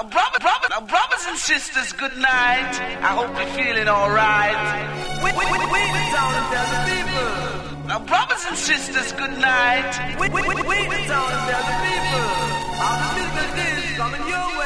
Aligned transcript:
Now, 0.00 0.08
brother, 0.08 0.38
brother, 0.40 0.68
now, 0.70 0.80
brothers 0.80 1.26
and 1.28 1.36
sisters, 1.36 1.92
good 1.92 2.16
night. 2.16 2.72
I 3.04 3.12
hope 3.20 3.36
you're 3.36 3.52
feeling 3.52 3.86
alright. 3.86 4.56
We, 5.20 5.28
we, 5.28 5.44
we, 5.44 5.58
we 5.60 5.80
the 5.92 6.04
town 6.16 6.32
and 6.40 6.46
tell 6.48 6.68
the 6.72 6.80
people. 6.88 7.84
Now, 7.84 7.98
brothers 8.08 8.42
and 8.48 8.56
sisters, 8.56 9.12
good 9.12 9.36
night. 9.36 10.16
We, 10.18 10.30
we, 10.30 10.40
we, 10.40 10.54
we 10.56 10.96
town 11.04 11.28
and 11.36 11.44
tell 11.52 11.64
the 11.68 11.76
people. 11.84 12.28
All 12.80 12.96
the 12.96 13.08
business 13.28 13.92
is 13.92 13.96
coming 13.98 14.24
your 14.24 14.48
way. 14.56 14.59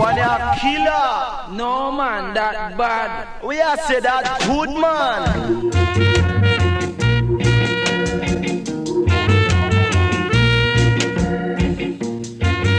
One 0.00 0.18
a 0.18 0.56
killer. 0.58 1.56
No 1.56 1.92
man, 1.92 2.34
that 2.34 2.76
bad. 2.76 3.42
We 3.44 3.60
are 3.60 3.76
say 3.76 4.00
that 4.00 4.24
good 4.48 4.70
man. 4.70 5.70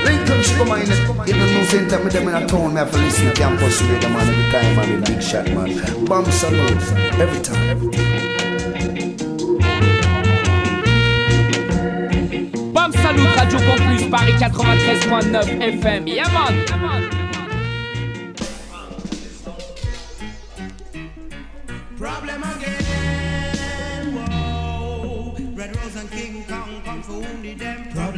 Lincoln 0.05 0.41
should 0.43 0.57
come 0.57 0.71
in, 0.73 0.89
in 1.29 1.37
the 1.39 1.47
new 1.53 1.65
center, 1.65 2.03
me 2.03 2.09
them 2.09 2.27
in 2.27 2.35
a 2.35 2.47
town, 2.47 2.73
me 2.73 2.79
have 2.79 2.91
to 2.91 2.97
listen 2.97 3.27
to 3.27 3.33
campus 3.33 3.81
radio 3.83 4.09
man 4.09 4.27
every 4.27 4.51
time, 4.51 4.75
man, 4.75 5.03
big 5.03 5.21
shot 5.21 5.45
man. 5.51 6.05
Bomb 6.05 6.25
salute, 6.25 6.81
every 7.19 7.41
time. 7.41 7.69
Every 7.69 7.91
time. 7.91 8.21
Bam 12.73 12.93
Salut, 12.93 13.35
Radio 13.35 13.59
Campus, 13.59 14.07
Paris 14.09 14.41
93.9 14.41 15.81
FM. 15.81 16.07
Yaman! 16.07 16.65
Problem 16.67 17.20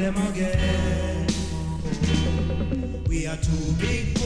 them. 0.04 0.18
Again. 0.28 1.28
We 3.08 3.26
are 3.28 3.38
too 3.38 3.72
big 3.80 4.23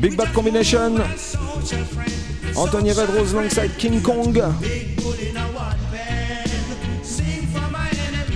Big 0.00 0.16
Bad 0.16 0.32
Combination. 0.32 0.96
Anthony 2.56 2.92
Red 2.92 3.10
Rose 3.10 3.34
alongside 3.34 3.76
King 3.76 4.00
Kong. 4.00 4.42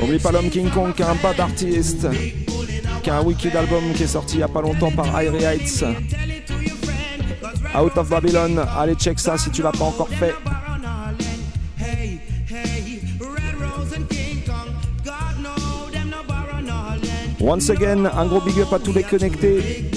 Oublie 0.03 0.19
pas 0.19 0.31
l'homme 0.31 0.51
King 0.51 0.69
Kong 0.69 0.93
qui 0.95 1.01
est 1.01 1.07
un 1.07 1.15
bad 1.15 1.41
artiste. 1.41 2.07
Qui 3.03 3.09
a 3.09 3.17
un 3.17 3.23
wicked 3.23 3.57
album 3.57 3.95
qui 3.95 4.03
est 4.03 4.09
sorti 4.09 4.37
il 4.37 4.41
y 4.41 4.43
a 4.43 4.49
pas 4.49 4.61
longtemps 4.61 4.91
par 4.91 5.07
Irie 5.23 5.43
Heights. 5.43 5.85
Out 7.75 7.97
of 7.97 8.11
Babylon. 8.11 8.59
Allez 8.77 8.95
check 8.97 9.19
ça 9.19 9.39
si 9.39 9.51
tu 9.51 9.63
l'as 9.63 9.73
pas 9.73 9.85
encore 9.85 10.11
fait. 10.11 10.35
Once 17.41 17.71
again, 17.71 18.07
un 18.07 18.27
gros 18.27 18.41
big 18.43 18.59
up 18.61 18.73
à 18.73 18.79
tous 18.79 18.93
les 18.93 19.03
connectés. 19.03 19.94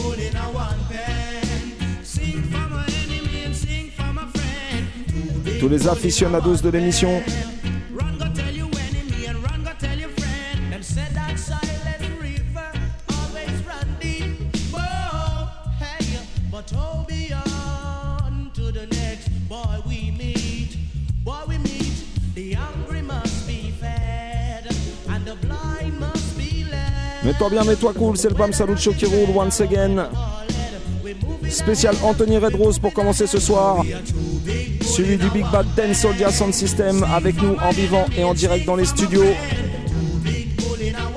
The 25.28 25.36
blind 25.46 26.00
must 26.00 26.38
be 26.38 26.64
led. 26.72 27.26
Mets-toi 27.26 27.50
bien, 27.50 27.64
mets-toi 27.64 27.94
cool, 27.94 28.16
c'est 28.18 28.30
le 28.30 28.36
Bam 28.36 28.54
Salut 28.54 28.78
Show 28.78 28.94
qui 28.94 29.06
roule 29.06 29.36
once 29.36 29.60
again. 29.62 30.10
Spécial 31.50 31.96
Anthony 32.04 32.38
Red 32.38 32.56
Rose 32.56 32.80
pour 32.80 32.94
commencer 32.94 33.28
ce 33.28 33.40
soir. 33.40 33.84
Suivi 34.82 35.18
du 35.18 35.30
Big 35.30 35.46
Bad 35.52 35.66
Ten 35.76 35.94
Soldier 35.94 36.32
Sound 36.32 36.54
System 36.54 37.04
avec 37.04 37.42
nous 37.42 37.56
en 37.56 37.72
vivant 37.72 38.06
et 38.18 38.24
en 38.24 38.34
direct 38.34 38.66
dans 38.66 38.76
les 38.76 38.86
studios. 38.86 39.34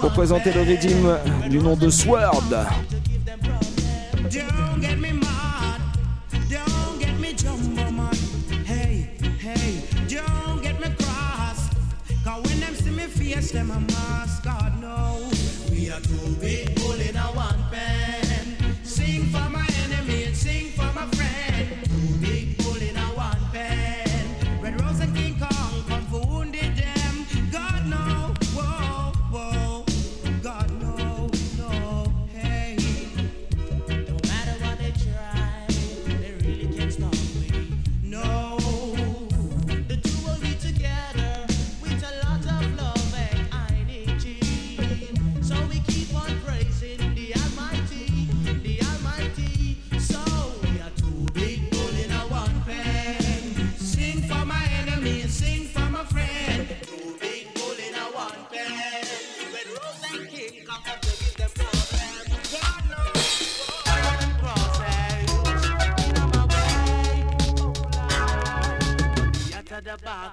Pour 0.00 0.10
présenter 0.12 0.52
le 0.52 0.60
redeem 0.60 1.48
du 1.48 1.58
nom 1.58 1.76
de 1.76 1.90
Sword. 1.90 2.44
Them 13.52 13.68
mask. 13.68 14.44
God 14.44 14.80
no, 14.80 15.28
we 15.72 15.90
are 15.90 15.98
too 16.00 16.39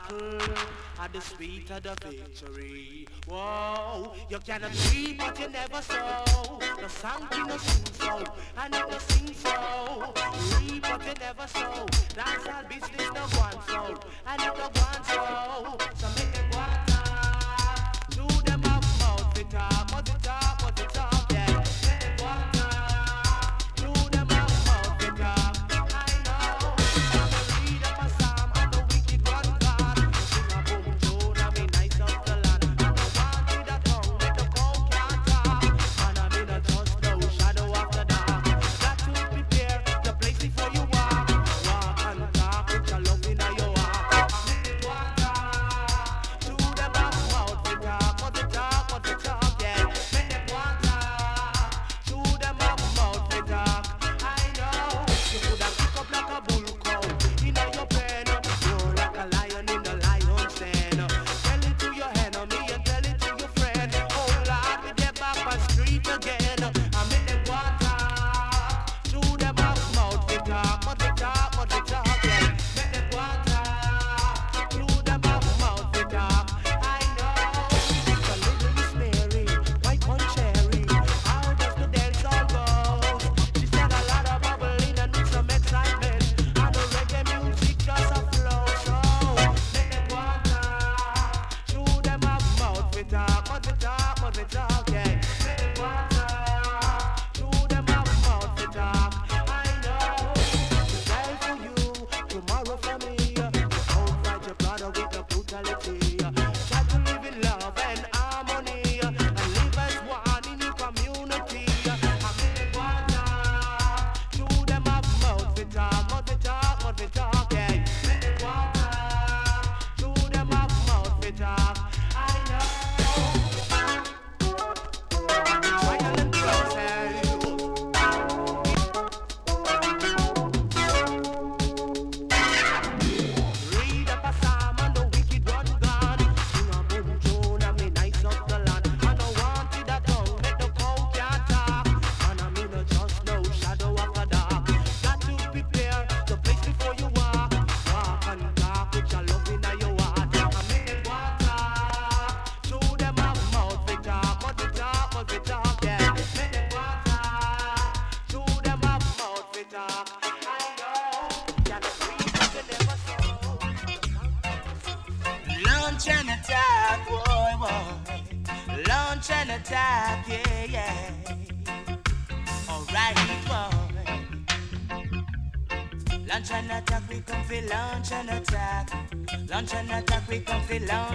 battle, 0.07 0.39
and 1.01 1.13
the 1.13 1.21
sweet 1.21 1.69
of 1.71 1.83
the 1.83 1.93
victory. 2.09 3.07
Whoa, 3.27 4.13
you 4.29 4.39
cannot 4.39 4.71
reap 4.91 5.19
what 5.19 5.39
you 5.39 5.49
never 5.49 5.81
saw. 5.81 6.25
The 6.81 6.89
song 6.89 7.27
you 7.31 7.47
no 7.47 7.57
sing 7.57 7.85
so, 7.93 8.23
and 8.57 8.75
it 8.75 8.89
no 8.89 8.97
sing 8.97 9.33
so. 9.33 10.13
Reap 10.59 10.83
but 10.83 11.05
you 11.05 11.13
never 11.19 11.47
sow. 11.47 11.85
That's 12.15 12.47
all 12.47 12.63
business 12.69 13.11
no 13.13 13.21
one 13.39 13.57
so, 13.67 13.99
and 14.27 14.41
it 14.41 14.57
no 14.57 14.69
one 14.73 15.03
so. 15.03 15.77
So 15.95 16.07
make 16.15 16.35
it 16.37 16.55
water. 16.55 17.03
Do 18.09 18.27
them 18.43 18.61
up 18.65 18.83
mouth 18.99 19.37
it 19.37 19.55
up, 19.55 19.91
mouth 19.91 20.09
it 20.09 20.27
up, 20.27 20.46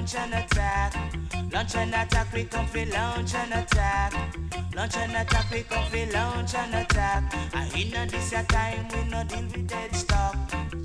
launch 0.03 0.17
an 0.17 0.33
attack. 0.33 0.95
Launch 1.53 1.77
an 1.77 1.95
attack, 1.95 2.33
we 2.33 2.45
come 2.45 2.67
for 2.67 2.85
launch 2.87 3.35
an 3.37 3.53
attack. 3.53 4.13
Launch 4.75 4.97
an 4.97 5.11
attack, 5.15 5.51
we 5.53 5.63
come 5.63 5.87
for 5.87 6.13
launch 6.13 6.55
an 6.57 6.75
attack. 6.75 7.23
I 7.55 7.69
in 7.73 8.09
this 8.09 8.33
your 8.33 8.43
time, 8.43 8.89
we 8.89 9.09
no 9.09 9.23
deal 9.23 9.45
with 9.45 9.69
dead 9.69 9.95
stock. 9.95 10.37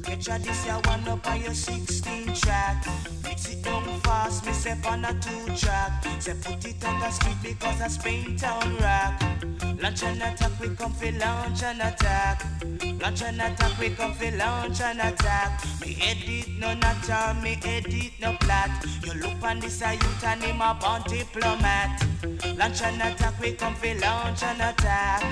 Get 0.03 0.27
your 0.27 0.37
this 0.37 0.65
your 0.67 0.79
one 0.81 1.07
up 1.07 1.27
on 1.27 1.41
your 1.41 1.55
16 1.55 2.35
track. 2.35 2.85
Mix 3.23 3.49
it 3.49 3.63
down 3.63 3.99
fast, 4.01 4.45
me 4.45 4.51
step 4.51 4.85
on 4.85 5.03
a 5.03 5.13
two 5.19 5.55
track. 5.55 6.05
Say 6.19 6.35
put 6.43 6.63
it 6.65 6.85
on 6.85 6.99
the 6.99 7.09
street 7.09 7.37
because 7.41 7.81
I 7.81 7.87
Spain 7.87 8.37
town 8.37 8.77
rock. 8.77 9.19
Launch 9.81 10.03
an 10.03 10.21
attack, 10.21 10.51
we 10.59 10.69
come 10.75 10.93
for 10.93 11.11
launch 11.13 11.63
an 11.63 11.81
attack. 11.81 12.45
Launch 13.01 13.23
an 13.23 13.41
attack, 13.41 13.79
we 13.79 13.89
come 13.89 14.13
for 14.13 14.31
launch 14.37 14.79
an 14.81 14.99
attack. 14.99 15.63
Edit 16.01 16.47
no 16.59 16.75
all, 17.11 17.33
me 17.35 17.57
edit 17.63 18.11
no 18.21 18.33
plot. 18.39 18.69
You 19.03 19.13
look 19.13 19.41
on 19.43 19.59
this 19.59 19.81
a 19.81 19.93
youth 19.93 20.23
and 20.23 20.43
him 20.43 20.61
a 20.61 20.77
born 20.79 21.01
diplomat. 21.07 22.03
Launch 22.57 22.81
an 22.81 23.01
attack, 23.01 23.39
we 23.39 23.51
come 23.53 23.75
for 23.75 23.93
launch 23.95 24.43
an 24.43 24.61
attack. 24.61 25.23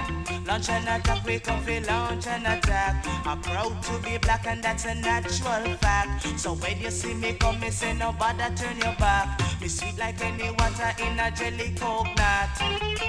Launch 0.48 0.70
an 0.70 0.88
attack, 0.88 1.26
we 1.26 1.40
come 1.40 1.62
for 1.62 1.80
launch 1.82 2.28
an 2.28 2.46
attack. 2.46 3.06
I'm 3.26 3.42
proud 3.42 3.82
to 3.84 4.00
be 4.00 4.18
black 4.18 4.48
and 4.48 4.64
that's 4.64 4.86
a 4.86 4.96
natural 4.96 5.76
fact. 5.78 6.40
So 6.40 6.54
when 6.56 6.80
you 6.80 6.92
see 6.92 7.14
me 7.14 7.34
come, 7.34 7.60
me 7.60 7.70
say 7.70 7.94
no 7.94 8.12
bother 8.14 8.54
turn 8.56 8.78
your 8.78 8.96
back. 8.96 9.40
Me 9.62 9.68
sweet 9.68 9.98
like 9.98 10.22
any 10.22 10.50
water 10.52 10.94
in 11.00 11.20
a 11.20 11.32
jelly 11.32 11.74
coconut. 11.76 12.50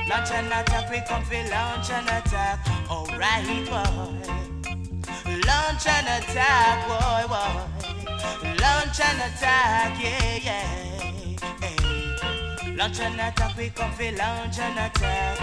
Launch 0.08 0.30
an 0.30 0.46
attack, 0.46 0.90
we 0.90 1.00
come 1.06 1.22
for 1.24 1.34
launch 1.50 1.90
an 1.90 2.04
attack. 2.04 2.66
Alright, 2.90 3.68
boy. 3.68 4.55
Launch 5.44 5.86
an 5.86 6.06
attack, 6.06 6.88
boy, 6.88 7.28
boy. 7.28 8.56
Launch 8.58 9.00
an 9.00 9.20
attack, 9.20 10.02
yeah, 10.02 10.38
yeah. 10.42 10.66
Hey. 11.60 12.74
Launch 12.74 13.00
an 13.00 13.20
attack, 13.20 13.54
we 13.58 13.68
come 13.68 13.92
for 13.92 14.10
launch 14.12 14.58
an 14.58 14.78
attack. 14.78 15.38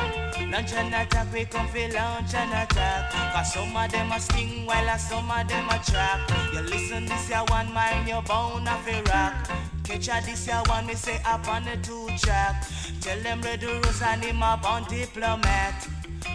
Launch 0.52 0.74
an 0.74 0.94
attack, 0.94 1.32
we 1.32 1.46
come 1.46 1.68
for 1.68 1.88
launch 1.90 2.34
an 2.34 2.50
attack. 2.50 3.12
Cause 3.34 3.54
some 3.54 3.76
of 3.76 3.92
them 3.92 4.12
a 4.12 4.20
sting 4.20 4.66
while 4.66 4.98
some 4.98 5.30
of 5.30 5.48
them 5.48 5.70
a 5.70 5.78
track. 5.80 6.28
You 6.54 6.62
listen 6.62 7.06
this 7.06 7.30
ya 7.30 7.46
one 7.50 7.72
mind, 7.72 8.08
your 8.08 8.24
bone 8.24 8.68
off 8.68 8.88
a 8.88 9.02
rock. 9.04 9.50
Catch 9.84 10.08
a 10.08 10.26
this 10.26 10.48
ya 10.48 10.64
one, 10.68 10.88
me 10.88 10.96
say 10.96 11.22
up 11.26 11.48
on 11.48 11.66
the 11.66 11.78
two 11.84 12.08
track. 12.18 12.66
Tell 13.00 13.20
them 13.20 13.42
Red 13.42 13.64
Rose 13.64 14.02
and 14.02 14.24
him 14.24 14.42
a 14.42 14.60
born 14.62 14.86
diplomat. 14.90 15.88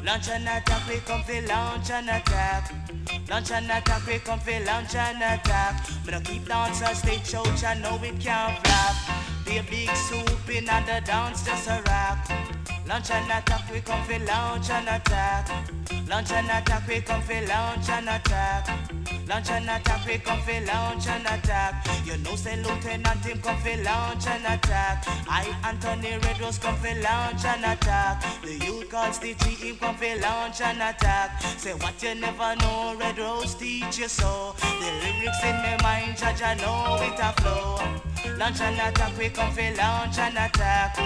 Launch 0.05 0.29
an 0.29 0.43
attack, 0.43 0.88
we 0.88 0.96
come 1.00 1.23
for 1.23 1.40
launch 1.46 1.90
an 1.90 2.08
attack. 2.08 2.73
Launch 3.29 3.50
an 3.50 3.64
attack, 3.64 4.06
we 4.06 4.19
come 4.19 4.40
for 4.40 4.61
launch 4.64 4.94
an 4.94 5.17
attack. 5.17 5.88
Me 6.06 6.12
no 6.12 6.20
keep 6.20 6.46
dance 6.46 6.82
on 6.82 6.94
stage 6.94 7.35
out, 7.35 7.64
I 7.64 7.75
know 7.75 7.99
it 8.02 8.20
can't 8.20 8.67
flop. 8.67 9.38
Be 9.49 9.57
a 9.57 9.62
big 9.62 9.88
soup 9.97 10.50
in 10.50 10.69
and 10.69 10.87
the 10.87 11.00
dance 11.07 11.43
just 11.43 11.69
a 11.69 11.83
rock. 11.87 12.19
Launch 12.87 13.11
an 13.11 13.25
attack, 13.31 13.73
we 13.73 13.81
come 13.81 14.05
for 14.05 14.19
launch 14.26 14.69
an 14.69 14.88
attack. 14.88 15.49
Launch 16.07 16.33
an 16.33 16.45
attack, 16.45 16.87
we 16.87 17.00
come 17.00 17.23
for 17.23 17.40
launch 17.47 17.88
an 17.88 18.09
attack. 18.09 18.69
Launch 19.26 19.50
an 19.50 19.69
attack, 19.69 20.07
we 20.07 20.19
come 20.19 20.40
for 20.40 20.61
launch 20.67 21.07
an 21.07 21.23
attack. 21.23 21.87
You 22.05 22.19
know, 22.19 22.35
say 22.35 22.62
Lieutenant 22.62 23.25
him 23.25 23.40
come 23.40 23.59
for 23.61 23.83
launch 23.83 24.26
an 24.26 24.45
attack. 24.45 25.05
I, 25.26 25.55
Anthony 25.64 26.19
Red 26.19 26.40
Rose, 26.40 26.59
come 26.59 26.76
for 26.76 26.95
launch 27.00 27.45
an 27.47 27.64
attack. 27.64 28.43
The 28.43 28.52
youth 28.52 28.90
called 28.90 29.14
Stitchy, 29.14 29.57
him 29.57 29.76
come 29.76 29.97
for 29.97 30.14
launch 30.21 30.61
an 30.61 30.76
attack. 30.76 31.40
Say 31.57 31.73
what 31.73 32.02
you 32.02 32.14
never 32.14 32.55
know, 32.57 32.97
Red 32.99 33.19
Rose 33.19 33.55
teach 33.55 33.99
you 33.99 34.09
so. 34.09 34.55
The 34.59 34.93
lyrics 35.02 35.43
in 35.43 35.57
my 35.57 35.78
mind, 35.83 36.19
judge, 36.19 36.43
I 36.43 36.55
know 36.55 36.99
it 37.02 37.19
a 37.19 37.33
flow. 37.40 37.78
Launch 38.38 38.61
an 38.61 38.75
attack, 38.75 39.19
we 39.19 39.28
come 39.38 39.52
for 39.52 39.76
launch 39.76 40.18
an 40.18 40.37
attack. 40.37 40.99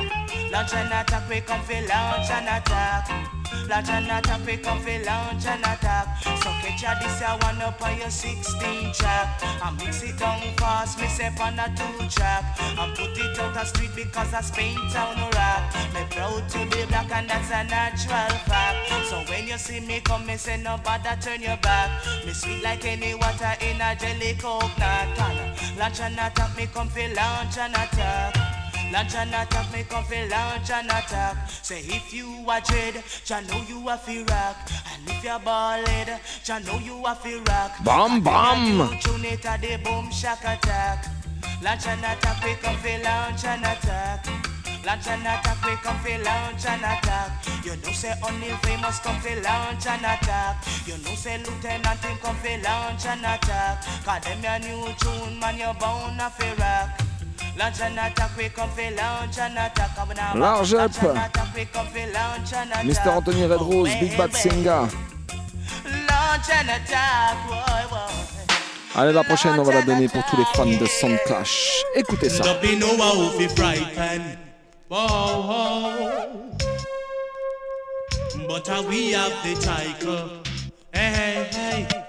Launch 0.50 0.72
an 0.72 0.86
attack, 0.86 1.28
we 1.28 1.40
come 1.42 1.60
for 1.62 1.74
launch 1.74 2.30
an 2.30 2.48
attack. 2.48 3.41
Launch 3.68 3.88
an 3.88 4.10
attack, 4.10 4.46
we 4.46 4.56
come 4.56 4.80
for 4.80 4.98
launch 5.04 5.46
an 5.46 5.60
attack. 5.60 6.06
So 6.22 6.50
catch 6.60 6.82
ya 6.82 6.94
this 7.00 7.20
ya 7.20 7.38
one 7.38 7.60
up 7.62 7.80
on 7.80 7.96
your 7.98 8.10
16 8.10 8.92
track. 8.92 9.42
I 9.42 9.70
mix 9.78 10.02
it 10.02 10.18
down 10.18 10.40
fast, 10.56 11.00
me 11.00 11.06
step 11.08 11.38
on 11.40 11.58
a 11.58 11.66
two 11.76 12.08
track. 12.08 12.44
I 12.60 12.92
put 12.96 13.16
it 13.16 13.38
out 13.38 13.54
the 13.54 13.64
street 13.64 13.90
because 13.94 14.34
I 14.34 14.40
Spain 14.40 14.76
town 14.90 15.16
rock. 15.16 15.62
Me 15.94 16.04
proud 16.10 16.48
to 16.50 16.58
be 16.70 16.84
black 16.86 17.10
and 17.12 17.28
that's 17.28 17.50
a 17.50 17.64
natural 17.64 18.36
fact. 18.48 19.08
So 19.08 19.22
when 19.30 19.46
you 19.46 19.58
see 19.58 19.80
me 19.80 20.00
come, 20.00 20.26
me 20.26 20.36
say 20.36 20.60
no 20.62 20.78
bother 20.84 21.16
turn 21.20 21.40
your 21.40 21.56
back. 21.58 22.04
Me 22.26 22.32
sweet 22.32 22.62
like 22.62 22.84
any 22.84 23.14
water 23.14 23.54
in 23.60 23.80
a 23.80 23.96
jelly 23.96 24.34
coconut. 24.38 25.08
Launch 25.78 26.00
an 26.00 26.14
attack, 26.14 26.56
me 26.56 26.66
come 26.66 26.88
for 26.88 27.00
launch 27.14 27.58
an 27.58 27.70
attack. 27.72 28.51
Launch 28.92 29.14
an 29.14 29.28
attack, 29.28 29.72
me 29.72 29.84
come 29.88 30.04
for 30.04 30.28
launch 30.28 30.70
an 30.70 30.84
attack. 30.84 31.48
Say 31.48 31.80
if 31.80 32.12
you 32.12 32.44
a 32.46 32.60
dread, 32.60 33.02
ya 33.24 33.40
know 33.40 33.64
you 33.66 33.88
a 33.88 33.96
fi 33.96 34.22
rock. 34.24 34.56
And 34.92 35.08
if 35.08 35.24
you're 35.24 35.38
balled, 35.38 35.88
ya 36.44 36.58
know 36.58 36.78
you 36.78 37.02
a 37.06 37.14
fi 37.14 37.36
rock. 37.48 37.72
Bam, 37.84 38.22
bam. 38.22 38.92
You 38.92 38.98
tune 39.00 39.24
it 39.24 39.46
a 39.46 39.56
the 39.56 39.80
boom 39.82 40.10
shock 40.10 40.44
attack. 40.44 41.06
Launch 41.62 41.86
an 41.86 42.00
attack, 42.00 42.44
we 42.44 42.52
come 42.56 42.76
for 42.76 42.98
launch 43.02 43.44
an 43.46 43.64
attack. 43.64 44.26
Launch 44.84 45.06
an 45.06 45.20
attack, 45.20 45.64
we 45.64 45.74
come 45.76 45.98
for 46.00 46.18
launch 46.24 46.66
an 46.66 46.84
attack. 46.84 47.46
You 47.64 47.76
know 47.76 47.92
say 47.92 48.12
only 48.22 48.50
famous 48.60 48.98
come 48.98 49.18
for 49.20 49.40
launch 49.40 49.86
an 49.86 50.04
attack. 50.04 50.66
You 50.86 50.98
know 50.98 51.14
say 51.14 51.38
lieutenant 51.38 52.04
him 52.04 52.18
come 52.18 52.36
for 52.36 52.58
launch 52.60 53.06
an 53.06 53.20
attack. 53.20 53.84
Cause 54.04 54.20
them 54.20 54.42
your 54.42 54.58
new 54.58 54.92
tune, 55.00 55.38
man, 55.40 55.56
you 55.56 55.72
bound 55.80 56.20
a 56.20 56.28
fi 56.28 56.52
rock. 56.60 57.11
Large 60.34 60.74
up. 60.74 60.92
Mr. 62.84 63.08
Anthony 63.08 63.46
Red 63.46 63.60
Rose, 63.60 63.94
Big 64.00 64.16
Bad 64.16 64.30
boy. 64.30 64.88
Allez, 68.94 69.12
la 69.12 69.24
prochaine, 69.24 69.58
on 69.58 69.62
va 69.62 69.72
la 69.72 69.82
donner 69.82 70.08
pour 70.08 70.22
tous 70.26 70.36
les 70.36 70.44
fans 70.54 70.66
de 70.66 70.86
Sound 70.86 71.18
Clash. 71.26 71.82
Écoutez 71.94 72.28
ça. 72.28 72.44
Uh, 78.68 78.82
we 78.88 79.12
have 79.12 79.32
the. 79.42 80.42
Hey, 80.92 81.48
hey. 81.50 82.02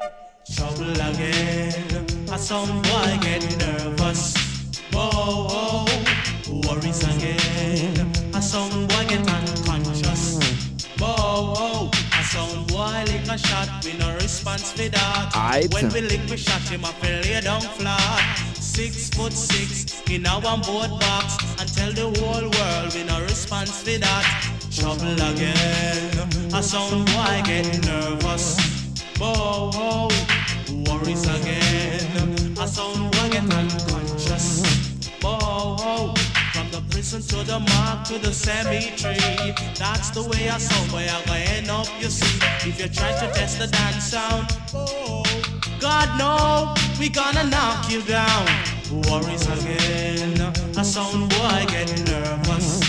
Shot. 13.65 13.85
We 13.85 13.93
no 13.97 14.13
response 14.15 14.71
for 14.71 14.89
that. 14.89 15.31
Aight. 15.33 15.73
When 15.73 15.91
we 15.91 16.01
lick 16.01 16.21
we 16.29 16.37
shot 16.37 16.61
him 16.61 16.85
up 16.85 16.95
and 17.03 17.25
lay 17.25 17.41
down 17.41 17.61
flat. 17.61 18.37
Six 18.55 19.09
foot 19.09 19.33
six 19.33 20.01
in 20.09 20.25
our 20.25 20.41
boat 20.41 20.99
box 20.99 21.37
and 21.59 21.71
tell 21.73 21.91
the 21.93 22.19
whole 22.19 22.49
world 22.49 22.93
we 22.93 23.03
no 23.03 23.21
response 23.21 23.81
for 23.83 23.97
that. 23.99 24.25
Trouble 24.71 25.13
again, 25.13 26.53
a 26.53 26.63
some 26.63 27.05
boy 27.05 27.41
get 27.45 27.85
nervous. 27.85 28.57
Whoa, 29.19 30.09
worries 30.87 31.23
again, 31.23 32.57
a 32.59 32.67
some 32.67 33.11
boy 33.11 33.29
get 33.29 33.53
unconscious. 33.53 34.63
Whoa, 35.21 36.13
from 36.15 36.22
prison 37.13 37.39
to 37.39 37.45
the 37.45 37.59
mark 37.59 38.03
to 38.07 38.17
the 38.17 38.33
cemetery. 38.33 39.53
That's 39.77 40.09
the 40.09 40.23
way 40.23 40.47
a 40.47 40.59
some 40.59 40.87
boy 40.89 41.05
are 41.07 41.23
gonna 41.25 41.39
end 41.39 41.69
up. 41.69 41.87
You 42.01 42.09
see, 42.09 42.39
if 42.67 42.79
you 42.79 42.87
try 42.87 43.11
to 43.11 43.31
test 43.33 43.59
the 43.59 43.67
dance 43.67 44.05
sound. 44.05 44.47
Oh, 44.73 45.23
God 45.79 46.09
no, 46.17 46.73
we 46.99 47.09
gonna 47.09 47.43
knock 47.43 47.91
you 47.91 48.01
down. 48.01 48.47
Worries 49.09 49.45
again, 49.47 50.39
a 50.77 50.83
sound 50.83 51.29
boy 51.29 51.65
get 51.67 51.89
nervous. 52.07 52.81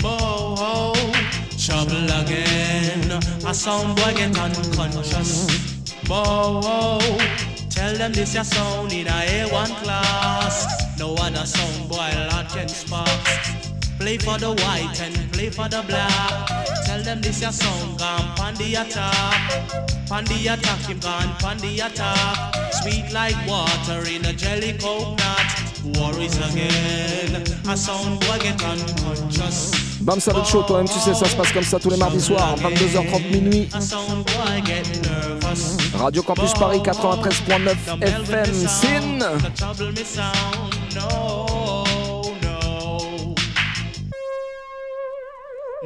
Whoa, 0.00 0.92
trouble 1.58 2.06
again, 2.20 3.10
a 3.46 3.54
sound 3.54 3.96
boy 3.96 4.14
get 4.14 4.38
unconscious. 4.38 5.48
Whoa, 6.06 6.98
tell 7.70 7.94
them 7.96 8.12
this 8.12 8.34
your 8.34 8.44
sound 8.44 8.92
in 8.92 9.06
a 9.08 9.46
A1 9.48 9.82
class. 9.82 10.66
No 10.98 11.14
other 11.14 11.46
sound 11.46 11.88
boy 11.88 12.10
lot 12.30 12.48
can 12.50 12.68
sparks. 12.68 13.63
Play 13.98 14.18
for 14.18 14.38
the 14.38 14.50
white 14.50 15.00
and 15.00 15.32
play 15.32 15.50
for 15.50 15.68
the 15.68 15.82
black. 15.86 16.48
Tell 16.86 17.02
them 17.02 17.20
this 17.20 17.40
your 17.40 17.52
song 17.52 17.96
gone 17.96 18.54
the 18.54 18.74
attack. 18.74 20.06
Pon 20.08 20.24
the 20.24 20.46
attack, 20.48 20.80
him 20.88 20.98
gone 21.00 21.34
pon 21.38 21.56
the 21.58 21.80
attack. 21.80 22.54
Sweet 22.82 23.12
like 23.12 23.36
water 23.46 24.06
in 24.08 24.24
a 24.26 24.32
jelly 24.32 24.72
coconut. 24.74 25.64
worries 25.98 26.36
again. 26.38 27.42
A 27.68 27.76
sound 27.76 28.20
boy 28.20 28.38
get 28.38 28.62
unconscious. 28.62 29.72
Bam 30.00 30.20
Salut 30.20 30.44
Show, 30.44 30.62
toi-même 30.62 30.88
tu 30.88 30.98
sais, 30.98 31.14
ça 31.14 31.26
se 31.26 31.36
passe 31.36 31.52
comme 31.52 31.64
ça 31.64 31.78
tous 31.78 31.90
les 31.90 31.96
mardis 31.96 32.20
soirs, 32.20 32.56
22h30 32.56 33.30
minuit. 33.30 33.68
A 33.72 33.80
sound 33.80 34.24
boy 34.24 34.62
get 34.64 34.84
nervous. 35.02 35.76
Radio 35.98 36.22
Campus 36.22 36.52
Paris 36.54 36.80
93.9 36.80 37.76
FM, 38.02 38.68
Sin. 38.68 39.18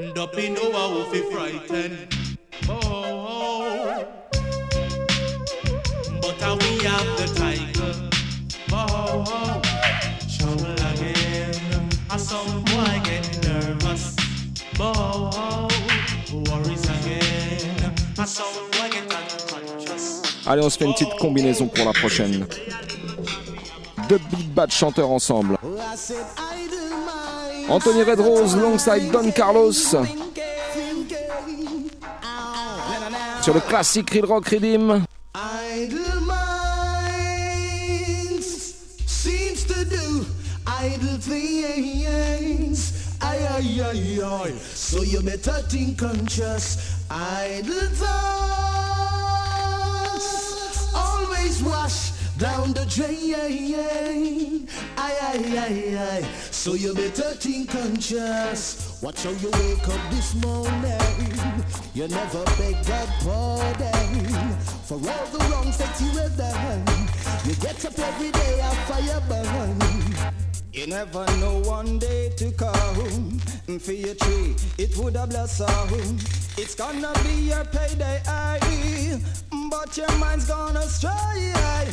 Oh, 0.01 0.05
oh. 2.71 4.05
But 6.23 6.41
uh, 6.41 6.57
we 6.61 6.85
have 6.85 7.09
the 7.17 7.27
tiger. 7.35 7.95
Oh, 8.71 9.25
oh. 9.27 9.61
Trouble 10.39 10.73
again. 10.93 11.89
A 12.11 12.19
sound 12.19 12.65
boy 12.67 13.01
get 13.03 13.27
nervous. 13.43 14.15
Oh, 14.79 15.31
oh. 15.35 15.69
Worries 16.33 16.85
again. 16.85 17.93
A 18.19 18.27
sound 18.27 18.71
boy 18.71 18.89
get 18.91 19.13
unconscious. 19.13 20.23
Allez, 20.47 20.63
on 20.63 20.71
se 20.71 20.79
fait 20.79 20.85
une 20.85 20.93
petite 20.93 21.17
combinaison 21.19 21.67
pour 21.67 21.85
la 21.85 21.93
prochaine. 21.93 22.47
Deux 24.09 24.21
big 24.31 24.47
bad 24.55 24.71
chanteurs 24.71 25.11
ensemble. 25.11 25.59
Anthony 27.71 28.03
Red 28.03 28.19
Rose, 28.19 28.55
alongside 28.55 29.11
Don 29.13 29.31
Carlos. 29.31 29.95
Sur 33.43 33.55
le 33.55 33.61
classique 33.61 34.11
Real 34.11 34.25
Rock 34.25 34.49
Redeem. 34.49 35.05
So 44.89 45.03
you 45.03 45.21
better 45.21 45.63
think 45.69 45.99
conscious. 45.99 46.79
Idle 47.11 47.91
thoughts 47.93 48.09
always 50.95 51.63
wash 51.63 52.18
down 52.39 52.73
the 52.73 52.85
drain. 52.87 54.69
Ay, 54.97 55.15
ay, 55.23 55.59
ay, 55.59 55.97
ay. 55.99 56.23
So 56.51 56.75
you 56.75 56.95
better 56.95 57.35
think 57.35 57.71
conscious. 57.71 59.01
Watch 59.03 59.25
how 59.25 59.31
you 59.31 59.51
wake 59.51 59.89
up 59.89 60.11
this 60.11 60.35
morning. 60.37 61.33
You 61.95 62.09
never 62.09 62.45
beg 62.57 62.77
God 62.87 63.09
pardon 63.25 64.29
for 64.87 64.95
all 64.95 65.27
the 65.33 65.39
wrongs 65.51 65.77
that 65.79 66.01
you 66.01 66.11
have 66.21 66.37
done. 66.37 67.09
You 67.45 67.55
get 67.57 67.85
up 67.85 67.99
every 67.99 68.31
day 68.31 68.61
a 68.61 68.71
fire 68.87 69.23
burn. 69.29 69.79
You 70.73 70.87
never 70.87 71.27
know 71.39 71.61
one 71.63 71.99
day 71.99 72.31
to 72.37 72.53
come 72.53 73.41
for 73.81 73.93
your 73.93 74.15
tree 74.15 74.55
it 74.79 74.97
would 74.97 75.17
have 75.17 75.31
blossom. 75.31 76.19
It's 76.57 76.75
gonna 76.75 77.13
be 77.25 77.49
your 77.51 77.65
payday, 77.65 78.21
aye, 78.27 79.21
but 79.71 79.97
your 79.97 80.11
mind's 80.19 80.47
gonna 80.47 80.83
stray. 80.83 81.11
Aye, 81.55 81.93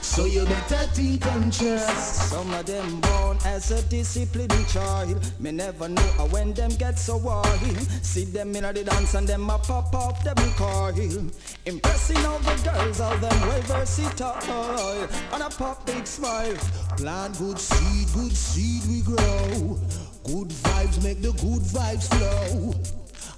So 0.11 0.25
you 0.25 0.43
better 0.43 0.83
think 0.91 1.21
conscious. 1.21 1.85
Some 2.31 2.53
of 2.53 2.65
them 2.65 2.99
born 2.99 3.37
as 3.45 3.71
a 3.71 3.81
disciplined 3.83 4.67
child. 4.67 5.17
Me 5.39 5.51
never 5.51 5.87
know 5.87 6.01
when 6.31 6.51
them 6.51 6.71
get 6.71 6.99
so 6.99 7.15
wild. 7.15 7.77
See 8.03 8.25
them 8.25 8.53
in 8.57 8.63
the 8.63 8.83
dance 8.83 9.13
and 9.13 9.25
them 9.25 9.49
a 9.49 9.57
pop 9.57 9.95
off 9.95 10.21
them 10.21 10.35
coil. 10.57 11.31
Impressing 11.65 12.25
all 12.25 12.39
the 12.39 12.55
girls, 12.61 12.99
all 12.99 13.15
them 13.19 13.39
well 13.47 13.61
versatile. 13.61 15.07
And 15.31 15.43
a 15.43 15.49
pop 15.49 15.85
big 15.85 16.05
smile. 16.05 16.57
Plant 16.97 17.37
good 17.37 17.57
seed, 17.57 18.07
good 18.13 18.35
seed 18.35 18.83
we 18.89 19.01
grow. 19.03 19.79
Good 20.25 20.49
vibes 20.49 21.01
make 21.05 21.21
the 21.21 21.31
good 21.31 21.63
vibes 21.63 22.09
flow. 22.13 22.73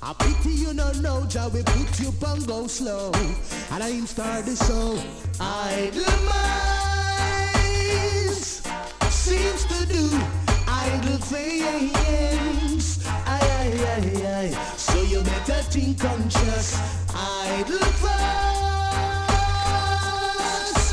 I 0.05 0.11
pity 0.19 0.49
you 0.55 0.73
no 0.73 0.91
know, 0.99 1.25
Jah 1.27 1.47
we 1.53 1.63
put 1.63 1.97
you 2.01 2.11
on 2.27 2.43
go 2.43 2.67
slow. 2.67 3.13
And 3.71 3.81
I 3.81 3.87
ain't 3.87 4.09
start 4.09 4.45
the 4.45 4.53
show. 4.53 4.99
Idle 5.39 6.03
minds 7.47 8.61
seems 9.09 9.63
to 9.63 9.85
do 9.87 10.09
idle 10.67 11.19
things. 11.19 12.99
Aye, 13.07 13.39
aye, 13.59 13.79
aye, 13.93 14.27
aye. 14.27 14.51
So 14.75 15.01
you 15.03 15.21
better 15.23 15.63
think 15.71 15.99
conscious. 16.01 16.75
Idle 17.15 17.87
thoughts 18.03 18.43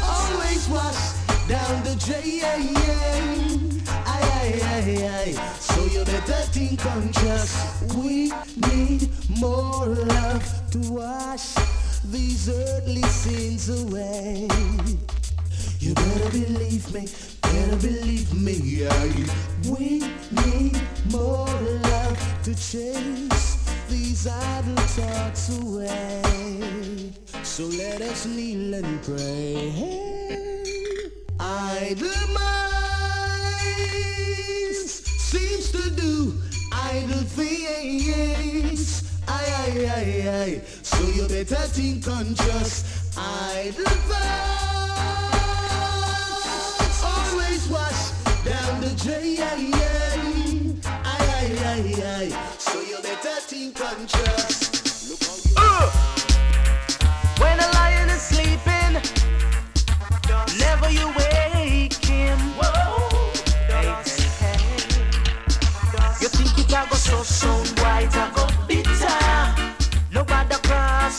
always 0.05 0.69
wash 0.69 1.15
down 1.49 1.83
the 1.83 1.97
drain. 1.97 3.40
You 6.01 6.07
better 6.07 6.33
think 6.53 6.81
conscious. 6.81 7.83
We 7.95 8.33
need 8.73 9.11
more 9.39 9.87
love 9.87 10.71
to 10.71 10.79
wash 10.93 11.55
these 12.05 12.49
earthly 12.49 13.03
sins 13.03 13.69
away. 13.69 14.49
You 15.79 15.95
better 15.95 16.31
believe 16.31 16.93
me, 16.95 17.07
better 17.43 17.77
believe 17.77 18.33
me. 18.33 18.89
We 19.69 20.01
need 20.45 20.81
more 21.11 21.47
love 21.93 22.19
to 22.45 22.55
chase 22.55 23.85
these 23.89 24.27
idle 24.27 24.77
thoughts 24.97 25.59
away. 25.61 27.13
So 27.43 27.65
let 27.65 28.01
us 28.01 28.25
kneel 28.25 28.75
and 28.75 29.03
pray. 29.03 29.73
Idle 31.39 32.09
minds 32.33 32.90
to 35.73 35.91
do 35.91 36.35
idle 36.73 37.25
things. 37.25 39.03
Aye, 39.29 39.53
aye, 39.63 39.87
aye, 39.97 40.29
aye. 40.43 40.63
So 40.83 40.99
you 41.09 41.29
better 41.29 41.67
think 41.69 42.05
conscious. 42.05 42.85
Idle 43.17 43.85
thoughts 43.85 44.31
always 47.05 47.69
wash 47.69 48.11
down 48.45 48.81
the 48.81 48.91
drain. 49.03 50.81
Aye, 50.85 51.29
aye, 51.39 51.57
aye, 51.73 51.95
aye. 52.17 52.33
So 52.59 52.81
you 52.81 52.97
better 53.03 53.41
think 53.41 53.77
conscious. 53.77 55.11
Look 55.11 55.23
how 55.23 55.37
you 55.47 55.55
uh! 55.57 55.91
When 57.41 57.59
a 57.59 57.69
lion 57.79 58.09
is 58.11 58.23
sleeping, 58.23 59.03
never 60.59 60.91
you 60.91 61.07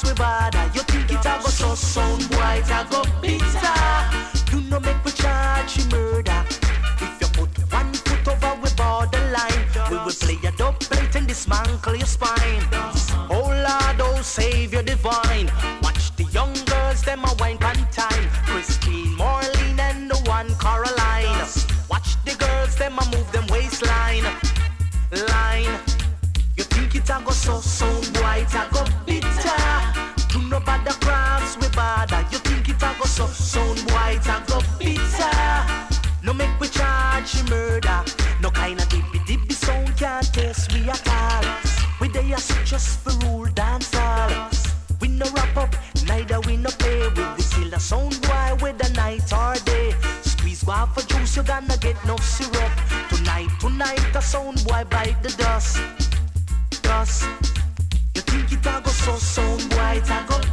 cross 0.01 0.11
we 0.11 0.15
bother. 0.17 0.71
You 0.73 0.81
think 0.83 1.11
it 1.11 1.25
a 1.25 1.39
go 1.41 1.49
so 1.49 1.75
sound 1.75 2.23
white, 2.35 2.69
a 2.69 2.87
go 2.89 3.03
bitter. 3.21 4.51
You 4.51 4.61
no 4.69 4.79
make 4.79 5.03
we 5.03 5.11
charge 5.11 5.77
you 5.77 5.85
murder. 5.89 6.43
If 6.99 7.21
you 7.21 7.27
put 7.27 7.49
one 7.71 7.93
foot 7.93 8.27
over 8.27 8.55
we 8.61 8.69
borderline, 8.75 9.65
we 9.89 9.97
will 9.97 10.11
play 10.11 10.37
a 10.47 10.51
dub 10.57 10.79
plate 10.79 11.15
and 11.15 11.27
dismantle 11.27 11.95
your 11.95 12.05
spine. 12.05 12.63
Oh 13.29 13.47
Lord, 13.47 14.01
oh 14.01 14.21
Savior 14.21 14.83
divine. 14.83 15.51
Watch 15.81 16.15
the 16.15 16.23
young 16.25 16.53
girls, 16.65 17.01
them 17.03 17.23
a 17.23 17.33
wine 17.39 17.57
pan 17.57 17.87
time. 17.91 18.29
Christine, 18.45 19.17
Marlene, 19.17 19.79
and 19.79 20.09
the 20.09 20.17
one 20.29 20.53
Caroline. 20.55 21.47
Watch 21.89 22.15
the 22.25 22.35
girls, 22.37 22.75
them 22.75 22.97
a 22.99 23.05
move 23.15 23.31
them 23.31 23.47
waistline. 23.47 24.25
Line. 25.11 25.79
You 26.57 26.63
think 26.63 26.95
it 26.95 27.09
a 27.09 27.21
go 27.25 27.31
so 27.31 27.59
sound 27.59 28.13
boy, 28.13 28.45
it 28.45 28.53
a 28.53 28.67
go 28.71 28.90
murder. 37.71 38.03
No 38.41 38.49
kind 38.51 38.79
of 38.79 38.89
dippy 38.89 39.19
dippy 39.25 39.53
sound 39.53 39.95
can't 39.97 40.33
test 40.33 40.73
we 40.73 40.89
at 40.89 41.07
all. 41.07 41.45
We 41.99 42.07
they 42.09 42.33
are 42.33 42.45
just 42.71 42.99
for 43.01 43.13
rule 43.25 43.45
dance 43.53 43.95
all. 43.95 44.49
We 44.99 45.07
no 45.07 45.25
wrap 45.35 45.55
up, 45.57 45.73
neither 46.07 46.39
we 46.41 46.57
no 46.57 46.69
play. 46.81 47.01
We 47.15 47.23
we 47.37 47.43
kill 47.53 47.73
a 47.73 47.79
sound 47.79 48.15
boy 48.27 48.49
with 48.61 48.77
the 48.81 48.89
night 49.01 49.31
or 49.41 49.55
day. 49.71 49.89
Squeeze 50.21 50.63
guava 50.63 51.01
juice, 51.09 51.35
you 51.37 51.43
gonna 51.43 51.77
get 51.77 51.97
no 52.05 52.15
syrup. 52.17 52.73
Tonight, 53.09 53.51
tonight, 53.59 54.03
the 54.13 54.21
sound 54.21 54.63
boy 54.67 54.83
bite 54.89 55.19
the 55.23 55.31
dust. 55.43 55.79
Dust. 56.81 57.23
You 58.15 58.21
think 58.29 58.51
it 58.51 58.65
a 58.65 58.81
go 58.83 58.91
so 58.91 59.15
sound 59.15 59.69
boy, 59.69 60.01
it 60.01 60.09
a 60.09 60.19
go 60.27 60.50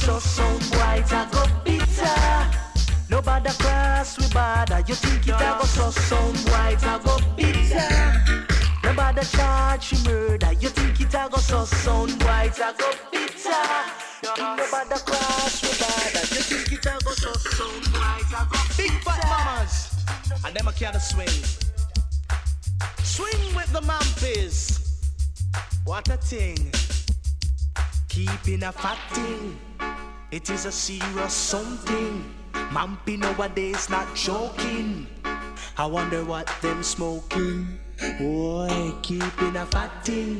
Think 0.00 0.08
it 0.08 0.08
a 0.08 0.12
go 0.12 0.18
so 0.18 0.42
sound 0.42 0.64
white, 0.76 1.12
a 1.12 1.28
go 1.30 1.44
bitter. 1.64 2.50
Nobody 3.10 3.50
cross 3.50 4.18
we 4.18 4.32
bother. 4.32 4.82
You 4.86 4.94
think 4.94 5.28
it 5.28 5.34
a 5.34 5.56
go 5.58 5.64
so 5.64 5.90
sound 5.90 6.38
white, 6.48 6.82
a 6.82 7.00
go 7.04 7.18
bitter. 7.36 8.22
Nobody 8.82 9.26
charge 9.26 9.92
you 9.92 10.04
murder. 10.04 10.52
You 10.54 10.68
think 10.70 11.00
it 11.00 11.14
a 11.14 11.28
go 11.30 11.38
so 11.38 11.64
sound 11.64 12.22
white, 12.22 12.58
a 12.58 12.74
go 12.78 12.90
bitter. 13.12 13.64
Nobody 14.24 15.00
cross 15.04 15.62
we 15.62 15.68
bother. 15.78 16.24
You 16.34 16.42
think 16.48 16.72
it 16.72 16.86
a 16.86 16.98
go 17.04 17.12
so 17.12 17.32
sound 17.32 17.86
white, 17.88 18.32
a 18.32 18.46
go 18.50 18.58
Big 18.76 18.92
fat 19.04 19.22
mamas, 19.28 20.04
and 20.46 20.54
them 20.54 20.68
a 20.68 20.72
can 20.72 20.98
swing. 20.98 21.28
Swing 23.02 23.54
with 23.54 23.70
the 23.72 23.80
mampies. 23.80 24.78
What 25.84 26.08
a 26.08 26.16
thing. 26.16 26.72
Keeping 28.08 28.62
a 28.62 28.72
fat 28.72 28.98
thing. 29.12 29.58
It 30.30 30.48
is 30.48 30.64
a 30.64 30.70
serious 30.70 31.34
something. 31.34 32.24
Mampy 32.70 33.18
nowadays 33.18 33.90
not 33.90 34.06
joking. 34.14 35.08
I 35.76 35.86
wonder 35.86 36.24
what 36.24 36.46
them 36.62 36.84
smoking. 36.84 37.66
Boy, 38.16 38.92
keeping 39.02 39.56
a 39.56 39.66
fat 39.66 39.90
thing. 40.04 40.38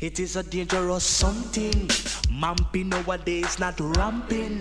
It 0.00 0.18
is 0.18 0.34
a 0.34 0.42
dangerous 0.42 1.04
something. 1.04 1.86
Mampy 2.34 2.84
nowadays 2.84 3.60
not 3.60 3.78
ramping. 3.78 4.60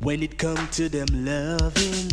When 0.00 0.24
it 0.24 0.38
come 0.38 0.66
to 0.72 0.88
them 0.88 1.06
loving. 1.12 2.10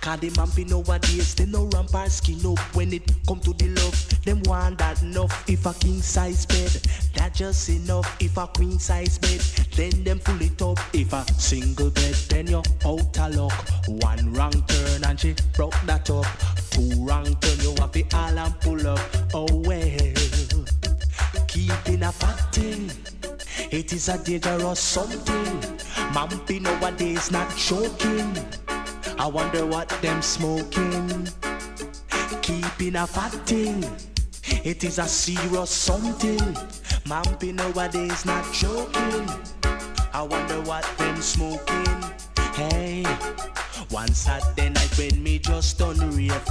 Cause 0.00 0.20
the 0.20 0.30
mampy 0.30 0.68
nowadays, 0.68 1.34
they 1.34 1.44
no 1.44 1.66
ramp 1.66 1.94
or 1.94 2.08
skin 2.08 2.44
up 2.46 2.58
When 2.74 2.92
it 2.92 3.02
come 3.28 3.40
to 3.40 3.52
the 3.52 3.68
love, 3.68 4.24
them 4.24 4.42
want 4.44 4.78
that 4.78 5.02
enough 5.02 5.48
If 5.48 5.66
a 5.66 5.74
king 5.74 6.00
size 6.00 6.46
bed, 6.46 6.70
that 7.14 7.34
just 7.34 7.68
enough 7.68 8.16
If 8.20 8.36
a 8.38 8.46
queen 8.46 8.78
size 8.78 9.18
bed, 9.18 9.40
then 9.76 10.04
them 10.04 10.18
pull 10.20 10.40
it 10.40 10.60
up 10.62 10.78
If 10.94 11.12
a 11.12 11.24
single 11.34 11.90
bed, 11.90 12.14
then 12.30 12.46
you're 12.46 12.62
out 12.86 13.18
of 13.18 13.34
luck 13.34 13.68
One 13.88 14.32
wrong 14.32 14.64
turn 14.66 15.04
and 15.04 15.20
she 15.20 15.34
broke 15.54 15.78
that 15.86 16.08
up. 16.08 16.26
Two 16.70 17.04
wrong 17.04 17.34
turn, 17.40 17.60
you 17.60 17.74
have 17.80 17.92
to 17.92 18.04
all 18.16 18.38
and 18.38 18.60
pull 18.60 18.86
up. 18.86 19.00
Oh 19.34 19.46
well, 19.50 20.14
keeping 21.48 22.02
a 22.02 22.12
fat 22.12 22.54
thing. 22.54 22.90
It 23.70 23.92
is 23.92 24.08
a 24.08 24.16
dangerous 24.22 24.80
something. 24.80 25.60
Mampy 26.14 26.60
nowadays 26.60 27.30
not 27.30 27.54
joking 27.56 28.34
I 29.20 29.26
wonder 29.26 29.66
what 29.66 29.90
them 30.00 30.22
smoking. 30.22 31.28
Keeping 32.40 32.96
a 32.96 33.06
fat 33.06 33.32
thing. 33.44 33.84
It 34.64 34.82
is 34.82 34.98
a 34.98 35.06
serious 35.06 35.68
something. 35.68 36.38
Mampy 37.04 37.52
nowadays 37.52 38.24
not 38.24 38.50
joking. 38.50 39.28
I 40.14 40.22
wonder 40.22 40.62
what 40.62 40.90
them 40.96 41.20
smoking. 41.20 42.02
Hey, 42.54 43.02
one 43.90 44.08
Saturday 44.08 44.70
night 44.70 44.96
when 44.96 45.22
me 45.22 45.38
just 45.38 45.78
done 45.78 45.98
rave. 46.16 46.42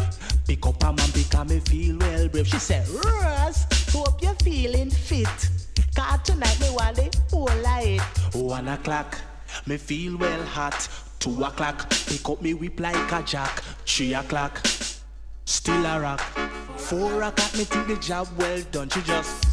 Pick 0.45 0.63
up 0.67 0.83
a 0.83 0.93
man 0.93 1.09
because 1.11 1.49
me 1.49 1.59
feel 1.61 1.97
well 1.97 2.27
brave. 2.27 2.47
She 2.49 2.59
said, 2.59 2.87
Russ, 2.89 3.65
hope 3.91 4.21
you're 4.21 4.35
feeling 4.43 4.91
fit. 4.91 5.49
Cause 5.95 6.19
tonight 6.23 6.59
me 6.61 6.69
want 6.69 6.97
the 6.97 7.19
whole 7.31 7.49
light. 7.63 8.01
One 8.33 8.67
o'clock, 8.67 9.17
me 9.65 9.77
feel 9.77 10.17
well 10.17 10.43
hot. 10.43 10.87
Two 11.19 11.43
o'clock, 11.43 11.89
pick 11.89 12.29
up 12.29 12.41
me 12.41 12.53
whip 12.53 12.79
like 12.79 13.11
a 13.11 13.21
jack. 13.23 13.61
Three 13.85 14.13
o'clock, 14.13 14.65
still 15.43 15.85
a 15.85 15.99
rock. 15.99 16.21
Four 16.77 17.21
o'clock, 17.23 17.53
me 17.57 17.65
think 17.65 17.87
the 17.87 17.97
job 17.97 18.27
well 18.37 18.61
done. 18.71 18.87
She 18.87 19.01
just, 19.01 19.45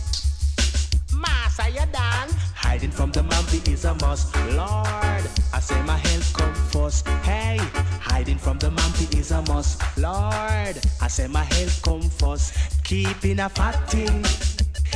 Master, 1.13 1.69
you 1.69 1.85
done? 1.93 2.29
Hiding 2.55 2.93
from 2.93 3.11
the 3.11 3.23
mampy 3.23 3.67
is 3.69 3.85
a 3.85 3.95
must. 3.95 4.33
Lord, 4.53 5.25
I 5.53 5.61
say 5.61 5.83
my 5.83 5.97
health 5.97 6.33
come 6.35 6.55
first. 6.55 7.09
Hey, 7.25 7.59
hiding 8.01 8.39
from 8.39 8.59
the 8.59 8.71
mampy 8.71 9.19
is 9.19 9.33
a 9.33 9.43
must. 9.43 9.83
Lord, 9.99 10.79
I 11.03 11.09
say 11.09 11.27
my 11.27 11.43
health 11.43 11.83
come 11.83 12.03
first. 12.03 12.85
Keeping 12.85 13.41
a 13.41 13.49
fat 13.49 13.91
thing. 13.91 14.25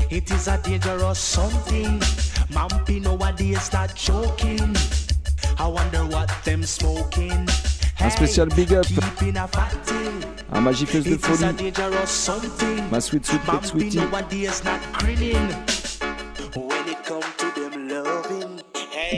It 0.09 0.31
is 0.31 0.47
a 0.47 0.57
dangerous 0.63 1.19
something. 1.19 1.99
Mampy 2.51 3.03
nowadays 3.03 3.73
not 3.73 3.95
joking. 3.97 4.77
I 5.61 5.67
wonder 5.67 6.07
what 6.07 6.31
them 6.43 6.65
smoking. 6.65 7.47
Un 8.01 8.09
spécial 8.09 8.49
big 8.57 8.73
up 8.73 8.87
à 10.51 10.59
Magifeuse 10.59 11.05
de 11.05 11.19
folie. 11.19 11.45
Ma 12.91 12.99
sweet 12.99 13.27
sweet 13.27 13.43
pet 13.45 13.67
sweetie. 13.67 14.01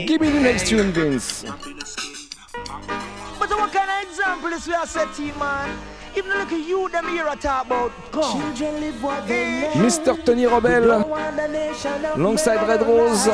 Give 0.05 0.19
me 0.19 0.31
the 0.31 0.41
next 0.41 0.67
tune, 0.67 0.91
Vince. 0.91 1.45
But 3.39 3.49
what 3.49 3.71
kind 3.71 3.89
of 3.89 4.03
example 4.09 4.51
is 4.51 4.67
we 4.67 4.73
are 4.73 4.85
setting, 4.85 5.31
man? 5.39 5.69
Even 6.17 6.37
look 6.37 6.51
at 6.51 6.67
you, 6.67 6.89
them 6.89 7.07
here 7.07 7.25
I 7.25 7.35
talk 7.35 7.67
about. 7.67 7.91
Children 8.11 8.81
live 8.81 9.01
what 9.01 9.25
they. 9.29 9.69
Mr. 9.75 10.21
Tony 10.25 10.45
Rebel, 10.45 11.05
alongside 12.15 12.67
Red 12.67 12.81
Rose. 12.81 13.29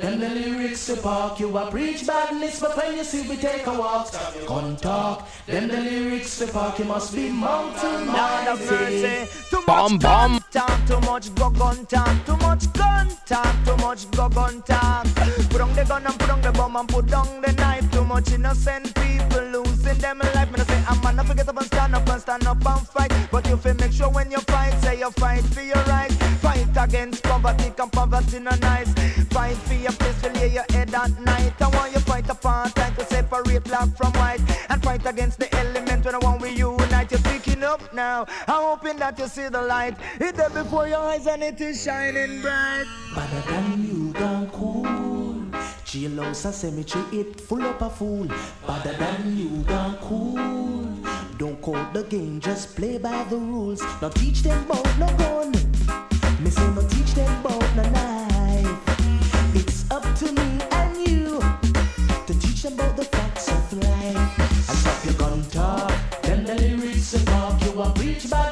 Gun 0.00 0.18
then 0.18 0.34
the 0.34 0.40
lyrics 0.40 0.86
to 0.86 0.96
park. 0.96 1.40
You 1.40 1.56
a 1.56 1.70
preach 1.70 2.06
badness, 2.06 2.60
but 2.60 2.76
when 2.76 2.96
you 2.96 3.04
see 3.04 3.28
we 3.28 3.36
take 3.36 3.66
a 3.66 3.74
walk. 3.74 4.10
Gun 4.46 4.76
talk, 4.76 5.28
then 5.46 5.68
the 5.68 5.76
lyrics 5.80 6.38
to 6.38 6.46
park. 6.46 6.78
You 6.78 6.86
must 6.86 7.14
be 7.14 7.30
mountain 7.30 8.06
Lord 8.06 8.48
of 8.48 8.60
mighty. 8.70 9.02
mercy. 9.02 9.32
Too 9.50 9.62
Bam, 9.66 9.92
much 9.92 10.02
bam. 10.02 10.30
gun 10.32 10.44
talk, 10.50 10.86
too 10.86 11.00
much 11.00 11.34
go 11.34 11.50
gun 11.50 11.86
talk, 11.86 12.26
too 12.26 12.36
much 12.38 12.72
gun 12.72 13.08
talk, 13.26 13.54
too 13.64 13.76
much 13.76 14.10
go 14.12 14.28
gun 14.28 14.62
talk. 14.62 15.04
Put 15.50 15.58
down 15.58 15.74
the 15.74 15.84
gun 15.84 16.06
and 16.06 16.18
put 16.18 16.28
down 16.28 16.40
the 16.42 16.52
bomb 16.52 16.76
and 16.76 16.88
put 16.88 17.06
down 17.06 17.40
the 17.42 17.52
knife. 17.52 17.90
Too 17.90 18.04
much 18.04 18.32
innocent 18.32 18.94
people 18.94 19.49
losing 19.90 20.02
them 20.02 20.18
life. 20.18 20.50
Me 20.52 20.60
I 20.60 20.64
say, 20.64 20.84
I'm 20.88 21.16
not 21.16 21.26
forget 21.26 21.48
up 21.48 21.56
and 21.56 21.66
stand 21.66 21.94
up 21.94 22.08
and 22.08 22.20
stand 22.20 22.46
up 22.46 22.66
and 22.66 22.88
fight. 22.88 23.12
But 23.30 23.48
you 23.48 23.56
feel 23.56 23.74
make 23.74 23.92
sure 23.92 24.10
when 24.10 24.30
you 24.30 24.40
fight, 24.40 24.72
say 24.82 24.98
you 24.98 25.10
fight 25.12 25.42
for 25.44 25.62
your 25.62 25.82
rights. 25.84 26.16
Fight 26.40 26.68
against 26.76 27.22
poverty, 27.22 27.72
come 27.76 27.90
poverty 27.90 28.38
no 28.38 28.50
nice. 28.56 28.92
Fight 29.30 29.56
for 29.56 29.74
your 29.74 29.92
place 29.92 30.20
to 30.22 30.32
lay 30.32 30.48
your 30.48 30.64
head 30.70 30.94
at 30.94 31.18
night. 31.20 31.54
I 31.60 31.68
want 31.68 31.92
you 31.92 32.00
fight 32.00 32.24
apartheid 32.24 32.96
to 32.96 33.04
separate 33.04 33.64
black 33.64 33.96
from 33.96 34.12
white. 34.12 34.40
And 34.68 34.82
fight 34.82 35.06
against 35.06 35.38
the 35.38 35.54
element 35.56 36.04
when 36.04 36.14
I 36.14 36.18
want 36.18 36.42
we 36.42 36.50
unite. 36.50 37.10
You're 37.10 37.20
picking 37.20 37.62
up 37.62 37.92
now. 37.92 38.26
I'm 38.46 38.62
hoping 38.70 38.98
that 38.98 39.18
you 39.18 39.28
see 39.28 39.48
the 39.48 39.62
light. 39.62 39.96
It's 40.20 40.36
there 40.36 40.50
before 40.50 40.88
your 40.88 40.98
eyes 41.00 41.26
and 41.26 41.42
it 41.42 41.60
is 41.60 41.82
shining 41.82 42.40
bright. 42.42 42.86
Better 43.14 43.40
than 43.50 43.86
you, 43.86 44.12
gone 44.12 44.50
cool. 44.50 45.19
Jailhouse 45.90 46.44
a 46.44 46.52
cemetery, 46.52 47.02
it 47.10 47.40
full 47.40 47.62
up 47.62 47.82
a 47.82 47.90
fool. 47.90 48.28
Better 48.64 48.92
than 48.92 49.36
you 49.36 49.48
gone 49.64 49.98
cool. 50.00 50.36
Don't 51.36 51.60
code 51.60 51.92
the 51.92 52.04
game, 52.04 52.38
just 52.38 52.76
play 52.76 52.96
by 52.96 53.24
the 53.24 53.36
rules. 53.36 53.82
Now 54.00 54.10
teach 54.10 54.42
them 54.42 54.64
about 54.66 54.86
no 55.00 55.06
gun. 55.16 55.50
Me 56.38 56.48
say 56.50 56.68
no 56.76 56.86
teach 56.86 57.12
them 57.14 57.40
about 57.40 57.74
no 57.74 57.82
knife. 57.90 58.78
It's 59.52 59.90
up 59.90 60.04
to 60.18 60.30
me 60.30 60.60
and 60.70 61.08
you 61.08 61.40
to 62.28 62.38
teach 62.38 62.62
them 62.62 62.74
about 62.74 62.96
the 62.96 63.06
facts 63.06 63.48
of 63.48 63.72
life. 63.72 64.38
And 64.38 64.78
stop 64.78 65.04
your 65.04 65.14
gun 65.14 65.42
talk, 65.50 65.92
then 66.22 66.44
the 66.44 66.54
lyrics 66.54 67.14
and 67.14 67.26
talk. 67.26 67.60
You 67.64 67.72
want 67.72 67.96
preach 67.96 68.30
badness, 68.30 68.49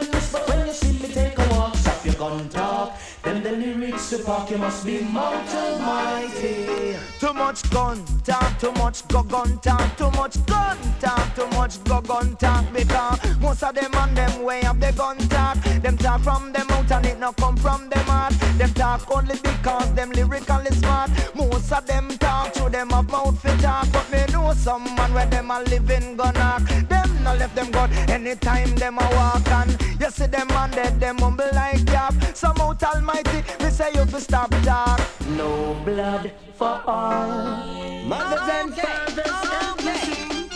the 3.50 3.56
lyrics 3.56 4.10
to 4.10 4.18
park, 4.18 4.50
you 4.50 4.58
must 4.58 4.84
be 4.84 5.00
mountain 5.00 5.80
mighty. 5.80 6.96
Too 7.18 7.32
much 7.32 7.68
gun 7.70 8.04
talk, 8.24 8.58
too 8.58 8.72
much 8.72 9.06
go 9.08 9.22
gun 9.22 9.58
talk, 9.58 9.96
too 9.96 10.10
much 10.12 10.44
gun 10.46 10.76
talk, 11.00 11.34
too 11.34 11.46
much 11.48 11.82
go 11.84 12.00
gun 12.00 12.36
talk. 12.36 12.64
Because 12.72 13.18
most 13.40 13.62
of 13.62 13.74
them 13.74 13.94
on 13.94 14.14
them 14.14 14.42
way 14.42 14.62
up 14.62 14.78
the 14.80 14.92
gun 14.92 15.16
talk. 15.28 15.56
Them 15.82 15.96
talk 15.96 16.20
from 16.20 16.52
them 16.52 16.66
out 16.70 16.90
and 16.92 17.06
it 17.06 17.18
not 17.18 17.36
come 17.36 17.56
from 17.56 17.88
them 17.88 18.04
heart. 18.06 18.34
Them 18.58 18.72
talk 18.74 19.10
only 19.14 19.36
because 19.36 19.92
them 19.94 20.10
lyrically 20.12 20.72
smart. 20.72 21.10
Most 21.34 21.72
of 21.72 21.86
them 21.86 22.08
talk 22.18 22.52
to 22.54 22.68
them 22.68 22.90
have 22.90 23.10
mouth 23.10 23.40
for 23.40 23.56
talk, 23.62 23.86
but 23.92 24.10
me 24.12 24.24
know 24.32 24.52
some 24.54 24.84
man 24.96 25.12
where 25.14 25.26
them 25.26 25.50
a 25.50 25.62
living 25.62 26.16
gun 26.16 26.34
knock. 26.34 26.62
Them 26.88 27.22
no 27.24 27.34
left 27.34 27.54
them 27.54 27.70
God 27.70 27.90
anytime 28.08 28.74
them 28.76 28.98
a 28.98 29.08
walk 29.16 29.48
and 29.48 29.76
you 30.00 30.10
see 30.10 30.26
them 30.26 30.48
man 30.48 30.70
dead 30.70 31.00
them 31.00 31.18
humble 31.18 31.48
like 31.52 31.88
yap. 31.90 32.14
Some 32.34 32.58
out 32.60 32.82
almighty, 32.82 33.37
me 33.60 33.70
say 33.70 33.90
you 33.94 34.04
fi 34.06 34.18
stop 34.18 34.50
talk. 34.62 35.00
No 35.36 35.74
blood 35.84 36.32
for 36.54 36.82
all. 36.86 37.64
Mothers 38.04 38.48
and 38.58 38.74
fathers 38.74 39.50
and 39.62 39.84
missing. 39.84 40.50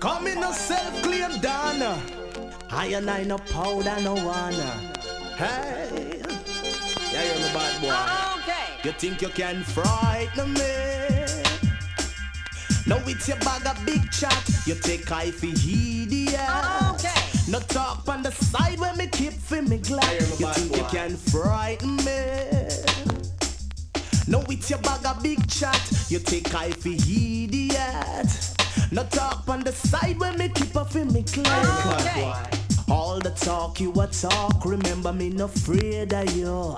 Come 0.00 0.26
in 0.26 0.42
a 0.42 0.52
self-claimed 0.52 1.40
Donna. 1.42 2.00
I 2.70 2.86
and 2.86 3.10
I 3.10 3.24
no 3.24 3.38
powder, 3.38 3.96
no 4.02 4.14
one. 4.14 4.54
Hey. 5.36 6.22
Yeah, 7.12 7.24
you're 7.24 7.42
the 7.46 7.50
bad 7.52 7.80
boy. 7.80 7.94
Okay. 8.40 8.66
You 8.84 8.92
think 8.92 9.20
you 9.22 9.28
can 9.28 9.62
frighten 9.62 10.52
me? 10.54 10.90
Now 12.86 12.98
it's 13.06 13.28
your 13.28 13.36
bag 13.38 13.66
of 13.66 13.84
big 13.84 14.10
chat. 14.10 14.50
You 14.66 14.74
take 14.74 15.10
I 15.12 15.30
for 15.30 15.46
idiot. 15.46 16.40
Okay. 16.94 17.19
No 17.50 17.58
talk 17.58 18.08
on 18.08 18.22
the 18.22 18.30
side 18.30 18.78
when 18.78 18.96
me 18.96 19.08
keep 19.08 19.32
for 19.32 19.60
me 19.60 19.78
glad. 19.78 20.20
You 20.38 20.46
think 20.46 20.76
you 20.76 20.84
can 20.84 21.16
frighten 21.16 21.96
me? 21.96 22.68
No, 24.28 24.44
it's 24.48 24.70
your 24.70 24.78
bag 24.78 25.04
of 25.04 25.20
big 25.20 25.44
chat. 25.48 25.80
You 26.08 26.20
take 26.20 26.54
I 26.54 26.70
for 26.70 26.90
idiot. 26.90 28.54
No 28.92 29.02
talk 29.02 29.48
on 29.48 29.64
the 29.64 29.72
side 29.72 30.20
when 30.20 30.38
me 30.38 30.48
keep 30.50 30.76
up 30.76 30.94
in 30.94 31.12
me 31.12 31.24
clock. 31.24 32.00
Okay. 32.00 32.32
All 32.88 33.18
the 33.18 33.30
talk 33.30 33.80
you 33.80 33.92
a 33.94 34.06
talk, 34.06 34.64
remember 34.64 35.12
me 35.12 35.30
no 35.30 35.46
afraid 35.46 36.12
of 36.12 36.36
you. 36.36 36.76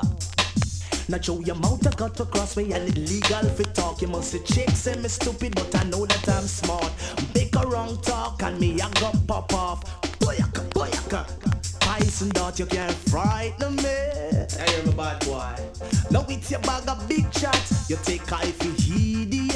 Not 1.06 1.22
show 1.22 1.38
your 1.40 1.56
mouth, 1.56 1.86
I 1.86 1.90
got 1.90 2.14
to 2.14 2.24
cross 2.24 2.56
me 2.56 2.72
and 2.72 2.88
it 2.88 2.96
legal 2.96 3.44
for 3.50 3.64
talk. 3.74 4.00
You 4.00 4.08
must 4.08 4.30
say 4.30 4.38
chicks 4.38 4.78
say 4.78 4.96
me 4.96 5.10
stupid, 5.10 5.54
but 5.54 5.76
I 5.76 5.84
know 5.84 6.06
that 6.06 6.26
I'm 6.30 6.44
smart. 6.44 6.90
Make 7.34 7.54
a 7.56 7.66
wrong 7.66 8.00
talk 8.00 8.42
and 8.42 8.58
me 8.58 8.80
I 8.80 8.88
go 8.98 9.12
pop 9.26 9.52
off. 9.52 10.11
Boyaka, 10.32 10.62
boyaka. 10.70 11.26
Tyson 11.80 12.30
dot, 12.30 12.58
you 12.58 12.64
can't 12.64 12.94
frighten 12.94 13.76
me. 13.76 13.82
I 13.84 14.64
am 14.80 14.88
a 14.88 14.92
bad 14.92 15.24
boy. 15.26 15.54
Now 16.10 16.24
it's 16.26 16.50
your 16.50 16.60
bag 16.60 16.88
of 16.88 17.06
big 17.06 17.30
chat. 17.32 17.70
You 17.88 17.98
take 18.02 18.32
I 18.32 18.44
for 18.52 18.68
idiot. 18.96 19.52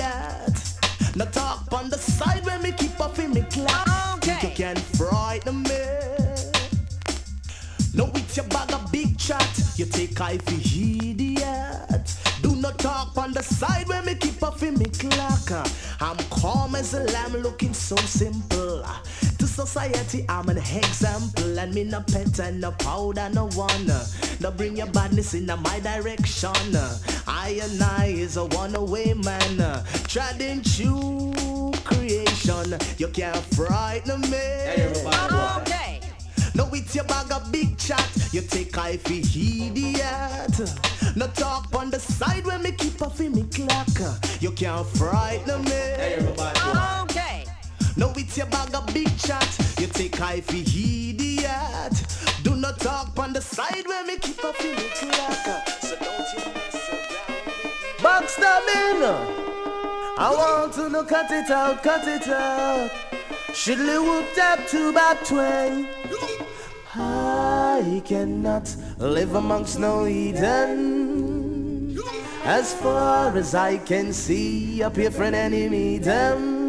Now 1.17 1.25
talk 1.27 1.73
on 1.73 1.89
the 1.89 1.97
side 1.97 2.45
when 2.45 2.61
me 2.63 2.73
keep 2.73 3.01
up 3.01 3.19
in 3.19 3.33
me 3.33 3.43
clock. 3.51 4.21
Think 4.21 4.43
you 4.43 4.49
Okay. 4.49 4.55
can 4.55 4.77
frighten 4.77 5.63
me. 5.63 5.81
No, 7.95 8.11
it's 8.15 8.37
your 8.37 8.45
bag 8.47 8.71
of 8.75 8.93
big 8.93 9.19
chat. 9.19 9.49
You 9.77 9.87
take 9.87 10.21
I 10.21 10.37
for 10.37 10.61
idiot. 10.61 12.15
Do 12.43 12.55
not 12.57 12.79
talk 12.79 13.17
on 13.17 13.33
the 13.33 13.43
side 13.43 13.89
when 13.89 14.05
me 14.05 14.15
keep 14.15 14.43
up 14.43 14.63
in 14.63 14.75
me 14.75 14.85
clock. 14.87 15.67
I'm 16.03 16.19
calm 16.29 16.75
as 16.75 16.93
a 16.93 17.01
lamb, 17.05 17.33
looking 17.39 17.73
so 17.73 17.97
simple. 17.97 18.85
To 19.57 19.63
society, 19.63 20.27
I'm 20.29 20.51
an 20.51 20.59
example. 20.59 21.59
And 21.59 21.75
me 21.75 21.85
no 21.85 22.03
pet 22.03 22.39
and 22.41 22.61
no 22.61 22.73
powder, 22.73 23.31
no 23.33 23.49
one. 23.55 23.87
No 24.39 24.51
bring 24.51 24.77
your 24.77 24.87
badness 24.89 25.33
in 25.33 25.47
my 25.47 25.81
direction. 25.81 26.77
I 27.27 27.59
and 27.63 27.83
I 27.83 28.15
is 28.19 28.37
a 28.37 28.45
one-away 28.45 29.15
man. 29.15 29.83
Treading 30.09 30.63
true 30.63 31.73
creation. 31.85 32.77
You 32.99 33.09
can't 33.09 33.37
frighten 33.55 34.21
me. 34.23 34.37
Okay. 35.63 36.01
No, 36.55 36.69
it's 36.75 36.95
your 36.95 37.05
bag 37.05 37.33
of 37.33 37.51
big 37.51 37.79
chat. 37.79 38.29
You 38.33 38.43
take 38.43 38.77
I 38.77 38.99
for 38.99 39.15
idiot. 39.15 40.61
No 41.17 41.29
talk 41.29 41.75
on 41.75 41.91
the 41.91 41.99
side 41.99 42.45
when 42.45 42.63
me 42.63 42.73
keep 42.73 43.01
off 43.01 43.21
in 43.21 43.33
me 43.33 43.45
clock. 43.45 43.89
You 44.39 44.51
can't 44.51 44.87
frighten 44.87 45.65
me. 45.65 45.95
Okay. 47.05 47.47
No, 47.97 48.13
it's 48.15 48.37
your 48.37 48.47
bag 48.47 48.75
of 48.75 48.87
big 48.93 49.09
chat. 49.19 49.49
You 49.79 49.87
take 49.87 50.21
I 50.21 50.43
for 50.43 50.57
idiot. 50.57 51.95
Do 52.43 52.55
not 52.55 52.79
talk 52.79 53.19
on 53.19 53.33
the 53.33 53.41
side 53.41 53.87
where 53.87 54.05
me 54.05 54.19
keep 54.19 54.39
in 54.45 54.77
me 54.77 54.89
clock. 54.95 55.69
So 55.81 55.97
don't 55.97 56.29
you 56.33 56.45
mess 56.53 56.77
around. 56.91 57.47
Backstabbing. 58.05 59.03
I 60.19 60.31
want 60.31 60.75
to 60.75 60.89
know 60.91 61.05
cut 61.05 61.31
it 61.31 61.51
out, 61.51 61.83
cut 61.83 62.07
it 62.07 62.29
out. 62.29 62.91
Shiddly 63.49 63.99
whoop 64.03 64.27
tap 64.35 64.67
two 64.69 64.93
back 64.93 65.25
twang. 65.25 65.87
I 66.95 68.03
cannot 68.05 68.75
live 68.99 69.35
amongst 69.35 69.79
no 69.79 70.07
Eden. 70.07 71.99
As 72.45 72.75
far 72.75 73.35
as 73.37 73.55
I 73.55 73.79
can 73.79 74.13
see, 74.13 74.83
up 74.83 74.97
here 74.97 75.11
for 75.11 75.25
an 75.25 75.35
enemy 75.35 75.99
them. 75.99 76.66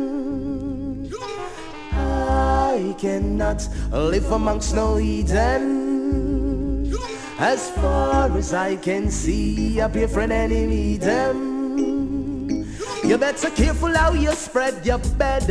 I 2.37 2.95
cannot 2.99 3.67
live 3.91 4.31
amongst 4.31 4.75
no 4.75 4.99
Eden. 4.99 6.93
As 7.39 7.69
far 7.71 8.35
as 8.37 8.53
I 8.53 8.75
can 8.75 9.09
see, 9.09 9.79
for 10.07 10.21
an 10.21 10.31
enemy 10.31 10.97
them. 10.97 11.57
You 13.03 13.17
better 13.17 13.49
careful 13.49 13.95
how 13.95 14.13
you 14.13 14.31
spread 14.33 14.85
your 14.85 14.99
bed. 15.17 15.47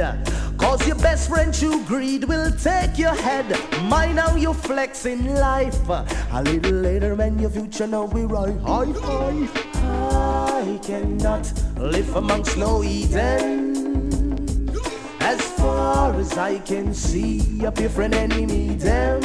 Cause 0.58 0.86
your 0.86 0.96
best 0.96 1.28
friend 1.28 1.52
true 1.54 1.82
greed 1.84 2.24
will 2.24 2.50
take 2.52 2.98
your 2.98 3.14
head. 3.14 3.46
Mind 3.84 4.18
how 4.18 4.36
you 4.36 4.52
flex 4.52 5.06
in 5.06 5.34
life. 5.34 5.88
A 5.88 6.42
little 6.42 6.72
later 6.72 7.14
when 7.14 7.38
your 7.38 7.50
future 7.50 7.86
now 7.86 8.04
we 8.04 8.24
right 8.24 8.58
high 8.60 8.92
five. 8.92 9.50
I 9.74 10.78
cannot 10.82 11.52
live 11.78 12.14
amongst 12.16 12.56
no 12.56 12.82
Eden. 12.82 13.95
As 15.26 15.42
far 15.58 16.14
as 16.14 16.38
I 16.38 16.60
can 16.60 16.94
see, 16.94 17.40
for 17.88 18.02
an 18.02 18.14
enemy 18.14 18.76
them. 18.76 19.20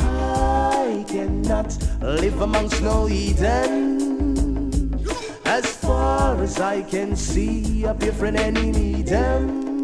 I 0.00 1.04
cannot 1.06 1.76
live 2.00 2.40
amongst 2.40 2.80
no 2.80 3.10
Eden. 3.10 5.04
As 5.44 5.66
far 5.76 6.42
as 6.42 6.58
I 6.60 6.80
can 6.80 7.14
see, 7.14 7.82
for 7.82 8.24
an 8.24 8.36
enemy 8.36 9.02
them. 9.02 9.74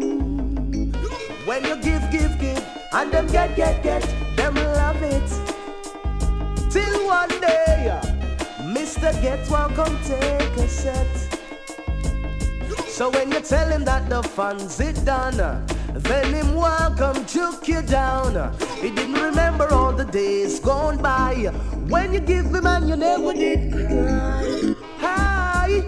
When 1.45 1.63
you 1.63 1.75
give, 1.75 2.01
give, 2.09 2.39
give, 2.39 2.65
and 2.93 3.11
them 3.11 3.27
get, 3.27 3.55
get, 3.55 3.83
get, 3.83 4.01
them 4.35 4.55
love 4.55 4.99
it. 5.03 5.29
Till 6.71 7.05
one 7.05 7.29
day, 7.39 8.01
Mr. 8.61 9.13
Get 9.21 9.47
One 9.47 9.75
come 9.75 9.95
take 10.01 10.57
a 10.57 10.67
set. 10.67 11.40
So 12.87 13.09
when 13.09 13.31
you 13.31 13.39
tell 13.41 13.69
him 13.69 13.83
that 13.85 14.09
the 14.09 14.21
fun's 14.21 14.79
it 14.79 15.03
done, 15.05 15.37
then 15.93 16.33
him 16.33 16.55
welcome 16.55 17.25
juke 17.25 17.67
you 17.67 17.81
down. 17.81 18.53
He 18.79 18.89
didn't 18.89 19.21
remember 19.21 19.67
all 19.73 19.91
the 19.91 20.05
days 20.05 20.59
gone 20.59 21.01
by 21.01 21.51
when 21.87 22.13
you 22.13 22.19
give 22.19 22.45
him 22.45 22.67
and 22.67 22.87
you 22.89 22.95
never 22.95 23.33
did 23.33 24.77
cry. 24.99 25.87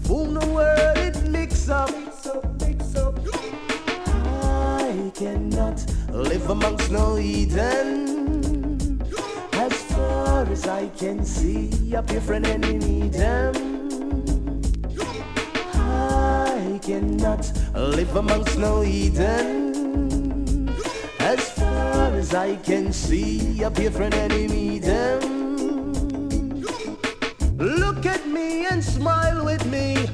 Fool 0.00 0.32
the 0.38 0.46
word 0.48 0.98
it 0.98 1.22
mix 1.28 1.68
up. 1.68 1.90
I 4.86 5.10
cannot 5.14 5.84
live 6.10 6.48
amongst 6.50 6.90
no 6.90 7.18
Eden. 7.18 9.02
As 9.52 9.72
far 9.92 10.46
as 10.46 10.66
I 10.66 10.88
can 10.88 11.24
see, 11.24 11.68
here 11.68 12.02
for 12.20 12.34
enemy 12.34 13.08
them. 13.08 13.75
Cannot 16.86 17.52
live 17.74 18.14
amongst 18.14 18.56
no 18.56 18.84
Eden. 18.84 20.68
As 21.18 21.50
far 21.58 22.14
as 22.14 22.32
I 22.32 22.54
can 22.62 22.92
see, 22.92 23.38
here 23.38 23.90
for 23.90 24.02
an 24.04 24.14
enemy 24.14 24.78
them. 24.78 26.62
Look 27.58 28.06
at 28.06 28.24
me 28.28 28.66
and 28.66 28.84
smile 28.84 29.44
with 29.44 29.66
me. 29.66 30.06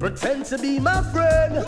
Pretend 0.00 0.44
to 0.46 0.58
be 0.58 0.80
my 0.80 1.02
friend. 1.12 1.64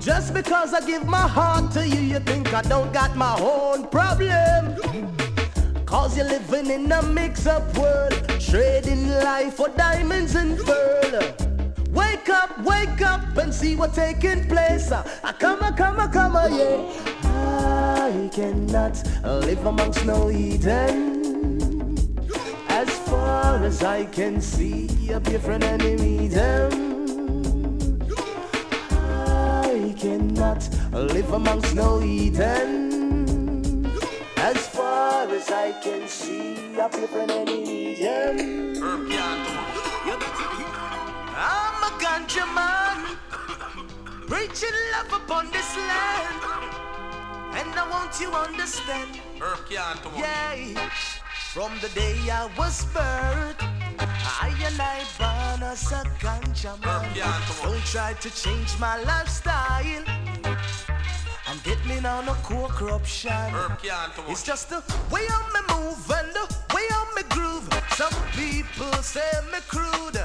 Just 0.00 0.32
because 0.32 0.72
I 0.72 0.86
give 0.86 1.04
my 1.04 1.26
heart 1.26 1.72
to 1.72 1.84
you, 1.84 2.02
you 2.02 2.20
think 2.20 2.54
I 2.54 2.62
don't 2.62 2.92
got 2.92 3.16
my 3.16 3.36
own 3.40 3.88
problem. 3.88 4.76
Cause 5.84 6.16
you're 6.16 6.28
living 6.28 6.70
in 6.70 6.92
a 6.92 7.02
mix-up 7.02 7.76
world, 7.76 8.12
trading 8.38 9.08
life 9.08 9.54
for 9.54 9.70
diamonds 9.70 10.36
and 10.36 10.56
pearl. 10.56 11.43
Wake 12.64 13.02
up, 13.02 13.36
and 13.36 13.52
see 13.52 13.76
what's 13.76 13.96
taking 13.96 14.48
place. 14.48 14.90
I 14.90 15.32
come, 15.38 15.62
I 15.62 15.72
come, 15.72 16.00
I 16.00 16.06
come, 16.08 16.34
yeah. 16.54 16.80
I 17.24 18.30
cannot 18.32 19.02
live 19.22 19.66
amongst 19.66 20.04
no 20.06 20.30
Eden. 20.30 21.24
As 22.68 22.88
far 23.08 23.62
as 23.62 23.82
I 23.82 24.06
can 24.06 24.40
see, 24.40 24.88
a 25.10 25.20
different 25.20 25.64
enemy 25.64 26.28
them. 26.28 26.72
I 28.90 29.94
cannot 29.98 30.68
live 30.92 31.32
amongst 31.32 31.74
no 31.74 32.02
Eden. 32.02 33.86
As 34.36 34.68
far 34.68 35.28
as 35.28 35.50
I 35.50 35.72
can 35.82 36.08
see, 36.08 36.76
a 36.78 36.88
different 36.88 37.30
enemy 37.30 37.94
them. 37.94 39.63
I'm 42.14 42.26
ganja 42.26 42.46
man, 42.54 43.16
preaching 44.28 44.68
love 44.92 45.20
upon 45.20 45.50
this 45.50 45.76
land, 45.76 46.42
and 47.54 47.74
I 47.76 47.88
want 47.90 48.20
you 48.20 48.30
understand. 48.30 49.18
Yeah, 50.16 50.90
from 51.52 51.72
the 51.80 51.88
day 51.88 52.14
I 52.30 52.48
was 52.56 52.84
birthed, 52.94 53.60
I 53.98 54.54
and 54.64 54.80
I 54.80 55.02
born 55.18 55.68
as 55.68 55.90
a 55.90 56.04
ganja 56.20 56.80
man. 56.84 57.04
Don't 57.64 57.84
try 57.84 58.12
to 58.12 58.30
change 58.30 58.78
my 58.78 59.02
lifestyle. 59.02 60.04
And 61.48 61.62
get 61.64 61.84
me 61.84 61.98
now 62.00 62.20
no 62.20 62.34
co-corruption. 62.44 63.54
It's 64.28 64.44
just 64.44 64.70
the 64.70 64.84
way 65.10 65.26
I 65.28 65.40
me 65.52 65.62
move 65.74 66.10
and 66.12 66.32
the 66.32 66.46
way 66.72 66.86
I'm 66.92 67.12
me 67.16 67.22
groove. 67.28 67.68
Some 67.90 68.14
people 68.36 68.92
say 69.02 69.32
me 69.50 69.58
crude. 69.66 70.20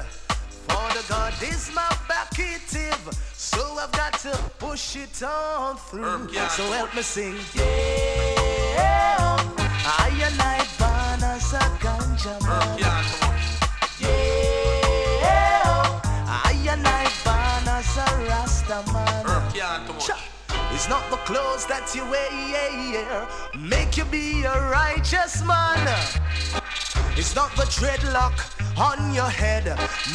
For 0.70 0.88
the 0.96 1.04
God 1.08 1.34
is 1.42 1.70
my 1.74 1.90
backative. 2.08 3.02
So 3.34 3.60
I've 3.78 3.92
got 3.92 4.18
to 4.20 4.32
push 4.58 4.96
it 4.96 5.22
on 5.22 5.76
through. 5.76 6.28
So 6.50 6.64
help 6.70 6.94
me 6.94 7.02
sing. 7.02 7.36
Yeah. 7.54 8.70
I 9.84 10.10
and 10.26 10.40
I 10.40 10.58
born 10.78 11.22
as 11.34 11.52
a 11.54 11.64
ganja 11.82 12.36
man. 12.46 12.78
Yeah. 12.78 13.04
I 16.26 16.54
and 16.72 16.86
I 16.86 17.04
born 17.24 17.66
as 17.76 17.96
a 17.96 18.06
Rasta 18.28 18.78
man. 18.92 19.24
It's 20.72 20.88
not 20.88 21.04
the 21.10 21.16
clothes 21.28 21.66
that 21.66 21.94
you 21.94 22.04
wear 22.10 22.30
make 23.58 23.96
you 23.96 24.04
be 24.04 24.44
a 24.44 24.70
righteous 24.70 25.42
man. 25.44 25.78
It's 27.20 27.36
not 27.36 27.54
the 27.54 27.64
dreadlock 27.64 28.32
on 28.78 29.12
your 29.12 29.28
head 29.28 29.66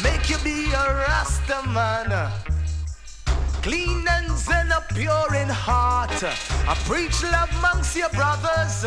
make 0.02 0.28
you 0.28 0.38
be 0.38 0.72
a 0.72 1.06
Rasta 1.06 1.62
man. 1.68 2.10
Clean 3.62 4.04
and 4.08 4.32
a 4.72 4.80
pure 4.92 5.34
in 5.36 5.48
heart. 5.48 6.10
I 6.24 6.74
preach 6.84 7.22
love 7.22 7.48
amongst 7.58 7.94
your 7.94 8.08
brothers. 8.08 8.84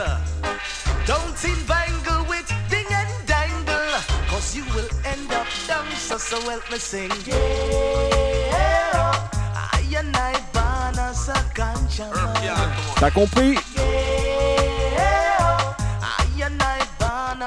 Don't 1.07 1.39
entangle 1.45 2.25
with 2.27 2.51
ding 2.69 2.91
and 2.91 3.13
dangle, 3.25 3.87
cause 4.27 4.53
you 4.53 4.65
will 4.75 4.89
end 5.05 5.31
up 5.31 5.47
down. 5.65 5.89
So, 5.91 6.17
so 6.17 6.41
help 6.41 6.69
me 6.69 6.77
sing. 6.77 7.11
Yeah, 7.25 9.15
I 9.55 9.81
and 9.95 10.13
I 10.13 10.33
born 10.51 10.99
as 10.99 11.29
a 11.29 11.39
ganja 11.55 12.13
man. 12.13 12.69
T'as 12.97 13.11
compris 13.11 13.55
Yeah, 13.77 14.18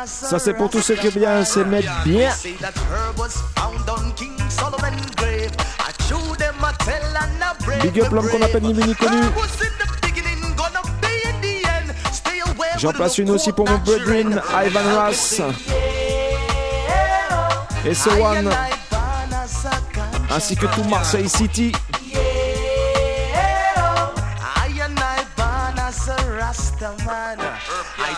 Ça 0.07 0.39
c'est 0.39 0.55
pour 0.55 0.71
tous 0.71 0.81
ceux 0.83 0.97
qui 0.97 1.11
bien 1.11 1.45
mettre 1.61 1.93
bien. 2.05 2.31
I 2.31 2.35
break 7.65 7.83
Big 7.83 8.01
up 8.01 8.11
l'homme 8.13 8.29
qu'on 8.29 8.43
appelle 8.43 8.63
ni 8.63 8.73
vu 8.73 8.83
ni 8.85 8.95
connu. 8.95 9.23
J'en 12.79 12.93
place 12.93 13.19
une 13.19 13.31
aussi 13.31 13.53
pour 13.53 13.69
mon 13.69 13.79
brethren. 13.79 14.41
Ivan 14.65 15.07
Ross. 15.07 15.41
Et 17.85 17.95
a 18.11 18.33
ganja 18.33 18.51
ainsi 20.31 20.57
que 20.57 20.67
tout. 20.67 20.85
Marseille 20.85 21.29
City. 21.29 21.73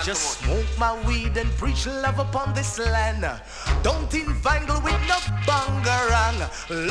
Just 0.04 0.38
smoke 0.40 0.66
my 0.78 0.92
weed 1.06 1.34
and 1.38 1.50
preach 1.52 1.86
love 1.86 2.18
upon 2.18 2.52
this 2.52 2.78
land. 2.78 3.24
Don't 3.82 4.12
entangle 4.12 4.78
with 4.82 5.00
no 5.08 5.16
bangarang. 5.48 6.40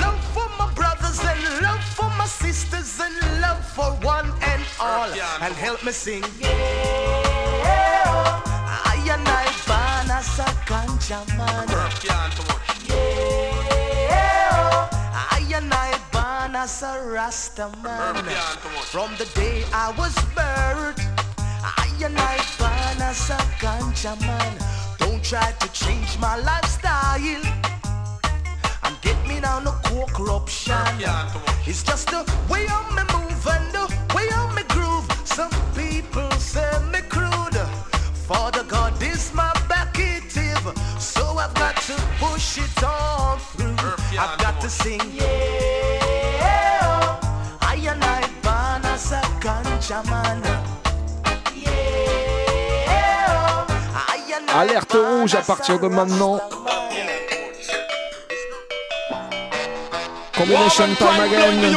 Love 0.02 0.20
for 0.34 0.50
my 0.58 0.74
brothers 0.74 1.20
and 1.24 1.62
love 1.62 1.84
for 1.84 2.10
my 2.18 2.26
sisters 2.26 3.00
and 3.00 3.14
love 3.40 3.64
for 3.64 3.92
one 4.02 4.34
and 4.42 4.64
all. 4.80 5.08
And 5.42 5.54
help 5.54 5.84
me 5.86 5.92
sing. 5.92 6.24
Yeah. 6.40 6.50
I 8.84 8.96
and 9.14 9.28
I 9.28 9.46
born 9.70 10.10
as 10.10 10.40
a 10.40 10.50
ganja 10.66 11.22
man. 11.38 11.68
Yeah. 12.90 14.90
I 15.14 15.46
and 15.54 15.72
I 15.72 16.00
born 16.12 16.56
as 16.56 16.82
a 16.82 17.00
Rasta 17.12 17.70
man. 17.84 18.16
From 18.90 19.12
the 19.20 19.26
day 19.36 19.64
I 19.72 19.92
was 20.00 20.16
birthed, 20.34 20.98
I 22.04 22.08
and 22.08 22.20
I 22.20 22.38
born 22.60 23.02
as 23.02 23.30
a 23.30 23.38
ganja 23.62 24.20
man. 24.28 24.58
Don't 25.00 25.24
try 25.24 25.52
to 25.54 25.72
change 25.72 26.20
my 26.20 26.36
lifestyle. 26.38 27.16
And 28.84 29.02
get 29.02 29.16
me 29.26 29.40
now 29.40 29.60
no 29.60 29.72
co-corruption. 29.84 30.76
It's 31.66 31.82
just 31.82 32.08
the 32.10 32.30
way 32.50 32.66
I 32.68 32.80
me 32.96 33.04
move 33.16 33.48
and 33.48 33.72
the 33.72 33.86
way 34.14 34.28
I 34.30 34.54
me 34.54 34.64
groove. 34.68 35.08
Some 35.24 35.52
people 35.76 36.30
say 36.32 36.70
me 36.92 37.00
crude. 37.08 37.56
For 38.28 38.52
the 38.52 38.66
God 38.68 39.02
is 39.02 39.34
my 39.34 39.54
backative. 39.70 40.66
So 41.00 41.38
I've 41.38 41.54
got 41.54 41.78
to 41.88 41.96
push 42.20 42.58
it 42.58 42.84
on 42.84 43.40
through. 43.56 43.78
I've 44.20 44.38
got 44.40 44.60
to 44.60 44.70
sing. 44.70 45.00
Yeah. 45.14 45.30
I 47.62 47.76
and 47.76 48.04
I 48.04 48.28
born 48.44 48.92
as 48.92 49.14
a 49.14 49.22
ganja 49.40 50.04
man. 50.10 50.23
Alerte 54.56 54.96
rouge 54.96 55.34
à 55.34 55.42
partir 55.42 55.80
de 55.80 55.88
maintenant. 55.88 56.40
Combination 60.38 60.86
time 60.96 61.20
again. 61.22 61.76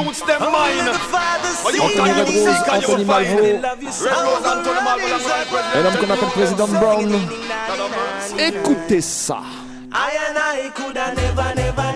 Anthony 1.80 2.10
Red 2.12 2.28
Rose, 2.28 2.62
Anthony 2.70 3.04
Malvo. 3.04 3.44
Et 5.74 5.82
l'homme 5.82 5.96
qu'on 5.96 6.10
appelle 6.10 6.28
Président 6.34 6.68
Brown. 6.68 7.20
Écoutez 8.38 9.00
ça. 9.00 9.38
I 9.92 10.10
and 10.28 10.36
I 10.36 10.70
coulda 10.74 11.14
never, 11.14 11.54
never, 11.54 11.95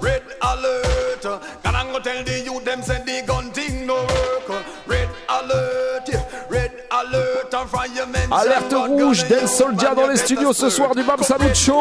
red 0.00 0.22
alert. 0.42 1.22
Can 1.62 1.74
I 1.74 1.92
go 1.92 1.98
tell 2.00 2.24
the 2.24 2.42
youth 2.44 2.64
them 2.64 2.82
say 2.82 3.02
the 3.04 3.26
gun 3.26 3.50
thing 3.50 3.86
no 3.86 3.94
work. 3.94 4.64
Red 4.86 5.08
alert, 5.28 6.08
red 6.48 6.72
alert. 6.90 7.54
Firemen 7.68 8.30
Alerte 8.30 8.74
rouge, 8.74 9.26
Dan 9.28 9.46
Soldier 9.46 9.88
dans 9.96 10.06
les 10.06 10.16
studios 10.16 10.52
ce 10.52 10.70
soir 10.70 10.94
du 10.94 11.02
Bam 11.02 11.22
Salut 11.22 11.54
Show. 11.54 11.80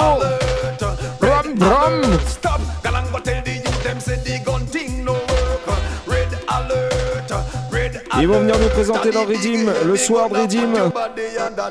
Bram, 1.19 1.53
bram. 1.55 2.01
Stop. 2.27 2.66
Ils 8.19 8.27
vont 8.27 8.39
venir 8.39 8.57
nous 8.57 8.69
présenter 8.69 9.11
leur 9.11 9.27
Redeem 9.27 9.71
le 9.85 9.95
soir 9.95 10.29
de 10.29 10.37
Redeem. 10.37 10.91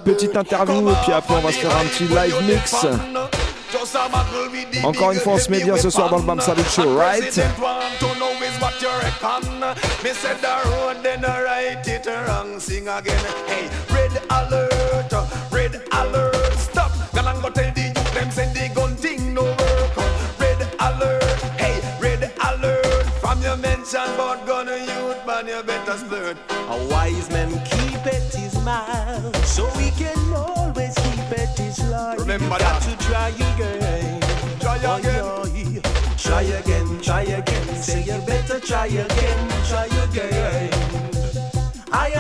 Petite 0.05 0.37
interview 0.37 0.91
et 0.91 0.95
puis 1.03 1.13
après 1.13 1.35
on 1.35 1.41
va 1.41 1.53
se 1.53 1.59
faire 1.59 1.77
un 1.77 1.85
petit 1.85 2.05
live 2.05 2.37
mix. 2.47 2.87
Encore 4.85 5.13
une 5.13 5.19
fois, 5.19 5.35
on 5.35 5.39
se 5.39 5.51
met 5.51 5.63
bien 5.63 5.77
ce 5.77 5.91
soir 5.91 6.09
dans 6.09 6.19
le 6.19 6.23
Bam 6.23 6.41
Salut 6.41 6.63
Show, 6.65 6.97
right? 6.97 7.41
Your 23.93 24.01
mention 24.03 24.15
about 24.15 24.47
gun 24.47 24.67
youth, 24.67 25.27
man, 25.27 25.47
you 25.47 25.63
better 25.63 25.93
splurt. 25.93 26.37
A 26.51 26.89
wise 26.91 27.31
man 27.31 27.51
keep 27.67 28.05
at 28.07 28.35
his 28.35 28.55
mouth, 28.65 29.47
so 29.47 29.67
he 29.79 29.91
can 29.93 30.19
always 30.35 30.93
keep 30.95 31.39
at 31.39 31.57
his 31.57 31.79
life. 31.89 32.19
Remember 32.19 32.47
you 32.47 32.59
got 32.59 32.83
to 32.83 32.97
try 33.07 33.29
again. 33.29 34.21
Try 34.59 34.81
Oh, 34.85 34.97
again. 34.97 35.73
yeah. 35.75 35.81
Try 36.17 36.43
again, 36.43 37.01
try 37.01 37.23
again. 37.23 37.77
Say 37.77 38.03
you 38.03 38.19
better 38.27 38.59
try 38.59 38.87
again, 38.87 39.49
try 39.69 39.87
again. 39.87 40.71
I 41.93 42.11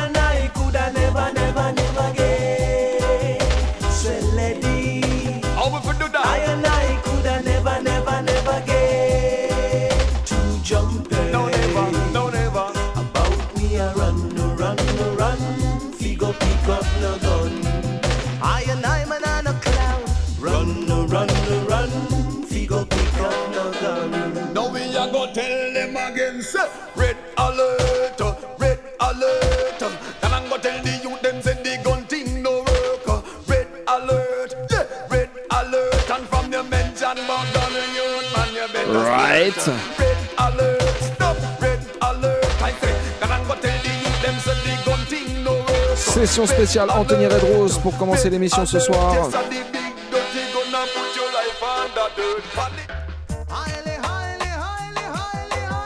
Session 46.16 46.46
spéciale 46.46 46.88
Anthony 46.90 47.26
Red 47.26 47.42
Rose 47.42 47.76
pour 47.76 47.94
commencer 47.98 48.30
l'émission 48.30 48.64
ce 48.64 48.80
soir. 48.80 49.28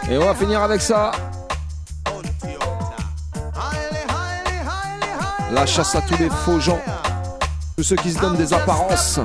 Et 0.09 0.17
on 0.17 0.25
va 0.25 0.35
finir 0.37 0.63
avec 0.63 0.81
ça. 0.83 1.11
La 5.51 5.67
chasse 5.67 5.97
à 5.97 6.01
tous 6.03 6.17
les 6.19 6.31
faux 6.31 6.61
gens. 6.61 6.81
Tous 7.77 7.83
ceux 7.83 7.97
qui 7.97 8.13
se 8.13 8.21
donnent 8.21 8.37
des 8.37 8.55
apparences. 8.55 9.19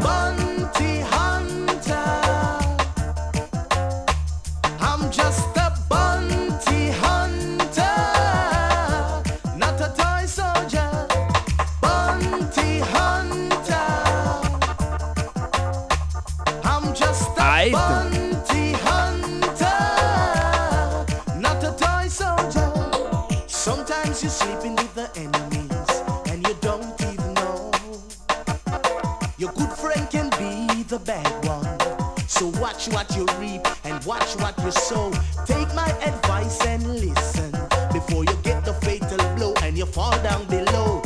Watch 34.58 34.66
what 34.66 34.66
you 34.66 34.72
sow. 34.72 35.12
Take 35.46 35.74
my 35.74 35.90
advice 36.04 36.66
and 36.66 36.84
listen 36.88 37.52
before 37.94 38.24
you 38.26 38.36
get 38.44 38.66
the 38.66 38.74
fatal 38.82 39.18
blow 39.36 39.54
and 39.64 39.78
you 39.78 39.86
fall 39.86 40.12
down 40.24 40.46
below. 40.46 41.02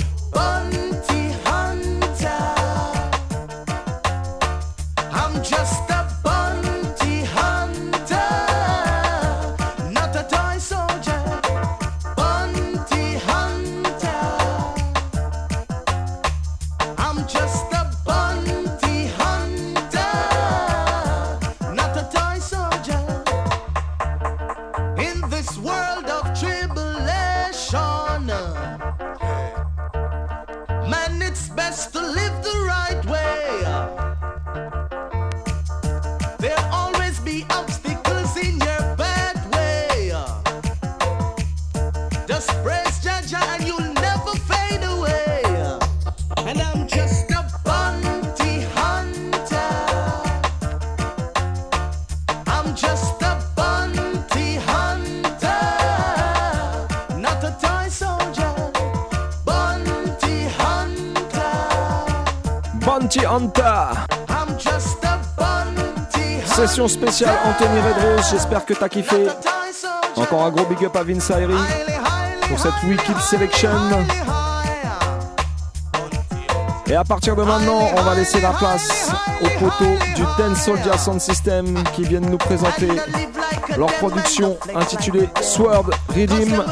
A. 63.31 63.93
Session 66.45 66.87
spéciale 66.87 67.37
Anthony 67.45 67.79
Red 67.79 68.03
Rose. 68.03 68.25
J'espère 68.31 68.65
que 68.65 68.73
t'as 68.73 68.89
kiffé. 68.89 69.27
a. 69.27 70.19
Encore 70.19 70.45
un 70.45 70.49
gros 70.49 70.65
big 70.65 70.83
up 70.83 70.95
à 70.95 71.03
Vince 71.03 71.29
Ayri 71.29 71.53
pour 72.47 72.59
cette 72.59 72.73
Wicked 72.83 73.19
Selection. 73.19 73.69
Et 76.87 76.95
à 76.95 77.03
partir 77.03 77.35
de 77.35 77.43
maintenant, 77.43 77.91
on 77.95 78.01
va 78.01 78.15
laisser 78.15 78.41
la 78.41 78.49
place 78.49 79.11
aux 79.41 79.59
poteaux 79.59 79.95
du 80.15 80.23
Dance 80.39 80.63
Soldier 80.63 80.97
Sound 80.97 81.21
System 81.21 81.83
qui 81.93 82.05
viennent 82.05 82.31
nous 82.31 82.39
présenter 82.39 82.89
leur 83.77 83.93
production 83.97 84.57
intitulée 84.73 85.29
Sword 85.39 85.91
Redeem. 86.15 86.63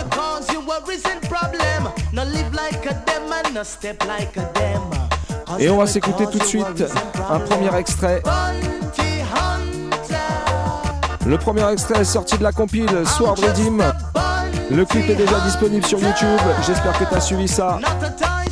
Et 5.59 5.69
on 5.69 5.77
va 5.77 5.87
s'écouter 5.87 6.25
tout 6.31 6.39
de 6.39 6.43
suite 6.43 6.83
un 7.29 7.39
premier 7.39 7.75
extrait. 7.77 8.21
Le 11.25 11.37
premier 11.37 11.69
extrait 11.71 12.01
est 12.01 12.05
sorti 12.05 12.37
de 12.37 12.43
la 12.43 12.51
compile 12.51 12.89
Sword 13.05 13.39
Redeem. 13.39 13.83
Le 14.69 14.85
clip 14.85 15.09
est 15.09 15.15
déjà 15.15 15.39
disponible 15.41 15.85
sur 15.85 15.99
YouTube. 15.99 16.39
J'espère 16.65 16.97
que 16.97 17.05
tu 17.05 17.15
as 17.15 17.21
suivi 17.21 17.47
ça. 17.47 17.79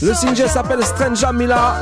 Le 0.02 0.14
single 0.14 0.50
s'appelle 0.50 0.84
Stranger 0.84 1.34
Mila. 1.34 1.76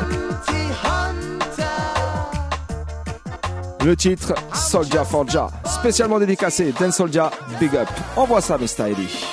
Le 3.84 3.95
titre 3.95 4.34
Soldier 4.53 5.03
Forja. 5.03 5.47
Spécialement 5.66 6.20
dédicacé 6.20 6.74
Dan 6.80 6.91
Soldier 6.91 7.26
Big 7.59 7.76
Up. 7.76 7.89
Envoie 8.16 8.41
ça, 8.41 8.57
Mr. 8.57 8.91
Eddie. 8.91 9.33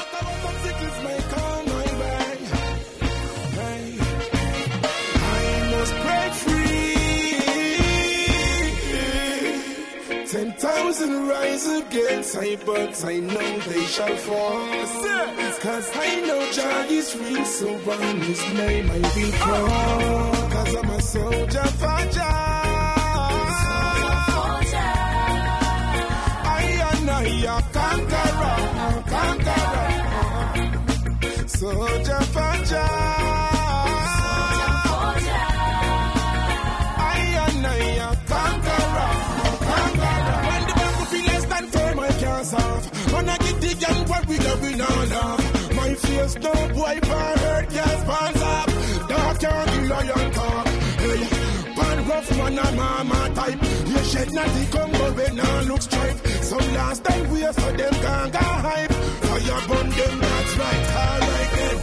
But 12.90 13.04
I 13.04 13.20
know 13.20 13.58
they 13.60 13.84
shall 13.84 14.16
fall. 14.16 14.68
Cause 15.60 15.90
I 15.94 16.20
know 16.26 16.50
Jah 16.52 16.86
is 16.88 17.16
real, 17.16 17.44
so 17.44 17.68
on 17.90 18.20
his 18.20 18.42
name 18.54 18.90
I 18.90 18.98
will 18.98 19.32
call. 19.32 20.50
Cause 20.50 20.74
I'm 20.76 20.90
a 20.90 21.00
soldier 21.00 21.68
for 21.80 22.00
Jah. 22.10 22.50
I 26.56 26.66
I 27.10 27.26
a 27.46 27.62
conqueror, 27.78 28.58
conqueror. 29.14 29.90
Soldier 31.48 31.99
face, 46.20 46.36
no 46.36 46.52
boy 46.74 46.98
for 47.02 47.28
hurt, 47.42 47.70
can't 47.70 48.00
sponsor. 48.02 48.58
Dark 49.08 49.44
and 49.44 49.88
lion 49.88 50.32
talk. 50.32 50.66
Hey, 51.04 51.22
pan 51.76 52.08
rough 52.08 52.36
man 52.36 52.58
a 52.58 52.72
mama 52.72 53.34
type. 53.34 53.62
You 53.86 53.98
shed 54.10 54.32
not 54.32 54.48
the 54.56 54.64
Congo 54.74 55.12
when 55.16 55.36
now 55.36 55.60
look 55.62 55.82
stripe. 55.82 56.26
Some 56.50 56.74
last 56.74 57.04
time 57.04 57.30
we 57.30 57.40
so 57.40 57.72
them 57.80 57.94
can't 58.04 58.32
go 58.32 58.38
hype. 58.38 58.92
Fire 59.26 59.60
burn 59.68 59.88
them, 59.90 60.18
that's 60.20 60.56
right, 60.62 60.84
alright 61.04 61.50
then. 61.56 61.78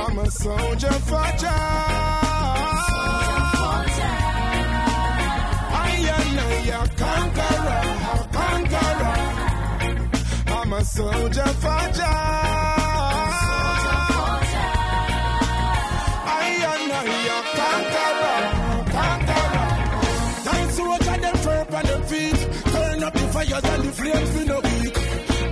I'm 0.00 0.18
a 0.18 0.30
soldier 0.30 0.96
for 1.08 1.28
Jah. 1.40 1.86
I 5.78 5.92
am 6.16 6.28
a 6.38 6.88
conqueror, 7.02 7.84
a 8.12 8.24
conqueror. 8.38 9.18
I'm 10.58 10.72
a 10.72 10.84
soldier 10.84 11.50
for 11.62 11.92
Jah. 11.98 12.75
The 23.60 23.72
and 23.72 23.84
the 23.84 23.92
flames 23.92 24.30
we 24.36 24.44
no 24.44 24.58
weak. 24.60 24.94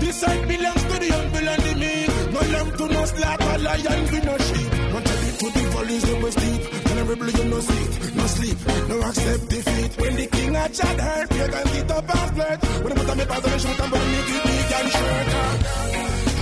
This 0.00 0.16
side 0.20 0.48
belongs 0.48 0.84
to 0.84 0.96
the 0.98 1.08
humble 1.14 1.48
and 1.48 1.62
the 1.62 1.74
meek. 1.82 2.10
No 2.34 2.40
lamb 2.52 2.70
to 2.76 2.84
no 2.88 3.04
slaughter, 3.04 3.58
lion 3.58 4.00
we 4.12 4.20
no 4.20 4.36
sheep. 4.38 4.70
No 4.92 4.98
tell 5.00 5.22
it 5.28 5.34
to 5.40 5.46
the 5.54 5.62
valleys 5.72 6.02
they 6.02 6.18
must 6.20 6.38
deep. 6.38 6.62
Honorable 6.90 7.30
you 7.30 7.44
no 7.44 7.60
sleep, 7.60 8.14
no 8.14 8.26
sleep, 8.26 8.58
no 8.88 8.96
accept 9.02 9.48
defeat. 9.48 9.90
When 10.00 10.16
the 10.16 10.26
king 10.26 10.56
a 10.56 10.68
chat 10.68 11.00
hurt, 11.00 11.30
you 11.32 11.48
can 11.52 11.66
get 11.74 11.90
up 11.90 12.16
and 12.16 12.30
flirt. 12.34 12.58
When 12.82 12.92
I 12.92 12.94
put 12.96 13.10
on 13.10 13.26
pass 13.26 13.44
on 13.44 13.50
the 13.50 13.58
shoot 13.58 13.80
and 13.80 13.90
burn 13.92 14.06
me 14.12 14.20
give 14.28 14.44
me 14.44 14.56
can 14.70 14.86
shirt. 14.94 15.28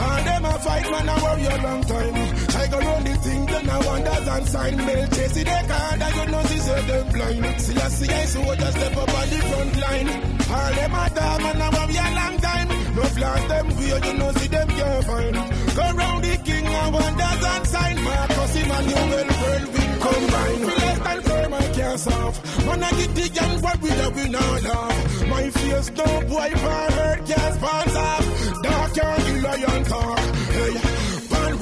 And 0.03 0.27
them 0.27 0.45
a 0.45 0.53
fight 0.59 0.91
man 0.91 1.09
a 1.09 1.15
worry 1.23 1.47
a 1.47 1.57
long 1.63 1.83
time. 1.85 2.17
I 2.63 2.67
go 2.71 2.79
round 2.79 3.07
the 3.07 3.15
thing 3.25 3.42
then 3.63 3.71
I 3.71 3.87
wonders 3.87 4.29
and 4.29 4.49
sign 4.49 4.77
mail 4.77 5.07
chase 5.09 5.37
it 5.37 5.45
they 5.45 5.63
can't 5.69 6.03
and 6.03 6.17
you 6.17 6.27
know 6.33 6.43
see 6.45 6.59
say 6.59 6.81
them 6.87 7.13
blind. 7.13 7.61
See 7.61 7.77
I 7.77 7.89
see 7.89 8.13
I 8.13 8.25
so 8.25 8.55
just 8.55 8.77
step 8.77 8.97
up 8.97 9.15
on 9.15 9.29
the 9.31 9.39
front 9.49 9.77
line. 9.83 10.09
All 10.53 10.73
them 10.75 10.95
a 10.95 11.05
dog 11.15 11.43
man 11.43 11.61
a 11.61 11.69
worry 11.77 11.97
a 11.97 12.09
long 12.19 12.37
time. 12.39 12.69
No 12.97 13.03
flash 13.03 13.49
them 13.49 13.67
weird 13.77 14.05
you 14.05 14.15
know 14.15 14.33
see 14.33 14.49
them 14.49 14.69
can't 14.69 15.05
find. 15.05 15.35
Go 15.77 15.85
round 16.01 16.25
the 16.25 16.37
king 16.45 16.67
and 16.67 16.95
wonders 16.95 17.45
and 17.53 17.67
sign. 17.67 18.05
Marcus 18.05 18.57
you 18.57 18.65
will 18.67 19.31
whirlwind 19.43 20.01
combine. 20.03 20.61
We 20.61 20.73
less 20.83 20.99
than 20.99 21.23
firm 21.23 21.55
I 21.55 21.67
can't 21.77 22.01
solve. 22.01 22.67
Man 22.67 22.83
I 22.83 22.91
get 22.91 23.15
the 23.15 23.29
young 23.29 23.61
but 23.61 23.83
we 23.83 23.91
love 23.91 24.17
we 24.17 24.29
now 24.29 24.59
love. 24.69 25.29
My 25.29 25.51
face 25.51 25.91
no 25.91 26.09
boy 26.31 26.51
for 26.63 26.85
hurt 26.97 27.27
can't 27.27 27.55
sponsor. 27.55 28.15
Dark 28.63 28.99
and 28.99 29.43
lion 29.43 29.85
talk. 29.85 30.32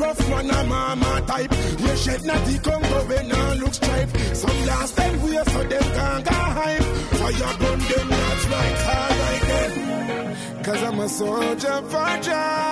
Hey, 0.00 0.06
pan 0.06 0.16
rough 0.16 0.30
man 0.30 0.50
a 0.50 0.64
mama 0.64 1.22
type. 1.26 1.52
You 1.78 1.96
shed 1.96 2.24
not 2.24 2.44
the 2.46 2.58
Congo 2.58 3.04
when 3.08 3.28
now 3.28 3.54
look 3.54 3.74
stripe. 3.74 4.08
Some 4.34 4.66
last 4.66 4.96
time 4.96 5.22
we 5.22 5.32
so 5.32 5.62
them 5.64 5.82
can't 5.82 6.24
go 6.24 6.34
hype. 6.34 6.82
Fire 7.18 7.54
gun 7.58 7.78
them 7.78 8.08
that's 8.08 8.46
right, 8.46 8.78
alright 8.96 9.42
then. 9.42 10.64
Cause 10.64 10.82
I'm 10.82 11.00
a 11.00 11.08
soldier 11.08 11.82
for 11.90 12.10
Jah. 12.24 12.70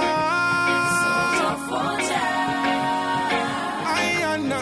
Soldier 1.05 1.57
for 1.69 1.89
I 3.85 4.03
am 4.33 4.53
a 4.53 4.61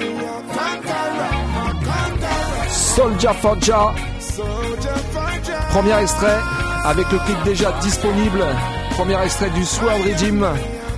conqueror, 0.54 1.34
a 1.62 1.74
conqueror. 1.86 2.68
Soldier 2.70 3.34
for 3.34 3.56
Jah, 3.56 3.94
Soldier 4.20 4.98
for 5.12 5.32
Jah. 5.44 5.68
premier 5.70 6.02
extrait 6.02 6.40
avec 6.84 7.10
le 7.12 7.18
clip 7.18 7.42
déjà 7.44 7.72
disponible. 7.80 8.44
Premier 8.90 9.22
extrait 9.22 9.50
du 9.50 9.64
Sword 9.64 10.00
Regime. 10.02 10.46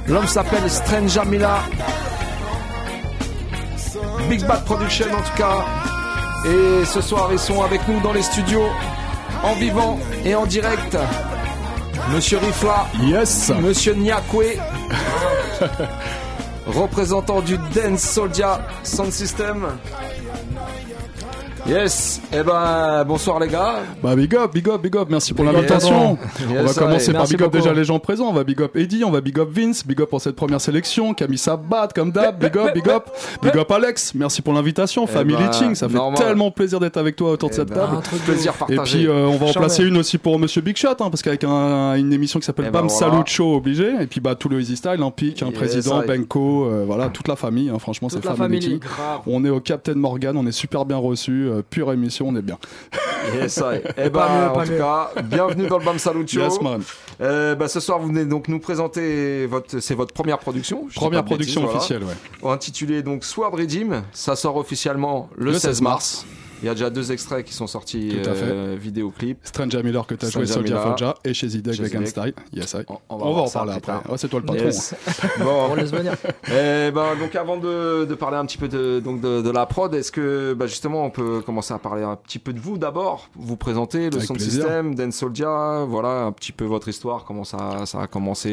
L'homme 0.09 0.27
s'appelle 0.27 0.71
Strange 0.71 1.19
Mila. 1.27 1.59
Big 4.29 4.45
Bad 4.47 4.65
Production 4.65 5.07
en 5.13 5.23
tout 5.23 5.37
cas. 5.37 5.65
Et 6.47 6.85
ce 6.87 7.01
soir 7.01 7.29
ils 7.33 7.39
sont 7.39 7.63
avec 7.63 7.87
nous 7.89 8.01
dans 8.01 8.13
les 8.13 8.23
studios 8.23 8.69
en 9.43 9.55
vivant 9.55 9.99
et 10.25 10.35
en 10.35 10.47
direct. 10.47 10.97
Monsieur 12.15 12.39
Rifla, 12.39 12.87
Yes 13.03 13.53
Monsieur 13.61 13.95
Nyakwe, 13.95 14.57
représentant 16.67 17.43
du 17.43 17.59
Dance 17.75 18.01
Soldier 18.01 18.55
Sound 18.83 19.13
System. 19.13 19.67
Yes, 21.67 22.23
et 22.33 22.43
ben 22.43 23.05
bonsoir 23.07 23.39
les 23.41 23.49
gars. 23.49 23.81
Bah 24.03 24.17
big 24.17 24.35
up, 24.35 24.53
big 24.55 24.67
up, 24.69 24.81
big 24.81 24.97
up, 24.97 25.09
merci 25.11 25.35
pour 25.35 25.45
l'invitation. 25.45 26.17
on 26.49 26.63
va 26.65 26.73
commencer 26.73 27.13
par 27.13 27.25
big 27.27 27.35
up 27.35 27.51
beaucoup. 27.51 27.57
déjà 27.59 27.73
les 27.75 27.85
gens 27.85 27.99
présents, 27.99 28.29
on 28.29 28.33
va 28.33 28.45
big 28.45 28.63
up 28.63 28.75
Eddie, 28.77 29.05
on 29.05 29.11
va 29.11 29.21
big 29.21 29.39
up 29.39 29.49
Vince, 29.51 29.87
big 29.87 30.01
up 30.01 30.09
pour 30.09 30.21
cette 30.21 30.37
première 30.37 30.61
sélection, 30.61 31.13
Camille 31.13 31.37
Sabat 31.37 31.89
comme 31.95 32.11
d'hab, 32.11 32.39
big 32.39 32.57
up, 32.57 32.73
big 32.75 32.89
up, 32.89 33.11
big 33.43 33.57
up 33.57 33.71
Alex, 33.71 34.15
merci 34.15 34.41
pour 34.41 34.55
l'invitation, 34.55 35.05
Eh 35.09 35.13
Family 35.13 35.37
ben, 35.37 35.53
Ching, 35.53 35.75
ça 35.75 35.89
fait 35.89 35.95
normal. 35.95 36.19
tellement 36.19 36.51
plaisir 36.51 36.81
d'être 36.81 36.97
avec 36.97 37.17
toi 37.17 37.33
autour 37.33 37.51
de 37.51 37.55
Eh 37.55 37.59
cette 37.59 37.69
ben, 37.69 37.75
table. 37.87 38.03
plaisir 38.25 38.55
Et 38.55 38.59
partagé. 38.77 38.99
puis 38.99 39.07
euh, 39.09 39.27
on 39.27 39.37
va 39.37 39.47
en 39.47 39.53
placer 39.53 39.85
une 39.85 39.99
aussi 39.99 40.17
pour 40.17 40.39
Monsieur 40.39 40.63
Big 40.63 40.77
Shot, 40.77 40.89
hein, 41.01 41.11
parce 41.11 41.21
qu'avec 41.23 41.45
un- 41.45 41.95
une 41.97 42.13
émission 42.15 42.41
qui 42.41 42.47
s'appelle 42.47 42.67
Eh 42.69 42.71
ben, 42.71 42.81
Bam 42.81 42.89
voilà. 42.89 43.11
Salut 43.13 43.23
Show 43.27 43.57
obligé, 43.57 43.93
et 44.01 44.07
puis 44.07 44.21
bah 44.21 44.35
tout 44.37 44.49
le 44.49 44.59
Easy 44.61 44.77
Style, 44.77 45.03
hein, 45.03 45.11
Pic, 45.15 45.43
un 45.43 45.47
Yes, 45.47 45.55
président. 45.55 46.03
Benko, 46.07 46.65
euh, 46.67 46.85
voilà 46.87 47.09
toute 47.09 47.29
la 47.29 47.37
famille, 47.37 47.69
hein, 47.69 47.79
franchement 47.79 48.09
c'est 48.09 48.25
family. 48.25 48.79
grave. 48.79 49.21
On 49.27 49.45
est 49.45 49.51
au 49.51 49.61
Captain 49.61 49.95
Morgan, 49.97 50.37
on 50.37 50.47
est 50.47 50.53
super 50.53 50.85
bien 50.87 50.97
reçu, 50.97 51.48
euh, 51.49 51.63
pure 51.69 51.93
émission, 51.93 52.29
on 52.29 52.37
est 52.37 52.43
bien. 52.43 52.59
Yes, 53.35 53.59
I. 53.59 53.81
Eh 53.97 54.11
Pas 54.11 54.29
ben, 54.29 54.41
mieux, 54.41 54.49
en 54.49 54.65
tout 54.65 54.71
mieux. 54.73 54.79
cas, 54.79 55.11
bienvenue 55.25 55.67
dans 55.67 55.79
le 55.79 55.85
Bam 55.85 55.99
Salut. 55.99 56.25
Yes 56.33 56.61
man. 56.61 56.83
Euh, 57.21 57.55
bah, 57.55 57.69
ce 57.69 57.81
soir, 57.81 57.99
vous 57.99 58.09
venez 58.09 58.25
donc 58.25 58.49
nous 58.49 58.59
présenter 58.61 59.47
votre, 59.47 59.81
c'est 59.81 59.95
votre 59.95 60.15
première 60.15 60.39
production. 60.39 60.87
Première 60.95 61.23
bêtises, 61.23 61.37
production 61.37 61.61
voilà. 61.63 61.77
officielle, 61.79 62.03
ouais. 62.05 62.51
Intitulée 62.51 63.03
donc 63.03 63.25
Sword 63.25 63.53
Regime. 63.55 64.03
Ça 64.13 64.37
sort 64.37 64.57
officiellement 64.57 65.29
le, 65.37 65.47
Le 65.47 65.53
16 65.55 65.63
16 65.63 65.83
mars. 65.83 66.27
Il 66.63 66.67
y 66.67 66.69
a 66.69 66.75
déjà 66.75 66.91
deux 66.91 67.13
extraits 67.13 67.45
qui 67.45 67.55
sont 67.55 67.67
sortis 67.67 68.13
Tout 68.23 68.29
à 68.31 68.35
fait. 68.35 68.45
euh, 68.47 68.77
vidéoclip. 68.81 69.39
Stranger 69.45 69.83
Miller 69.83 70.07
que 70.07 70.15
tu 70.15 70.27
as 70.27 70.31
joué 70.31 70.45
Miller. 70.63 70.83
Forja 70.83 71.15
et 71.25 71.33
chez 71.35 71.49
Zidek 71.49 71.81
Vegan. 71.81 72.07
Style. 72.07 72.35
Yes, 72.53 72.73
I. 72.75 72.79
On- 72.89 72.99
On, 73.11 73.15
on 73.17 73.35
va 73.35 73.41
en 73.43 73.49
parler 73.51 73.75
après. 73.77 73.93
c'est 74.17 74.29
toi 74.29 74.41
le 74.41 74.47
patron. 74.47 74.65
Yes. 74.65 74.95
On 75.41 75.45
bon. 75.45 75.75
laisse 75.75 75.93
venir. 75.93 76.15
Eh 76.49 76.91
ben, 76.91 77.17
donc 77.21 77.35
avant 77.37 77.57
de, 77.59 78.05
de 78.05 78.15
parler 78.15 78.37
un 78.37 78.45
petit 78.47 78.59
peu 78.59 78.69
de, 78.69 79.01
donc 79.01 79.21
de, 79.21 79.41
de 79.43 79.51
la 79.51 79.67
prod, 79.67 79.95
est-ce 79.95 80.11
que 80.13 80.55
bah, 80.55 80.67
justement 80.67 81.05
on 81.05 81.11
peut 81.11 81.41
commencer 81.43 81.73
à 81.75 81.79
parler 81.79 82.03
un 82.03 82.17
petit 82.17 82.39
peu 82.39 82.53
de 82.53 82.61
vous 82.61 82.79
d'abord, 82.79 83.29
vous 83.37 83.57
présenter 83.57 84.11
le 84.11 84.17
Avec 84.17 84.23
sound 84.27 84.39
plaisir. 84.39 84.63
system, 84.65 84.95
Dance 84.95 85.15
Soldier, 85.15 85.85
voilà 85.89 86.23
un 86.25 86.33
petit 86.33 86.53
peu 86.53 86.65
votre 86.65 86.89
histoire, 86.89 87.25
comment 87.25 87.45
ça, 87.45 87.85
ça 87.87 88.03
a 88.03 88.07
commencé, 88.07 88.51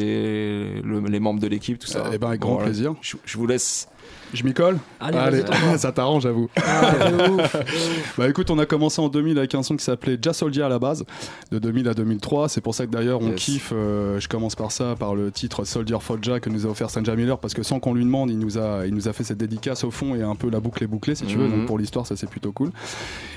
le- 0.84 1.00
les 1.08 1.20
membres 1.20 1.40
de 1.40 1.46
l'équipe, 1.48 1.78
tout 1.78 1.86
ça. 1.86 2.04
Eh 2.12 2.18
ben, 2.18 2.28
avec 2.28 2.40
grand 2.40 2.52
Voilà. 2.54 2.66
plaisir. 2.66 2.94
Je, 3.00 3.16
je 3.24 3.36
vous 3.38 3.46
laisse. 3.46 3.88
Je 4.34 4.42
m'y 4.44 4.52
colle 4.54 4.78
Allez, 5.00 5.42
ça 5.78 5.92
t'arrange, 5.92 6.24
j'avoue. 6.24 6.48
Ah. 6.56 6.92
Bah 8.18 8.28
écoute, 8.28 8.50
on 8.50 8.58
a 8.58 8.66
commencé 8.66 9.00
en 9.00 9.08
2000 9.08 9.38
avec 9.38 9.54
un 9.54 9.62
son 9.62 9.76
qui 9.76 9.84
s'appelait 9.84 10.18
Jazz 10.20 10.36
Soldier 10.36 10.62
à 10.62 10.68
la 10.68 10.78
base, 10.78 11.04
de 11.50 11.58
2000 11.58 11.88
à 11.88 11.94
2003. 11.94 12.48
C'est 12.48 12.60
pour 12.60 12.74
ça 12.74 12.86
que 12.86 12.90
d'ailleurs 12.90 13.20
on 13.20 13.28
Yes. 13.30 13.36
kiffe. 13.44 13.72
euh, 13.74 14.18
je 14.20 14.28
commence 14.28 14.54
par 14.54 14.72
ça, 14.72 14.94
par 14.98 15.14
le 15.14 15.30
titre 15.30 15.64
Soldier 15.64 15.98
Forja 16.00 16.40
que 16.40 16.48
nous 16.50 16.66
a 16.66 16.70
offert 16.70 16.90
Stranger 16.90 17.14
Miller, 17.16 17.38
parce 17.38 17.54
que 17.54 17.62
sans 17.62 17.78
qu'on 17.80 17.94
lui 17.94 18.04
demande, 18.04 18.30
il 18.30 18.38
nous 18.38 18.58
a, 18.58 18.86
il 18.86 18.94
nous 18.94 19.08
a 19.08 19.12
fait 19.12 19.24
cette 19.24 19.38
dédicace 19.38 19.84
au 19.84 19.90
fond 19.90 20.14
et 20.14 20.22
un 20.22 20.34
peu 20.34 20.50
la 20.50 20.60
boucle 20.60 20.82
est 20.84 20.86
bouclée, 20.88 21.14
si 21.14 21.24
tu 21.26 21.36
veux. 21.36 21.46
Mhm. 21.46 21.56
Donc 21.58 21.66
pour 21.66 21.78
l'histoire, 21.78 22.06
ça 22.06 22.16
c'est 22.16 22.28
plutôt 22.28 22.52
cool. 22.52 22.70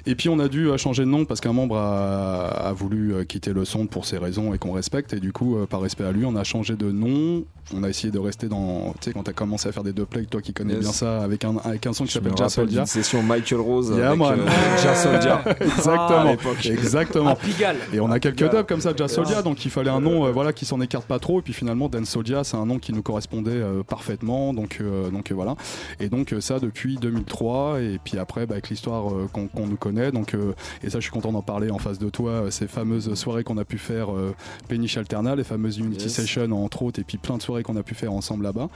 Et 0.05 0.15
puis 0.15 0.29
on 0.29 0.39
a 0.39 0.47
dû 0.47 0.67
euh, 0.69 0.77
changer 0.77 1.03
de 1.03 1.09
nom 1.09 1.25
parce 1.25 1.41
qu'un 1.41 1.53
membre 1.53 1.77
a, 1.77 2.47
a 2.47 2.73
voulu 2.73 3.13
euh, 3.13 3.23
quitter 3.25 3.53
le 3.53 3.65
son 3.65 3.85
pour 3.87 4.05
ses 4.05 4.17
raisons 4.17 4.53
et 4.53 4.57
qu'on 4.57 4.71
respecte. 4.71 5.13
Et 5.13 5.19
du 5.19 5.33
coup, 5.33 5.57
par 5.69 5.81
respect 5.81 6.03
à 6.05 6.11
lui, 6.11 6.25
on 6.25 6.35
a 6.35 6.43
changé 6.43 6.75
de 6.75 6.91
nom. 6.91 7.43
On 7.75 7.83
a 7.83 7.89
essayé 7.89 8.11
de 8.11 8.17
rester 8.19 8.47
dans. 8.47 8.93
Tu 8.93 9.05
sais, 9.05 9.13
quand 9.13 9.23
t'as 9.23 9.33
commencé 9.33 9.69
à 9.69 9.71
faire 9.71 9.83
des 9.83 9.93
deux 9.93 10.05
plays, 10.05 10.25
toi 10.25 10.41
qui 10.41 10.53
connais. 10.53 10.78
Bien 10.79 10.91
ça, 10.91 11.21
avec 11.21 11.45
un, 11.45 11.57
avec 11.63 11.85
un 11.87 11.93
son 11.93 12.05
qui 12.05 12.11
s'appelle 12.11 12.33
Jazz 12.37 12.53
Soldier. 12.53 12.83
session 12.85 13.21
Michael 13.23 13.59
Rose 13.61 13.93
Yeah, 13.95 14.11
avec 14.11 14.21
euh, 14.21 14.47
Jazz 14.81 15.03
Soldier. 15.03 15.35
Ah, 15.87 16.23
à 16.27 16.31
Exactement. 16.33 16.71
Exactement. 16.73 17.29
À 17.29 17.35
Pigalle. 17.35 17.77
Et 17.93 17.99
on 17.99 18.11
a 18.11 18.19
quelques 18.19 18.49
dubs 18.49 18.65
comme 18.67 18.81
ça, 18.81 18.91
Jazz 18.95 19.11
Soldier, 19.13 19.41
donc 19.43 19.63
il 19.65 19.71
fallait 19.71 19.89
un 19.89 20.01
nom 20.01 20.25
euh, 20.25 20.31
voilà, 20.31 20.53
qui 20.53 20.65
s'en 20.65 20.79
écarte 20.81 21.05
pas 21.05 21.19
trop. 21.19 21.39
Et 21.39 21.41
puis 21.41 21.53
finalement, 21.53 21.89
Dan 21.89 22.05
Soldier, 22.05 22.41
c'est 22.43 22.57
un 22.57 22.65
nom 22.65 22.79
qui 22.79 22.93
nous 22.93 23.01
correspondait 23.01 23.51
euh, 23.51 23.83
parfaitement. 23.83 24.53
Donc, 24.53 24.77
euh, 24.81 25.09
donc 25.09 25.31
voilà. 25.31 25.55
Et 25.99 26.09
donc 26.09 26.33
ça 26.39 26.59
depuis 26.59 26.97
2003. 26.97 27.81
Et 27.81 27.99
puis 28.03 28.17
après, 28.17 28.45
bah, 28.45 28.53
avec 28.53 28.69
l'histoire 28.69 29.11
euh, 29.13 29.27
qu'on 29.31 29.47
qu'on 29.47 29.67
nous 29.67 29.77
connaît. 29.77 30.11
Donc, 30.11 30.33
euh, 30.33 30.53
et 30.83 30.89
ça, 30.89 30.99
je 30.99 31.03
suis 31.03 31.11
content 31.11 31.31
d'en 31.31 31.41
parler 31.41 31.69
en 31.71 31.77
face 31.79 31.99
de 31.99 32.09
toi. 32.09 32.31
euh, 32.31 32.49
ces 32.51 32.67
fameuses 32.67 33.13
soirées 33.15 33.43
qu'on 33.43 33.57
a 33.57 33.65
pu 33.65 33.77
faire, 33.77 34.11
euh, 34.13 34.33
Péniche 34.67 34.97
Alterna, 34.97 35.35
les 35.35 35.43
fameuses 35.43 35.77
Unity 35.77 36.05
Yes. 36.05 36.13
Sessions 36.13 36.51
entre 36.63 36.83
autres, 36.83 36.99
et 36.99 37.03
puis 37.03 37.17
plein 37.17 37.37
de 37.37 37.41
soirées 37.41 37.63
qu'on 37.63 37.75
a 37.75 37.83
pu 37.83 37.95
faire 37.95 38.13
ensemble 38.13 38.43
là-bas. 38.43 38.69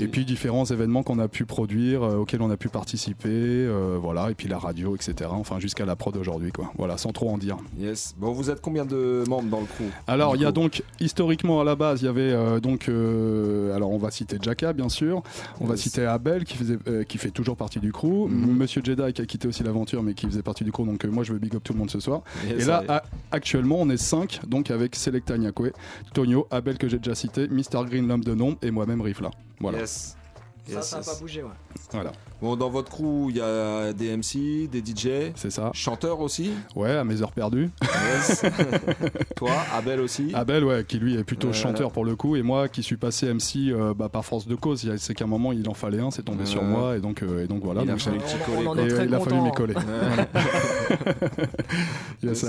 Et 0.00 0.06
puis 0.08 0.24
différents 0.24 0.64
événements 0.64 1.02
qu'on 1.02 1.18
a 1.18 1.28
pu 1.28 1.39
produire, 1.44 2.02
euh, 2.02 2.16
auxquels 2.16 2.42
on 2.42 2.50
a 2.50 2.56
pu 2.56 2.68
participer, 2.68 3.28
euh, 3.30 3.98
voilà, 4.00 4.30
et 4.30 4.34
puis 4.34 4.48
la 4.48 4.58
radio, 4.58 4.94
etc. 4.94 5.30
Enfin, 5.32 5.58
jusqu'à 5.58 5.84
la 5.84 5.96
prod 5.96 6.16
aujourd'hui, 6.16 6.52
quoi. 6.52 6.72
Voilà, 6.76 6.96
sans 6.96 7.12
trop 7.12 7.30
en 7.30 7.38
dire. 7.38 7.56
Yes. 7.78 8.14
Bon, 8.18 8.32
vous 8.32 8.50
êtes 8.50 8.60
combien 8.60 8.84
de 8.84 9.24
membres 9.28 9.48
dans 9.48 9.60
le 9.60 9.66
crew? 9.66 9.84
Alors, 10.06 10.36
il 10.36 10.42
y 10.42 10.46
a 10.46 10.52
donc 10.52 10.82
historiquement 11.00 11.60
à 11.60 11.64
la 11.64 11.76
base, 11.76 12.02
il 12.02 12.06
y 12.06 12.08
avait 12.08 12.32
euh, 12.32 12.60
donc, 12.60 12.88
alors 12.88 13.90
on 13.90 13.98
va 13.98 14.10
citer 14.10 14.38
Jacka 14.40 14.72
bien 14.72 14.88
sûr, 14.88 15.22
on 15.60 15.66
va 15.66 15.76
citer 15.76 16.04
Abel 16.06 16.44
qui 16.44 16.56
faisait, 16.56 16.78
qui 17.08 17.18
fait 17.18 17.30
toujours 17.30 17.56
partie 17.56 17.80
du 17.80 17.92
crew, 17.92 18.28
Mhm. 18.28 18.56
Monsieur 18.56 18.82
Jedi 18.84 19.12
qui 19.12 19.22
a 19.22 19.26
quitté 19.26 19.48
aussi 19.48 19.62
l'aventure 19.62 20.02
mais 20.02 20.14
qui 20.14 20.26
faisait 20.26 20.42
partie 20.42 20.64
du 20.64 20.72
crew, 20.72 20.84
donc 20.84 21.04
moi 21.04 21.24
je 21.24 21.32
veux 21.32 21.38
big 21.38 21.54
up 21.54 21.62
tout 21.64 21.72
le 21.72 21.78
monde 21.78 21.90
ce 21.90 22.00
soir. 22.00 22.22
Yes, 22.48 22.62
Et 22.62 22.66
là, 22.66 23.02
actuellement, 23.32 23.76
on 23.80 23.88
est 23.90 23.96
5, 23.96 24.40
donc 24.46 24.70
avec 24.70 24.96
Selecta 24.96 25.36
Nyakwe, 25.38 25.72
Tonio, 26.14 26.46
Abel 26.50 26.78
que 26.78 26.88
j'ai 26.88 26.98
déjà 26.98 27.14
cité, 27.14 27.48
Mr 27.48 27.84
Green 27.88 28.06
l'homme 28.08 28.24
de 28.24 28.34
nom 28.34 28.56
et 28.62 28.70
moi-même 28.70 29.00
Rifla. 29.00 29.30
Voilà. 29.60 29.78
Yes. 29.78 30.16
Ça, 30.74 30.82
ça 30.82 30.98
n'a 30.98 31.04
pas 31.04 31.14
bougé, 31.20 31.42
ouais. 31.42 31.48
voilà. 31.92 32.12
Bon, 32.40 32.56
dans 32.56 32.70
votre 32.70 32.90
crew, 32.90 33.28
il 33.30 33.36
y 33.36 33.40
a 33.40 33.92
des 33.92 34.16
MC, 34.16 34.66
des 34.70 34.80
DJ, 34.80 35.32
C'est 35.36 35.50
ça. 35.50 35.70
chanteurs 35.74 36.20
aussi. 36.20 36.52
Ouais, 36.74 36.92
à 36.92 37.04
mes 37.04 37.20
heures 37.22 37.32
perdues. 37.32 37.70
Yes. 37.82 38.42
Toi, 39.36 39.50
Abel 39.74 40.00
aussi. 40.00 40.30
Abel, 40.34 40.64
ouais, 40.64 40.84
qui 40.84 40.98
lui 40.98 41.16
est 41.16 41.24
plutôt 41.24 41.48
Euh, 41.48 41.52
chanteur 41.52 41.92
pour 41.92 42.04
le 42.04 42.16
coup, 42.16 42.36
et 42.36 42.42
moi 42.42 42.68
qui 42.68 42.82
suis 42.82 42.96
passé 42.96 43.26
MC 43.32 43.70
euh, 43.72 43.92
bah, 43.94 44.08
par 44.08 44.24
force 44.24 44.46
de 44.46 44.54
cause. 44.54 44.88
A- 44.88 44.96
C'est 44.98 45.14
qu'à 45.14 45.24
un 45.24 45.28
moment 45.28 45.52
il 45.52 45.68
en 45.68 45.74
fallait 45.74 46.00
un, 46.00 46.10
c'est 46.10 46.22
tombé 46.22 46.42
Euh, 46.44 46.46
sur 46.46 46.62
moi, 46.62 46.96
et 46.96 47.00
donc, 47.00 47.22
euh, 47.22 47.44
et 47.44 47.46
donc 47.46 47.62
voilà. 47.62 47.82
il 47.82 47.90
a 47.90 47.92
donc, 47.92 48.00
fallu 48.00 48.16
et, 48.18 48.88
très 48.88 49.04
il 49.06 49.14
a 49.14 49.20
fallu 49.20 49.40
m'y 49.40 49.52
coller. 49.52 49.74
Yes. 52.22 52.44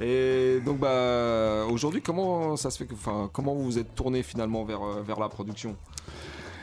Et 0.00 0.60
donc 0.64 0.78
bah 0.78 1.64
aujourd'hui 1.70 2.02
comment 2.02 2.56
ça 2.56 2.70
se 2.70 2.78
fait 2.78 2.86
que 2.86 2.94
enfin 2.94 3.28
comment 3.32 3.54
vous 3.54 3.64
vous 3.64 3.78
êtes 3.78 3.94
tourné 3.94 4.22
finalement 4.22 4.64
vers 4.64 4.82
euh, 4.82 5.02
vers 5.06 5.18
la 5.18 5.28
production? 5.28 5.76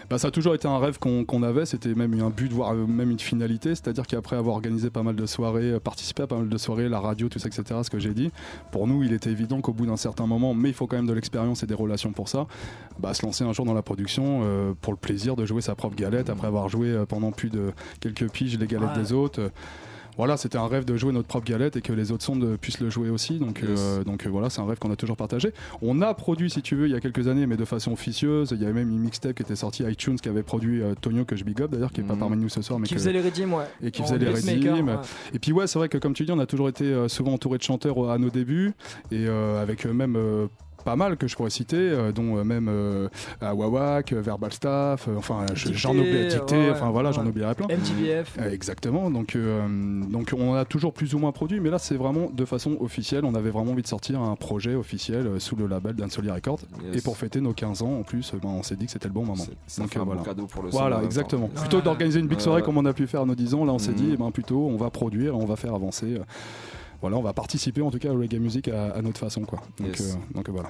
Bah, 0.09 0.19
ça 0.19 0.27
a 0.27 0.31
toujours 0.31 0.53
été 0.53 0.67
un 0.67 0.77
rêve 0.77 0.99
qu'on 0.99 1.43
avait, 1.43 1.65
c'était 1.65 1.95
même 1.95 2.13
un 2.21 2.29
but, 2.29 2.51
voire 2.53 2.75
même 2.75 3.09
une 3.09 3.19
finalité, 3.19 3.69
c'est-à-dire 3.69 4.05
qu'après 4.05 4.35
avoir 4.35 4.55
organisé 4.55 4.91
pas 4.91 5.01
mal 5.01 5.15
de 5.15 5.25
soirées, 5.25 5.71
euh, 5.71 5.79
participé 5.79 6.23
à 6.23 6.27
pas 6.27 6.37
mal 6.37 6.47
de 6.47 6.57
soirées, 6.57 6.87
la 6.89 6.99
radio, 6.99 7.27
tout 7.27 7.39
ça, 7.39 7.47
etc., 7.47 7.79
ce 7.83 7.89
que 7.89 7.97
j'ai 7.97 8.13
dit, 8.13 8.31
pour 8.71 8.85
nous 8.87 9.01
il 9.03 9.13
était 9.13 9.31
évident 9.31 9.61
qu'au 9.61 9.73
bout 9.73 9.87
d'un 9.87 9.97
certain 9.97 10.27
moment, 10.27 10.53
mais 10.53 10.69
il 10.69 10.75
faut 10.75 10.85
quand 10.85 10.95
même 10.95 11.07
de 11.07 11.13
l'expérience 11.13 11.63
et 11.63 11.67
des 11.67 11.73
relations 11.73 12.11
pour 12.11 12.29
ça, 12.29 12.45
bah, 12.99 13.15
se 13.15 13.25
lancer 13.25 13.43
un 13.43 13.51
jour 13.53 13.65
dans 13.65 13.73
la 13.73 13.81
production 13.81 14.41
euh, 14.43 14.73
pour 14.79 14.93
le 14.93 14.97
plaisir 14.97 15.35
de 15.35 15.45
jouer 15.45 15.61
sa 15.61 15.73
propre 15.73 15.95
galette, 15.95 16.29
après 16.29 16.45
avoir 16.47 16.69
joué 16.69 16.89
euh, 16.89 17.05
pendant 17.05 17.31
plus 17.31 17.49
de 17.49 17.71
quelques 17.99 18.29
piges 18.29 18.59
les 18.59 18.67
galettes 18.67 18.89
Ouais. 18.95 19.01
des 19.01 19.11
autres. 19.13 19.49
Voilà, 20.17 20.37
c'était 20.37 20.57
un 20.57 20.67
rêve 20.67 20.85
de 20.85 20.95
jouer 20.97 21.11
notre 21.13 21.27
propre 21.27 21.45
galette 21.45 21.75
et 21.77 21.81
que 21.81 21.93
les 21.93 22.11
autres 22.11 22.23
sondes 22.23 22.57
puissent 22.59 22.79
le 22.79 22.89
jouer 22.89 23.09
aussi. 23.09 23.37
Donc, 23.39 23.59
Yes. 23.61 23.69
euh, 23.79 24.03
donc 24.03 24.25
euh, 24.25 24.29
voilà, 24.29 24.49
c'est 24.49 24.61
un 24.61 24.65
rêve 24.65 24.77
qu'on 24.79 24.91
a 24.91 24.95
toujours 24.95 25.17
partagé. 25.17 25.51
On 25.81 26.01
a 26.01 26.13
produit, 26.13 26.49
si 26.49 26.61
tu 26.61 26.75
veux, 26.75 26.87
il 26.87 26.91
y 26.91 26.95
a 26.95 26.99
quelques 26.99 27.27
années, 27.27 27.45
mais 27.47 27.57
de 27.57 27.65
façon 27.65 27.91
officieuse. 27.91 28.49
Il 28.51 28.61
y 28.61 28.65
avait 28.65 28.73
même 28.73 28.89
une 28.89 28.99
mixtape 28.99 29.33
qui 29.35 29.43
était 29.43 29.55
sortie, 29.55 29.83
iTunes, 29.83 30.15
qui 30.17 30.29
avait 30.29 30.43
produit 30.43 30.81
euh, 30.81 30.93
Tonio, 30.99 31.25
que 31.25 31.35
je 31.35 31.43
big 31.43 31.61
up 31.61 31.71
d'ailleurs, 31.71 31.91
qui 31.91 32.01
est 32.01 32.03
pas 32.03 32.13
Mhm. 32.13 32.19
parmi 32.19 32.37
nous 32.37 32.49
ce 32.49 32.61
soir. 32.61 32.79
Mais 32.79 32.87
Qui 32.87 32.93
que- 32.95 32.99
faisait 32.99 33.13
les 33.13 33.21
redeems, 33.21 33.53
ouais. 33.53 33.65
et 33.81 33.91
qui 33.91 34.01
En 34.01 34.05
faisait 34.05 34.17
les 34.17 34.29
redeems. 34.29 34.87
ouais. 34.87 34.95
Et 35.33 35.39
puis 35.39 35.51
ouais, 35.51 35.67
c'est 35.67 35.79
vrai 35.79 35.89
que 35.89 35.97
comme 35.97 36.13
tu 36.13 36.25
dis, 36.25 36.31
on 36.31 36.39
a 36.39 36.45
toujours 36.45 36.69
été 36.69 36.85
euh, 36.85 37.07
souvent 37.07 37.33
entouré 37.33 37.57
de 37.57 37.63
chanteurs 37.63 38.09
à 38.09 38.17
nos 38.17 38.29
débuts, 38.29 38.73
et 39.11 39.27
avec 39.27 39.85
euh, 39.85 39.93
même... 39.93 40.17
pas 40.85 40.95
mal 40.95 41.17
que 41.17 41.27
je 41.27 41.35
pourrais 41.35 41.49
citer, 41.49 41.75
euh, 41.77 42.11
dont 42.13 42.37
euh, 42.37 42.43
même 42.45 42.67
euh, 42.69 43.09
à 43.41 43.53
Wawak, 43.53 44.13
euh, 44.13 44.21
Verbal 44.21 44.53
Staff, 44.53 45.07
euh, 45.09 45.15
enfin 45.17 45.45
j'en 45.53 45.91
oublie 45.97 46.27
Dicté, 46.29 46.55
ouais, 46.55 46.69
enfin 46.71 46.91
voilà, 46.91 47.11
j'en 47.11 47.23
ouais. 47.23 47.29
oublierai 47.29 47.55
plein. 47.55 47.67
MTBF. 47.67 48.37
Exactement, 48.51 49.09
donc, 49.11 49.35
euh, 49.35 49.67
donc 50.07 50.31
on 50.37 50.53
a 50.53 50.63
toujours 50.63 50.93
plus 50.93 51.13
ou 51.15 51.19
moins 51.19 51.31
produit, 51.33 51.59
mais 51.59 51.69
là 51.69 51.79
c'est 51.79 51.95
vraiment 51.97 52.29
de 52.31 52.45
façon 52.45 52.77
officielle. 52.79 53.25
On 53.25 53.35
avait 53.35 53.49
vraiment 53.49 53.71
envie 53.71 53.81
de 53.81 53.87
sortir 53.87 54.21
un 54.21 54.35
projet 54.35 54.75
officiel 54.75 55.25
euh, 55.27 55.39
sous 55.39 55.55
le 55.55 55.67
label 55.67 55.95
d'Ansoli 55.95 56.29
Records. 56.29 56.59
Yes. 56.85 56.97
Et 56.97 57.01
pour 57.01 57.17
fêter 57.17 57.41
nos 57.41 57.53
15 57.53 57.81
ans 57.81 57.99
en 57.99 58.03
plus, 58.03 58.31
ben, 58.41 58.49
on 58.49 58.63
s'est 58.63 58.75
dit 58.75 58.85
que 58.85 58.91
c'était 58.91 59.07
le 59.07 59.13
bon 59.13 59.25
moment. 59.25 59.43
Donc, 59.77 59.97
euh, 59.97 59.99
voilà. 60.05 60.21
cadeau 60.21 60.45
pour 60.45 60.61
le 60.63 60.69
Voilà, 60.69 61.01
exactement. 61.03 61.47
Plutôt 61.47 61.77
Ouais. 61.77 61.83
d'organiser 61.83 62.19
une 62.19 62.27
big 62.27 62.39
soirée 62.39 62.61
ouais. 62.61 62.65
comme 62.65 62.77
on 62.77 62.85
a 62.85 62.93
pu 62.93 63.07
faire 63.07 63.21
à 63.21 63.25
nos 63.25 63.35
10 63.35 63.55
ans, 63.55 63.65
là 63.65 63.73
on 63.73 63.79
s'est 63.79 63.89
Mhm. 63.91 63.95
dit, 63.97 64.09
eh 64.13 64.17
ben, 64.17 64.29
plutôt 64.31 64.67
on 64.67 64.77
va 64.77 64.89
produire, 64.91 65.35
on 65.37 65.45
va 65.45 65.55
faire 65.55 65.73
avancer. 65.73 66.19
Voilà, 67.05 67.17
on 67.17 67.21
va 67.21 67.33
participer 67.33 67.81
en 67.81 67.91
tout 67.91 67.99
cas 67.99 68.09
au 68.11 68.17
reggae 68.19 68.39
music 68.39 68.67
à, 68.67 68.91
à 68.95 69.01
notre 69.03 69.19
façon. 69.19 69.41
Quoi. 69.41 69.61
Donc, 69.79 69.87
Yes. 69.99 70.17
donc 70.33 70.49
euh, 70.49 70.51
voilà. 70.51 70.69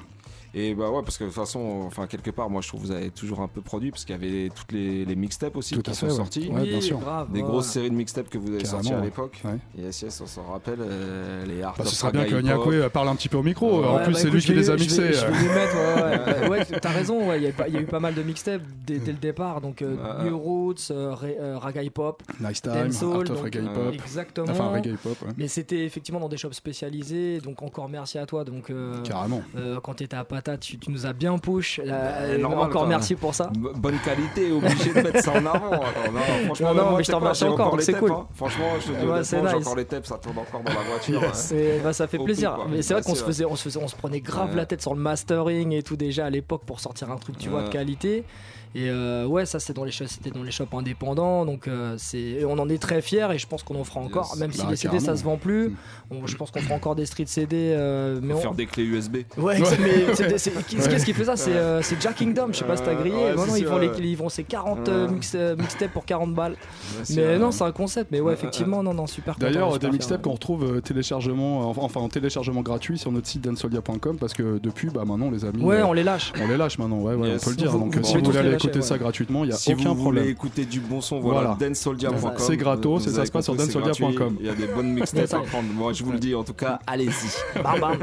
Et 0.57 0.73
bah 0.73 0.89
ouais, 0.89 1.01
parce 1.03 1.17
que 1.17 1.25
de 1.25 1.29
toute 1.29 1.35
façon, 1.37 1.81
enfin 1.85 2.07
quelque 2.07 2.31
part, 2.31 2.49
moi 2.49 2.61
je 2.61 2.69
trouve 2.69 2.81
que 2.81 2.85
vous 2.87 2.91
avez 2.93 3.09
toujours 3.11 3.41
un 3.41 3.49
peu 3.49 3.59
produit, 3.59 3.91
parce 3.91 4.05
qu'il 4.05 4.15
y 4.15 4.17
avait 4.17 4.49
toutes 4.55 4.71
les, 4.71 5.03
les 5.03 5.15
mixtapes 5.17 5.57
aussi 5.57 5.75
Tout 5.75 5.81
qui 5.81 5.93
sont 5.93 6.05
ouais. 6.05 6.13
sorties. 6.13 6.47
Ouais, 6.49 6.63
bien 6.63 6.79
sûr. 6.79 6.97
grave. 6.99 7.29
Des 7.33 7.41
ouais. 7.41 7.45
grosses 7.47 7.67
séries 7.67 7.89
de 7.89 7.95
mixtapes 7.95 8.29
que 8.29 8.37
vous 8.37 8.47
avez 8.47 8.59
Carrément, 8.63 8.81
sorties 8.83 8.93
à 8.93 9.01
l'époque. 9.01 9.41
Ouais. 9.43 9.57
Yes, 9.77 10.01
yes, 10.01 10.21
on 10.21 10.27
s'en 10.27 10.43
rappelle. 10.43 10.79
euh, 10.79 11.45
les 11.45 11.61
Art 11.61 11.75
Bah, 11.77 11.83
of 11.83 11.89
ce 11.89 11.95
serait 11.97 12.13
bien 12.13 12.23
que. 12.25 12.35
Nyakwe 12.35 12.87
parle 12.89 13.09
un 13.09 13.15
petit 13.15 13.27
peu 13.27 13.35
au 13.37 13.43
micro. 13.43 13.81
Ouais, 13.81 13.85
en 13.85 13.95
Ouais, 13.97 14.03
plus, 14.05 14.13
bah, 14.13 14.19
c'est 14.21 14.29
lui 14.29 14.39
qui 14.41 14.53
les 14.53 14.69
a 14.69 14.77
je 14.77 14.77
vais- 14.77 14.83
mixés. 14.85 15.13
Je 15.13 15.25
euh. 15.25 15.29
vais 15.29 15.41
les 15.41 15.53
mettre, 15.53 15.75
ouais, 15.75 16.03
ouais. 16.03 16.41
Bah, 16.41 16.49
ouais, 16.49 16.65
t'as 16.79 16.89
raison, 16.91 17.27
ouais, 17.29 17.37
il 17.41 17.43
y, 17.43 17.47
a 17.61 17.67
y 17.67 17.75
eu 17.81 17.85
pas 17.85 17.99
mal 17.99 18.13
de 18.13 18.23
mixtapes 18.23 18.61
dès, 18.87 18.99
dès 18.99 19.11
le 19.11 19.17
départ. 19.17 19.59
Donc, 19.59 19.81
euh, 19.81 19.95
Ouais. 19.95 20.29
New 20.29 20.37
Roots, 20.37 20.75
euh, 20.91 21.13
Ra- 21.13 21.27
euh, 21.27 21.57
Raga 21.57 21.83
Hip 21.83 21.97
Hop, 21.97 22.23
Nice 22.39 22.61
Time, 22.61 22.71
Dancehall, 22.73 23.25
Art 23.27 23.31
of 23.35 23.41
Reggae 23.41 23.57
euh, 23.57 23.91
exactement. 23.91 24.47
Enfin, 24.49 24.69
Reggae. 24.69 24.95
Mais 25.37 25.49
c'était 25.49 25.83
effectivement 25.83 26.21
dans 26.21 26.29
des 26.29 26.37
shops 26.37 26.53
spécialisés, 26.53 27.39
donc 27.41 27.61
encore 27.61 27.89
merci 27.89 28.17
à 28.17 28.25
toi. 28.25 28.45
Donc, 28.45 28.69
euh, 28.69 29.01
Carrément. 29.03 29.41
euh, 29.57 29.81
quand 29.81 29.95
tu 29.95 30.03
étais 30.05 30.15
à 30.15 30.23
Tu, 30.59 30.77
tu 30.77 30.91
nous 30.91 31.05
as 31.05 31.13
bien 31.13 31.37
push. 31.39 31.79
là, 31.83 32.19
Ouais, 32.21 32.35
et 32.35 32.37
normal, 32.37 32.65
encore 32.69 32.85
merci 32.87 33.15
pour 33.15 33.33
ça. 33.33 33.49
Bonne 33.75 33.97
qualité, 33.99 34.51
obligé 34.51 34.93
de 34.93 35.01
mettre 35.01 35.21
ça 35.23 35.31
en 35.31 35.37
avant. 35.45 35.71
Attends, 35.71 36.11
non, 36.13 36.19
franchement, 36.45 36.67
Non, 36.69 36.75
non, 36.75 36.89
moi, 36.89 36.97
mais 36.99 37.03
je 37.03 37.11
t'en 37.11 37.19
remercie 37.19 37.43
encore, 37.45 37.75
c'est 37.81 37.93
cool. 37.93 38.11
hein. 38.11 38.27
Franchement, 38.35 38.65
je 38.79 38.91
te 38.91 38.99
dis 38.99 39.05
Ouais, 39.05 39.23
j'ai 39.23 39.41
nice. 39.41 39.53
encore 39.55 39.75
les 39.75 39.85
tapes, 39.85 40.05
ça 40.05 40.17
tourne 40.19 40.37
encore 40.37 40.61
dans 40.61 40.73
la 40.73 40.81
voiture. 40.87 41.21
Hein. 41.23 41.79
Bah, 41.83 41.93
ça 41.93 42.07
fait 42.07 42.19
plaisir. 42.19 42.57
Mais 42.69 42.81
c'est 42.83 42.93
vrai 42.93 43.01
Bah, 43.01 43.09
qu'on 43.09 43.15
se 43.15 43.23
faisait, 43.23 43.45
on 43.45 43.55
se 43.55 43.63
faisait, 43.63 43.79
on 43.81 43.87
se 43.87 43.95
prenait 43.95 44.21
grave 44.21 44.51
Ouais. 44.51 44.55
la 44.57 44.65
tête 44.67 44.81
sur 44.81 44.93
le 44.93 45.01
mastering 45.01 45.71
et 45.73 45.81
tout 45.83 45.95
déjà 45.97 46.25
à 46.25 46.29
l'époque 46.29 46.61
pour 46.65 46.79
sortir 46.79 47.09
un 47.11 47.17
truc, 47.17 47.37
tu 47.37 47.49
vois, 47.49 47.61
de 47.61 47.65
Ouais. 47.65 47.71
qualité. 47.71 48.23
Et 48.77 48.89
euh, 48.89 49.25
ouais, 49.25 49.45
ça 49.45 49.59
c'est 49.61 49.71
dans 49.73 49.85
les 49.85 49.91
shops, 49.91 50.07
c'était 50.09 50.31
dans 50.31 50.43
les 50.43 50.51
shops 50.51 50.67
indépendants, 50.73 51.45
donc 51.45 51.67
euh, 51.69 51.95
c'est, 51.97 52.43
on 52.43 52.59
en 52.59 52.67
est 52.67 52.77
très 52.77 53.01
fiers 53.01 53.27
et 53.33 53.37
je 53.37 53.47
pense 53.47 53.63
qu'on 53.63 53.79
en 53.79 53.85
fera 53.85 54.01
encore, 54.01 54.31
Yes. 54.33 54.39
même 54.41 54.51
si 54.51 54.61
Bah, 54.63 54.67
les 54.71 54.75
CD 54.75 54.99
ça 54.99 55.15
se 55.15 55.23
vend 55.23 55.37
plus. 55.37 55.69
Mm. 55.69 55.75
On- 56.11 56.27
je 56.27 56.35
pense 56.35 56.51
qu'on 56.51 56.59
fera 56.59 56.75
encore 56.75 56.95
des 56.95 57.05
street 57.05 57.23
CD, 57.27 57.55
euh, 57.73 58.19
mais 58.21 58.33
on- 58.33 58.37
faire 58.41 58.53
des 58.53 58.65
clés 58.65 58.83
USB. 58.83 59.17
Ouais, 59.37 59.59
mais 59.59 59.65
c'est- 60.13 60.37
c'est- 60.37 60.65
qui- 60.67 60.75
qu'est-ce 60.75 61.05
qui 61.05 61.13
fait 61.13 61.23
ça? 61.23 61.37
C'est 61.37 61.53
euh, 61.53 61.81
c'est 61.81 62.01
Jack 62.01 62.15
Kingdom, 62.17 62.47
je 62.51 62.57
sais 62.57 62.65
pas 62.65 62.75
si 62.75 62.83
t'as 62.83 62.95
grillé. 62.95 63.15
ouais, 63.15 63.31
ils, 63.57 63.65
vont 63.65 63.77
les, 63.77 63.87
ouais. 63.87 63.95
ils 63.99 64.17
vont 64.17 64.27
ces 64.27 64.43
40 64.43 64.89
euh, 64.89 65.07
Ouais. 65.07 65.13
mix, 65.13 65.31
euh, 65.35 65.55
mixtapes 65.55 65.91
pour 65.93 66.03
40 66.05 66.33
balles. 66.35 66.55
Mais 67.11 67.19
euh, 67.19 67.37
non, 67.39 67.51
c'est 67.51 67.63
un 67.63 67.71
concept. 67.71 68.11
Mais 68.11 68.19
ouais, 68.19 68.27
Ouais, 68.27 68.33
effectivement, 68.33 68.83
non, 68.83 68.93
non, 68.93 69.07
super. 69.07 69.35
content, 69.35 69.45
D'ailleurs, 69.47 69.71
super 69.73 69.89
des 69.89 69.93
mixtapes 69.93 70.17
fier. 70.17 70.21
qu'on 70.23 70.33
retrouve 70.33 70.63
euh, 70.65 70.81
téléchargement, 70.81 71.69
enfin, 71.69 71.81
enfin 71.83 72.01
en 72.01 72.09
téléchargement 72.09 72.61
gratuit 72.61 72.97
sur 72.97 73.11
notre 73.13 73.27
site 73.27 73.41
dansolia.com 73.41 74.17
parce 74.19 74.33
que 74.33 74.57
depuis, 74.59 74.89
bah 74.89 75.03
maintenant 75.05 75.31
les 75.31 75.45
amis, 75.45 75.63
Ouais, 75.63 75.77
euh, 75.77 75.85
on 75.85 75.93
les 75.93 76.03
lâche. 76.03 76.33
on 76.43 76.47
les 76.47 76.57
lâche 76.57 76.77
maintenant, 76.77 76.99
ouais, 76.99 77.15
ouais, 77.15 77.35
on 77.35 77.39
peut 77.43 77.51
le 77.51 77.55
dire. 77.55 77.71
Donc 77.71 77.95
si 78.03 78.17
vous 78.17 78.23
voulez 78.31 78.57
écouter 78.65 78.81
ça 78.81 78.97
gratuitement, 78.97 79.43
il 79.43 79.49
y 79.51 79.53
a 79.53 79.55
Si 79.55 79.73
aucun 79.73 79.83
vous 79.83 79.95
voulez 79.95 80.01
problème. 80.03 80.27
écouter 80.29 80.65
du 80.65 80.79
bon 80.79 81.01
son, 81.01 81.19
voilà, 81.19 81.55
Voilà. 81.57 81.73
C'est 82.37 82.57
gratos, 82.57 83.03
Vous 83.03 83.09
et 83.09 83.13
ça 83.13 83.25
se 83.25 83.31
passe 83.31 83.45
sur 83.45 83.55
dancesoldier.com. 83.55 84.37
Il 84.39 84.45
y 84.45 84.49
a 84.49 84.55
des 84.55 84.67
bonnes 84.67 84.91
mixtapes 84.93 85.33
à 85.33 85.39
prendre. 85.39 85.69
Moi, 85.73 85.93
je 85.93 86.03
vous 86.03 86.11
le 86.11 86.19
dis, 86.19 86.35
en 86.35 86.43
tout 86.43 86.53
cas, 86.53 86.79
allez-y. 86.87 87.59
Bam, 87.63 87.79
bam. 87.79 87.97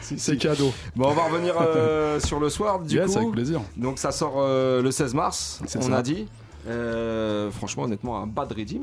C'est 0.00 0.36
cadeau. 0.36 0.72
Bon, 0.96 1.08
on 1.08 1.14
va 1.14 1.24
revenir 1.24 1.54
euh, 1.60 2.20
sur 2.24 2.40
le 2.40 2.48
soir, 2.50 2.80
du 2.80 2.96
yes, 2.96 3.12
coup. 3.12 3.18
avec 3.18 3.30
plaisir. 3.32 3.60
Donc, 3.76 3.98
ça 3.98 4.12
sort 4.12 4.34
euh, 4.38 4.82
le 4.82 4.90
16 4.90 5.14
mars, 5.14 5.60
C'est 5.66 5.78
on 5.78 5.82
ça. 5.82 5.96
a 5.98 6.02
dit. 6.02 6.26
Euh, 6.68 7.50
franchement, 7.50 7.84
honnêtement, 7.84 8.18
un 8.22 8.26
bad 8.26 8.52
redeem. 8.52 8.82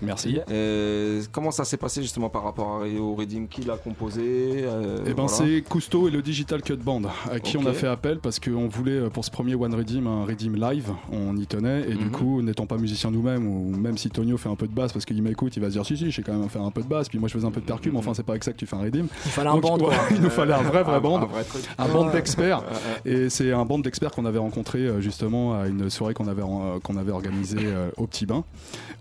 Merci. 0.00 0.38
Euh, 0.50 1.22
comment 1.32 1.50
ça 1.50 1.64
s'est 1.64 1.76
passé 1.76 2.02
justement 2.02 2.28
par 2.28 2.44
rapport 2.44 2.82
à- 2.82 3.00
au 3.00 3.14
redeem 3.14 3.48
Qui 3.48 3.62
l'a 3.62 3.76
composé? 3.76 4.22
Euh, 4.64 4.98
Et 5.06 5.14
ben 5.14 5.26
voilà. 5.26 5.28
c'est 5.28 5.62
Cousteau 5.68 6.08
et 6.08 6.10
le 6.10 6.22
Digital 6.22 6.62
Cut 6.62 6.76
Band 6.76 7.02
à 7.30 7.40
qui 7.40 7.56
on 7.56 7.66
a 7.66 7.72
fait 7.72 7.88
appel 7.88 8.18
parce 8.18 8.38
qu'on 8.38 8.68
voulait 8.68 8.92
euh, 8.92 9.10
pour 9.10 9.24
ce 9.24 9.30
premier 9.30 9.54
One 9.54 9.74
Redeem 9.74 10.06
un 10.06 10.24
Redeem 10.24 10.54
live, 10.56 10.92
on 11.12 11.36
y 11.36 11.46
tenait 11.46 11.82
et 11.88 11.94
du 11.94 12.04
Mhm. 12.06 12.10
coup 12.12 12.42
n'étant 12.42 12.66
pas 12.66 12.76
musicien 12.76 13.10
nous-mêmes 13.10 13.46
ou 13.46 13.76
même 13.76 13.98
si 13.98 14.08
Tonio 14.10 14.36
fait 14.36 14.48
un 14.48 14.54
peu 14.56 14.66
de 14.68 14.72
basse 14.74 14.92
parce 14.92 15.04
qu'il 15.04 15.20
m'écoute 15.22 15.56
il 15.56 15.60
va 15.60 15.66
se 15.68 15.72
dire 15.72 15.84
si 15.86 15.96
si 15.96 16.10
j'ai 16.10 16.22
quand 16.22 16.32
même 16.34 16.48
fait 16.48 16.58
un 16.60 16.70
peu 16.70 16.82
de 16.82 16.86
basse 16.88 17.08
puis 17.08 17.18
moi 17.18 17.28
je 17.28 17.34
faisais 17.34 17.46
un 17.46 17.50
peu 17.50 17.60
de 17.60 17.66
percu 17.66 17.90
mais 17.90 17.98
enfin 17.98 18.14
c'est 18.14 18.22
pas 18.22 18.32
avec 18.34 18.44
ça 18.44 18.52
que 18.52 18.58
tu 18.58 18.66
fais 18.66 18.76
un 18.76 18.80
Redeem. 18.82 19.08
Il 19.24 19.30
fallait 19.32 19.48
un 19.50 19.54
Donc, 19.54 19.62
band, 19.62 19.78
ouais, 19.88 19.96
il 20.12 20.20
nous 20.20 20.30
fallait 20.30 20.54
un 20.54 20.62
vrai 20.62 20.82
vrai 20.84 21.00
band. 21.00 21.18
un 21.22 21.26
vrai 21.26 21.44
truc. 21.44 21.62
un 21.76 21.88
band 21.88 22.10
d'experts 22.10 22.62
et 23.04 23.28
c'est 23.30 23.52
un 23.52 23.64
band 23.64 23.80
d'experts 23.80 24.12
qu'on 24.12 24.26
avait 24.26 24.38
rencontré 24.38 25.00
justement 25.00 25.54
à 25.60 25.66
une 25.66 25.90
soirée 25.90 26.14
qu'on 26.14 26.28
avait 26.28 26.42
qu'on 26.84 26.96
avait 26.96 27.12
organisée 27.12 27.58
au 27.96 28.06
Petit 28.06 28.26
Bain 28.26 28.44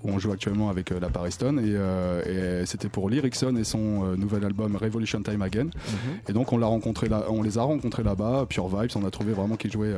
où 0.04 0.10
on 0.12 0.20
joue 0.20 0.32
actuellement 0.32 0.70
avec 0.70 0.87
euh, 0.92 1.00
la 1.00 1.10
Pariston 1.10 1.58
et, 1.58 1.74
euh, 1.76 2.62
et 2.62 2.66
c'était 2.66 2.90
pour 2.90 3.10
Lyricson 3.10 3.56
et 3.56 3.64
son 3.64 4.06
euh, 4.06 4.16
nouvel 4.16 4.44
album 4.44 4.76
Revolution 4.76 5.22
Time 5.22 5.42
Again. 5.42 5.66
Mhm. 5.66 5.72
et 6.30 6.34
donc 6.34 6.54
on 6.54 6.58
l'a 6.58 6.68
rencontré 6.68 7.10
là 7.10 7.24
on 7.30 7.42
les 7.42 7.58
a 7.58 7.64
rencontrés 7.64 8.04
là-bas 8.04 8.46
Pure 8.50 8.68
Vibes. 8.68 8.92
On 8.96 9.06
a 9.06 9.12
trouvé 9.12 9.34
vraiment 9.34 9.56
qu'ils 9.56 9.72
jouaient 9.72 9.96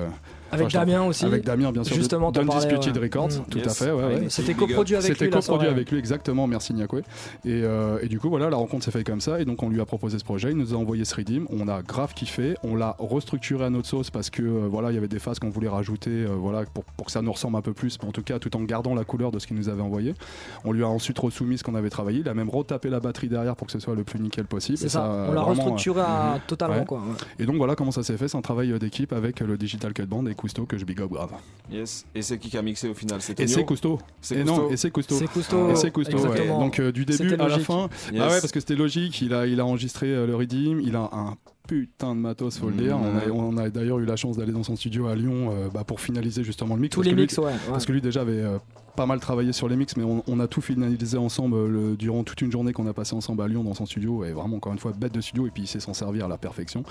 Avec 0.52 0.70
Damien 0.72 1.04
aussi. 1.04 1.26
avec 1.26 1.44
Damien 1.44 1.72
bien 1.72 1.84
sûr 1.84 1.96
Justement, 1.96 2.32
parlais, 2.32 2.50
Undisputed 2.52 2.96
ouais. 2.98 3.04
Records 3.04 3.30
Mm. 3.30 3.50
tout 3.50 3.60
à 3.66 3.70
fait 3.70 3.92
ouais, 3.92 4.04
ouais. 4.04 4.26
C'était 4.30 4.54
coproduit 4.54 4.96
avec 4.96 5.10
lui. 5.10 5.16
C'était 5.18 5.30
coproduit 5.30 5.68
avec 5.68 5.92
lui, 5.92 5.98
exactement, 6.00 6.48
merci 6.48 6.74
Nyakwe. 6.74 7.00
Et, 7.46 7.62
euh, 7.64 8.00
et 8.02 8.08
du 8.08 8.20
coup, 8.20 8.30
voilà, 8.30 8.50
la 8.50 8.58
rencontre 8.58 8.86
s'est 8.86 8.92
faite 8.92 9.06
comme 9.06 9.22
ça. 9.22 9.40
Et 9.42 9.46
donc, 9.46 9.62
on 9.64 9.70
lui 9.70 9.80
a 9.82 9.86
proposé 9.86 10.18
ce 10.20 10.24
projet, 10.24 10.52
il 10.52 10.58
nous 10.58 10.74
a 10.74 10.78
envoyé 10.78 11.06
ce 11.06 11.16
redeem. 11.16 11.46
On 11.52 11.68
a 11.68 11.82
grave 11.82 12.14
kiffé. 12.14 12.56
On 12.64 12.76
l'a 12.76 12.96
restructuré 13.00 13.66
à 13.66 13.70
notre 13.70 13.88
sauce 13.88 14.10
parce 14.10 14.30
que, 14.30 14.42
euh, 14.42 14.68
voilà, 14.70 14.92
il 14.92 14.96
y 14.96 14.98
avait 14.98 15.08
des 15.08 15.20
phases 15.20 15.40
qu'on 15.40 15.50
voulait 15.50 15.68
rajouter, 15.70 16.10
euh, 16.12 16.30
voilà, 16.38 16.64
pour, 16.74 16.84
pour 16.84 17.06
que 17.06 17.12
ça 17.12 17.22
nous 17.22 17.32
ressemble 17.32 17.58
un 17.58 17.62
peu 17.62 17.74
plus, 17.74 17.98
mais 18.02 18.08
en 18.10 18.12
tout 18.12 18.24
cas, 18.24 18.40
tout 18.40 18.56
en 18.56 18.62
gardant 18.64 18.96
la 18.96 19.04
couleur 19.04 19.32
de 19.32 19.40
ce 19.40 19.48
qu'il 19.48 19.56
nous 19.58 19.70
avait 19.70 19.82
envoyé. 19.82 20.14
On 20.66 20.72
lui 20.72 20.84
a 20.84 20.88
ensuite 20.88 21.18
resoumis 21.20 21.58
ce 21.58 21.64
qu'on 21.64 21.76
avait 21.76 21.90
travaillé. 21.90 22.20
Il 22.20 22.30
a 22.30 22.34
même 22.34 22.50
retapé 22.50 22.90
la 22.90 23.00
batterie 23.00 23.28
derrière 23.30 23.56
pour 23.56 23.68
que 23.68 23.74
ce 23.74 23.80
soit 23.80 23.96
le 23.96 24.04
plus 24.04 24.20
nickel 24.20 24.46
possible. 24.46 24.78
C'est 24.78 24.90
ça, 24.90 25.28
on 25.30 25.34
l'a 25.34 25.42
restructuré 25.42 26.02
à- 26.02 26.40
totalement, 26.48 26.86
quoi. 26.86 27.02
et 27.40 27.46
donc 27.46 27.56
voilà 27.58 27.76
comment 27.76 27.92
ça 27.92 28.04
s'est 28.04 28.18
fait, 28.18 28.28
c'est 28.28 28.38
un 28.38 28.42
travail 28.42 28.78
d'équipe 28.80 29.14
avec 29.14 29.40
le 29.42 29.58
Digital 29.58 29.94
Cut 29.94 30.06
Band 30.06 30.26
et 30.26 30.34
Cousteau 30.40 30.66
que 30.66 30.78
je 30.78 30.86
big 30.86 31.02
up 31.02 31.12
grave. 31.12 31.32
Yes. 31.70 32.06
Et 32.16 32.22
c'est 32.22 32.38
qui 32.40 32.50
qui 32.50 32.58
a 32.58 32.62
mixé 32.62 32.88
au 32.88 32.94
final? 32.94 33.22
C'est 33.22 33.38
Et 33.40 33.48
c'est 33.48 33.66
Cousteau. 33.66 34.00
Et 34.32 34.36
Cousteau. 34.36 34.44
non, 34.46 34.70
et 34.70 34.78
c'est 34.78 34.90
Cousteau. 34.90 35.16
C'est 35.16 35.28
Cousteau, 35.28 35.70
Et 35.72 35.76
c'est 35.76 35.92
Cousteau. 35.92 36.18
Donc 36.18 36.80
euh, 36.80 36.92
du 36.92 37.06
début 37.06 37.34
à 37.34 37.38
la 37.38 37.48
logique. 37.50 37.66
fin. 37.66 37.90
Yes. 38.14 38.22
Ah 38.24 38.30
ouais, 38.30 38.40
parce 38.42 38.52
que 38.52 38.60
c'était 38.62 38.76
logique. 38.76 39.22
Il 39.22 39.34
a, 39.34 39.46
il 39.46 39.60
a 39.60 39.66
enregistré 39.66 40.08
euh, 40.08 40.26
le 40.26 40.36
Redeem. 40.36 40.80
Il 40.80 40.96
a 40.96 41.10
un 41.12 41.36
putain 41.70 42.16
de 42.16 42.20
matos, 42.20 42.58
faut 42.58 42.70
le 42.70 42.76
dire. 42.76 42.98
On 42.98 43.16
a, 43.18 43.32
on 43.32 43.58
a 43.58 43.70
d'ailleurs 43.70 44.00
eu 44.00 44.06
la 44.06 44.16
chance 44.16 44.36
d'aller 44.38 44.52
dans 44.52 44.64
son 44.64 44.76
studio 44.76 45.06
à 45.08 45.16
Lyon 45.16 45.52
euh, 45.52 45.70
bah, 45.72 45.84
pour 45.84 46.02
finaliser 46.02 46.44
justement 46.44 46.74
le 46.74 46.82
mix. 46.82 46.96
Tous 46.96 47.02
parce 47.02 47.06
les 47.06 47.12
que 47.12 47.16
lui- 47.16 47.22
mix, 47.24 47.38
ouais, 47.38 47.46
ouais. 47.46 47.52
Parce 47.70 47.86
que 47.86 47.92
lui 47.92 48.02
déjà 48.02 48.22
avait 48.22 48.42
euh, 48.42 48.58
pas 48.96 49.06
mal 49.06 49.20
travaillé 49.20 49.54
sur 49.54 49.70
les 49.70 49.76
mix, 49.76 49.96
mais 49.96 50.04
on, 50.04 50.24
on 50.28 50.40
a 50.40 50.48
tout 50.48 50.62
finalisé 50.62 51.18
ensemble 51.20 51.56
euh, 51.56 51.68
le- 51.68 51.96
durant 51.96 52.24
toute 52.24 52.42
une 52.42 52.52
journée 52.52 52.74
qu'on 52.74 52.88
a 52.88 52.94
passé 52.94 53.14
ensemble 53.16 53.44
à 53.44 53.48
Lyon 53.48 53.64
dans 53.64 53.76
son 53.76 53.86
studio. 53.86 54.26
Et 54.26 54.32
vraiment, 54.32 54.58
encore 54.58 54.74
une 54.74 54.80
fois, 54.80 54.92
bête 54.98 55.14
de 55.14 55.22
studio. 55.22 55.46
Et 55.46 55.52
puis 55.52 55.64
il 55.64 55.68
sait 55.68 55.80
s'en 55.80 55.94
servir 55.94 56.26
à 56.26 56.28
la 56.28 56.38
perfection. 56.40 56.84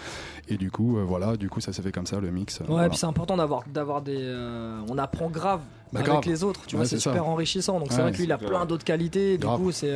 Et 0.48 0.56
du 0.56 0.70
coup, 0.70 0.96
euh, 0.96 1.02
voilà, 1.02 1.36
du 1.36 1.50
coup, 1.50 1.60
ça 1.60 1.72
s'est 1.72 1.82
fait 1.82 1.90
comme 1.92 2.06
ça 2.06 2.20
le 2.20 2.30
mix. 2.30 2.60
Ouais, 2.60 2.66
voilà. 2.68 2.88
puis 2.88 2.98
c'est 2.98 3.06
important 3.06 3.36
d'avoir 3.36 3.64
d'avoir 3.66 4.00
des. 4.00 4.16
euh, 4.20 4.80
on 4.88 4.96
apprend 4.96 5.28
grave 5.28 5.60
Bah, 5.92 5.98
avec 6.00 6.06
grave. 6.12 6.22
les 6.24 6.44
autres. 6.44 6.60
Tu 6.66 6.76
Ouais, 6.76 6.82
vois, 6.82 6.88
c'est 6.88 7.00
ça. 7.00 7.10
super 7.10 7.26
enrichissant. 7.26 7.80
Donc 7.80 7.88
c'est 7.90 8.00
vrai 8.00 8.12
que 8.12 8.16
lui, 8.18 8.24
il 8.24 8.32
a 8.32 8.38
plein 8.38 8.64
d'autres 8.64 8.84
qualités. 8.84 9.38
Du 9.38 9.44
Grave. 9.44 9.60
coup, 9.60 9.72
c'est. 9.72 9.92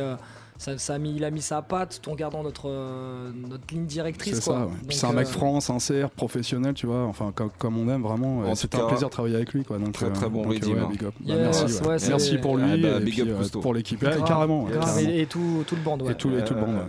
Euh, 0.67 0.73
ça, 0.73 0.77
ça 0.77 0.93
a 0.95 0.97
mis, 0.97 1.15
il 1.15 1.23
a 1.23 1.31
mis 1.31 1.41
sa 1.41 1.61
patte 1.61 1.99
tout 2.01 2.09
en 2.11 2.15
gardant 2.15 2.43
notre, 2.43 2.69
euh, 2.69 3.31
notre 3.35 3.63
ligne 3.73 3.85
directrice. 3.85 4.35
C'est 4.35 4.41
ça, 4.41 4.51
ouais. 4.53 4.59
Donc, 4.59 4.71
Puis 4.87 4.97
c'est 4.97 5.07
un 5.07 5.13
mec 5.13 5.27
euh, 5.27 5.31
franc, 5.31 5.59
sincère, 5.61 6.09
professionnel, 6.09 6.73
tu 6.73 6.87
vois, 6.87 7.03
enfin 7.03 7.31
comme, 7.35 7.49
comme 7.57 7.77
on 7.77 7.89
aime 7.89 8.01
vraiment. 8.03 8.43
Euh, 8.43 8.55
C'était 8.55 8.77
un 8.79 8.87
plaisir 8.87 9.07
de 9.07 9.13
travailler 9.13 9.35
avec 9.35 9.53
lui, 9.53 9.63
quoi. 9.63 9.77
Donc, 9.77 9.91
très, 9.93 10.07
euh, 10.07 10.11
très 10.11 10.29
bon 10.29 10.43
donc, 10.43 10.53
Redeem, 10.53 10.83
ouais, 10.83 10.89
big 10.91 11.03
up. 11.05 11.13
Bah, 11.19 11.33
Yes, 11.33 11.37
merci, 11.61 11.81
ouais. 11.81 11.87
ouais, 11.87 11.99
c'est- 11.99 12.09
merci 12.09 12.37
pour 12.37 12.57
lui 12.57 12.63
Ah 12.65 12.77
bah, 12.77 12.97
et 12.97 13.03
big 13.03 13.13
puis, 13.13 13.21
up 13.23 13.27
euh, 13.31 13.37
Cousteau. 13.37 13.59
pour 13.61 13.73
l'équipe, 13.73 14.03
carrément. 14.25 14.67
et, 14.99 15.21
et 15.21 15.25
tout, 15.25 15.63
tout 15.67 15.75
le 15.75 15.81
band. 15.81 15.97
Ouais. 15.99 16.11
Et 16.11 16.15
tout, 16.15 16.29
et 16.37 16.43
tout 16.43 16.53
le 16.53 16.59
Euh, 16.61 16.65
band. 16.65 16.73
ouais. 16.73 16.85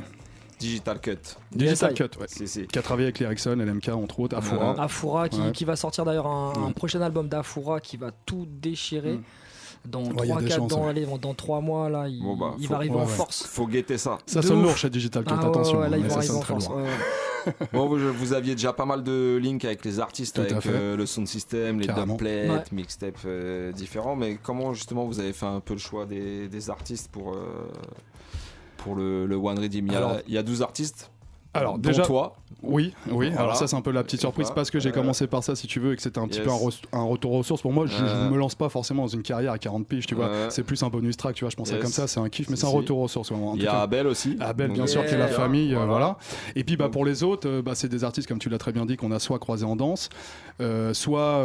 Digital 0.60 1.00
Cut. 1.00 1.18
Digital. 1.52 1.94
Cut, 1.94 2.04
ouais. 2.20 2.26
Si, 2.28 2.46
si. 2.48 2.66
Qui 2.66 2.78
a 2.78 2.82
travaillé 2.82 3.06
avec 3.08 3.18
l'Ericsson, 3.18 3.56
LMK 3.56 3.88
entre 3.88 4.20
autres, 4.20 4.36
Afura. 4.36 4.80
Afura 4.80 5.28
qui, 5.28 5.40
Ouais. 5.40 5.52
qui 5.52 5.64
va 5.64 5.76
sortir 5.76 6.04
d'ailleurs 6.04 6.26
un, 6.28 6.70
prochain 6.72 7.00
album 7.02 7.28
d'Afura 7.28 7.80
qui 7.80 7.96
va 7.96 8.12
tout 8.24 8.46
déchirer. 8.48 9.14
Mm. 9.14 9.22
Dans 9.86 10.02
Ouais, 10.02 10.08
il 10.22 10.28
y 10.28 10.32
a 10.32 10.34
3 10.36 10.40
des 10.42 10.48
4 10.48 10.56
chances, 10.58 10.70
dans, 10.70 10.82
ouais. 10.84 10.88
allez, 10.90 11.06
dans 11.20 11.34
3 11.34 11.60
mois 11.60 11.88
là, 11.90 12.08
il, 12.08 12.22
Bon, 12.22 12.36
bah, 12.36 12.54
il 12.58 12.64
faut- 12.66 12.70
va 12.72 12.76
arriver 12.78 12.94
ouais, 12.94 13.02
en 13.02 13.06
force. 13.06 13.44
Faut 13.46 13.66
guetter 13.66 13.98
ça. 13.98 14.18
Ça 14.26 14.40
De 14.40 14.46
sonne 14.46 14.62
lourd 14.62 14.76
chez 14.76 14.88
Digital 14.88 15.24
Cut, 15.24 15.34
Ah 15.36 15.42
ouais, 15.42 15.48
attention. 15.48 15.78
ouais, 15.80 15.90
là, 15.90 15.96
il 15.98 16.02
mais 16.04 16.08
va 16.08 16.14
ça 16.14 16.22
sonne 16.22 16.36
en 16.36 16.40
très 16.40 16.54
force. 16.54 16.68
Bon, 17.74 17.86
vous, 17.88 17.98
vous 18.14 18.32
aviez 18.32 18.54
déjà 18.54 18.72
pas 18.72 18.86
mal 18.86 19.02
de 19.02 19.38
links 19.42 19.66
avec 19.66 19.84
les 19.84 20.00
artistes, 20.00 20.36
Tout 20.36 20.40
avec 20.40 20.64
euh, 20.64 20.96
le 20.96 21.04
sound 21.04 21.28
system, 21.28 21.78
les 21.78 21.86
Ouais. 22.48 22.62
mixtapes 22.72 23.18
euh, 23.26 23.70
différents. 23.72 24.16
Mais 24.16 24.38
comment 24.42 24.72
justement 24.72 25.04
vous 25.04 25.20
avez 25.20 25.34
fait 25.34 25.44
un 25.44 25.60
peu 25.60 25.74
le 25.74 25.78
choix 25.78 26.06
des, 26.06 26.48
des 26.48 26.70
artistes 26.70 27.10
pour, 27.12 27.34
euh, 27.34 27.68
pour 28.78 28.94
le, 28.94 29.26
le 29.26 29.36
One 29.36 29.58
Redeem 29.58 29.86
il 29.86 29.92
y, 29.92 29.94
a, 29.94 29.98
Alors- 29.98 30.16
il 30.26 30.32
y 30.32 30.38
a 30.38 30.42
12 30.42 30.62
artistes. 30.62 31.10
Alors, 31.54 31.78
déjà- 31.78 32.02
toi. 32.02 32.36
Oui, 32.66 32.94
oui. 33.10 33.28
Voilà. 33.28 33.42
Alors 33.42 33.56
ça 33.56 33.66
c'est 33.66 33.76
un 33.76 33.82
peu 33.82 33.90
la 33.90 34.02
petite 34.02 34.20
Et 34.20 34.22
surprise 34.22 34.50
parce 34.54 34.70
que 34.70 34.80
j'ai 34.80 34.88
Euh, 34.88 34.92
commencé 34.92 35.26
par 35.26 35.44
ça 35.44 35.54
si 35.54 35.66
tu 35.66 35.80
veux 35.80 35.92
et 35.92 35.96
que 35.96 36.02
c'était 36.02 36.18
un 36.18 36.26
petit 36.26 36.38
yes. 36.38 36.46
peu 36.46 36.52
un, 36.52 36.56
re- 36.56 36.82
un 36.94 37.02
retour 37.02 37.32
aux 37.32 37.42
sources 37.42 37.60
pour 37.60 37.72
moi. 37.74 37.84
Je, 37.86 37.94
je 37.94 38.02
Euh. 38.02 38.30
me 38.30 38.38
lance 38.38 38.54
pas 38.54 38.70
forcément 38.70 39.02
dans 39.02 39.08
une 39.08 39.22
carrière 39.22 39.52
à 39.52 39.58
40 39.58 39.86
piges, 39.86 40.06
tu 40.06 40.14
vois. 40.14 40.30
C'est 40.48 40.62
plus 40.62 40.82
un 40.82 40.88
bonus 40.88 41.18
track, 41.18 41.34
tu 41.34 41.44
vois. 41.44 41.50
Je 41.50 41.56
Yes. 41.72 41.82
comme 41.82 41.90
ça, 41.92 42.06
c'est 42.06 42.20
un 42.20 42.28
kiff, 42.30 42.48
mais 42.48 42.56
c'est 42.56 42.64
un 42.66 42.70
retour 42.70 43.00
aux 43.00 43.08
sources. 43.08 43.32
Il 43.56 43.62
y 43.62 43.66
a. 43.66 43.82
Abel 43.82 44.06
aussi. 44.06 44.38
Abel, 44.40 44.68
bien 44.70 44.78
Donc, 44.84 44.88
sûr, 44.88 45.04
qui 45.04 45.12
est 45.14 45.18
la 45.18 45.28
famille, 45.28 45.74
euh, 45.74 45.84
Voilà. 45.84 46.16
Et 46.56 46.64
puis 46.64 46.76
bah, 46.78 46.88
pour 46.88 47.04
les 47.04 47.22
autres, 47.22 47.60
bah, 47.60 47.72
c'est 47.74 47.88
des 47.88 48.02
artistes, 48.02 48.28
comme 48.28 48.38
tu 48.38 48.48
l'as 48.48 48.56
très 48.58 48.72
bien 48.72 48.86
dit, 48.86 48.96
qu'on 48.96 49.12
a 49.12 49.18
soit 49.18 49.38
croisés 49.38 49.66
en 49.66 49.76
danse, 49.76 50.08
soit 50.92 51.44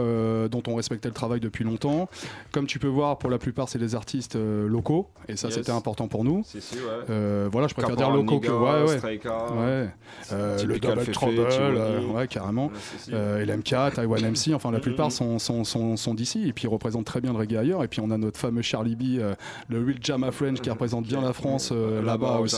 dont 0.49 0.63
on 0.67 0.75
respectait 0.75 1.09
le 1.09 1.13
travail 1.13 1.41
depuis 1.41 1.65
longtemps. 1.65 2.07
Comme 2.53 2.65
tu 2.65 2.79
peux 2.79 2.87
voir, 2.87 3.17
pour 3.17 3.29
la 3.29 3.39
plupart, 3.39 3.67
c'est 3.67 3.79
des 3.79 3.93
artistes 3.95 4.37
locaux, 4.37 5.07
et 5.27 5.35
ça 5.35 5.51
c'était 5.51 5.71
important 5.71 6.07
pour 6.07 6.23
nous. 6.23 6.43
Si, 6.45 6.61
si, 6.61 6.75
ouais. 6.75 7.47
Voilà, 7.51 7.67
je 7.67 7.73
préfère 7.73 7.97
dire 7.97 8.09
locaux 8.11 8.39
que. 8.39 8.49
Ouais, 8.49 8.83
ouais. 8.89 9.89
Euh, 10.31 10.63
le 10.63 10.79
Double 10.79 10.99
Fefe, 11.01 11.11
Trouble, 11.11 11.45
euh, 11.47 12.01
ouais, 12.07 12.27
carrément. 12.27 12.71
Euh, 13.11 13.45
LMK, 13.45 13.93
Taiwan 13.95 14.21
MC, 14.31 14.53
enfin 14.53 14.71
la 14.71 14.77
Mhm. 14.77 14.83
plupart 14.83 15.11
sont, 15.11 15.39
sont, 15.39 15.63
sont, 15.63 15.97
sont 15.97 16.13
d'ici 16.13 16.47
et 16.47 16.53
puis 16.53 16.65
ils 16.65 16.69
représentent 16.69 17.05
très 17.05 17.21
bien 17.21 17.31
le 17.31 17.37
reggae 17.39 17.55
ailleurs. 17.57 17.83
Et 17.83 17.87
puis 17.87 18.01
on 18.01 18.11
a 18.11 18.17
notre 18.17 18.39
fameux 18.39 18.61
Charlie 18.61 18.95
B, 18.95 19.19
euh, 19.19 19.35
le 19.69 19.79
Real 19.83 19.97
Jama 20.01 20.31
French 20.31 20.61
qui 20.61 20.69
représente 20.69 21.05
bien 21.05 21.21
la 21.21 21.33
France 21.33 21.69
euh, 21.71 22.01
là-bas 22.01 22.11
là-bas, 22.27 22.39
au 22.39 22.43
aussi, 22.43 22.57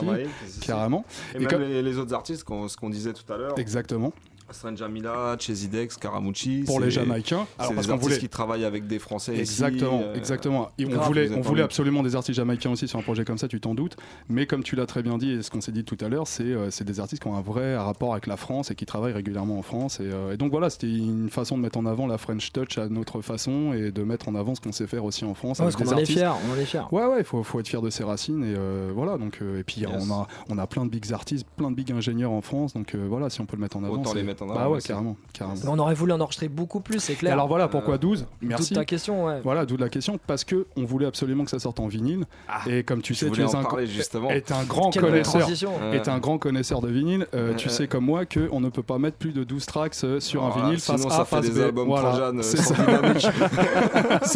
carrément. 0.62 1.06
Et, 1.34 1.38
Et 1.38 1.39
même 1.39 1.48
comme- 1.50 1.62
les, 1.62 1.82
les 1.82 1.98
autres 1.98 2.14
artistes, 2.14 2.44
qu'on- 2.44 2.68
ce 2.68 2.78
qu'on 2.78 2.89
disait 2.89 3.14
tout 3.14 3.32
à 3.32 3.38
l'heure. 3.38 3.58
Exactement. 3.60 4.12
Strange 4.52 4.82
Mila, 4.84 5.36
Chesy 5.39 5.68
Dex, 5.68 5.97
Caramucci. 5.97 6.64
Pour 6.66 6.80
les 6.80 6.91
Jamaïcains. 6.91 7.45
Alors 7.58 7.74
parce 7.74 7.88
qu'on 7.88 7.93
artistes 7.93 8.10
voulait. 8.10 8.20
qui 8.20 8.30
travaillent 8.30 8.66
avec 8.66 8.88
des 8.88 8.99
Français 8.99 9.34
ici, 9.34 9.41
Exactement, 9.41 10.02
euh, 10.04 10.16
exactement. 10.16 10.70
Et 10.78 10.86
on 10.86 10.89
grave, 10.89 11.08
voulait, 11.08 11.32
on 11.32 11.41
voulait 11.41 11.62
absolument 11.64 12.04
des 12.04 12.16
artistes 12.16 12.36
jamaïcains 12.38 12.72
aussi 12.72 12.88
sur 12.88 12.99
un 12.99 13.02
projet 13.02 13.26
comme 13.26 13.38
ça, 13.38 13.47
tu 13.47 13.60
t'en 13.60 13.74
doutes. 13.76 13.97
Mais 14.30 14.45
comme 14.45 14.64
tu 14.64 14.76
l'as 14.76 14.86
très 14.86 15.04
bien 15.04 15.18
dit 15.18 15.32
et 15.32 15.41
ce 15.41 15.49
qu'on 15.52 15.62
s'est 15.62 15.72
dit 15.72 15.84
tout 15.84 15.97
à 16.02 16.10
l'heure, 16.10 16.28
c'est 16.28 16.43
euh, 16.43 16.70
c'est 16.72 16.84
des 16.84 16.99
artistes 16.99 17.22
qui 17.22 17.28
ont 17.28 17.36
un 17.36 17.41
vrai 17.41 17.76
rapport 17.78 18.12
avec 18.14 18.28
la 18.28 18.38
France 18.38 18.72
et 18.72 18.76
qui 18.76 18.86
travaillent 18.86 19.14
régulièrement 19.14 19.58
en 19.58 19.62
France. 19.62 19.99
Et, 19.99 20.10
euh, 20.12 20.34
et 20.34 20.38
donc 20.38 20.52
voilà, 20.52 20.70
c'était 20.70 20.88
une 20.89 21.30
façon 21.30 21.58
de 21.58 21.62
mettre 21.62 21.78
en 21.78 21.86
avant 21.86 22.08
la 22.08 22.18
French 22.18 22.52
Touch 22.52 22.78
à 22.78 22.88
notre 22.89 23.22
façon 23.22 23.74
et 23.74 23.91
de 23.91 24.04
mettre 24.04 24.28
en 24.30 24.36
avant 24.36 24.56
ce 24.56 24.62
qu'on 24.62 24.72
sait 24.72 24.88
faire 24.88 25.04
aussi 25.06 25.26
en 25.26 25.34
France. 25.34 25.60
Ouais, 25.60 25.66
avec 25.66 25.78
parce 25.78 25.89
qu'on 25.89 25.95
en 25.95 25.99
est 25.99 26.06
fiers, 26.06 26.30
on 26.47 26.54
en 26.54 26.56
est 26.60 26.66
fiers. 26.66 26.82
Ouais, 26.91 27.06
ouais, 27.06 27.20
il 27.20 27.24
faut, 27.26 27.43
faut 27.43 27.60
être 27.60 27.68
fier 27.68 27.82
de 27.82 27.89
ses 27.89 28.04
racines. 28.04 28.43
Et 28.43 28.54
euh, 28.58 28.91
voilà, 28.93 29.18
donc, 29.18 29.39
euh, 29.41 29.60
et 29.60 29.64
puis 29.64 29.82
Yes. 29.82 29.89
on, 29.93 30.12
a, 30.14 30.28
on 30.49 30.58
a 30.60 30.68
plein 30.68 30.86
de 30.86 30.89
bigs 30.91 31.12
artistes, 31.14 31.45
plein 31.58 31.72
de 31.72 31.76
big 31.76 31.91
ingénieurs 31.91 32.32
en 32.32 32.41
France. 32.41 32.74
Donc 32.74 32.93
euh, 32.93 33.06
voilà, 33.10 33.30
si 33.30 33.41
on 33.41 33.45
peut 33.45 33.56
le 33.58 33.62
mettre 33.62 33.78
en 33.78 33.84
avant. 33.84 33.95
Autant 33.95 34.14
les 34.14 34.24
mettre 34.24 34.41
Bah 34.48 34.70
ouais, 34.70 34.80
carrément. 34.82 35.16
carrément. 35.34 35.60
Mais 35.64 35.70
on 35.70 35.80
aurait 35.80 35.94
voulu 35.94 36.12
en 36.14 36.20
enregistrer 36.22 36.48
beaucoup 36.48 36.80
plus, 36.80 37.00
c'est 37.00 37.14
Et 37.14 37.16
clair. 37.16 37.34
alors 37.34 37.48
voilà, 37.48 37.68
pourquoi 37.68 37.96
Euh, 37.96 37.98
12 38.00 38.26
Merci. 38.42 38.68
Toute 38.70 38.78
ta 38.78 38.86
question, 38.86 39.26
ouais. 39.26 39.39
Voilà, 39.44 39.66
d'où 39.66 39.78
la 39.78 39.89
question, 39.89 40.20
parce 40.28 40.44
que 40.44 40.66
on 40.76 40.84
voulait 40.86 41.06
absolument 41.06 41.44
que 41.44 41.52
ça 41.52 41.60
sorte 41.60 41.80
en 41.80 41.88
vinyle. 41.88 42.26
et 42.68 42.84
comme 42.84 43.02
tu 43.02 43.14
sais, 43.16 43.30
tu 43.30 43.42
es 43.42 43.56
un, 43.56 43.64
parler, 43.64 43.88
justement. 43.88 44.30
est 44.30 44.52
un 44.52 44.64
grand 44.64 44.89
Quelle 44.92 45.04
connaisseur, 45.04 45.48
est 45.94 46.08
un 46.08 46.18
grand 46.20 46.38
connaisseur 46.38 46.82
de 46.82 46.88
vinyle. 46.89 47.28
euh, 47.34 47.54
tu 47.56 47.70
sais 47.70 47.88
comme 47.88 48.06
moi 48.06 48.26
qu'on 48.26 48.60
ne 48.60 48.70
peut 48.70 48.84
pas 48.84 48.98
mettre 48.98 49.18
plus 49.18 49.32
de 49.32 49.44
12 49.44 49.66
tracks 49.66 49.96
euh, 50.04 50.20
sur 50.20 50.44
un 50.44 50.50
vinyle 50.52 50.80
sinon 50.80 50.98
face 50.98 51.12
ça 51.14 51.22
A, 51.22 51.26
fait 51.26 51.36
face 51.38 51.50
des 51.52 51.60
B. 51.62 51.64
albums 51.64 51.88
Voilà, 51.88 52.16
euh, 52.28 52.42
c'est 52.42 52.58
ça. 52.58 52.76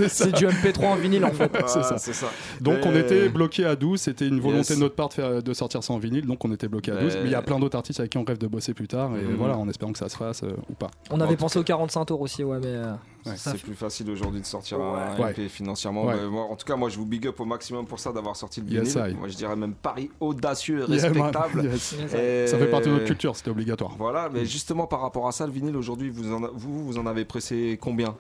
c'est 0.10 0.32
du 0.36 0.46
MP3 0.48 0.86
en 0.86 0.96
vinyle 0.96 1.26
en 1.26 1.32
fait. 1.32 1.52
c'est 1.68 1.84
ça. 1.84 1.90
Ah, 1.94 1.98
c'est 1.98 2.14
ça. 2.14 2.28
Donc 2.62 2.80
on 2.86 2.96
était 2.96 3.30
bloqué 3.30 3.66
à 3.66 3.76
12, 3.76 4.00
c'était 4.02 4.28
une 4.28 4.40
volonté 4.40 4.76
de 4.76 4.80
notre 4.80 4.96
part 4.96 5.10
de, 5.10 5.54
sortir 5.54 5.84
ça 5.84 5.94
en 5.94 5.98
vinyle, 5.98 6.26
donc 6.26 6.44
on 6.46 6.52
était 6.52 6.68
bloqué 6.68 6.92
à 6.92 6.96
12. 6.98 7.16
Mais- 7.18 7.26
il 7.26 7.32
y 7.32 7.36
a 7.36 7.42
plein 7.42 7.60
d'autres 7.60 7.78
artistes 7.78 8.00
avec 8.00 8.12
qui 8.12 8.18
on 8.18 8.24
rêve 8.24 8.38
de 8.38 8.48
bosser 8.48 8.74
plus 8.74 8.88
tard, 8.88 9.12
et 9.16 9.22
Mhm. 9.24 9.36
voilà, 9.38 9.58
en 9.58 9.68
espérant 9.70 9.92
que 9.96 10.00
ça 10.00 10.10
se 10.10 10.18
fasse 10.18 10.44
euh, 10.44 10.52
ou 10.70 10.74
pas. 10.74 10.92
On 11.10 11.20
avait 11.22 11.38
pensé 11.38 11.58
au 11.60 11.64
45 11.64 12.06
tours 12.06 12.22
aussi, 12.22 12.44
ouais, 12.44 12.60
mais. 12.60 12.68
euh, 12.68 12.94
Ouais, 13.26 13.34
C'est 13.38 13.58
plus 13.60 13.74
facile 13.74 14.08
aujourd'hui 14.12 14.40
de 14.40 14.46
sortir 14.46 14.80
un 14.80 15.18
Ouais. 15.20 15.32
LP 15.32 15.50
financièrement. 15.50 16.06
Ouais. 16.06 16.28
Moi, 16.28 16.44
en 16.44 16.56
tout 16.56 16.66
cas, 16.68 16.76
moi, 16.76 16.90
je 16.90 16.98
vous 16.98 17.08
big 17.08 17.26
up 17.26 17.40
au 17.40 17.46
maximum 17.46 17.88
pour 17.88 17.98
ça 18.00 18.12
d'avoir 18.12 18.36
sorti 18.36 18.62
le 18.62 18.68
Yes, 18.70 18.96
vinyle. 18.96 19.14
I. 19.14 19.16
moi, 19.16 19.28
je 19.30 19.36
dirais 19.36 19.56
même 19.56 19.74
pari 19.74 20.12
audacieux 20.20 20.86
Yeah, 20.88 21.08
respectable. 21.10 21.64
Yes. 21.72 21.96
Yes, 22.00 22.14
Et- 22.14 22.46
Ça 22.48 22.60
fait 22.60 22.68
partie 22.70 22.88
de 22.90 22.94
notre 22.94 23.06
culture, 23.06 23.36
c'était 23.36 23.50
obligatoire. 23.50 23.96
Voilà, 23.98 24.30
mais 24.32 24.46
justement 24.46 24.86
par 24.86 25.02
rapport 25.02 25.28
à 25.28 25.32
ça, 25.32 25.48
le 25.48 25.52
vinyle 25.52 25.76
aujourd'hui, 25.76 26.12
vous, 26.12 26.32
en 26.32 26.44
a- 26.44 26.52
vous, 26.54 26.86
vous 26.86 26.98
en 27.00 27.08
avez 27.08 27.26
pressé 27.26 27.80
combien? 27.82 28.16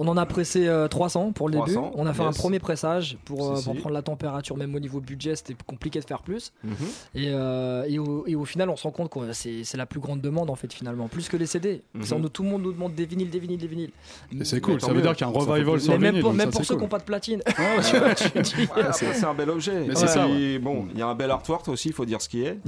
On 0.00 0.06
en 0.06 0.16
a 0.16 0.26
pressé 0.26 0.68
euh, 0.68 0.86
300 0.86 1.32
pour 1.32 1.48
le 1.48 1.54
début. 1.54 1.72
300, 1.72 1.90
On 1.96 2.06
a 2.06 2.14
fait 2.14 2.22
un 2.22 2.30
premier 2.30 2.60
pressage 2.60 3.18
pour, 3.24 3.44
euh, 3.44 3.54
pour 3.54 3.74
si. 3.74 3.80
prendre 3.80 3.94
la 3.94 4.02
température, 4.02 4.56
même 4.56 4.72
au 4.72 4.78
niveau 4.78 5.00
budget, 5.00 5.34
c'était 5.34 5.56
compliqué 5.66 5.98
de 5.98 6.04
faire 6.04 6.22
plus. 6.22 6.52
Mhm. 6.62 6.72
Et, 7.16 7.30
euh, 7.30 7.84
et, 7.88 7.98
au, 7.98 8.24
et 8.28 8.36
au 8.36 8.44
final, 8.44 8.70
on 8.70 8.76
se 8.76 8.84
rend 8.84 8.92
compte 8.92 9.10
que 9.10 9.32
c'est 9.32 9.64
c'est 9.64 9.76
la 9.76 9.86
plus 9.86 9.98
grande 9.98 10.20
demande 10.20 10.50
en 10.50 10.54
fait, 10.54 10.72
finalement, 10.72 11.08
plus 11.08 11.28
que 11.28 11.36
les 11.36 11.46
CD. 11.46 11.82
Mhm. 11.94 12.30
Tout 12.30 12.44
le 12.44 12.48
monde 12.48 12.62
nous 12.62 12.72
demande 12.72 12.94
des 12.94 13.06
vinyles, 13.06 13.28
des 13.28 13.40
vinyles, 13.40 13.58
des 13.58 13.66
vinyles. 13.66 13.90
C'est 14.44 14.60
cool, 14.60 14.80
ça 14.80 14.92
veut 14.92 15.02
dire 15.02 15.16
qu'il 15.16 15.26
y 15.26 15.30
a 15.30 15.32
un 15.32 15.36
revival 15.36 15.80
sur 15.80 15.98
Mais 15.98 16.12
même 16.12 16.22
pour, 16.22 16.32
même 16.32 16.52
ça, 16.52 16.52
pour 16.52 16.64
ceux 16.64 16.74
cool. 16.74 16.76
qui 16.76 16.84
n'ont 16.84 16.88
pas 16.90 16.98
de 16.98 17.04
platine. 17.04 17.42
Ouais, 17.58 17.96
après, 18.76 18.92
c'est 18.92 19.24
un 19.24 19.34
bel 19.34 19.50
objet. 19.50 19.84
Mais 19.86 19.96
ça. 19.96 20.28
Bon, 20.62 20.86
il 20.92 20.98
y 20.98 21.02
a 21.02 21.08
un 21.08 21.14
bel 21.16 21.30
artwork 21.32 21.66
aussi, 21.66 21.88
il 21.88 21.94
faut 21.94 22.04
dire 22.04 22.22
ce 22.22 22.28
qui 22.28 22.44
est. 22.44 22.58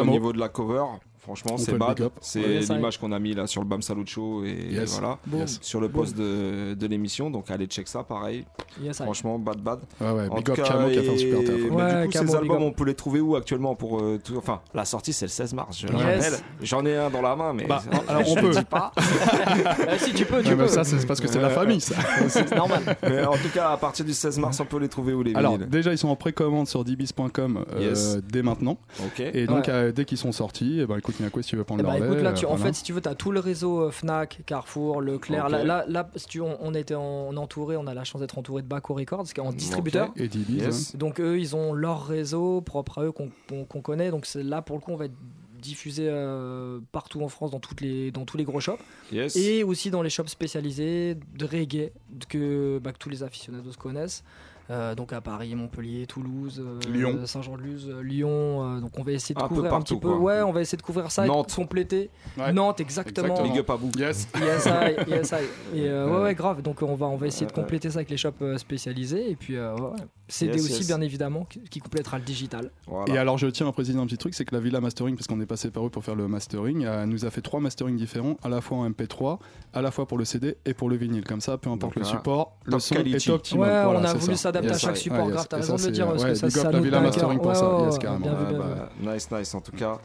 Au 0.00 0.06
niveau 0.06 0.32
de 0.32 0.38
la 0.40 0.48
cover, 0.48 0.84
franchement, 1.20 1.56
c'est 1.58 1.76
bad. 1.76 2.10
C'est 2.20 2.40
l'image 2.60 2.98
qu'on 2.98 3.12
a 3.12 3.18
mis 3.18 3.34
là 3.34 3.46
sur 3.46 3.60
le 3.62 3.68
Bam 3.68 3.82
Salut 3.82 4.06
Show 4.06 4.44
et 4.44 4.68
Yes. 4.72 4.98
voilà. 4.98 5.18
Yes. 5.32 5.58
Sur 5.62 5.80
le 5.80 5.88
post 5.88 6.16
de, 6.16 6.74
de 6.74 6.86
l'émission, 6.86 7.30
donc 7.30 7.50
allez 7.50 7.66
check 7.66 7.86
ça, 7.88 8.02
pareil. 8.02 8.44
Yes. 8.82 8.96
Franchement, 9.02 9.38
bad 9.38 9.58
bad. 9.58 9.80
Ouais, 10.00 10.10
ouais, 10.10 10.28
En 10.30 10.36
Big 10.36 10.44
tout 10.44 10.52
Up 10.52 10.56
cas, 10.58 10.62
Camo 10.64 10.88
qui 10.90 10.98
a 10.98 11.02
fait 11.02 11.10
un 11.12 11.16
super 11.16 11.38
taf. 11.44 11.48
mais 11.48 11.70
Ouais, 11.70 12.00
du 12.02 12.06
coup, 12.06 12.12
Camo, 12.12 12.28
ces 12.30 12.36
albums, 12.36 12.62
on 12.62 12.72
peut 12.72 12.84
les 12.84 12.94
trouver 12.94 13.20
où 13.20 13.36
actuellement 13.36 13.74
pour 13.74 14.00
euh, 14.00 14.18
tout... 14.22 14.36
Enfin, 14.36 14.60
la 14.74 14.84
sortie, 14.84 15.12
c'est 15.12 15.26
le 15.26 15.30
16 15.30 15.54
mars. 15.54 15.78
Je 15.80 15.86
le 15.86 15.94
Yes. 15.94 16.02
rappelle. 16.02 16.40
J'en 16.62 16.84
ai 16.86 16.96
un 16.96 17.10
dans 17.10 17.22
la 17.22 17.36
main, 17.36 17.52
mais 17.52 17.64
Bah, 17.66 17.82
alors, 18.08 18.22
on 18.28 18.34
peut. 18.34 18.52
pas. 18.68 18.92
Euh, 19.00 19.96
si 19.98 20.12
tu 20.12 20.24
peux, 20.24 20.42
tu 20.42 20.48
Ouais, 20.50 20.54
mais 20.56 20.64
peux. 20.64 20.68
ça, 20.68 20.84
c'est 20.84 21.04
parce 21.06 21.20
que 21.20 21.26
c'est 21.28 21.40
la 21.40 21.50
famille, 21.50 21.80
ça. 21.80 21.94
c'est 22.28 22.54
normal. 22.54 22.82
mais 23.02 23.24
en 23.24 23.32
tout 23.32 23.48
cas, 23.52 23.70
à 23.70 23.76
partir 23.76 24.04
du 24.04 24.12
16 24.12 24.38
mars, 24.38 24.60
on 24.60 24.64
peut 24.64 24.78
les 24.78 24.88
trouver 24.88 25.12
où 25.12 25.22
les 25.22 25.34
Alors, 25.34 25.58
déjà, 25.58 25.92
ils 25.92 25.98
sont 25.98 26.08
en 26.08 26.16
précommande 26.16 26.66
sur 26.68 26.84
dbis.com 26.84 27.64
euh, 27.74 28.20
dès 28.30 28.42
maintenant. 28.42 28.78
Et 29.18 29.46
donc, 29.46 29.68
euh, 29.68 29.92
dès 29.92 30.04
qu'ils 30.04 30.18
sont 30.18 30.32
sortis, 30.32 30.78
eh 30.82 30.86
ben, 30.86 31.00
écoute, 31.10 31.20
Miyako, 31.20 31.42
si 31.42 31.48
tu 31.50 31.56
veux 31.56 31.64
prendre 31.64 31.82
Eh 31.82 31.86
le 31.86 31.92
relais. 31.92 32.06
écoute, 32.06 32.22
là, 32.22 32.32
tu, 32.32 32.44
euh, 32.44 32.48
en 32.48 32.56
voilà. 32.56 32.72
fait, 32.72 32.78
si 32.78 32.82
tu 32.82 32.92
veux, 32.92 33.00
tu 33.00 33.08
as 33.08 33.14
tout 33.14 33.32
le 33.32 33.40
réseau 33.40 33.80
euh, 33.80 33.90
Fnac, 33.90 34.40
Carrefour, 34.46 35.00
Leclerc. 35.00 35.48
Là, 35.48 35.64
là, 35.64 35.84
là, 35.86 36.10
si 36.16 36.26
tu, 36.26 36.40
on, 36.40 36.56
on 36.60 36.74
était 36.74 36.94
en, 36.94 37.36
entouré, 37.36 37.76
on 37.76 37.86
a 37.86 37.94
la 37.94 38.04
chance 38.04 38.20
d'être 38.20 38.38
entouré 38.38 38.62
de 38.62 38.68
Baco 38.68 38.94
Records, 38.94 39.24
qui 39.24 39.40
est 39.40 39.42
en 39.42 39.52
distributeur. 39.52 40.12
Et 40.16 40.28
Yes. 40.48 40.96
Donc, 40.96 41.20
eux, 41.20 41.38
ils 41.38 41.54
ont 41.56 41.72
leur 41.72 42.06
réseau 42.06 42.60
propre 42.60 42.98
à 42.98 43.04
eux 43.04 43.12
qu'on 43.12 43.80
connaît. 43.82 44.10
Donc, 44.10 44.26
là, 44.34 44.62
pour 44.62 44.76
le 44.76 44.82
coup, 44.82 44.92
on 44.92 44.96
va 44.96 45.06
être 45.06 45.14
diffusé 45.60 46.06
euh, 46.08 46.80
partout 46.92 47.22
en 47.22 47.28
France, 47.28 47.50
dans, 47.50 47.60
toutes 47.60 47.80
les, 47.80 48.10
dans 48.10 48.24
tous 48.24 48.36
les 48.36 48.44
gros 48.44 48.60
shops. 48.60 48.80
Yes. 49.12 49.36
Et 49.36 49.62
aussi 49.62 49.90
dans 49.90 50.02
les 50.02 50.10
shops 50.10 50.28
spécialisés 50.28 51.16
de 51.34 51.44
reggae 51.44 51.92
que, 52.28 52.78
bah, 52.78 52.92
que 52.92 52.98
tous 52.98 53.10
les 53.10 53.22
aficionados 53.22 53.72
connaissent. 53.78 54.24
Euh, 54.70 54.94
donc 54.94 55.12
à 55.12 55.20
Paris, 55.20 55.54
Montpellier, 55.56 56.06
Toulouse, 56.06 56.62
euh, 56.64 56.78
Lyon. 56.90 57.18
Saint-Jean-de-Luz, 57.26 57.88
euh, 57.90 58.02
Lyon. 58.02 58.76
euh, 58.76 58.80
donc 58.80 58.92
on 58.98 59.02
va 59.02 59.10
essayer 59.12 59.34
de 59.34 59.40
Un 59.40 59.48
peu 59.48 59.56
couvrir 59.56 59.74
un 59.74 59.80
petit 59.82 59.96
peu. 59.96 60.08
quoi. 60.08 60.18
Ouais, 60.18 60.42
on 60.42 60.52
va 60.52 60.60
essayer 60.60 60.78
de 60.78 60.82
couvrir 60.82 61.10
ça 61.10 61.24
et 61.24 61.28
Nantes. 61.28 61.48
de 61.50 61.54
compléter. 61.54 62.08
Ouais. 62.38 62.52
Nantes, 62.52 62.80
exactement. 62.80 63.26
Exactement. 63.26 63.48
Big 63.52 63.58
up 63.60 63.70
à 63.70 63.74
vous. 63.74 63.90
Yes. 63.98 64.28
Yes, 64.40 64.66
I, 64.66 65.10
yes, 65.10 65.32
I. 65.32 65.76
Et 65.76 65.88
euh, 65.88 66.08
ouais, 66.08 66.22
Ouais. 66.22 66.34
grave. 66.34 66.62
Donc 66.62 66.82
on 66.82 66.94
va, 66.94 67.06
on 67.06 67.16
va 67.16 67.26
essayer 67.26 67.46
de 67.46 67.52
compléter 67.52 67.90
ça 67.90 67.96
avec 67.98 68.10
les 68.10 68.16
shops 68.16 68.42
spécialisés. 68.58 69.30
Et 69.30 69.36
puis, 69.36 69.56
euh, 69.56 69.74
ouais. 69.74 69.90
CD 70.28 70.52
Yes, 70.58 70.64
aussi, 70.66 70.74
yes. 70.78 70.86
bien 70.86 71.00
évidemment, 71.00 71.44
qui, 71.68 71.80
complétera 71.80 72.18
le 72.18 72.24
digital. 72.24 72.70
Voilà. 72.86 73.12
Et 73.12 73.18
alors 73.18 73.36
je 73.38 73.48
tiens 73.48 73.66
à 73.66 73.72
préciser 73.72 73.98
un 73.98 74.06
petit 74.06 74.18
truc, 74.18 74.34
c'est 74.34 74.44
que 74.44 74.54
la 74.54 74.60
Villa 74.60 74.80
Mastering, 74.80 75.16
parce 75.16 75.26
qu'on 75.26 75.40
est 75.40 75.46
passé 75.46 75.70
par 75.72 75.84
eux 75.84 75.90
pour 75.90 76.04
faire 76.04 76.14
le 76.14 76.28
mastering, 76.28 76.86
nous 77.06 77.24
a 77.24 77.30
fait 77.30 77.40
trois 77.40 77.58
masterings 77.58 77.96
différents, 77.96 78.36
à 78.44 78.48
la 78.48 78.60
fois 78.60 78.78
en 78.78 78.88
MP3, 78.88 79.38
à 79.74 79.82
la 79.82 79.90
fois 79.90 80.06
pour 80.06 80.18
le 80.18 80.24
CD 80.24 80.56
et 80.64 80.72
pour 80.74 80.88
le 80.88 80.94
vinyle. 80.96 81.24
Comme 81.24 81.40
ça, 81.40 81.58
peu 81.58 81.68
importe 81.68 81.94
Donc, 81.94 81.96
le 81.96 82.04
support, 82.04 82.56
le 82.64 82.78
son 82.78 82.94
quality. 82.94 83.28
est 83.28 83.32
optimum. 83.32 83.66
Ouais, 83.66 83.82
Voilà, 83.84 83.98
on 84.00 84.04
a 84.04 84.14
voulu 84.14 84.36
s'adapter 84.36 84.59
Yes, 84.64 84.72
à 84.76 84.78
chaque 84.78 84.96
support. 84.96 85.28
Grave, 85.30 85.46
t'as 85.48 85.56
raison 85.58 85.76
de 85.76 85.82
le 85.84 85.90
dire. 85.90 86.06
parce 86.08 86.24
que 86.24 86.34
ça, 86.34 86.50
ça 86.50 86.70
nous 86.72 86.90
Mastering 86.90 87.38
pour 87.40 87.56
ça. 87.56 87.74
Ouais, 87.76 87.84
Yes, 87.84 87.94
ouais, 87.94 88.00
carrément. 88.00 88.20
bien 88.26 88.34
vu, 88.34 88.44
Ouais, 88.44 88.50
bien 88.50 88.58
vu. 88.58 88.74
bah, 89.04 89.14
nice, 89.14 89.30
nice. 89.30 89.54
En 89.54 89.60
tout 89.60 89.72
cas, 89.72 89.98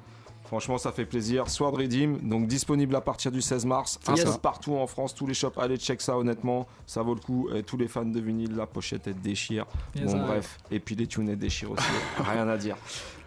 franchement, 0.46 0.78
ça 0.78 0.92
fait 0.92 1.06
plaisir. 1.06 1.50
Sword 1.50 1.76
Redeem, 1.78 2.18
donc 2.20 2.48
disponible 2.48 2.96
à 2.96 3.02
partir 3.02 3.32
du 3.32 3.42
16 3.42 3.66
mars. 3.66 4.00
Un 4.08 4.16
Yes. 4.16 4.26
peu 4.26 4.32
partout 4.40 4.76
en 4.76 4.88
France, 4.88 5.14
tous 5.16 5.28
les 5.28 5.34
shops. 5.34 5.58
Allez 5.58 5.78
check 5.78 6.02
ça, 6.02 6.18
honnêtement, 6.18 6.68
ça 6.86 7.02
vaut 7.02 7.16
le 7.16 7.20
coup. 7.22 7.50
Et 7.56 7.64
tous 7.64 7.78
les 7.78 7.88
fans 7.88 8.06
de 8.06 8.20
vinyle, 8.20 8.56
la 8.56 8.66
pochette 8.68 9.08
elle 9.08 9.20
déchire. 9.22 9.66
Yes, 9.96 10.14
bon, 10.14 10.26
bref. 10.26 10.58
Et 10.72 10.80
puis 10.80 10.96
les 10.96 11.08
tunes 11.08 11.30
elles 11.30 11.38
déchirent 11.40 11.72
aussi. 11.72 11.84
Rien 12.32 12.48
à 12.48 12.58
dire. 12.58 12.76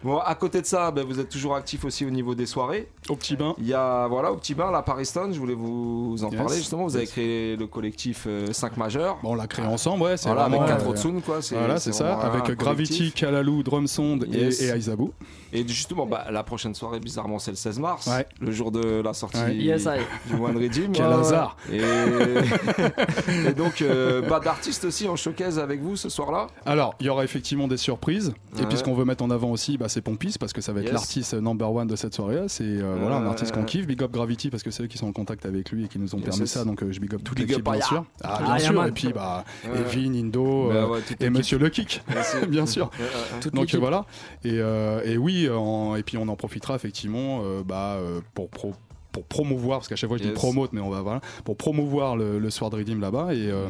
Bon, 0.03 0.17
à 0.19 0.33
côté 0.35 0.61
de 0.61 0.65
ça, 0.65 0.91
ben, 0.91 1.03
vous 1.05 1.19
êtes 1.19 1.29
toujours 1.29 1.55
actif 1.55 1.83
aussi 1.85 2.05
au 2.05 2.09
niveau 2.09 2.35
des 2.35 2.45
soirées. 2.45 2.87
Au 3.09 3.15
petit 3.15 3.35
bain. 3.35 3.53
Il 3.59 3.67
y 3.67 3.73
a, 3.73 4.07
voilà, 4.07 4.31
au 4.31 4.37
petit 4.37 4.53
bar, 4.53 4.71
la 4.71 4.81
Pariston, 4.81 5.29
je 5.33 5.39
voulais 5.39 5.53
vous 5.55 6.17
en 6.23 6.29
Yes. 6.29 6.37
parler 6.39 6.55
justement. 6.57 6.83
Vous 6.85 6.95
avez 6.95 7.07
créé 7.07 7.55
le 7.57 7.67
collectif 7.67 8.27
5 8.51 8.77
majeurs. 8.77 9.17
Bon, 9.23 9.31
on 9.31 9.35
l'a 9.35 9.47
créé 9.47 9.65
ensemble, 9.65 10.03
ouais. 10.03 10.17
C'est 10.17 10.27
Voilà, 10.29 10.45
avec 10.45 10.59
vraiment, 10.59 10.73
4 10.73 10.85
euh, 10.85 10.89
autres 10.89 10.99
soons, 10.99 11.19
quoi. 11.21 11.39
Voilà, 11.51 11.79
c'est 11.79 11.91
ça. 11.93 12.13
Avec 12.19 12.57
Gravity. 12.57 13.11
Kalalou, 13.11 13.63
Drumsound 13.63 14.25
et, 14.31 14.37
Yes. 14.37 14.61
et 14.61 14.67
Aizabu. 14.69 15.05
Et 15.51 15.67
justement, 15.67 16.05
bah, 16.05 16.25
la 16.31 16.43
prochaine 16.43 16.75
soirée, 16.75 16.99
bizarrement, 16.99 17.39
c'est 17.39 17.51
le 17.51 17.57
16 17.57 17.79
mars, 17.79 18.07
Ouais. 18.07 18.25
le 18.39 18.51
jour 18.51 18.71
de 18.71 19.01
la 19.01 19.13
sortie 19.13 19.39
Ouais. 19.39 19.55
Yes, 19.55 19.87
du 20.27 20.35
One 20.35 20.55
Redeem. 20.57 20.91
Quel 20.93 21.05
hasard. 21.07 21.57
Et, 21.71 21.79
et 23.49 23.53
donc, 23.53 23.81
euh, 23.81 24.21
bah, 24.21 24.39
d'artistes 24.39 24.85
aussi 24.85 25.07
en 25.07 25.15
showcase 25.15 25.59
avec 25.59 25.81
vous 25.81 25.95
ce 25.95 26.09
soir-là. 26.09 26.47
Alors, 26.65 26.95
il 26.99 27.07
y 27.07 27.09
aura 27.09 27.23
effectivement 27.23 27.67
des 27.67 27.77
surprises. 27.77 28.33
Et 28.59 28.65
puis, 28.65 28.77
ce 28.77 28.83
qu'on 28.83 28.93
veut 28.93 29.05
mettre 29.05 29.23
en 29.23 29.29
avant 29.29 29.49
aussi, 29.51 29.77
bah, 29.77 29.88
c'est 29.89 30.01
Pompis, 30.01 30.35
parce 30.39 30.53
que 30.53 30.61
ça 30.61 30.71
va 30.73 30.79
être 30.79 30.85
Yes. 30.85 30.93
l'artiste 30.93 31.33
number 31.33 31.71
one 31.73 31.87
de 31.87 31.95
cette 31.95 32.13
soirée-là. 32.15 32.47
C'est 32.47 32.63
euh, 32.63 32.95
voilà, 33.01 33.17
un 33.17 33.25
artiste 33.25 33.51
qu'on 33.51 33.63
kiffe. 33.63 33.85
Big 33.87 34.01
up 34.03 34.11
Gravity, 34.11 34.49
parce 34.49 34.63
que 34.63 34.71
c'est 34.71 34.83
eux 34.83 34.87
qui 34.87 34.97
sont 34.97 35.07
en 35.07 35.11
contact 35.11 35.45
avec 35.45 35.71
lui 35.71 35.85
et 35.85 35.87
qui 35.87 35.99
nous 35.99 36.15
ont 36.15 36.19
Yes, 36.19 36.29
permis 36.29 36.47
ça. 36.47 36.63
Donc, 36.63 36.81
euh, 36.83 36.91
je 36.91 36.99
big 36.99 37.13
up 37.15 37.21
toute 37.23 37.37
l'équipe, 37.39 37.63
bien 37.63 37.81
sûr. 37.81 38.05
Ah, 38.23 38.39
bien 38.43 38.59
sûr. 38.59 38.85
Et 38.85 38.91
puis, 38.91 39.11
bah. 39.13 39.43
Evin, 39.65 40.13
Indo 40.13 40.69
Bah 40.69 40.75
euh, 40.75 40.87
ouais, 40.87 40.99
et. 41.19 41.29
Monsieur 41.29 41.57
Le 41.57 41.69
Kick, 41.69 42.01
bien 42.47 42.65
sûr. 42.65 42.89
Donc 43.53 43.73
voilà. 43.75 44.05
Et, 44.43 44.59
euh, 44.59 45.01
et 45.03 45.17
oui, 45.17 45.49
en- 45.49 45.95
et 45.95 46.03
puis 46.03 46.17
on 46.17 46.27
en 46.27 46.35
profitera 46.35 46.75
effectivement 46.75 47.41
euh, 47.43 47.63
bah, 47.65 47.95
euh, 47.99 48.21
pour 48.33 48.49
pro- 48.49 48.73
pour 49.11 49.23
promouvoir, 49.25 49.79
parce 49.79 49.87
qu'à 49.87 49.95
chaque 49.95 50.07
fois 50.09 50.17
je 50.17 50.23
dis 50.23 50.29
Yes. 50.29 50.37
promote, 50.37 50.71
mais 50.73 50.81
on 50.81 50.89
va 50.89 51.01
voilà, 51.01 51.21
pour 51.43 51.57
promouvoir 51.57 52.15
le, 52.15 52.37
le 52.39 52.49
Sword 52.49 52.71
Redeem 52.73 53.01
là-bas 53.01 53.29
et, 53.33 53.49
euh, 53.51 53.67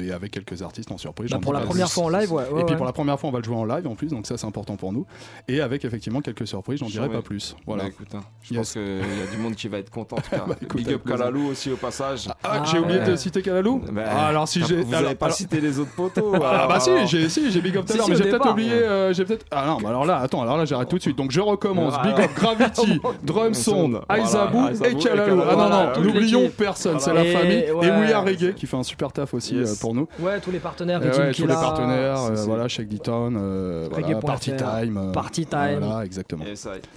et 0.00 0.10
avec 0.12 0.32
quelques 0.32 0.62
artistes 0.62 0.90
en 0.90 0.98
surprise. 0.98 1.30
Bah, 1.30 1.38
pour 1.40 1.52
dis 1.54 1.60
la 1.60 1.64
première 1.66 1.90
fois 1.90 2.04
en 2.04 2.08
live, 2.08 2.32
ouais. 2.32 2.44
et 2.50 2.52
ouais, 2.52 2.64
puis 2.64 2.74
pour 2.76 2.84
la 2.86 2.92
première 2.92 3.18
fois, 3.20 3.28
on 3.28 3.32
va 3.32 3.38
le 3.38 3.44
jouer 3.44 3.56
en 3.56 3.64
live 3.64 3.86
en 3.86 3.94
plus, 3.94 4.08
donc 4.08 4.26
ça 4.26 4.36
c'est 4.36 4.46
important 4.46 4.76
pour 4.76 4.92
nous. 4.92 5.06
Et 5.48 5.60
avec 5.60 5.84
effectivement 5.84 6.20
quelques 6.20 6.46
surprises, 6.48 6.80
j'en 6.80 6.86
dirai 6.86 7.08
pas 7.08 7.22
plus. 7.22 7.54
Voilà. 7.66 7.84
Bah, 7.84 7.88
écoute, 7.90 8.08
hein, 8.14 8.20
je 8.42 8.54
Yes. 8.54 8.58
pense 8.58 8.72
qu'il 8.72 8.82
y 8.82 9.22
a 9.28 9.30
du 9.30 9.36
monde 9.40 9.54
qui 9.54 9.68
va 9.68 9.78
être 9.78 9.90
content. 9.90 10.16
en 10.16 10.20
tout 10.20 10.30
cas. 10.30 10.44
Bah, 10.48 10.56
écoute, 10.60 10.76
Big 10.82 10.92
up. 10.92 11.02
Kalalou 11.06 11.48
aussi 11.50 11.70
au 11.70 11.76
passage. 11.76 12.26
Ah, 12.28 12.34
Ah, 12.42 12.62
j'ai 12.64 12.78
oublié 12.78 12.98
ouais. 12.98 13.06
de 13.10 13.16
citer 13.16 13.42
Kalalou 13.42 13.80
Bah, 13.92 14.02
Ah, 14.08 14.26
Alors 14.28 14.48
si 14.48 14.62
j'ai. 14.64 14.82
Vous 14.82 14.90
n'avez 14.90 15.14
pas 15.14 15.26
alors- 15.26 15.36
cité 15.36 15.60
les 15.60 15.78
autres 15.78 15.94
poteaux. 15.94 16.32
Ah 16.42 16.66
bah 16.68 16.80
si, 16.80 16.90
j'ai 17.06 17.28
si, 17.28 17.50
j'ai 17.50 17.60
big 17.60 17.76
up 17.76 17.86
tout 17.86 17.92
à 17.92 17.96
l'heure, 17.96 18.08
mais 18.08 18.16
j'ai 18.16 18.24
peut-être 18.24 18.50
oublié, 18.50 18.72
euh, 18.72 19.12
j'ai 19.12 19.24
peut-être. 19.24 19.46
Ah 19.52 19.66
non, 19.66 19.78
bah 19.80 19.90
alors 19.90 20.04
là, 20.04 20.18
attends, 20.18 20.42
alors 20.42 20.56
là 20.56 20.64
j'arrête 20.64 20.88
tout 20.88 20.96
de 20.96 21.02
suite. 21.02 21.16
Donc 21.16 21.30
je 21.30 21.40
recommence. 21.40 21.94
Ah, 21.96 22.02
Big 22.06 22.18
up 22.24 22.30
Gravity, 22.36 23.00
Drumsound, 23.22 24.00
Voilà, 24.08 24.22
Aizabu 24.22 24.56
Aizabu 24.70 24.79
et 24.84 24.94
Kalalou. 24.94 25.42
Ah 25.48 25.56
non 25.56 25.68
non, 25.68 26.02
n'oublions 26.02 26.50
personne, 26.56 27.00
c'est 27.00 27.12
la 27.12 27.24
famille 27.24 27.64
et. 27.66 27.72
We 27.72 28.12
Are 28.12 28.24
Reggae 28.24 28.54
qui 28.54 28.66
fait 28.66 28.76
un 28.76 28.82
super 28.82 29.12
taf 29.12 29.34
aussi 29.34 29.56
euh, 29.56 29.66
pour 29.80 29.94
nous. 29.94 30.08
Ouais, 30.18 30.40
tous 30.40 30.50
les 30.50 30.58
partenaires, 30.58 31.00
tous 31.00 31.46
les 31.46 31.54
partenaires, 31.54 32.22
euh, 32.22 32.44
voilà, 32.44 32.68
Shake 32.68 33.02
Town, 33.02 33.36
euh, 33.38 33.88
Party 34.20 34.52
Time, 34.56 35.10
Party 35.12 35.46
Time. 35.46 35.78
voilà, 35.80 36.04
exactement. 36.04 36.44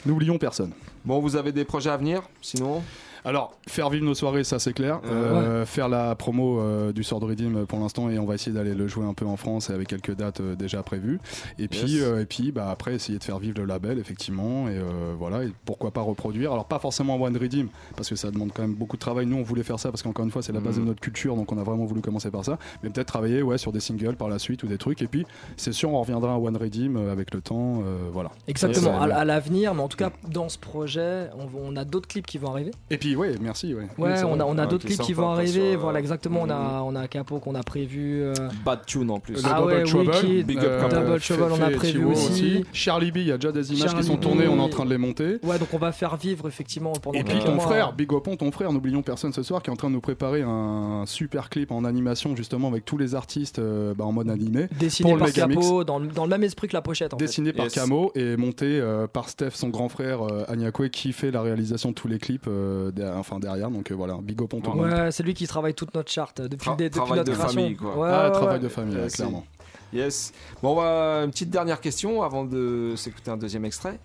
N'oublions 0.05 0.37
personne. 0.37 0.71
Bon, 1.05 1.19
vous 1.19 1.35
avez 1.35 1.51
des 1.51 1.65
projets 1.65 1.89
à 1.89 1.97
venir 1.97 2.21
Sinon? 2.41 2.81
Alors, 3.25 3.53
faire 3.67 3.89
vivre 3.89 4.05
nos 4.05 4.15
soirées, 4.15 4.43
ça 4.43 4.59
c'est 4.59 4.73
clair. 4.73 4.99
Euh, 5.05 5.65
Faire 5.65 5.87
la 5.87 6.13
promo 6.15 6.59
euh, 6.59 6.91
du 6.91 7.03
Sword 7.03 7.23
Redeem 7.23 7.55
euh, 7.55 7.65
pour 7.65 7.79
l'instant 7.79 8.09
et 8.09 8.19
on 8.19 8.25
va 8.25 8.35
essayer 8.35 8.51
d'aller 8.51 8.73
le 8.73 8.87
jouer 8.87 9.05
un 9.05 9.13
peu 9.13 9.25
en 9.25 9.37
France 9.37 9.69
et 9.69 9.73
avec 9.73 9.87
quelques 9.87 10.15
dates 10.15 10.41
euh, 10.41 10.55
déjà 10.55 10.83
prévues. 10.83 11.19
Et 11.57 11.67
puis, 11.67 11.93
Yes. 11.93 12.01
euh, 12.03 12.21
et 12.21 12.25
puis 12.25 12.51
bah, 12.51 12.69
après, 12.69 12.95
essayer 12.95 13.17
de 13.19 13.23
faire 13.23 13.39
vivre 13.39 13.59
le 13.59 13.65
label, 13.65 13.97
effectivement. 13.99 14.67
Et 14.67 14.77
euh, 14.77 15.13
voilà, 15.17 15.43
et 15.45 15.53
pourquoi 15.65 15.91
pas 15.91 16.01
reproduire. 16.01 16.51
Alors, 16.51 16.65
pas 16.65 16.79
forcément 16.79 17.15
One 17.21 17.37
Redeem, 17.37 17.69
parce 17.95 18.09
que 18.09 18.15
ça 18.15 18.29
demande 18.29 18.51
quand 18.53 18.61
même 18.63 18.73
beaucoup 18.75 18.97
de 18.97 19.01
travail. 19.01 19.25
Nous, 19.25 19.37
on 19.37 19.43
voulait 19.43 19.63
faire 19.63 19.79
ça 19.79 19.89
parce 19.89 20.03
qu'encore 20.03 20.25
une 20.25 20.31
fois, 20.31 20.41
c'est 20.41 20.51
la 20.53 20.59
base 20.59 20.77
de 20.77 20.83
notre 20.83 20.99
culture, 21.01 21.35
donc 21.35 21.51
on 21.51 21.57
a 21.57 21.63
vraiment 21.63 21.85
voulu 21.85 22.01
commencer 22.01 22.29
par 22.29 22.43
ça. 22.43 22.57
Mais 22.83 22.89
peut-être 22.89 23.07
travailler 23.07 23.41
ouais, 23.41 23.57
sur 23.57 23.71
des 23.71 23.79
singles 23.79 24.15
par 24.17 24.27
la 24.27 24.37
suite 24.39 24.63
ou 24.63 24.67
des 24.67 24.77
trucs. 24.77 25.01
Et 25.01 25.07
puis, 25.07 25.25
c'est 25.55 25.71
sûr, 25.73 25.89
on 25.93 25.99
reviendra 26.01 26.33
à 26.33 26.37
One 26.37 26.57
Redeem 26.57 26.97
euh, 26.97 27.11
avec 27.11 27.33
le 27.33 27.39
temps. 27.41 27.81
euh, 27.85 28.09
voilà. 28.11 28.31
Exactement, 28.47 28.99
Ça, 28.99 29.15
à, 29.15 29.23
l'avenir, 29.25 29.73
mais 29.73 29.81
en 29.81 29.87
tout 29.87 29.97
cas, 29.97 30.11
dans 30.29 30.49
ce 30.49 30.57
projet, 30.57 31.29
on, 31.37 31.47
on 31.57 31.75
a 31.77 31.85
d'autres 31.85 32.07
clips 32.07 32.25
qui 32.27 32.37
vont 32.37 32.49
arriver. 32.51 32.71
Et 32.89 32.97
puis, 32.97 33.12
ouais, 33.15 33.35
merci. 33.41 33.73
Ouais, 33.73 33.87
Oui, 33.97 34.09
on 34.25 34.39
a, 34.39 34.45
on 34.45 34.57
a 34.57 34.61
Ouais, 34.63 34.67
d'autres 34.67 34.85
clips 34.85 35.01
qui 35.01 35.13
vont 35.13 35.29
arriver. 35.29 35.51
sur, 35.71 35.79
euh, 35.79 35.81
Voilà, 35.81 35.99
exactement, 35.99 36.41
on 36.43 36.49
a, 36.49 36.55
mhm. 36.55 36.83
on 36.87 36.95
a 36.95 37.01
un 37.01 37.07
capot 37.07 37.39
qu'on 37.39 37.55
a 37.55 37.63
prévu. 37.63 38.21
euh, 38.23 38.33
Bad 38.65 38.85
tune 38.85 39.09
en 39.11 39.19
plus. 39.19 39.33
Le 39.35 39.41
Ah 39.45 39.59
Double 39.61 39.73
ouais, 39.73 39.83
Wicked, 39.93 40.45
Big 40.47 40.57
up 40.59 40.63
euh, 40.65 40.89
Double 40.89 41.19
Trouble, 41.19 41.51
on 41.51 41.61
a 41.61 41.69
prévu 41.71 42.05
aussi. 42.05 42.63
Charlie 42.73 43.11
B, 43.11 43.17
il 43.17 43.27
y 43.27 43.31
a 43.31 43.37
déjà 43.37 43.51
des 43.51 43.73
images 43.73 43.95
qui 43.95 44.03
sont 44.03 44.17
tournées, 44.17 44.47
on 44.47 44.57
est 44.57 44.61
en 44.61 44.69
train 44.69 44.85
de 44.85 44.89
les 44.89 44.97
monter. 44.97 45.39
Ouais, 45.43 45.59
donc 45.59 45.69
on 45.73 45.77
va 45.77 45.91
faire 45.91 46.15
vivre 46.17 46.47
effectivement 46.47 46.93
pendant 46.93 47.17
Et 47.19 47.23
puis 47.23 47.39
ton 47.39 47.59
frère, 47.59 47.93
Big 47.93 48.11
Opon, 48.11 48.35
ton 48.35 48.51
frère, 48.51 48.71
n'oublions 48.73 49.01
personne 49.01 49.33
ce 49.33 49.43
soir, 49.43 49.61
qui 49.61 49.69
est 49.69 49.73
en 49.73 49.77
train 49.77 49.89
de 49.89 49.93
nous 49.93 50.01
préparer 50.01 50.41
un 50.41 51.03
super 51.05 51.49
clip 51.49 51.71
en 51.71 51.83
animation 51.85 52.35
justement 52.35 52.67
avec 52.69 52.85
tous 52.85 52.97
les 52.97 53.15
artistes 53.15 53.59
euh, 53.59 53.93
bah, 53.95 54.05
en 54.05 54.11
mode 54.11 54.29
animé, 54.29 54.67
Dessiné 54.79 55.15
par. 55.17 55.31
Capo, 55.31 55.83
dans, 55.83 55.99
le- 55.99 56.07
dans 56.07 56.23
le 56.25 56.29
même 56.29 56.43
esprit 56.43 56.67
que 56.67 56.73
la 56.73 56.81
pochette 56.81 57.13
en 57.13 57.17
fait. 57.17 57.25
dessiné 57.25 57.53
par 57.53 57.65
Yes. 57.65 57.73
Camo 57.73 58.11
et 58.15 58.35
monté 58.37 58.65
euh, 58.65 59.07
par 59.07 59.29
Steph, 59.29 59.51
son 59.51 59.69
grand 59.69 59.89
frère 59.89 60.21
euh, 60.21 60.43
Agnakwe, 60.47 60.89
qui 60.89 61.11
fait 61.13 61.31
la 61.31 61.41
réalisation 61.41 61.89
de 61.89 61.95
tous 61.95 62.07
les 62.07 62.19
clips, 62.19 62.45
euh, 62.47 62.91
derrière- 63.03 63.19
enfin 63.19 63.39
derrière. 63.39 63.69
Donc 63.69 63.91
euh, 63.91 63.95
voilà, 63.95 64.17
Big 64.21 64.39
le 64.73 64.81
monde. 64.81 64.91
Ouais, 64.91 65.11
c'est 65.11 65.23
lui 65.23 65.33
qui 65.33 65.47
travaille 65.47 65.73
toute 65.73 65.93
notre 65.95 66.11
charte 66.11 66.39
euh, 66.39 66.47
depuis, 66.47 66.69
Tra- 66.69 66.75
dé- 66.75 66.85
depuis 66.85 66.97
travail 66.97 67.17
notre 67.19 67.31
de 67.31 67.35
création. 67.37 67.61
famille, 67.61 67.75
quoi. 67.75 67.97
Ouais, 67.97 68.09
Ah, 68.11 68.25
ouais, 68.25 68.31
travail 68.31 68.53
ouais. 68.57 68.63
de 68.63 68.67
famille, 68.69 68.97
c'est- 69.09 69.15
clairement. 69.17 69.45
Yes. 69.93 70.33
Bon, 70.63 70.79
une 70.79 71.29
petite 71.31 71.49
dernière 71.51 71.79
question 71.79 72.23
avant 72.23 72.43
de 72.45 72.93
s'écouter 72.97 73.29
un 73.29 73.37
deuxième 73.37 73.65
extrait. 73.65 73.99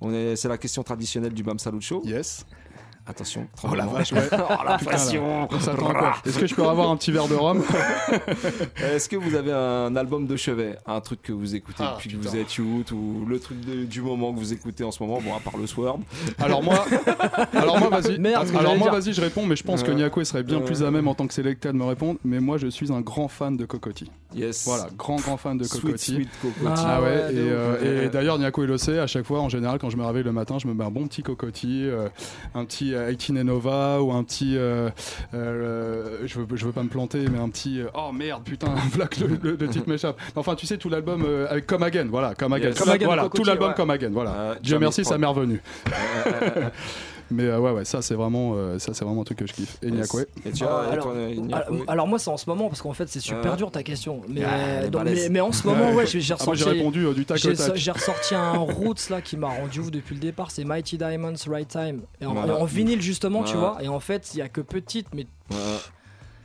On 0.00 0.12
est, 0.12 0.36
c'est 0.36 0.48
la 0.48 0.58
question 0.58 0.82
traditionnelle 0.82 1.32
du 1.34 1.42
Bam 1.42 1.58
Salut 1.58 1.80
Show. 1.80 2.02
Yes. 2.04 2.44
Attention. 3.06 3.48
Oh 3.64 3.74
la 3.74 3.86
vache, 3.86 4.12
ouais. 4.12 4.20
oh 4.32 4.64
la 4.64 4.78
pression. 4.78 5.48
Est-ce 6.24 6.38
que 6.38 6.46
je 6.46 6.54
peux 6.54 6.62
avoir 6.64 6.88
un 6.90 6.96
petit 6.96 7.10
verre 7.10 7.26
de 7.26 7.34
rhum 7.34 7.62
Est-ce 8.76 9.08
que 9.08 9.16
vous 9.16 9.34
avez 9.34 9.52
un 9.52 9.94
album 9.96 10.26
de 10.26 10.36
chevet, 10.36 10.76
un 10.86 11.00
truc 11.00 11.20
que 11.22 11.32
vous 11.32 11.54
écoutez 11.54 11.82
Ah, 11.84 11.94
depuis 11.96 12.10
que 12.16 12.16
vous 12.22 12.36
êtes 12.36 12.54
youth 12.54 12.92
ou 12.92 13.24
le 13.28 13.40
truc 13.40 13.60
de- 13.60 13.84
du 13.84 14.02
moment 14.02 14.32
que 14.32 14.38
vous 14.38 14.52
écoutez 14.52 14.84
en 14.84 14.90
ce 14.92 15.02
moment, 15.02 15.20
bon 15.20 15.34
à 15.34 15.40
part 15.40 15.56
le 15.58 15.66
Swerve. 15.66 16.00
Alors 16.38 16.62
moi, 16.62 16.84
alors 17.54 17.78
moi 17.78 17.88
vas-y. 17.88 18.24
Alors 18.56 18.76
moi 18.76 18.90
vas-y, 18.90 19.12
je 19.12 19.20
réponds, 19.20 19.46
mais 19.46 19.56
je 19.56 19.64
pense 19.64 19.82
que. 19.82 19.90
Niako 19.92 20.24
serait 20.24 20.42
bien 20.42 20.60
plus 20.60 20.82
à 20.82 20.90
même 20.90 21.08
en 21.08 21.14
tant 21.14 21.26
que 21.26 21.34
sélecteur 21.34 21.72
de 21.72 21.78
me 21.78 21.84
répondre. 21.84 22.18
Mais 22.24 22.40
moi, 22.40 22.56
je 22.56 22.68
suis 22.68 22.92
un 22.92 23.00
grand 23.00 23.28
fan 23.28 23.56
de 23.56 23.64
Cocotti. 23.66 24.10
Yes. 24.34 24.64
Voilà, 24.64 24.86
grand 24.96 25.16
grand 25.16 25.36
fan 25.36 25.58
de 25.58 25.64
Sweet 25.64 25.82
Cocotti. 25.82 26.14
Sweet 26.14 26.28
Cocotti. 26.40 26.66
Ah, 26.66 26.94
Ah 26.96 27.02
ouais, 27.02 27.34
et, 27.34 27.38
euh, 27.38 28.06
et 28.06 28.08
d'ailleurs 28.08 28.38
Niako 28.38 28.62
il 28.62 28.68
le 28.68 28.78
sait, 28.78 28.98
à 28.98 29.06
chaque 29.06 29.26
fois 29.26 29.40
en 29.40 29.48
général 29.50 29.78
quand 29.78 29.90
je 29.90 29.96
me 29.98 30.04
réveille 30.06 30.22
le 30.22 30.32
matin, 30.32 30.58
je 30.58 30.66
me 30.68 30.72
mets 30.72 30.84
un 30.84 30.90
bon 30.90 31.06
petit 31.06 31.22
cocotti, 31.22 31.82
euh, 31.84 32.08
un 32.54 32.64
petit 32.64 32.91
euh, 32.94 33.12
18 33.12 33.38
et 33.40 33.44
Nova 33.44 34.00
ou 34.02 34.12
un 34.12 34.22
petit, 34.24 34.56
euh, 34.56 34.90
euh, 35.34 36.18
je, 36.24 36.38
veux, 36.40 36.46
je 36.54 36.66
veux 36.66 36.72
pas 36.72 36.82
me 36.82 36.88
planter, 36.88 37.24
mais 37.32 37.38
un 37.38 37.48
petit, 37.48 37.80
euh, 37.80 37.86
oh 37.94 38.10
merde 38.12 38.42
putain, 38.44 38.74
Black 38.94 39.18
le, 39.18 39.28
le- 39.42 39.56
le 39.60 39.68
titre 39.68 39.88
m'échappe. 39.88 40.18
Enfin 40.36 40.54
tu 40.54 40.66
sais 40.66 40.76
tout 40.78 40.88
l'album 40.88 41.24
euh, 41.26 41.46
avec 41.50 41.66
Come 41.66 41.82
Again, 41.82 42.06
voilà, 42.10 42.34
Come 42.34 42.52
Again, 42.54 42.68
Yes. 42.68 42.78
Come 42.78 42.86
Come 42.86 42.94
Again, 42.94 43.06
voilà, 43.06 43.28
tout 43.28 43.44
l'album 43.44 43.68
ouais. 43.70 43.74
Come 43.76 43.90
Again, 43.90 44.10
voilà. 44.12 44.30
Euh, 44.30 44.54
Dieu 44.62 44.78
merci, 44.78 45.04
ça 45.04 45.18
m'est 45.18 45.26
revenu. 45.26 45.60
Euh, 47.32 47.34
Mais 47.34 47.44
euh, 47.44 47.58
ouais 47.58 47.70
ouais, 47.72 47.84
ça 47.84 48.02
c'est 48.02 48.14
vraiment, 48.14 48.52
euh, 48.56 48.78
ça 48.78 48.94
c'est 48.94 49.04
vraiment 49.04 49.22
un 49.22 49.24
truc 49.24 49.38
que 49.38 49.46
je 49.46 49.52
kiffe. 49.52 49.78
Et 49.82 49.90
ouais. 49.90 50.02
Tu 50.54 50.64
Ah, 50.64 50.84
et 50.88 50.92
alors, 50.92 51.14
Niako, 51.14 51.52
alors, 51.72 51.84
alors 51.88 52.06
moi 52.08 52.18
c'est 52.18 52.30
en 52.30 52.36
ce 52.36 52.48
moment 52.48 52.68
parce 52.68 52.82
qu'en 52.82 52.92
fait 52.92 53.08
c'est 53.08 53.20
super 53.20 53.52
Ouais. 53.52 53.56
dur 53.56 53.70
ta 53.70 53.82
question 53.82 54.20
mais, 54.28 54.42
Ah, 54.44 54.86
donc, 54.88 55.04
mais, 55.04 55.28
mais 55.30 55.40
en 55.40 55.52
ce 55.52 55.66
moment 55.66 55.92
ouais 55.92 56.06
j'ai 56.06 56.20
j'ai 56.20 56.34
Ah, 56.34 56.44
moi 56.44 56.54
j'ai 56.54 56.64
ressorti 56.64 56.78
répondu 56.78 57.06
euh, 57.06 57.14
du 57.14 57.24
tac 57.24 57.36
au 57.36 57.40
j'ai 57.40 57.54
tac. 57.54 57.76
j'ai 57.76 57.90
ressorti 57.90 58.34
un 58.34 58.52
Roots 58.58 59.08
là 59.10 59.20
qui 59.20 59.36
m'a 59.36 59.48
rendu 59.48 59.80
ouf 59.80 59.90
depuis 59.90 60.14
le 60.14 60.20
départ 60.20 60.50
c'est 60.50 60.64
Mighty 60.64 60.98
Diamonds 60.98 61.34
Right 61.48 61.68
Time 61.68 62.02
et 62.20 62.26
en, 62.26 62.34
Voilà. 62.34 62.56
en 62.56 62.64
vinyle 62.64 63.00
justement 63.00 63.42
tu 63.42 63.54
Ouais. 63.54 63.60
vois 63.60 63.78
et 63.82 63.88
en 63.88 64.00
fait 64.00 64.30
il 64.34 64.38
y 64.38 64.42
a 64.42 64.48
que 64.48 64.60
petite 64.60 65.06
mais 65.14 65.26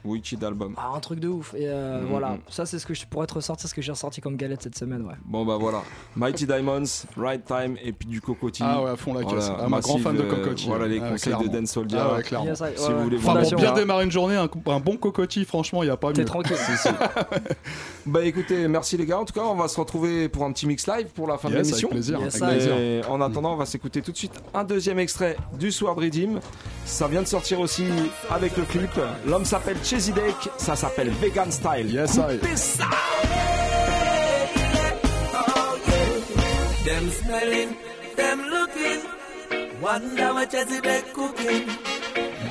Ouais. 0.06 0.12
Wicked 0.12 0.44
album. 0.44 0.74
Ah, 0.78 0.92
un 0.96 1.00
truc 1.00 1.20
de 1.20 1.28
ouf. 1.28 1.54
Et 1.54 1.68
euh, 1.68 2.02
Mhm. 2.02 2.08
voilà, 2.10 2.38
ça 2.50 2.66
c'est 2.66 2.80
ce 2.80 2.86
que 2.86 2.94
je 2.94 3.06
pourrais 3.06 3.28
te 3.28 3.34
ressortir, 3.34 3.68
ce 3.70 3.74
que 3.74 3.82
j'ai 3.82 3.92
ressorti 3.92 4.22
comme 4.22 4.36
galette 4.38 4.64
cette 4.64 4.78
semaine, 4.78 5.02
ouais. 5.02 5.16
Bon 5.26 5.46
bah 5.46 5.58
voilà, 5.60 5.82
Mighty 6.16 6.46
Diamonds, 6.46 6.84
Right 7.18 7.44
Time 7.46 7.76
et 7.84 7.92
puis 7.92 8.08
du 8.08 8.22
Cocotti. 8.22 8.64
Ah 8.66 8.82
ouais, 8.84 8.90
à 8.92 8.96
fond 8.96 9.14
la 9.14 9.24
caisse. 9.24 9.52
Ah, 9.60 9.68
ma 9.68 9.80
grand 9.82 9.98
fan 9.98 10.16
de 10.16 10.22
Cocotti. 10.24 10.68
Voilà 10.68 10.88
les 10.88 11.00
Ah, 11.02 11.10
conseils 11.10 11.34
de 11.34 11.38
clairement. 11.38 11.54
Dan 11.54 11.66
Soldier. 11.68 11.98
Ah 12.02 12.14
ouais, 12.16 12.24
clairement. 12.24 12.56
Si 12.56 12.62
ouais, 12.64 12.74
vous 12.94 13.04
voulez 13.04 13.18
Enfin, 13.18 13.42
bien 13.56 13.74
démarrer 13.74 14.04
une 14.06 14.12
journée, 14.12 14.36
un, 14.36 14.50
un 14.68 14.80
bon 14.80 14.98
cocotti, 14.98 15.46
franchement, 15.46 15.84
il 15.84 15.88
n'y 15.88 15.92
a 15.92 15.98
pas 15.98 16.08
mieux. 16.10 16.14
T'es 16.14 16.26
tranquille. 16.26 16.56
Bah 18.06 18.24
écoutez, 18.24 18.68
merci 18.70 18.96
les 18.96 19.06
gars. 19.06 19.20
En 19.20 19.26
tout 19.26 19.34
cas, 19.34 19.42
on 19.44 19.56
va 19.56 19.68
se 19.68 19.78
retrouver 19.80 20.30
pour 20.30 20.46
un 20.46 20.52
petit 20.54 20.66
mix 20.66 20.88
live 20.88 21.08
pour 21.14 21.28
la 21.28 21.38
fin 21.38 21.50
de 21.50 21.56
l'émission. 21.56 21.90
avec 21.90 22.00
plaisir. 22.00 22.20
Yes, 22.22 22.42
avec 22.42 22.56
plaisir. 22.60 22.78
Et 22.78 23.02
en 23.10 23.20
attendant, 23.20 23.54
on 23.54 23.58
va 23.58 23.66
s'écouter 23.66 24.02
tout 24.02 24.12
de 24.14 24.18
suite 24.18 24.32
un 24.54 24.64
deuxième 24.64 24.98
extrait 25.00 25.36
du 25.60 25.72
Sword 25.74 25.98
Redeem. 25.98 26.40
Ça 26.86 27.08
vient 27.10 27.22
de 27.22 27.28
sortir 27.28 27.60
aussi 27.60 27.84
avec 28.30 28.56
le 28.56 28.64
clip. 28.64 28.90
L'homme 29.26 29.44
s'appelle 29.44 29.76
Chesy 29.98 30.12
Deck, 30.12 30.50
ça 30.58 30.76
s'appelle 30.76 31.10
Vegan 31.10 31.52
Style. 31.52 31.92
Yes, 31.92 32.20
I. 32.20 32.38
Ça 32.56 32.86
Them 36.86 37.10
smelling, 37.10 37.76
them 38.16 38.42
looking. 38.48 39.02
Wonder 39.82 40.34
what 40.36 40.52
Jesse 40.52 40.80
they 40.82 41.02
cooking. 41.16 41.66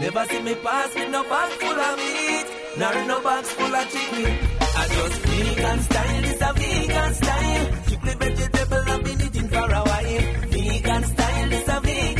Never 0.01 0.24
see 0.28 0.42
me 0.42 0.55
pass 0.57 0.92
with 0.92 1.11
no 1.12 1.22
bag 1.22 1.51
full 1.61 1.80
of 1.88 1.97
meat, 1.99 2.47
nor 2.78 3.07
no 3.07 3.20
bags 3.20 3.51
full 3.53 3.74
of 3.76 3.90
chicken. 3.92 4.38
I 4.80 4.88
just 4.88 5.20
vegan 5.26 5.80
style, 5.82 6.24
it's 6.24 6.42
a 6.42 6.53
vegan 6.53 7.14
style. 7.14 7.66
Strictly 7.84 8.14
vegetable, 8.14 8.84
I've 8.88 9.05
been 9.05 9.20
eating 9.22 9.49
for 9.49 9.70
a 9.70 9.82
while. 9.88 10.49
Vegan 10.51 11.05
style, 11.05 11.53
it's 11.53 11.68
a 11.68 11.80
vegan 11.80 12.16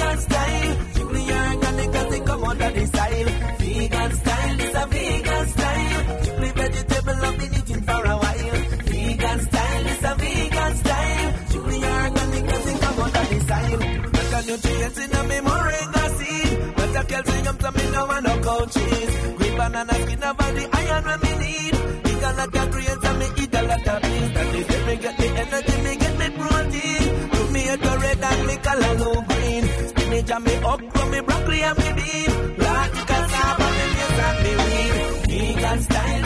Macronutrients 14.57 14.98
in 15.04 15.14
a 15.14 15.22
me 15.24 15.38
moringa 15.48 16.04
seed. 16.16 16.74
But 16.76 16.96
I 16.96 17.04
calcium 17.04 17.57
to 17.59 17.72
me 17.72 17.90
no 17.90 18.07
want 18.07 18.24
no 18.24 18.40
cow 18.42 18.64
cheese. 18.66 19.16
Green 19.36 19.57
banana 19.57 19.94
skin 19.94 20.22
all 20.24 20.34
the 20.34 20.68
iron 20.72 21.04
when 21.04 21.20
me 21.20 21.32
need. 21.44 21.74
Eat 22.09 22.22
a 22.22 22.32
lot 22.32 22.57
of 22.57 22.70
grains 22.70 23.04
and 23.04 23.18
me 23.18 23.26
eat 23.42 23.54
a 23.54 23.62
lot 23.62 23.88
of 23.88 24.02
beans. 24.02 24.32
That 24.34 24.54
is 24.54 24.68
if 24.70 24.86
me 24.86 24.96
get 24.96 25.16
the 25.18 25.28
energy, 25.42 25.76
me 25.82 25.96
get 25.96 26.18
me 26.18 26.28
protein. 26.38 27.28
Put 27.30 27.50
me 27.52 27.68
at 27.68 27.80
the 27.80 27.98
red 28.02 28.24
and 28.24 28.46
me 28.46 28.57
color 28.57 28.94
no 28.98 29.11
green. 29.28 29.64
Spinach 29.88 30.30
and 30.30 30.44
me 30.44 30.54
okra, 30.64 31.07
me 31.11 31.20
broccoli 31.20 31.62
and 31.62 31.78
me 31.78 31.92
bean. 31.98 32.57
Black 32.57 32.92
cassava, 33.11 33.66
me 33.76 33.84
maize 33.94 34.20
and 34.26 34.38
me 34.44 34.52
weed. 34.64 35.54
Vegan 35.54 35.80
style 35.82 36.25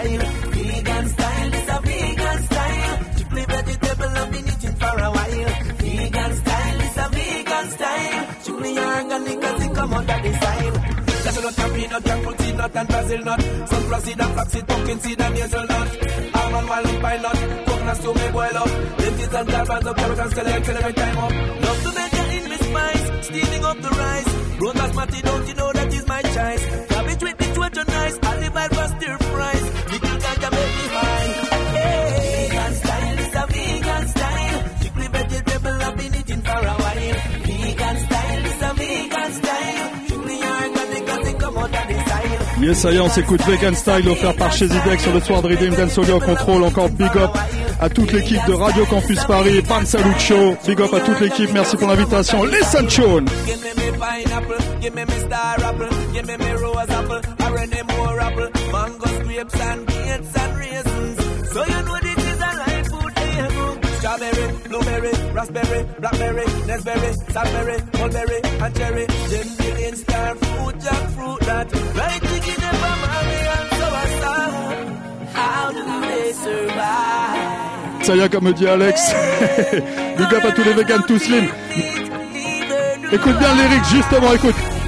style. 0.00 0.50
Vegan 0.50 1.08
style 1.08 1.54
is 1.54 1.68
a 1.68 1.80
vegan 1.80 2.42
style. 2.48 2.98
Strictly 3.14 3.44
vegetable, 3.44 4.12
I've 4.20 4.32
been 4.32 4.48
eating 4.48 4.76
for 4.80 4.96
a 5.06 5.10
while. 5.16 5.50
Vegan 5.80 6.32
style 6.40 6.80
is 6.80 6.96
a 6.96 7.06
vegan 7.14 7.66
style. 7.70 8.26
Strictly 8.40 8.78
organic, 8.78 9.40
cause 9.40 9.64
it 9.64 9.74
come 9.74 9.92
of 9.94 10.06
the 10.06 10.32
style. 10.40 10.76
Lot 11.40 11.58
of 11.58 11.74
peanut, 11.74 12.02
jackfruit, 12.02 12.40
seed 12.40 12.56
nut, 12.56 12.76
and 12.76 12.88
Brazil 12.88 13.24
nut. 13.24 13.40
Sunflower 13.70 14.00
seed 14.00 14.20
and 14.20 14.32
flaxseed, 14.34 14.66
pumpkin 14.68 14.98
seed 15.00 15.20
and 15.20 15.36
hazelnut. 15.38 15.88
Almond, 16.34 16.68
walnut, 16.68 17.02
pine 17.02 17.22
nut. 17.22 17.38
Coconut 17.66 17.96
stew, 17.96 18.14
me 18.14 18.26
boil 18.32 18.56
up. 18.60 18.70
Lentils 19.00 19.34
and 19.34 19.48
clams, 19.48 19.84
the 19.84 19.94
carrot 19.94 20.18
and 20.18 20.30
scallion, 20.32 20.64
till 20.64 20.76
every 20.76 20.92
time 20.92 21.18
up. 21.18 21.32
Love 21.64 21.82
to 21.84 21.90
make 21.98 22.12
it 22.12 22.44
in 22.44 22.50
me 22.50 22.56
spice, 22.56 23.26
steaming 23.26 23.64
up 23.64 23.80
the 23.80 23.88
rice. 23.88 24.30
Roast 24.60 24.76
basmati, 24.76 25.22
don't 25.22 25.48
you 25.48 25.54
know 25.54 25.72
that 25.72 25.92
is 25.94 26.06
my 26.06 26.22
choice? 26.22 26.64
Cabbage 26.88 27.22
with 27.22 27.38
the 27.38 27.44
tomato 27.54 27.82
nice, 27.84 28.18
olive 28.22 28.56
oil 28.56 28.88
stir 28.88 29.19
Yes, 42.60 42.78
ça 42.78 42.92
y 42.92 42.96
est, 42.96 43.00
on 43.00 43.08
s'écoute 43.08 43.40
Vegan 43.46 43.74
Style 43.74 44.08
offert 44.08 44.36
par 44.36 44.52
chez 44.52 44.68
Zidek 44.68 45.00
sur 45.00 45.14
le 45.14 45.20
soir 45.20 45.40
de 45.40 45.48
Redeem 45.48 45.74
Dan 45.74 45.88
Solio 45.88 46.16
au 46.16 46.20
contrôle. 46.20 46.62
Encore 46.62 46.90
big 46.90 47.16
up 47.16 47.30
à 47.80 47.88
toute 47.88 48.12
l'équipe 48.12 48.44
de 48.46 48.52
Radio 48.52 48.84
Campus 48.84 49.24
Paris, 49.24 49.62
Pan 49.62 49.84
Salut. 49.86 50.14
Big 50.66 50.80
up 50.80 50.92
à 50.92 51.00
toute 51.00 51.20
l'équipe, 51.20 51.50
merci 51.54 51.76
pour 51.76 51.88
l'invitation. 51.88 52.44
Listen 52.44 52.86
tune. 52.86 53.26
Give 60.26 60.49
Strawberry, 64.10 64.52
blueberry, 64.68 65.12
raspberry, 65.32 65.86
blackberry, 66.00 66.44
raspberry, 66.66 67.12
saltberry, 67.30 67.78
mulberry, 67.96 68.40
and 68.42 68.76
cherry. 68.76 69.06
Them 69.06 69.46
billion 69.56 69.94
star 69.94 70.34
fruit, 70.34 70.74
jackfruit 70.82 71.38
that 71.46 71.72
right 71.94 72.20
chicken 72.20 72.60
and 72.60 72.76
family 72.82 73.40
and 73.54 73.70
sour 73.78 74.06
How 75.32 75.70
do 75.70 75.82
they 76.08 76.32
survive? 76.32 78.02
Ça 78.02 78.16
y 78.16 78.18
est, 78.18 78.28
comme 78.28 78.52
dit 78.52 78.66
Alex. 78.66 79.00
big 80.18 80.34
up 80.34 80.44
à 80.44 80.50
tous 80.56 80.64
les 80.64 80.72
vegans, 80.72 81.02
tous 81.06 81.18
slim. 81.20 81.44
Écoute 83.12 83.38
bien 83.38 83.54
le 83.54 83.84
justement, 83.94 84.34
écoute. 84.34 84.79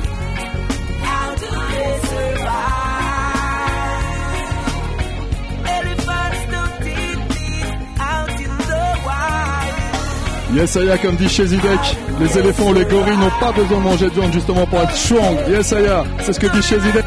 Yes, 10.54 10.76
est, 10.76 10.98
comme 11.00 11.16
dit 11.16 11.30
chez 11.30 11.46
Zidek, 11.46 11.80
les 12.20 12.38
éléphants 12.38 12.68
ou 12.68 12.74
les 12.74 12.84
gorilles 12.84 13.16
n'ont 13.16 13.30
pas 13.40 13.52
besoin 13.52 13.78
de 13.78 13.82
manger 13.82 14.04
de 14.06 14.10
viande 14.10 14.32
justement 14.34 14.66
pour 14.66 14.80
être 14.80 14.94
strong. 14.94 15.36
Yes, 15.48 15.72
est, 15.72 15.88
c'est 16.20 16.32
ce 16.34 16.40
que 16.40 16.46
dit 16.46 16.62
chez 16.62 16.78
Zidek. 16.78 17.04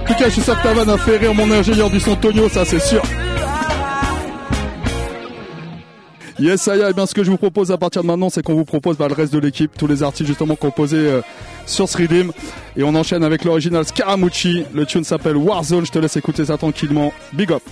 En 0.00 0.06
tout 0.06 0.14
cas, 0.14 0.24
je 0.28 0.30
suis 0.30 0.42
que 0.42 0.62
ta 0.62 0.72
vanne 0.72 0.88
a 0.88 0.96
fait 0.96 1.18
rire 1.18 1.34
mon 1.34 1.50
ingénieur 1.50 1.90
du 1.90 2.00
son 2.00 2.16
Tonio, 2.16 2.48
ça 2.48 2.64
c'est 2.64 2.80
sûr. 2.80 3.02
Yes, 6.38 6.62
ça 6.62 6.76
y 6.76 6.80
est, 6.80 6.90
eh 6.90 6.92
bien 6.92 7.06
ce 7.06 7.14
que 7.14 7.22
je 7.22 7.30
vous 7.30 7.36
propose 7.36 7.70
à 7.70 7.78
partir 7.78 8.02
de 8.02 8.08
maintenant, 8.08 8.28
c'est 8.28 8.42
qu'on 8.42 8.54
vous 8.54 8.64
propose 8.64 8.96
bah, 8.96 9.06
le 9.06 9.14
reste 9.14 9.32
de 9.32 9.38
l'équipe, 9.38 9.70
tous 9.78 9.86
les 9.86 10.02
artistes 10.02 10.26
justement 10.26 10.56
composés 10.56 10.96
euh, 10.96 11.20
sur 11.64 11.88
ce 11.88 11.96
Redeem. 11.96 12.32
Et 12.76 12.82
on 12.82 12.94
enchaîne 12.96 13.22
avec 13.22 13.44
l'original 13.44 13.84
Scaramucci. 13.84 14.64
Le 14.74 14.84
tune 14.84 15.04
s'appelle 15.04 15.36
Warzone, 15.36 15.86
je 15.86 15.92
te 15.92 15.98
laisse 15.98 16.16
écouter 16.16 16.46
ça 16.46 16.56
tranquillement. 16.56 17.12
Big 17.32 17.52
up. 17.52 17.62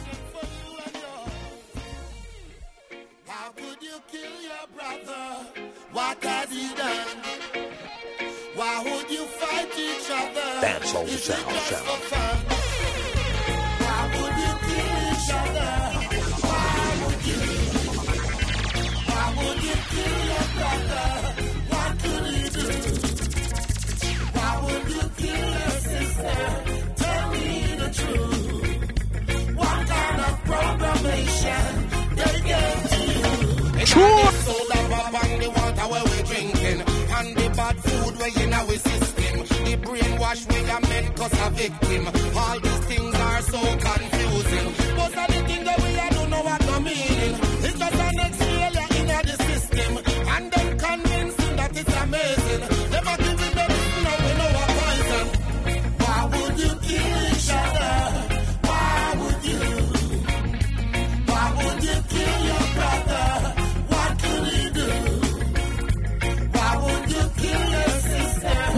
Dance 10.60 10.94
all 10.94 11.04
the 11.04 11.18
sound. 11.18 12.51
Sure. 33.93 34.32
Soda 34.47 34.78
pop 34.88 35.22
and 35.22 35.43
the 35.43 35.51
water 35.51 35.86
where 35.93 36.05
we 36.05 36.22
drinking 36.22 36.80
And 36.80 37.36
the 37.36 37.47
bad 37.55 37.76
food 37.84 38.16
where 38.16 38.43
in 38.43 38.53
our 38.55 38.76
system 38.88 39.34
The 39.66 39.76
brainwash 39.84 40.43
we 40.49 40.70
are 40.70 40.80
meant 40.80 41.14
cause 41.14 41.32
a 41.34 41.51
victim 41.51 42.07
All 42.34 42.59
these 42.59 42.84
things 42.88 43.14
are 43.14 43.43
so 43.43 43.61
confusing 43.61 44.97
Most 44.97 45.16
of 45.22 45.26
the 45.28 45.40
things 45.47 45.64
that 45.66 45.78
we 45.84 45.99
are 45.99 46.11
do 46.11 46.26
know 46.30 46.40
what 46.40 46.66
no 46.66 46.80
meaning 46.80 47.36
It's 47.66 47.78
just 47.78 47.95
an 48.07 48.18
in 48.99 49.07
the 49.28 49.36
system 49.45 49.99
And 50.36 50.53
convincing 50.80 51.57
that 51.57 51.76
it's 51.76 51.95
amazing 52.03 52.71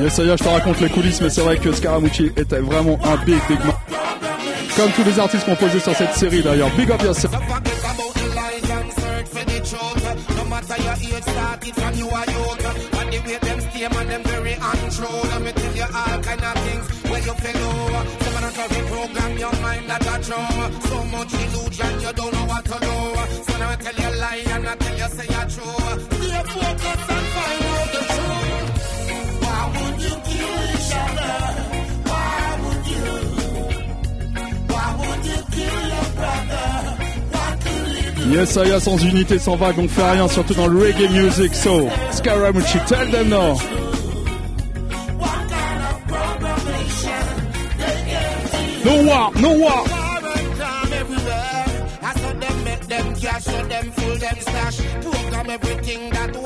Yes, 0.05 0.17
ça 0.17 0.23
y 0.23 0.29
est, 0.29 0.37
je 0.37 0.45
te 0.45 0.49
raconte 0.51 0.83
les 0.83 0.91
coulisses, 0.91 1.23
mais 1.23 1.31
c'est 1.31 1.41
vrai 1.41 1.57
que 1.57 1.73
Scaramucci 1.73 2.27
était 2.37 2.59
vraiment 2.59 2.99
un 3.05 3.17
big, 3.25 3.41
big 3.49 3.59
man. 3.61 3.73
Comme 4.77 4.91
tous 4.91 5.03
les 5.03 5.19
artistes 5.19 5.47
composés 5.47 5.81
sur 5.81 5.97
cette 5.97 6.13
série 6.13 6.43
d'ailleurs. 6.43 6.69
Big 6.77 6.91
up 6.91 7.03
yourself. 7.03 7.33
Yes, 38.35 38.51
ça 38.51 38.65
y 38.65 38.71
est, 38.71 38.81
sans 38.81 38.97
unité, 38.97 39.39
sans 39.39 39.55
vague, 39.55 39.79
on 39.79 39.87
fait 39.87 40.11
rien, 40.11 40.27
surtout 40.27 40.55
dans 40.55 40.67
le 40.67 40.77
reggae 40.77 41.09
music. 41.09 41.55
So, 41.55 41.89
Scaramucci, 42.11 42.79
tell 42.87 43.09
them 43.11 43.29
no. 43.29 43.57
No 48.85 49.03
war, 49.05 49.31
no 49.37 49.53
war. 49.53 49.85
Program 55.01 55.51
everything 55.51 56.11
that 56.11 56.44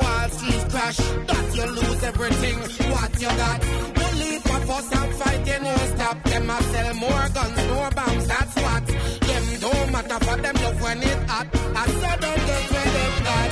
Crash. 0.89 1.05
That 1.27 1.55
you 1.55 1.65
lose 1.65 2.03
everything. 2.03 2.57
What 2.91 3.21
you 3.21 3.27
got? 3.27 3.61
No 3.99 4.07
leap 4.21 4.45
of 4.45 4.69
us 4.71 4.91
and 4.91 5.13
fighting 5.15 5.63
won't 5.63 5.89
stop. 5.93 6.23
Them 6.23 6.49
a 6.49 6.63
sell 6.63 6.93
more 6.95 7.29
guns, 7.35 7.67
more 7.69 7.91
bombs. 7.91 8.27
That's 8.27 8.55
what. 8.55 8.87
Them 9.27 9.45
don't 9.61 9.91
matter 9.91 10.19
for 10.25 10.37
them 10.41 10.55
love 10.55 10.81
when 10.81 11.03
it 11.03 11.29
hot. 11.29 11.47
I 11.53 11.85
saw 11.99 12.15
them 12.23 12.37
get 12.49 12.71
where 12.71 12.89
them 12.95 13.15
got. 13.27 13.51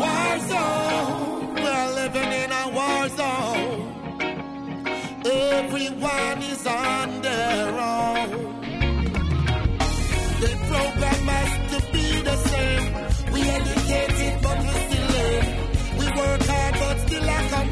War 0.00 0.30
zone. 0.50 1.54
We're 1.64 1.88
living 2.00 2.32
in 2.42 2.50
a 2.52 2.64
war 2.78 3.08
zone. 3.18 3.80
Everyone 5.26 6.42
is 6.42 6.66
on 6.66 7.22
their 7.22 7.80
own. 7.80 8.49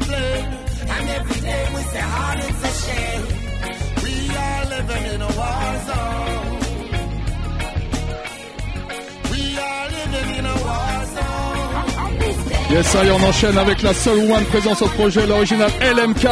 Complain. 0.09 0.45
And 0.89 1.09
every 1.09 1.41
day 1.41 1.65
we 1.75 1.81
say, 1.91 1.99
hard 1.99 2.39
it's 2.39 2.63
a 2.63 2.73
shame. 2.83 3.25
We 4.03 4.15
are 4.45 4.65
living 4.73 5.05
in 5.13 5.21
a 5.21 5.31
war 5.39 5.69
zone. 5.87 6.49
We 9.31 9.41
are 9.67 9.85
living 9.97 10.29
in 10.39 10.45
a 10.45 10.57
war 10.65 11.05
zone. 11.15 12.71
Yes, 12.71 12.87
ça 12.87 13.03
y 13.03 13.11
on 13.11 13.23
enchaîne 13.23 13.57
avec 13.57 13.81
la 13.83 13.93
seule 13.93 14.31
one 14.31 14.45
présente 14.45 14.77
sur 14.77 14.87
ce 14.87 14.93
projet, 14.93 15.25
l'original 15.27 15.71
LMK. 15.81 16.27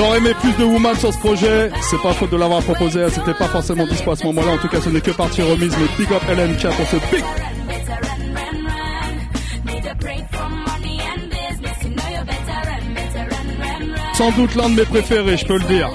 On 0.00 0.04
aurait 0.04 0.16
aimé 0.16 0.30
plus 0.40 0.56
de 0.56 0.64
woman 0.64 0.96
sur 0.96 1.12
ce 1.12 1.18
projet, 1.18 1.70
c'est 1.82 2.00
pas 2.00 2.14
faute 2.14 2.30
de 2.30 2.36
l'avoir 2.38 2.62
proposé, 2.62 3.00
elle 3.00 3.10
c'était 3.10 3.34
pas 3.34 3.48
forcément 3.48 3.86
dispo 3.86 4.12
à 4.12 4.16
ce 4.16 4.24
moment-là, 4.28 4.52
en 4.52 4.56
tout 4.56 4.68
cas 4.68 4.80
ce 4.80 4.88
n'est 4.88 5.02
que 5.02 5.10
partie 5.10 5.42
remise, 5.42 5.76
mais 5.78 5.86
big 5.98 6.10
up 6.10 6.22
LMK 6.26 6.74
pour 6.74 6.86
ce 6.86 6.96
big. 7.14 7.24
Sans 14.14 14.30
doute 14.32 14.54
l'un 14.54 14.70
de 14.70 14.76
mes 14.76 14.86
préférés, 14.86 15.36
je 15.36 15.44
peux 15.44 15.58
le 15.58 15.64
dire. 15.64 15.90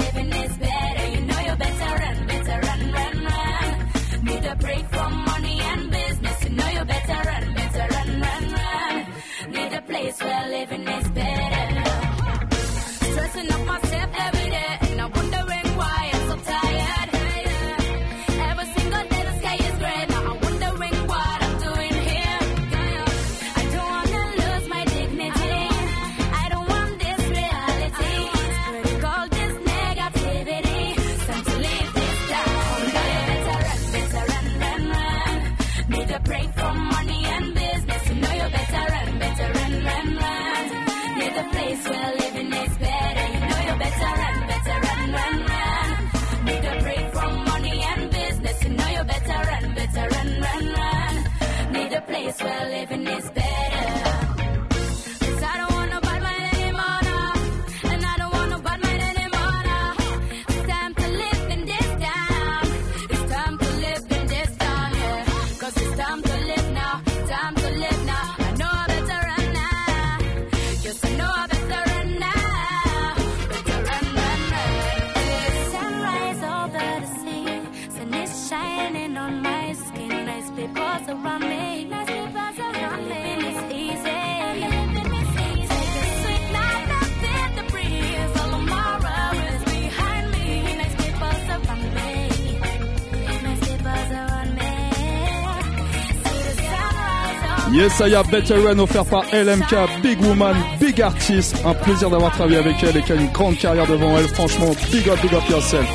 Better 98.32 98.56
Run 98.56 98.80
offert 98.80 99.06
par 99.06 99.24
LMK, 99.32 100.02
Big 100.02 100.20
Woman, 100.22 100.56
Big 100.80 101.00
Artist. 101.02 101.56
Un 101.64 101.74
plaisir 101.76 102.10
d'avoir 102.10 102.32
travaillé 102.32 102.58
avec 102.58 102.82
elle 102.82 102.98
et 102.98 103.02
qui 103.02 103.12
a 103.12 103.16
une 103.16 103.32
grande 103.32 103.58
carrière 103.58 103.86
devant 103.86 104.18
elle. 104.18 104.28
Franchement, 104.30 104.72
big 104.92 105.08
up, 105.08 105.20
big 105.22 105.34
up 105.34 105.44
yourself. 105.50 105.86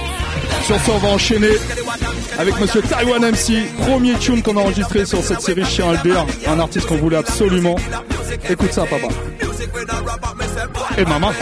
Sur 0.67 0.79
ce, 0.81 0.91
on 0.93 0.99
va 0.99 1.09
enchaîner 1.09 1.51
avec 2.39 2.59
Monsieur 2.61 2.83
Taiwan 2.83 3.23
MC. 3.23 3.67
Premier 3.89 4.15
tune 4.15 4.41
qu'on 4.43 4.57
a 4.57 4.61
enregistré 4.61 5.05
sur 5.05 5.23
cette 5.23 5.41
série, 5.41 5.63
le 5.63 6.03
dire. 6.03 6.25
Un 6.47 6.61
artiste 6.61 6.87
qu'on 6.87 6.97
voulait 6.97 7.17
absolument. 7.17 7.75
Écoute 8.49 8.73
ça, 8.73 8.85
papa. 8.87 9.09
Et 10.97 11.05
maman. 11.05 11.33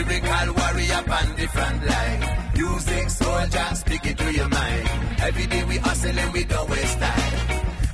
Lyrical 0.00 0.54
warrior 0.54 1.04
on 1.12 1.36
the 1.36 1.46
front 1.52 1.86
line 1.86 2.20
Music 2.54 3.10
soldier, 3.10 3.68
speak 3.74 4.06
it 4.06 4.16
to 4.16 4.32
your 4.32 4.48
mind 4.48 4.88
Every 5.20 5.46
day 5.46 5.62
we 5.64 5.76
hustling, 5.76 6.32
we 6.32 6.44
don't 6.44 6.70
waste 6.70 6.98
time 6.98 7.32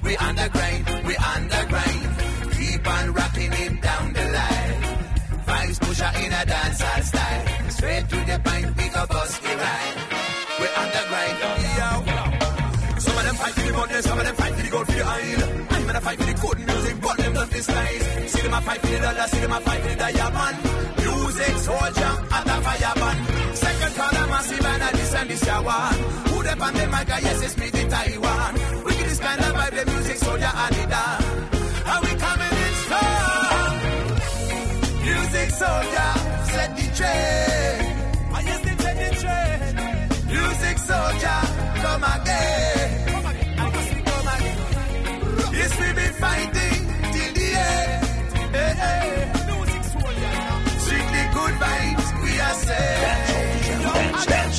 We 0.05 0.17
on 0.17 0.37
we 1.05 1.17
on 1.17 1.51
Keep 2.53 2.89
on 2.89 3.13
rocking 3.13 3.53
it 3.53 3.83
down 3.83 4.13
the 4.13 4.25
line 4.39 4.83
Vibes 5.47 5.81
pusher 5.81 6.13
in 6.23 6.33
a 6.33 6.43
dancehall 6.47 7.03
style 7.03 7.71
Straight 7.71 8.09
to 8.09 8.17
the 8.31 8.39
point, 8.45 8.77
we 8.77 8.89
go 8.89 9.07
bust 9.07 9.43
the 9.43 9.49
ride 9.49 9.97
we 10.59 10.67
on 10.69 10.89
the 10.89 11.03
grind, 11.11 11.39
yo. 11.77 12.99
Some 12.99 13.19
of 13.19 13.25
them 13.25 13.35
fight 13.35 13.53
for 13.53 13.67
the 13.67 13.73
money, 13.73 14.01
some 14.01 14.19
of 14.19 14.25
them 14.25 14.35
fight 14.37 14.55
for 14.55 14.63
the 14.63 14.71
gold 14.71 14.87
for 14.87 14.93
the 14.93 15.03
oil. 15.03 15.67
I'm 15.69 15.87
gonna 15.87 16.01
fight 16.01 16.19
for 16.19 16.25
the 16.25 16.33
good 16.33 16.59
music, 16.67 17.01
but 17.03 17.17
them 17.19 17.35
this 17.35 17.69
nice. 17.69 18.33
See 18.33 18.41
them 18.41 18.55
a 18.55 18.61
fight 18.63 18.81
for 18.81 18.87
the 18.87 18.99
dollar, 19.01 19.29
see 19.29 19.41
them 19.41 19.53
a 19.53 19.61
fight 19.61 19.83
for 19.83 19.89
the 19.89 19.97
diamond. 19.97 21.06
Music 21.27 21.57
soldier 21.59 22.13
and 22.37 22.51
a 22.55 22.57
fireman. 22.63 23.17
Second 23.57 23.97
a 23.99 24.27
massive 24.31 24.65
and 24.65 24.83
a 24.83 24.97
this 24.97 25.15
and 25.15 25.29
this 25.29 25.45
ya 25.45 25.61
one. 25.61 25.95
Who 26.29 26.43
them 26.45 26.63
on 26.63 26.73
the 26.73 26.87
mic, 26.87 27.09
ah, 27.11 27.19
yes, 27.21 27.43
it's 27.43 27.57
me, 27.59 27.69
the 27.71 27.85
Taiwan. 27.91 28.55
We 28.85 28.93
get 28.93 29.03
the 29.03 29.05
this 29.11 29.19
kind 29.19 29.41
of 29.41 29.53
vibe, 29.59 29.75
the 29.75 29.91
music 29.91 30.19
soldier 30.19 30.53
and 30.65 30.77
it. 30.83 30.95
And 31.91 32.01
we 32.05 32.13
coming 32.25 32.55
in 32.65 32.75
strong. 32.85 33.75
Music 35.03 35.51
soldier, 35.63 36.13
set 36.55 36.71
the 36.79 36.87
train. 36.99 37.79
I 38.37 38.41
yes, 38.47 38.61
they 38.67 38.77
set 38.85 38.97
the 39.03 39.11
train. 39.23 39.75
Music 40.31 40.79
soldier, 40.79 41.41
come 41.83 42.05
again. 42.15 42.89
Come 43.11 43.27
again. 43.33 44.59
Yes, 45.59 45.73
we 45.81 45.89
be 45.93 46.07
fighting 46.23 46.66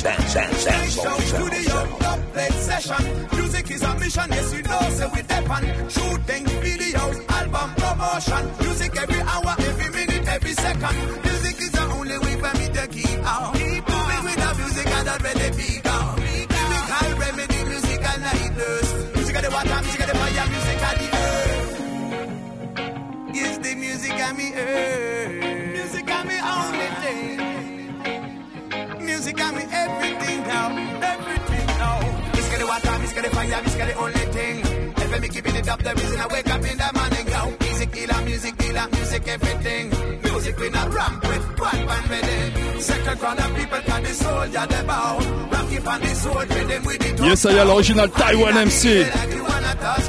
Dance, 0.08 0.32
dance, 0.32 0.64
dance, 0.64 0.96
dance, 0.96 1.28
Show 1.28 1.36
to 1.36 1.50
the 1.50 1.62
young 1.68 1.92
upgrade 2.00 2.52
session. 2.68 3.04
Music 3.36 3.70
is 3.70 3.82
a 3.82 3.94
mission, 3.98 4.28
yes, 4.30 4.54
we 4.54 4.62
know, 4.62 4.80
so 4.96 5.08
we 5.12 5.20
depend. 5.20 5.92
Shooting 5.92 6.44
videos, 6.64 7.16
album 7.28 7.68
promotion. 7.76 8.44
Music 8.64 8.96
every 8.96 9.20
hour, 9.20 9.54
every 9.58 9.88
minute, 9.90 10.26
every 10.26 10.52
second. 10.54 10.96
Music 11.24 11.60
is 11.60 11.72
the 11.72 11.82
only 11.92 12.18
way 12.24 12.36
for 12.40 12.52
me 12.58 12.66
to 12.72 12.86
keep 12.88 13.20
out. 13.22 13.52
Keep 13.52 13.84
moving 13.86 14.24
with 14.24 14.38
the 14.44 14.50
music 14.56 14.86
and 14.96 15.08
already 15.12 15.50
be 15.58 15.80
gone. 15.82 16.16
Musical 16.24 17.10
remedy, 17.20 17.64
musical 17.68 18.16
night 18.24 18.52
nurse. 18.56 18.90
Music 19.14 19.36
of 19.36 19.42
the 19.44 19.50
water, 19.50 19.80
music 19.82 20.00
of 20.00 20.06
the 20.08 20.14
fire, 20.16 20.46
music 20.48 20.82
of 20.88 20.94
the 21.00 21.08
earth. 21.26 21.70
Yes, 23.34 23.58
the 23.58 23.74
music 23.74 24.18
of 24.26 24.36
me 24.38 24.52
earth. 24.54 25.57
Music 29.28 29.44
got 29.44 29.54
me 29.54 29.64
everything 29.70 30.40
now, 30.44 30.68
everything 31.04 31.66
now. 31.76 32.32
Miss 32.32 32.48
the 32.48 32.66
water, 32.66 32.98
miss 32.98 33.12
the 33.12 33.28
fire, 33.28 33.62
miss 33.62 33.74
get 33.74 33.88
the 33.88 33.94
only 34.00 34.24
thing. 34.32 34.56
If 34.96 35.20
me 35.20 35.28
keeping 35.28 35.54
it 35.54 35.68
up, 35.68 35.82
the 35.82 35.94
reason 35.94 36.18
I 36.18 36.26
wake 36.28 36.48
up 36.48 36.64
in 36.64 36.78
the 36.78 36.90
morning 36.96 37.26
now. 37.28 37.46
Music 37.60 37.92
killer, 37.92 38.24
music 38.24 38.56
killer, 38.56 38.88
music 38.90 39.28
everything. 39.28 39.90
Music 40.22 40.58
we 40.58 40.70
not 40.70 40.94
ramp 40.94 41.22
with, 41.28 41.60
one 41.60 41.86
band 41.88 42.08
ready. 42.08 42.80
Second 42.80 43.18
crowd 43.18 43.38
of 43.38 43.54
people 43.54 43.78
can 43.80 44.02
the 44.02 44.14
soldier 44.14 44.66
they 44.66 44.82
bow. 44.86 45.18
Rock 45.52 45.68
keep 45.68 45.86
on 45.86 46.00
the 46.00 46.14
sword 46.14 46.48
rhythm 46.48 46.84
with 46.86 47.04
it. 47.04 47.20
Yes, 47.20 47.40
ça 47.42 47.52
y 47.52 47.56
est, 47.56 47.64
l'original 47.66 48.08
Taiwan 48.08 48.54
MC. 48.54 49.04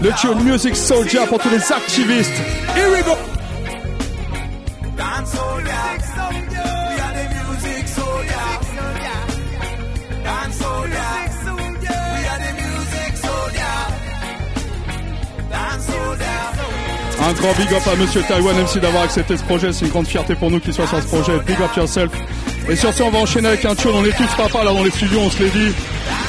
Le 0.01 0.11
tune 0.21 0.43
Music 0.45 0.77
Soldier 0.77 1.25
pour 1.27 1.39
tous 1.39 1.49
les 1.49 1.73
activistes. 1.73 2.39
Here 2.73 2.89
we 2.89 3.03
go. 3.03 3.17
Dance 4.95 5.29
soldier, 5.33 6.48
Dance 10.29 10.57
soldier, 10.57 11.99
we 12.13 12.23
are 12.31 12.39
the 12.45 12.53
music 12.61 13.11
soldier. 13.17 13.75
Dance 15.49 15.85
soldier. 15.85 16.39
Un 17.27 17.33
grand 17.33 17.53
big 17.57 17.73
up 17.73 17.87
à 17.91 17.95
Monsieur 17.95 18.21
Taiwan 18.21 18.55
MC 18.55 18.79
d'avoir 18.79 19.03
accepté 19.05 19.37
ce 19.37 19.43
projet. 19.43 19.73
C'est 19.73 19.85
une 19.85 19.91
grande 19.91 20.07
fierté 20.07 20.35
pour 20.35 20.51
nous 20.51 20.59
qu'il 20.59 20.71
soit 20.71 20.85
sur 20.85 21.01
ce 21.01 21.07
projet. 21.07 21.39
Big 21.47 21.59
up 21.59 21.75
yourself. 21.75 22.11
Et 22.69 22.75
sur 22.75 22.93
ce, 22.93 23.01
on 23.01 23.09
va 23.09 23.19
enchaîner 23.19 23.47
avec 23.47 23.65
un 23.65 23.73
tune. 23.73 23.91
On 23.95 24.05
est 24.05 24.15
tous 24.15 24.29
papas 24.37 24.63
là 24.63 24.71
dans 24.71 24.83
les 24.83 24.91
studios, 24.91 25.19
on 25.19 25.31
se 25.31 25.41
l'est 25.41 25.49
dit. 25.49 25.73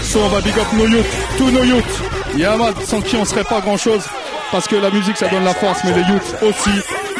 So, 0.02 0.20
on 0.20 0.28
va 0.28 0.40
big 0.40 0.58
up 0.58 0.72
nos 0.72 0.86
youth, 0.86 1.06
tous 1.36 1.50
nos 1.50 1.64
youth. 1.64 2.02
Yamad, 2.36 2.80
sans 2.82 3.02
qui 3.02 3.16
on 3.16 3.26
serait 3.26 3.44
pas 3.44 3.60
grand 3.60 3.76
chose. 3.76 4.04
Parce 4.50 4.66
que 4.66 4.76
la 4.76 4.90
musique, 4.90 5.18
ça 5.18 5.28
donne 5.28 5.44
la 5.44 5.54
force, 5.54 5.80
mais 5.84 5.92
les 5.92 6.08
youth 6.08 6.36
aussi. 6.42 6.70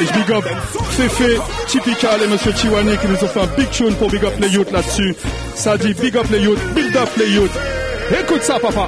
Et 0.00 0.06
je 0.06 0.12
big 0.12 0.30
up 0.32 0.44
Fefe, 0.90 1.66
Typical 1.66 2.22
et 2.22 2.26
Monsieur 2.26 2.52
Chiwane 2.52 2.96
qui 2.96 3.06
nous 3.06 3.22
ont 3.22 3.28
fait 3.28 3.40
un 3.40 3.46
big 3.56 3.70
tune 3.70 3.94
pour 3.96 4.08
big 4.10 4.24
up 4.24 4.32
les 4.40 4.48
youth 4.48 4.70
là-dessus. 4.70 5.14
Ça 5.54 5.76
dit 5.76 5.94
big 5.94 6.16
up 6.16 6.26
les 6.30 6.40
youth, 6.40 6.58
build 6.74 6.96
up 6.96 7.08
les 7.18 7.30
youth. 7.30 7.50
Écoute 8.18 8.42
ça, 8.42 8.58
papa. 8.58 8.86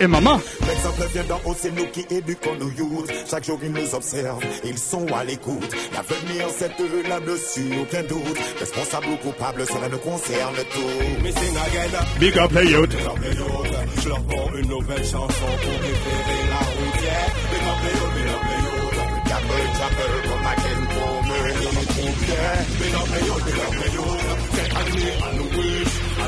Et 0.00 0.06
maman. 0.06 0.40
L'exemple 0.66 1.02
vient 1.12 1.24
d'en 1.24 1.40
haut, 1.44 1.54
c'est 1.56 1.70
nous 1.70 1.86
qui 1.86 2.06
éduquons 2.10 2.54
nos 2.58 2.70
youths. 2.70 3.12
Chaque 3.30 3.44
jour, 3.44 3.58
ils 3.62 3.70
nous 3.70 3.94
observent, 3.94 4.42
ils 4.64 4.78
sont 4.78 5.06
à 5.14 5.24
l'écoute. 5.24 5.70
L'avenir, 5.92 6.46
c'est 6.58 6.72
eux 6.80 7.02
là-dessus, 7.08 7.70
aucun 7.82 8.02
doute. 8.04 8.38
Responsable 8.58 9.06
ou 9.12 9.16
coupable, 9.16 9.64
cela 9.66 9.88
nous 9.90 9.98
concerne 9.98 10.56
tous. 10.72 11.22
Missing 11.22 11.56
again. 11.56 12.18
Big 12.18 12.38
up 12.38 12.50
les 12.52 12.70
youth. 12.70 12.96
Je 14.02 14.08
leur 14.08 14.20
une 14.56 14.68
nouvelle 14.68 15.04
chanson 15.04 15.50
pour 15.62 15.74
éclairer 15.74 16.48
la 16.48 16.58
route. 16.58 17.02
Yeah. 17.02 17.40
Big 17.50 17.60
up 17.60 17.78
les 17.84 17.90
youth, 17.90 17.92
big 17.92 17.92
up 17.92 17.94
les 17.94 17.99
chopper, 19.50 19.76
chopper, 19.78 20.28
come 20.28 20.42
back 20.42 20.60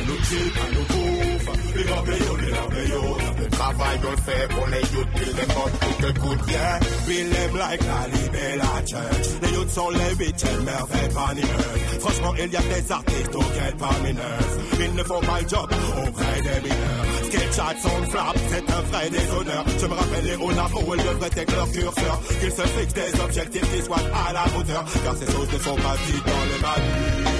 nous 0.07 0.23
chill, 0.25 0.53
à 0.63 0.67
nous 0.75 0.87
bouffe. 0.91 1.75
Big 1.75 1.91
up 1.91 2.07
les 2.07 2.19
youth, 2.19 2.39
big 2.39 2.55
up 2.55 2.73
les 2.73 2.89
youth. 2.89 3.23
Le 3.39 3.47
travail 3.49 4.01
qu'on 4.01 4.17
fait 4.23 4.49
pour 4.49 4.67
les 4.69 4.81
youths, 4.93 5.09
ils 5.17 5.37
les 5.37 5.47
montrent 5.55 5.79
tout 5.81 6.37
que 6.47 6.51
yeah. 6.53 6.81
Feel 7.07 7.31
them 7.31 7.57
like 7.57 7.81
la 7.81 8.07
Libella 8.13 8.73
Church. 8.87 9.29
Les 9.43 9.53
youths 9.53 9.71
sont 9.71 9.91
les 9.91 10.15
huitièmes 10.15 10.65
merveilles 10.65 11.15
parmi 11.15 11.41
eux. 11.43 12.01
Franchement, 12.01 12.35
il 12.39 12.53
y 12.53 12.57
a 12.57 12.61
des 12.61 12.93
artistes 12.93 13.35
auxquels 13.35 13.77
parmi 13.79 14.13
neuf. 14.13 14.63
Ils 14.81 14.95
ne 14.95 15.03
font 15.03 15.21
pas 15.21 15.41
le 15.41 15.49
job 15.49 15.71
auprès 16.07 16.41
des 16.43 16.61
mineurs. 16.61 17.05
Sketchat 17.27 17.75
son 17.83 18.11
flap, 18.11 18.37
c'est 18.51 18.71
un 18.71 18.81
vrai 18.83 19.11
déshonneur. 19.11 19.65
Je 19.81 19.87
me 19.87 19.95
rappelle 19.95 20.25
les 20.25 20.37
hauts 20.37 20.51
où 20.51 20.95
ils 20.95 21.03
devraient 21.03 21.31
être 21.37 21.57
leur 21.57 21.71
curseur. 21.71 22.21
Qu'ils 22.41 22.53
se 22.53 22.63
fixent 22.63 22.95
des 22.95 23.21
objectifs 23.21 23.75
qui 23.75 23.83
soient 23.83 23.97
à 24.29 24.33
la 24.33 24.45
hauteur. 24.59 24.85
Car 25.05 25.17
ces 25.17 25.27
choses 25.27 25.53
ne 25.53 25.59
sont 25.59 25.77
pas 25.77 25.97
dites 26.07 26.27
dans 26.27 26.45
les 26.51 26.61
manuels. 26.61 27.32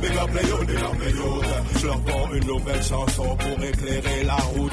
Big 0.00 0.16
up 0.16 0.30
les 0.34 0.66
big 0.66 0.82
up 0.82 0.94
les. 1.00 1.80
Je 1.80 1.86
leur 1.86 1.98
vends 1.98 2.32
une 2.32 2.46
nouvelle 2.46 2.82
chanson 2.82 3.36
pour 3.36 3.64
éclairer 3.64 4.24
la 4.24 4.36
route. 4.36 4.72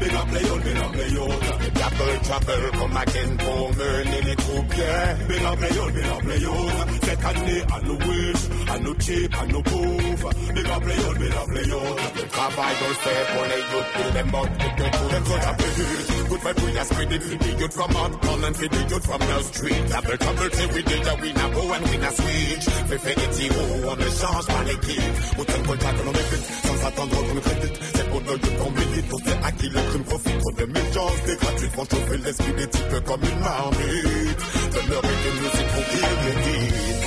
Big 0.00 0.14
up 0.14 0.28
les 0.32 0.40
big 0.40 0.76
up 0.76 0.94
les. 0.94 1.80
Chapel, 1.80 2.20
chapel, 2.26 2.78
comme 2.78 2.96
à 2.96 3.04
quel 3.06 3.36
pour 3.36 3.70
mener 3.70 4.22
les 4.24 4.36
troupes, 4.36 4.76
yeah. 4.76 5.14
Big 5.28 5.44
up 5.44 5.58
les 5.60 5.92
big 5.92 6.06
up 6.06 6.22
les. 6.26 7.06
Cette 7.06 7.24
année, 7.24 7.62
à 7.72 7.80
nous 7.84 7.94
wish, 7.94 8.42
à 8.68 8.78
nous 8.78 8.94
cheap, 9.00 9.34
à 9.34 9.46
nous 9.46 9.62
bouffe. 9.62 10.24
Big 10.54 10.66
up 10.66 10.84
les 10.86 11.18
big 11.18 11.32
up 11.32 11.50
les. 11.54 11.64
Le 11.64 12.28
travail 12.28 12.74
qu'on 12.78 12.94
fait 12.94 13.24
pour 13.32 13.44
les 13.50 13.62
youths, 13.70 13.92
ils 13.98 14.14
les 14.14 14.22
tout 14.30 14.70
que 14.76 14.82
good. 14.82 15.10
Them 15.10 15.24
good 15.24 15.44
up 15.44 15.56
the 15.56 15.78
youth. 15.78 16.20
Good 16.30 16.40
vibe, 16.42 16.62
we 16.62 16.84
spreading 16.84 17.20
for 17.20 17.36
the 17.36 17.68
from 17.72 18.44
and 18.44 18.56
for 18.56 18.68
the 18.68 18.78
youth 18.88 19.04
from 19.04 19.18
the 19.18 19.42
street. 19.42 19.82
Chapel, 19.90 20.16
chapel, 20.16 20.50
say 20.52 20.66
we 20.72 20.82
did 20.82 21.06
a 21.06 21.14
win 21.20 21.36
a 21.36 21.54
go 21.54 21.72
and 21.72 21.84
win 21.90 22.04
a 22.04 22.10
switch. 22.12 22.64
Fait 22.86 22.98
fait 22.98 23.14
des 23.14 23.50
on 23.84 23.96
ne 23.96 24.04
change 24.04 24.46
l'équipe. 24.62 25.02
Autant 25.38 25.58
de 25.58 25.66
contact 25.66 25.98
que 25.98 26.04
l'on 26.06 26.12
mérite, 26.12 26.46
sans 26.66 26.86
attendre 26.86 27.16
qu'on 27.16 27.34
nous 27.34 27.40
crédite. 27.40 27.80
C'est 27.94 28.10
pour 28.10 28.20
nos 28.22 28.32
youths 28.32 28.58
qu'on 28.58 28.70
milite, 28.70 29.08
pour 29.08 29.20
ceux 29.20 29.38
à 29.42 29.52
qui 29.52 29.68
le 29.68 29.80
crime 29.90 30.04
profite. 30.04 30.38
Trop 30.38 30.52
de 30.52 30.64
méchants, 30.66 31.12
des 31.26 31.36
gratuits 31.36 31.70
font 31.74 31.84
chauffer 31.90 32.18
l'esprit 32.24 32.52
des 32.52 32.68
types 32.68 33.04
comme 33.06 33.22
une 33.22 33.40
marmite. 33.40 34.40
De 34.72 34.80
leur 34.90 35.02
de 35.02 35.30
musique 35.40 35.70
pour 35.74 35.84
qu'ils 35.90 36.16
méditent. 36.24 37.00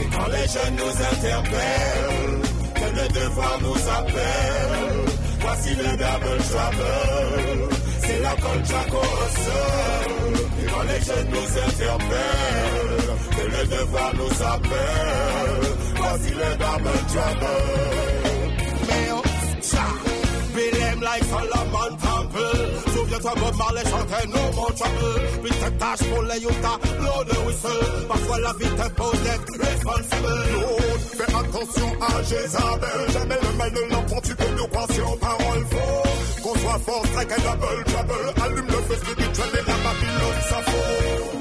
Et 0.00 0.08
quand 0.14 0.28
les 0.28 0.46
jeunes 0.54 0.76
nous 0.76 0.96
interpellent, 1.12 2.54
que 2.74 2.88
le 3.00 3.06
devoir 3.20 3.58
nous 3.62 3.82
appelle, 3.98 5.14
voici 5.40 5.70
le 5.74 5.90
double 6.02 6.38
trouble. 6.48 7.74
C'est 8.06 8.20
la 8.20 8.34
colcha 8.36 8.82
seul. 9.44 10.34
Et 10.60 10.66
quand 10.70 10.82
les 10.82 11.00
jeunes 11.04 11.30
nous 11.30 11.50
interpellent, 11.66 13.14
que 13.36 13.44
le 13.56 13.76
devoir 13.76 14.10
nous 14.14 14.42
appelle, 14.42 15.83
le 16.22 16.56
double 16.56 16.98
trouble. 17.08 18.14
Bill 20.54 20.70
them 20.70 21.00
like 21.00 21.24
Solomon 21.24 21.96
Temple. 21.98 22.90
Souviens-toi, 22.94 23.34
Bob 23.40 23.56
Marley 23.56 23.82
chantait 23.82 24.26
No 24.28 24.52
More 24.54 24.72
Trouble. 24.74 25.20
Puis 25.42 25.52
cette 25.60 25.78
tâche 25.78 26.02
pour 26.08 26.22
les 26.22 26.42
Utah, 26.42 26.78
l'eau 27.00 27.24
de 27.24 27.46
whistle. 27.46 28.06
Parfois 28.08 28.38
la 28.38 28.52
vie 28.52 28.76
t'impose 28.76 29.20
d'être 29.24 29.52
responsible. 29.58 30.34
L'autre, 30.52 31.08
fais 31.18 31.34
attention 31.34 31.92
à 32.00 32.22
Jézabel. 32.22 33.12
Jamais 33.12 33.38
le 33.42 33.58
mal 33.58 33.72
ne 33.72 33.94
l'emporte, 33.94 34.24
tu 34.24 34.34
peux 34.36 34.50
nous 34.50 34.94
sur 34.94 35.18
parole 35.18 35.66
faux. 35.70 36.42
Qu'on 36.42 36.58
soit 36.60 36.78
fort, 36.78 37.06
strike 37.06 37.32
et 37.36 37.42
double 37.42 37.84
trouble. 37.86 38.42
Allume 38.44 38.66
le 38.66 38.72
feu 38.72 38.96
spirituel 38.96 39.50
et 39.54 39.70
la 39.70 39.76
Babylone 39.84 40.40
s'affole. 40.48 41.33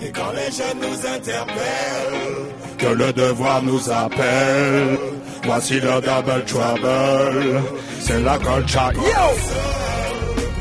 Et 0.00 0.10
quand 0.10 0.32
les 0.32 0.50
jeunes 0.56 0.80
nous 0.80 1.06
interpellent, 1.06 2.48
Que 2.78 2.86
le 2.86 3.12
devoir 3.12 3.62
nous 3.62 3.90
appelle. 3.90 4.98
Voici 5.44 5.74
le 5.80 6.00
double 6.00 6.44
trouble. 6.46 7.62
C'est 8.00 8.20
la 8.20 8.38
colcha. 8.38 8.92
Yo! 8.94 9.00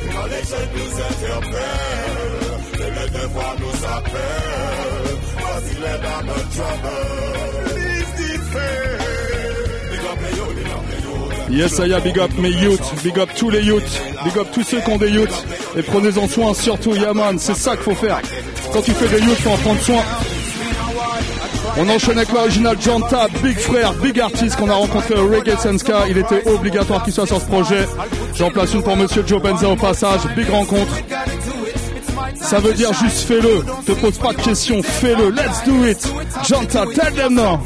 Et 0.01 0.09
quand 0.13 0.25
les 0.33 0.43
jeunes 0.49 0.73
nous 0.75 0.93
interpellent, 1.09 2.47
que 2.73 2.87
le 2.97 3.19
devoir 3.19 3.55
nous 3.59 3.85
appelle, 3.97 5.17
voici 5.37 5.75
le 5.75 5.93
double 6.05 6.39
trouble. 6.55 7.66
Yes, 11.49 11.79
est, 11.79 12.01
big 12.01 12.19
up 12.19 12.31
mes 12.37 12.49
youths, 12.49 13.03
big 13.03 13.17
up 13.19 13.29
tous 13.35 13.49
les 13.49 13.63
youths, 13.63 14.01
big 14.23 14.37
up 14.37 14.47
tous 14.51 14.63
ceux 14.63 14.81
qui 14.81 14.89
ont 14.89 14.97
des 14.97 15.09
youths. 15.09 15.45
Et 15.77 15.81
prenez-en 15.81 16.27
soin, 16.27 16.53
surtout 16.53 16.93
Yaman, 16.93 17.39
c'est 17.39 17.55
ça 17.55 17.71
qu'il 17.71 17.83
faut 17.83 17.95
faire. 17.95 18.21
Quand 18.73 18.81
tu 18.81 18.91
fais 18.91 19.07
des 19.07 19.23
youths, 19.25 19.39
faut 19.39 19.51
en 19.51 19.57
prendre 19.57 19.81
soin. 19.81 20.03
On 21.79 21.87
enchaîne 21.89 22.17
avec 22.17 22.31
l'original 22.33 22.75
Janta, 22.81 23.27
Big 23.43 23.57
Frère, 23.57 23.93
Big 23.93 24.19
Artist 24.19 24.55
qu'on 24.57 24.69
a 24.69 24.73
rencontré 24.73 25.15
au 25.15 25.27
Reggae 25.27 25.57
Senska. 25.57 26.07
Il 26.09 26.17
était 26.17 26.47
obligatoire 26.49 27.03
qu'il 27.03 27.13
soit 27.13 27.27
sur 27.27 27.39
ce 27.39 27.45
projet. 27.45 27.87
J'en 28.35 28.49
place 28.49 28.73
une 28.73 28.81
pour 28.81 28.97
Monsieur 28.97 29.23
Joe 29.25 29.41
Benza 29.41 29.69
au 29.69 29.75
passage. 29.75 30.21
Big 30.35 30.49
rencontre. 30.49 30.91
Ça 32.35 32.59
veut 32.59 32.73
dire 32.73 32.91
juste 32.93 33.27
fais-le. 33.27 33.63
Te 33.85 33.91
pose 33.91 34.17
pas 34.17 34.33
de 34.33 34.41
questions, 34.41 34.81
fais-le. 34.81 35.29
Let's 35.29 35.63
do 35.65 35.85
it. 35.85 35.99
Janta, 36.43 36.85
tell 36.93 37.13
them 37.13 37.35
now. 37.35 37.59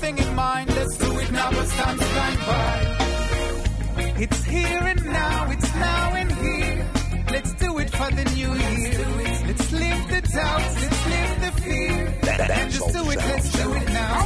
It's 4.24 4.44
here 4.44 4.84
and 4.84 5.04
now, 5.04 5.50
it's 5.50 5.74
now 5.74 6.14
and 6.14 6.32
here. 6.32 6.88
Let's 7.32 7.54
do 7.56 7.80
it 7.80 7.90
for 7.90 8.12
the 8.12 8.24
new 8.36 8.54
year. 8.54 9.00
Let's 9.48 9.72
live 9.72 10.10
the 10.14 10.22
doubts, 10.22 10.82
let's 10.82 11.06
live 11.10 11.42
the 11.42 11.52
fear. 11.64 12.14
And 12.30 12.72
just 12.72 12.94
do 12.94 13.10
it, 13.10 13.18
let's 13.18 13.52
do 13.52 13.74
it 13.74 13.88
now. 13.90 14.26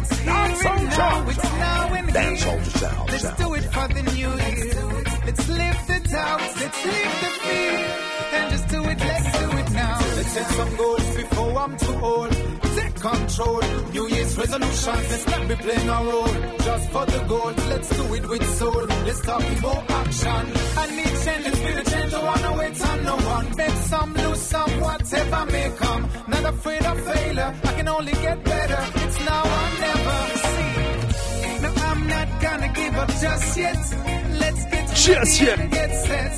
It's 0.00 0.18
here 0.18 0.32
and 0.32 0.88
now, 0.88 1.28
it's 1.28 1.44
now 1.44 1.94
and 1.94 2.10
here. 2.10 3.06
Let's 3.06 3.30
do 3.36 3.54
it 3.54 3.64
for 3.74 3.86
the 3.86 4.02
new 4.02 4.32
year. 4.42 5.04
Let's 5.26 5.48
live 5.48 5.78
the 5.86 6.00
doubts, 6.10 6.60
let's 6.60 6.84
live 6.84 7.14
the 7.22 7.30
fear. 7.44 7.78
And 8.32 8.50
just 8.50 8.66
do 8.68 8.82
it, 8.82 8.98
let's 8.98 9.38
do 9.38 9.46
it 9.50 9.55
now. 9.76 9.98
Let's 10.16 10.32
set 10.32 10.48
some 10.58 10.72
goals 10.76 11.06
before 11.16 11.58
I'm 11.62 11.76
too 11.84 11.98
old. 12.12 12.32
Take 12.76 12.94
control. 13.10 13.60
New 13.94 14.06
Year's 14.14 14.32
resolutions. 14.42 15.04
Let's 15.12 15.26
not 15.32 15.42
be 15.48 15.54
playing 15.64 15.88
a 15.88 15.98
role 16.10 16.34
just 16.68 16.84
for 16.94 17.04
the 17.12 17.20
goal. 17.32 17.52
Let's 17.72 17.88
do 17.98 18.04
it 18.14 18.24
with 18.32 18.46
soul. 18.58 18.84
Let's 19.06 19.20
talk 19.28 19.44
about 19.58 19.90
action. 20.02 20.42
I 20.82 20.86
need 20.98 21.12
change, 21.24 21.44
let's 21.46 21.60
be 21.66 21.72
the 21.78 21.84
change. 21.90 22.12
I 22.14 22.22
wanna 22.30 22.52
wait 22.60 22.80
on 22.90 22.98
no 23.10 23.16
one. 23.34 23.46
Bet 23.58 23.74
some, 23.92 24.12
lose 24.14 24.42
some, 24.54 24.72
whatever 24.80 25.40
may 25.52 25.68
come. 25.82 26.02
Not 26.32 26.44
afraid 26.54 26.84
of 26.90 26.96
failure. 27.10 27.50
I 27.68 27.72
can 27.78 27.88
only 27.88 28.12
get 28.26 28.38
better. 28.44 28.82
It's 29.04 29.18
now 29.28 29.42
or 29.56 29.68
never. 29.84 30.18
See, 30.46 31.58
no, 31.64 31.70
I'm 31.90 32.00
not 32.14 32.28
gonna 32.44 32.70
give 32.80 32.94
up 33.02 33.10
just 33.24 33.48
yet. 33.64 33.82
Let's 34.42 34.62
get 34.72 34.84
Just 35.06 35.34
yet. 35.42 35.70
get 35.70 35.90
set. 36.06 36.34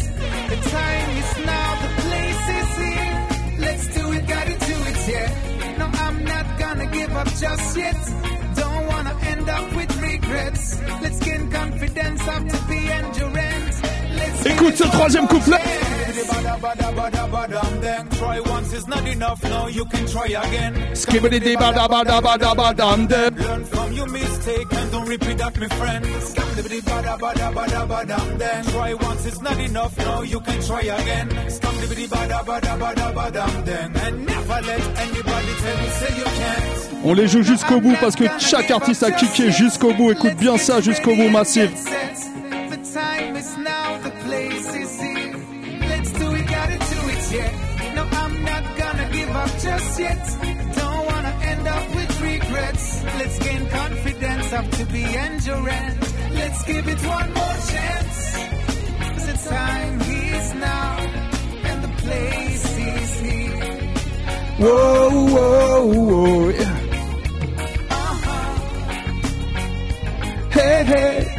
The 0.51 0.57
time 0.77 1.09
is 1.23 1.31
now. 1.51 1.69
The 1.83 1.91
place 2.03 2.45
is 2.61 2.71
here. 2.85 3.08
Yeah. 5.19 5.77
No, 5.79 5.87
I'm 6.07 6.25
not 6.25 6.47
gonna 6.59 6.87
give 6.87 7.13
up 7.17 7.29
just 7.45 7.77
yet. 7.77 7.97
Don't 8.55 8.87
wanna 8.87 9.15
end 9.33 9.49
up 9.49 9.67
with 9.77 10.01
regrets. 10.01 10.81
Let's 11.03 11.21
gain 11.21 11.51
confidence, 11.51 12.21
have 12.23 12.49
to 12.49 12.59
be 12.69 12.79
endurance. 12.91 13.48
Écoute 14.47 14.77
ce 14.77 14.85
troisième 14.85 15.27
couplet. 15.27 15.59
Skibbity 20.95 21.41
dee 21.41 21.57
ba 21.57 21.73
da 21.73 21.89
ba 21.89 22.05
da 22.05 22.21
ba 22.21 22.37
da 22.39 22.55
ba 22.55 22.73
dum 22.75 23.07
dem. 23.07 23.35
Learn 23.37 23.65
from 23.65 23.93
your 23.93 24.09
mistake 24.09 24.67
and 24.73 24.91
don't 24.91 25.09
repeat 25.09 25.39
that, 25.39 25.59
my 25.59 25.69
friend. 25.69 26.05
Skibbity 26.23 26.81
ba 26.85 27.03
da 27.03 27.17
ba 27.17 27.33
da 27.35 27.51
ba 27.51 27.67
da 27.67 27.87
ba 27.87 28.05
dum 28.05 28.39
then. 28.39 28.65
Try 28.65 28.95
once 28.95 29.27
is 29.27 29.41
not 29.41 29.59
enough, 29.59 29.97
now 29.99 30.23
you 30.23 30.41
can 30.41 30.61
try 30.63 30.81
again. 30.81 31.29
Skibbity 31.49 32.09
ba 32.09 32.27
da 32.29 32.43
ba 32.43 32.61
da 32.61 32.77
ba 32.77 32.95
da 32.95 33.13
ba 33.13 33.31
dum 33.31 33.65
then. 33.65 33.93
And 33.97 34.27
never 34.27 34.61
let 34.67 34.83
anybody 34.99 35.53
tell 35.63 35.79
you 35.83 35.91
say 35.91 36.17
you 36.17 36.25
can't. 36.25 37.05
On 37.05 37.13
les 37.15 37.29
joue 37.29 37.43
jusqu'au 37.43 37.81
bout 37.81 37.97
parce 38.01 38.17
que 38.17 38.25
chaque 38.39 38.71
artiste 38.71 39.03
a 39.03 39.11
kické 39.13 39.51
jusqu'au 39.53 39.93
bout. 39.95 40.11
Écoute 40.13 40.35
bien 40.37 40.59
ça 40.59 40.81
jusqu'au 40.81 41.15
bout, 41.15 41.29
massif. 41.29 41.71
Time 42.95 43.37
is 43.37 43.55
now, 43.59 43.78
yet. 49.99 50.25
Don't 50.77 51.07
wanna 51.07 51.35
end 51.51 51.67
up 51.67 51.95
with 51.95 52.21
regrets. 52.21 53.05
Let's 53.19 53.39
gain 53.39 53.69
confidence, 53.69 54.47
have 54.51 54.71
to 54.79 54.85
be 54.87 55.05
endurance. 55.05 56.13
Let's 56.33 56.63
give 56.65 56.89
it 56.89 57.01
one 57.07 57.33
more 57.35 57.59
chance. 57.73 58.19
'Cause 59.01 59.27
the 59.27 59.39
time 59.51 60.01
is 60.01 60.55
now, 60.55 60.97
and 61.69 61.79
the 61.85 61.93
place 62.03 62.65
is 62.95 63.11
here. 63.21 63.75
Wow, 64.59 65.11
wow, 65.35 65.83
wow. 66.09 66.53
Hey, 70.51 70.85
hey. 70.85 71.38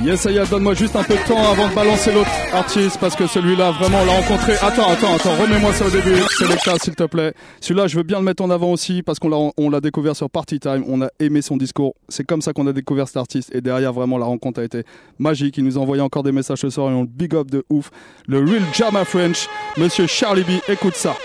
Yes, 0.00 0.24
Aya, 0.26 0.46
donne-moi 0.46 0.74
juste 0.74 0.94
un 0.94 1.02
peu 1.02 1.14
de 1.14 1.26
temps 1.26 1.50
avant 1.50 1.68
de 1.68 1.74
balancer 1.74 2.12
l'autre 2.12 2.30
artiste 2.52 2.98
parce 3.00 3.16
que 3.16 3.26
celui-là, 3.26 3.72
vraiment, 3.72 3.98
on 4.00 4.06
l'a 4.06 4.12
rencontré. 4.12 4.52
Attends, 4.62 4.88
attends, 4.90 5.16
attends, 5.16 5.34
remets-moi 5.34 5.72
ça 5.72 5.86
au 5.86 5.90
début, 5.90 6.14
Selecta, 6.38 6.78
s'il 6.80 6.94
te 6.94 7.02
plaît. 7.02 7.34
Celui-là, 7.60 7.88
je 7.88 7.96
veux 7.96 8.04
bien 8.04 8.18
le 8.18 8.24
mettre 8.24 8.44
en 8.44 8.50
avant 8.50 8.70
aussi 8.70 9.02
parce 9.02 9.18
qu'on 9.18 9.28
l'a, 9.28 9.50
on 9.56 9.70
l'a 9.70 9.80
découvert 9.80 10.14
sur 10.14 10.30
Party 10.30 10.60
Time. 10.60 10.84
On 10.86 11.02
a 11.02 11.08
aimé 11.18 11.42
son 11.42 11.56
discours. 11.56 11.94
C'est 12.08 12.24
comme 12.24 12.42
ça 12.42 12.52
qu'on 12.52 12.68
a 12.68 12.72
découvert 12.72 13.08
cet 13.08 13.16
artiste. 13.16 13.52
Et 13.52 13.60
derrière, 13.60 13.92
vraiment, 13.92 14.18
la 14.18 14.26
rencontre 14.26 14.60
a 14.60 14.64
été 14.64 14.84
magique. 15.18 15.58
Il 15.58 15.64
nous 15.64 15.76
a 15.78 15.80
envoyé 15.80 16.00
encore 16.00 16.22
des 16.22 16.32
messages 16.32 16.60
ce 16.60 16.70
soir 16.70 16.90
et 16.92 16.94
on 16.94 17.02
le 17.02 17.08
big 17.08 17.34
up 17.34 17.50
de 17.50 17.64
ouf. 17.68 17.90
Le 18.28 18.38
Real 18.38 18.62
Jama 18.72 19.04
French, 19.04 19.48
monsieur 19.76 20.06
Charlie 20.06 20.44
B, 20.44 20.60
écoute 20.68 20.94
ça. 20.94 21.16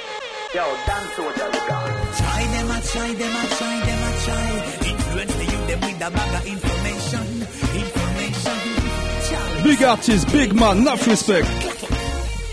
Them, 7.14 7.33
Big 9.74 9.84
artist, 9.86 10.32
big 10.32 10.54
man, 10.54 10.78
enough 10.78 11.08
respect. 11.08 11.48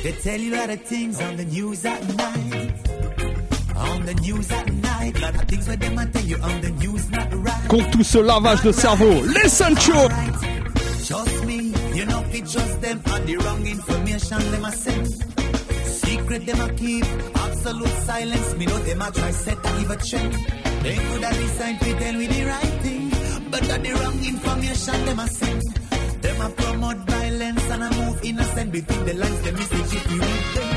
They 0.03 0.13
tell 0.13 0.41
you 0.41 0.55
a 0.55 0.57
lot 0.57 0.71
of 0.71 0.81
things 0.85 1.21
on 1.21 1.37
the 1.37 1.45
news 1.45 1.85
at 1.85 2.01
night. 2.17 2.73
On 3.77 4.07
the 4.07 4.15
news 4.23 4.51
at 4.51 4.73
night. 4.73 5.21
Lot 5.21 5.35
of 5.35 5.43
things 5.43 5.69
where 5.69 5.77
them 5.77 5.97
tell 6.13 6.25
you 6.25 6.39
on 6.39 6.61
the 6.63 6.71
news 6.71 7.11
not 7.11 7.29
right. 7.35 7.69
Contre 7.69 7.91
tout 7.91 8.05
ce 8.05 8.17
lavage 8.17 8.63
de 8.63 8.73
cerveau, 8.73 9.21
listen 9.21 9.75
to 9.75 10.09
Trust 11.05 11.45
me, 11.45 11.75
you 11.93 12.07
know 12.07 12.25
if 12.33 12.53
trust 12.53 12.81
them 12.81 13.03
on 13.13 13.27
the 13.27 13.37
wrong 13.37 13.67
information 13.67 14.39
them 14.53 14.65
a 14.65 14.73
send. 14.73 15.07
Secret 15.85 16.47
them 16.47 16.61
a 16.63 16.73
keep, 16.73 17.05
absolute 17.35 17.97
silence. 18.07 18.57
Me 18.57 18.65
know 18.65 18.79
them 18.79 19.03
a 19.03 19.11
try 19.11 19.31
set 19.31 19.63
give 19.63 19.91
a 19.91 19.97
trend. 19.97 20.33
They 20.83 20.97
could 20.97 21.23
have 21.23 21.37
decided 21.37 21.81
to 21.83 21.99
tell 22.03 22.15
me 22.15 22.27
the 22.29 22.45
right 22.47 22.75
thing, 22.81 23.11
but 23.51 23.61
the 23.61 23.93
wrong 23.93 24.25
information 24.25 25.05
them 25.05 25.19
a 25.19 25.29
send. 25.29 25.60
A 26.43 26.49
promote 26.51 26.97
violence 26.99 27.71
and 27.71 27.83
a 27.83 27.91
move 27.97 28.21
innocent 28.25 28.73
between 28.73 29.05
the 29.05 29.15
lines. 29.15 29.41
The 29.43 29.53
message 29.53 29.95
if 29.99 30.11
you 30.11 30.21
read 30.21 30.45
them. 30.55 30.71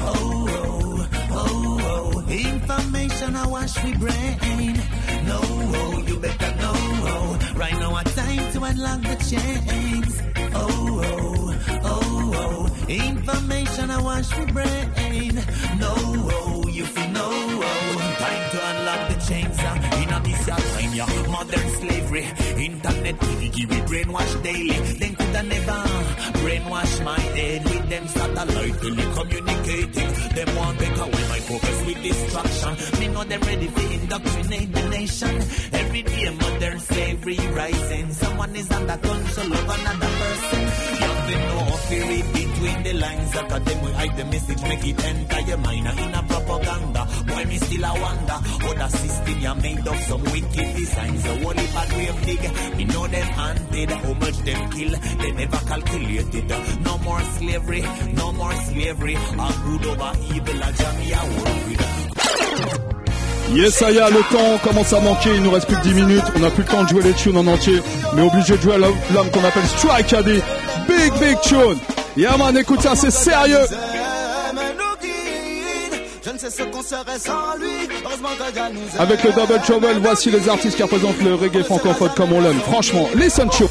Oh, 0.00 0.46
oh, 0.50 1.08
oh, 1.30 2.22
oh. 2.24 2.28
Information 2.28 3.36
I 3.36 3.46
wash 3.46 3.84
we 3.84 3.94
brain. 3.96 4.74
No, 5.26 5.40
oh, 5.42 6.04
you 6.06 6.18
better 6.18 6.54
know. 6.56 6.72
Oh. 6.74 7.54
Right 7.56 7.78
now, 7.78 7.96
a 7.96 8.04
time 8.04 8.52
to 8.52 8.64
unlock 8.64 9.00
the 9.02 9.16
chains. 9.30 10.22
Oh, 10.54 11.02
oh, 11.04 11.54
oh, 11.84 12.32
oh. 12.34 12.86
Information 12.88 13.90
I 13.90 14.02
wash 14.02 14.36
we 14.38 14.44
brain. 14.46 15.34
No, 15.78 15.94
oh, 15.96 16.68
you 16.68 16.84
feel 16.86 17.08
no. 17.10 17.28
Oh. 17.30 18.11
Time 18.22 18.50
to 18.52 18.58
unlock 18.70 19.08
the 19.10 19.18
chains. 19.26 19.58
Uh. 19.58 19.98
In 20.00 20.12
a 20.14 20.18
this 20.22 20.46
time, 20.46 20.92
yeah. 20.94 21.28
Modern 21.28 21.68
slavery. 21.80 22.24
Internet, 22.66 23.16
TV, 23.18 23.54
we 23.70 23.78
brainwash 23.90 24.42
daily. 24.44 24.78
Then 25.00 25.14
could 25.16 25.36
I 25.36 25.42
never 25.42 25.78
brainwash 26.42 27.04
my 27.04 27.20
head 27.36 27.64
with 27.64 27.88
them 27.90 28.06
satellite 28.06 28.76
telecommunicating. 28.82 30.10
Them 30.36 30.56
want 30.56 30.78
take 30.78 30.98
away 31.04 31.24
my 31.34 31.40
focus 31.50 31.78
with 31.86 32.02
distraction. 32.02 33.00
Me 33.00 33.08
know 33.08 33.24
them 33.24 33.40
ready 33.40 33.66
to 33.66 33.82
indoctrinate 33.96 34.72
the 34.72 34.88
nation. 34.88 35.34
Every 35.72 36.02
day 36.02 36.30
modern 36.30 36.78
slavery 36.78 37.38
rising. 37.58 38.12
Someone 38.12 38.54
is 38.54 38.70
under 38.70 38.98
control 38.98 39.52
of 39.52 39.68
another 39.76 40.12
person. 40.22 40.60
You 40.92 41.06
have 41.10 41.22
to 41.28 41.34
know 41.48 41.62
if 41.74 41.90
you 41.90 42.02
read 42.10 42.26
between 42.32 42.82
the 42.84 42.92
lines. 43.04 43.32
Of 43.32 43.64
them 43.64 43.92
hide 43.94 44.16
the 44.16 44.24
message, 44.24 44.62
make 44.62 44.86
it 44.86 45.04
enter 45.04 45.40
your 45.40 45.58
mind. 45.58 45.86
In 45.86 46.14
a 46.14 46.22
propaganda, 46.22 47.08
boy 47.26 47.44
me 47.44 47.58
still 47.58 47.84
a 47.84 47.92
Yes, 63.52 63.82
Aya, 63.82 64.08
le 64.08 64.20
temps 64.32 64.58
commence 64.64 64.92
à 64.92 65.00
manquer. 65.00 65.34
Il 65.34 65.42
nous 65.42 65.50
reste 65.50 65.66
plus 65.66 65.76
que 65.76 65.82
10 65.82 65.94
minutes. 65.94 66.24
On 66.36 66.38
n'a 66.38 66.50
plus 66.50 66.62
le 66.62 66.68
temps 66.68 66.84
de 66.84 66.88
jouer 66.88 67.02
les 67.02 67.12
tunes 67.12 67.36
en 67.36 67.46
entier. 67.46 67.82
Mais 68.14 68.22
obligé 68.22 68.56
de 68.56 68.62
jouer 68.62 68.78
l'homme 68.78 69.30
qu'on 69.30 69.44
appelle 69.44 69.66
Strike 69.76 70.12
Addy. 70.12 70.40
Big, 70.88 71.12
big 71.20 71.40
tune. 71.42 71.78
Yeah, 72.16 72.36
man, 72.36 72.56
écoute 72.56 72.80
ça, 72.80 72.94
c'est 72.94 73.10
sérieux. 73.10 73.66
Je 76.32 76.46
ne 76.46 76.50
sais 76.50 76.62
ce 76.62 76.62
qu'on 76.62 76.82
serait 76.82 77.18
sans 77.18 77.58
lui. 77.60 77.88
Heureusement 78.04 78.28
que 78.38 78.52
Dieu 78.52 78.62
nous 78.72 78.96
aime. 78.96 79.00
Avec 79.00 79.22
le 79.22 79.32
Double 79.32 79.60
Trouble, 79.60 79.86
voici 80.00 80.30
les 80.30 80.48
artistes 80.48 80.76
qui 80.76 80.82
représentent 80.82 81.20
le 81.20 81.34
reggae 81.34 81.62
francophone 81.62 82.10
comme 82.16 82.32
on 82.32 82.40
l'aime. 82.40 82.58
Franchement, 82.60 83.06
listen 83.14 83.50
to. 83.50 83.68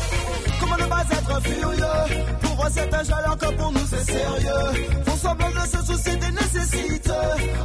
Comment 0.60 0.76
ne 0.78 0.84
pas 0.84 1.04
être 1.12 1.42
furieux? 1.44 2.30
Pour 2.44 2.68
cet 2.72 2.94
âge 2.94 3.08
alors 3.10 3.36
que 3.38 3.48
pour 3.56 3.72
nous 3.72 3.80
c'est 3.90 4.12
sérieux 4.12 4.86
Font 5.06 5.16
semblant 5.28 5.48
de 5.50 5.68
se 5.68 5.92
soucier 5.92 6.16
des 6.18 6.32
nécessités 6.32 7.10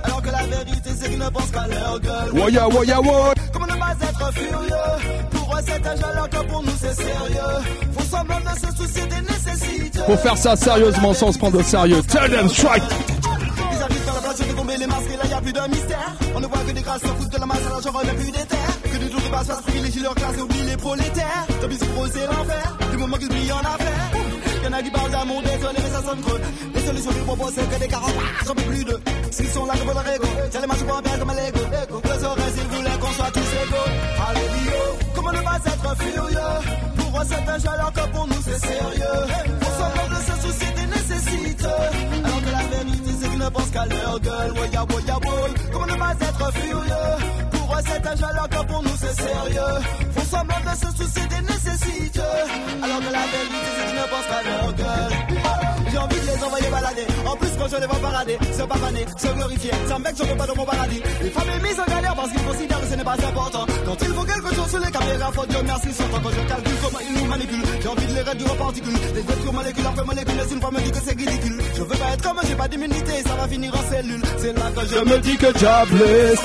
Alors 0.02 0.22
que 0.22 0.30
la 0.30 0.42
vérité 0.44 0.90
c'est 0.98 1.10
qu'ils 1.10 1.18
ne 1.18 1.28
pensent 1.28 1.50
qu'à 1.50 1.66
leur 1.66 2.00
gueule 2.00 2.40
Waya, 2.40 2.68
waya, 2.68 3.00
waya. 3.00 3.34
Comment 3.52 3.66
ne 3.66 3.72
pas 3.72 3.94
être 4.00 4.32
furieux? 4.32 5.28
Pour 5.30 5.56
eux 5.56 5.62
cet 5.66 5.86
âge 5.86 5.98
alors 6.10 6.30
que 6.30 6.46
pour 6.48 6.62
nous 6.62 6.72
c'est 6.80 6.94
sérieux 6.94 7.62
Font 7.98 8.16
semblant 8.16 8.38
de 8.40 8.66
se 8.66 8.76
soucier 8.76 9.02
des 9.06 9.20
nécessités 9.20 9.98
Faut 10.06 10.16
faire 10.16 10.38
ça 10.38 10.56
sérieusement 10.56 11.12
sans 11.12 11.32
se 11.32 11.38
prendre 11.38 11.58
au 11.58 11.62
sérieux. 11.62 12.00
Tell 12.08 12.30
them 12.30 12.48
strike. 12.48 12.82
Ils 13.86 13.92
arrivent 13.92 14.06
dans 14.06 14.14
la 14.14 14.20
place, 14.20 14.36
j'ai 14.38 14.54
tombé 14.54 14.76
les 14.76 14.86
masques 14.86 15.10
et 15.12 15.16
là 15.16 15.26
y 15.30 15.32
a 15.32 15.40
plus 15.40 15.52
de 15.52 15.60
mystère. 15.70 16.12
On 16.34 16.40
ne 16.40 16.46
voit 16.46 16.58
que 16.58 16.72
des 16.72 16.82
grâces, 16.82 17.02
se 17.02 17.06
foutent 17.06 17.32
de 17.32 17.38
la 17.38 17.46
masse, 17.46 17.66
alors 17.66 17.80
j'en 17.82 17.92
même 17.92 18.16
plus 18.16 18.32
des 18.32 18.46
terres. 18.46 18.76
Que 18.82 18.98
des 18.98 19.08
tours 19.10 19.20
de 19.20 19.28
basse, 19.28 19.62
privilégient 19.62 20.02
leur 20.02 20.14
classe 20.14 20.36
et 20.38 20.42
oublient 20.42 20.66
les 20.66 20.76
prolétaires. 20.76 21.46
Pis, 21.68 21.76
c'est 21.78 21.94
gros, 21.94 22.06
c'est 22.06 22.26
l'enfer. 22.26 22.76
Du 22.90 22.96
moment 22.96 23.16
qu'ils 23.16 23.28
brillent 23.28 23.52
en 23.52 23.60
affaires. 23.60 24.10
Y'en 24.64 24.72
a 24.72 24.82
qui 24.82 24.90
parlent 24.90 25.10
d'amour, 25.10 25.42
désolé, 25.42 25.78
mais 25.78 25.90
ça 25.90 26.02
sonne 26.02 26.20
creux. 26.20 26.40
Les 26.74 26.80
solutions 26.80 27.12
qu'ils 27.12 27.22
proposent, 27.22 27.54
c'est 27.54 27.70
que 27.70 27.78
des 27.78 27.88
carottes. 27.88 28.14
J'en 28.46 28.54
peux 28.54 28.62
plus 28.62 28.84
d'eux. 28.84 29.00
S'ils 29.30 29.50
sont 29.50 29.66
là, 29.66 29.74
pour 29.74 29.94
leur 29.94 30.08
ego. 30.08 30.28
J'ai 30.52 30.60
les 30.60 30.66
marches 30.66 30.82
pour 30.82 30.96
un 30.96 31.02
père 31.02 31.18
comme 31.20 31.30
un 31.30 31.34
Lego. 31.34 31.60
Le 31.60 32.20
saurais 32.22 32.50
s'ils 32.54 32.68
voulaient 32.74 32.98
qu'on 32.98 33.12
soit 33.12 33.30
tous 33.30 33.50
égaux. 33.62 33.90
Alléluia. 34.26 34.82
Comment 35.14 35.32
ne 35.32 35.40
pas 35.42 35.58
être 35.64 35.96
furieux? 36.02 36.54
Pour 36.98 37.20
eux, 37.20 37.24
c'est 37.28 37.48
un 37.48 37.90
que 37.90 38.10
pour 38.10 38.26
nous, 38.26 38.42
c'est 38.42 38.66
sérieux. 38.66 39.18
Pour 39.60 39.72
semblant 39.78 40.08
de 40.10 40.20
se 40.26 40.34
soucier 40.42 40.70
des 40.74 40.86
nécessités. 40.86 42.55
Ne 43.46 43.50
pensent 43.50 43.70
qu'à 43.70 43.86
leur 43.86 44.20
gueule. 44.20 44.52
Woya, 44.52 44.84
woya, 44.84 45.16
woy. 45.24 45.54
Comment 45.72 45.86
ne 45.86 45.94
pas 45.94 46.14
être 46.20 46.52
furieux? 46.52 47.55
Pour 47.66 47.74
eux, 47.74 47.82
c'est 47.84 48.06
un 48.06 48.28
alors 48.28 48.48
que 48.48 48.64
pour 48.66 48.82
nous, 48.82 48.96
c'est 49.00 49.14
sérieux. 49.22 49.74
Font 50.14 50.36
semblant 50.36 50.60
de 50.62 50.76
se 50.78 51.02
soucier 51.02 51.26
des 51.26 51.42
nécessités. 51.52 52.20
Alors 52.82 53.00
que 53.00 53.12
la 53.12 53.24
vérité, 53.26 53.68
c'est 53.74 53.86
qu'ils 53.86 53.98
ne 53.98 54.06
pensent 54.06 54.28
qu'à 54.30 54.42
leur 54.46 54.72
gueule. 54.72 55.16
J'ai 55.90 55.98
envie 55.98 56.20
de 56.20 56.26
les 56.26 56.44
envoyer 56.44 56.70
balader. 56.70 57.06
En 57.26 57.36
plus, 57.36 57.50
quand 57.58 57.68
je 57.68 57.76
les 57.80 57.86
vois 57.86 57.98
parader, 57.98 58.38
se 58.52 58.62
pavaner, 58.62 59.06
se 59.16 59.26
glorifier, 59.28 59.70
ça 59.88 59.98
me 59.98 60.04
bec, 60.04 60.14
je 60.16 60.22
veux 60.22 60.36
pas 60.36 60.46
dans 60.46 60.54
mon 60.56 60.64
paradis. 60.64 61.02
Les 61.22 61.30
femmes 61.30 61.50
est 61.56 61.62
mise 61.62 61.80
en 61.80 61.90
galère 61.90 62.14
parce 62.14 62.30
qu'ils 62.30 62.42
considèrent 62.44 62.80
que 62.80 62.86
ce 62.86 62.94
n'est 62.94 63.04
pas 63.04 63.12
important. 63.12 63.66
Quand 63.84 63.96
il 64.00 64.14
faut 64.14 64.24
quelque 64.24 64.54
chose 64.54 64.70
sur 64.70 64.78
les 64.78 64.92
caméras, 64.92 65.32
faut 65.32 65.46
Dieu 65.46 65.58
merci, 65.64 65.92
sont 65.92 66.04
quand 66.12 66.30
je 66.30 66.48
calcule 66.48 66.78
comment 66.84 66.98
ils 67.02 67.14
nous 67.20 67.26
manipulent. 67.26 67.66
J'ai 67.82 67.88
envie 67.88 68.06
de 68.06 68.14
les 68.14 68.22
réduire 68.22 68.52
en 68.52 68.56
particules. 68.56 68.98
Les 69.14 69.22
voitures 69.22 69.52
molécules 69.52 69.86
après 69.86 70.04
molécules, 70.04 70.38
et 70.38 70.52
une 70.54 70.60
fois 70.60 70.70
me 70.70 70.80
dit 70.80 70.90
que 70.92 70.98
c'est 71.04 71.18
ridicule. 71.18 71.58
Je 71.74 71.82
veux 71.82 71.96
pas 71.98 72.10
être 72.14 72.22
comme 72.22 72.40
j'ai 72.46 72.54
pas 72.54 72.68
d'immunité, 72.68 73.12
ça 73.26 73.34
va 73.34 73.48
finir 73.48 73.74
en 73.74 73.90
cellule. 73.90 74.22
C'est 74.38 74.52
là 74.52 74.70
que 74.74 74.80
je, 74.86 74.94
Je 74.94 75.00
me 75.00 75.18
dis 75.18 75.36
que 75.36 75.52
Diablesse, 75.58 76.40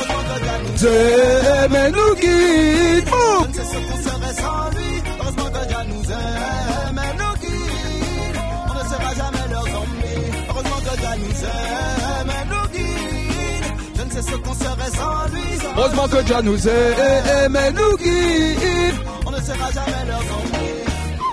mais 1.69 1.91
nous 1.91 2.15
guide. 2.15 3.07
Je 3.43 3.47
ne 3.47 3.53
sais 3.53 3.63
ce 3.63 3.77
qu'on 3.77 3.97
serait 4.09 4.33
sans 4.41 4.69
lui. 4.75 4.91
Heureusement 5.19 5.49
que 5.49 5.67
Dieu 5.67 5.77
nous 5.87 6.05
aime 6.11 6.99
et 6.99 7.13
nous 7.19 7.35
guide. 7.41 8.37
On 8.69 8.73
ne 8.73 8.83
sera 8.89 9.09
jamais 9.21 9.45
leur 9.49 9.63
zombie. 9.63 10.25
Heureusement 10.49 10.79
que 10.85 10.93
Dieu 11.01 11.13
nous 11.23 11.35
aime 11.45 12.31
et 12.39 12.45
nous 12.51 12.67
guide. 12.77 13.65
Je 13.97 14.01
ne 14.03 14.09
sais 14.11 14.21
ce 14.31 14.35
qu'on 14.37 14.53
serait 14.53 14.91
sans 14.97 15.25
lui. 15.33 15.41
Heureusement 15.77 16.07
que 16.07 16.27
Jah 16.27 16.41
nous 16.41 16.67
aime 16.67 17.55
et 17.55 17.71
nous 17.71 17.97
guide. 17.97 18.95
On 19.25 19.31
ne 19.31 19.37
sera 19.37 19.71
jamais 19.71 20.03
leur 20.07 20.19
zombie. 20.19 20.83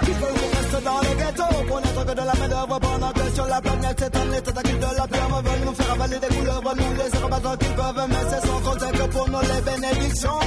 Ils 0.03 0.15
veulent 0.15 0.39
qu'on 0.41 0.51
reste 0.57 0.85
dans 0.85 1.01
le 1.01 1.13
ghetto 1.19 1.45
pour 1.67 1.81
n'être 1.81 2.07
que 2.07 2.13
de 2.13 2.27
la 2.27 2.35
main 2.35 2.49
d'œuvre 2.49 2.79
pendant 2.81 3.13
sur 3.39 3.47
la 3.47 3.61
planète 3.61 3.97
c'est 3.99 4.17
un 4.17 4.33
état 4.33 4.53
d'accueil 4.53 4.75
de 4.75 4.97
la 4.97 5.07
peur. 5.07 5.43
Veulent 5.45 5.65
nous 5.67 5.75
faire 5.75 5.93
avaler 5.93 6.19
des 6.19 6.35
couleurs, 6.35 6.63
nous 6.63 6.95
laisser 6.99 7.19
rebattre 7.23 7.59
qu'ils 7.59 7.75
peuvent, 7.81 8.07
mais 8.09 8.25
c'est 8.31 8.47
sans 8.47 8.61
compter 8.67 8.99
que 8.99 9.07
pour 9.13 9.29
nous 9.31 9.41
les 9.53 9.63
bénédictions. 9.71 10.39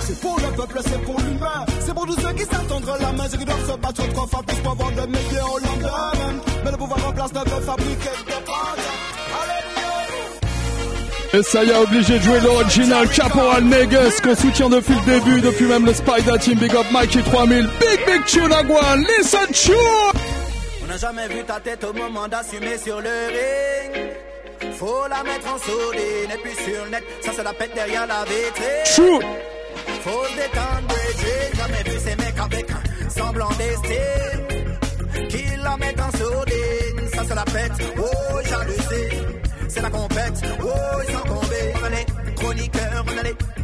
C'est 0.00 0.20
pour 0.20 0.36
le 0.40 0.56
peuple, 0.56 0.80
c'est 0.82 1.02
pour 1.02 1.20
l'humain. 1.20 1.60
C'est 1.80 1.94
pour 1.94 2.06
tous 2.06 2.20
ceux 2.20 2.32
qui 2.32 2.42
s'attendent 2.42 2.92
la 3.00 3.12
main, 3.12 3.24
ceux 3.30 3.38
qui 3.38 3.44
doivent 3.44 3.70
se 3.70 3.76
battre 3.76 4.08
trois 4.08 4.26
fois 4.26 4.42
plus 4.46 4.56
pour 4.56 4.72
avoir 4.72 4.90
le 4.90 5.06
meilleur 5.06 5.54
au 5.54 5.58
lendemain. 5.58 6.12
Mais 6.64 6.70
le 6.72 6.76
pouvoir 6.76 7.08
en 7.08 7.12
place 7.12 7.32
ne 7.32 7.40
peut 7.40 7.62
fabriquer 7.64 8.14
des. 8.26 8.38
Et 11.38 11.42
ça 11.42 11.62
y 11.62 11.68
est, 11.68 11.76
obligé 11.76 12.18
de 12.18 12.22
jouer 12.22 12.40
l'original 12.40 13.06
Caporal 13.10 13.62
Negus 13.64 14.18
qu'on 14.22 14.34
soutient 14.34 14.70
depuis 14.70 14.94
le 14.94 15.20
début, 15.20 15.40
depuis 15.42 15.66
même 15.66 15.84
le 15.84 15.92
Spider 15.92 16.38
Team 16.40 16.58
Big 16.58 16.74
Up 16.74 16.86
Mikey 16.90 17.22
3000. 17.22 17.68
Big 17.78 18.06
Big 18.06 18.24
Tune 18.24 18.48
listen 19.06 19.46
tune! 19.52 20.37
On 20.88 20.90
n'a 20.92 20.96
jamais 20.96 21.28
vu 21.28 21.44
ta 21.44 21.60
tête 21.60 21.84
au 21.84 21.92
moment 21.92 22.26
d'assumer 22.28 22.78
sur 22.78 22.98
le 22.98 23.10
ring. 23.28 24.72
Faut 24.72 25.06
la 25.06 25.22
mettre 25.22 25.52
en 25.52 25.58
sourdine 25.58 26.30
et 26.32 26.38
puis 26.42 26.54
sur 26.54 26.82
le 26.82 26.90
net, 26.90 27.04
ça 27.20 27.30
se 27.34 27.42
la 27.42 27.52
pète 27.52 27.74
derrière 27.74 28.06
la 28.06 28.24
vitrine. 28.24 28.86
Shoot! 28.86 29.22
Faut 30.00 30.24
se 30.24 30.34
détendre, 30.34 30.94
j'ai 31.18 31.58
jamais 31.58 31.82
vu 31.84 31.98
ces 31.98 32.16
mecs 32.16 32.40
avec 32.40 32.70
un 32.70 33.10
semblant 33.10 33.50
d'estime. 33.58 35.28
Qui 35.28 35.44
la 35.62 35.76
mettent 35.76 36.00
en 36.00 36.10
sourdine, 36.16 37.08
ça 37.12 37.22
se 37.22 37.34
la 37.34 37.44
pète, 37.44 37.72
oh 37.98 38.40
jalousie. 38.48 39.26
C'est 39.68 39.82
la 39.82 39.90
compète, 39.90 40.42
oh 40.62 41.02
ils 41.06 41.14
sont 41.14 41.20
tombés. 41.20 41.74
On 41.84 42.50
les 42.52 42.68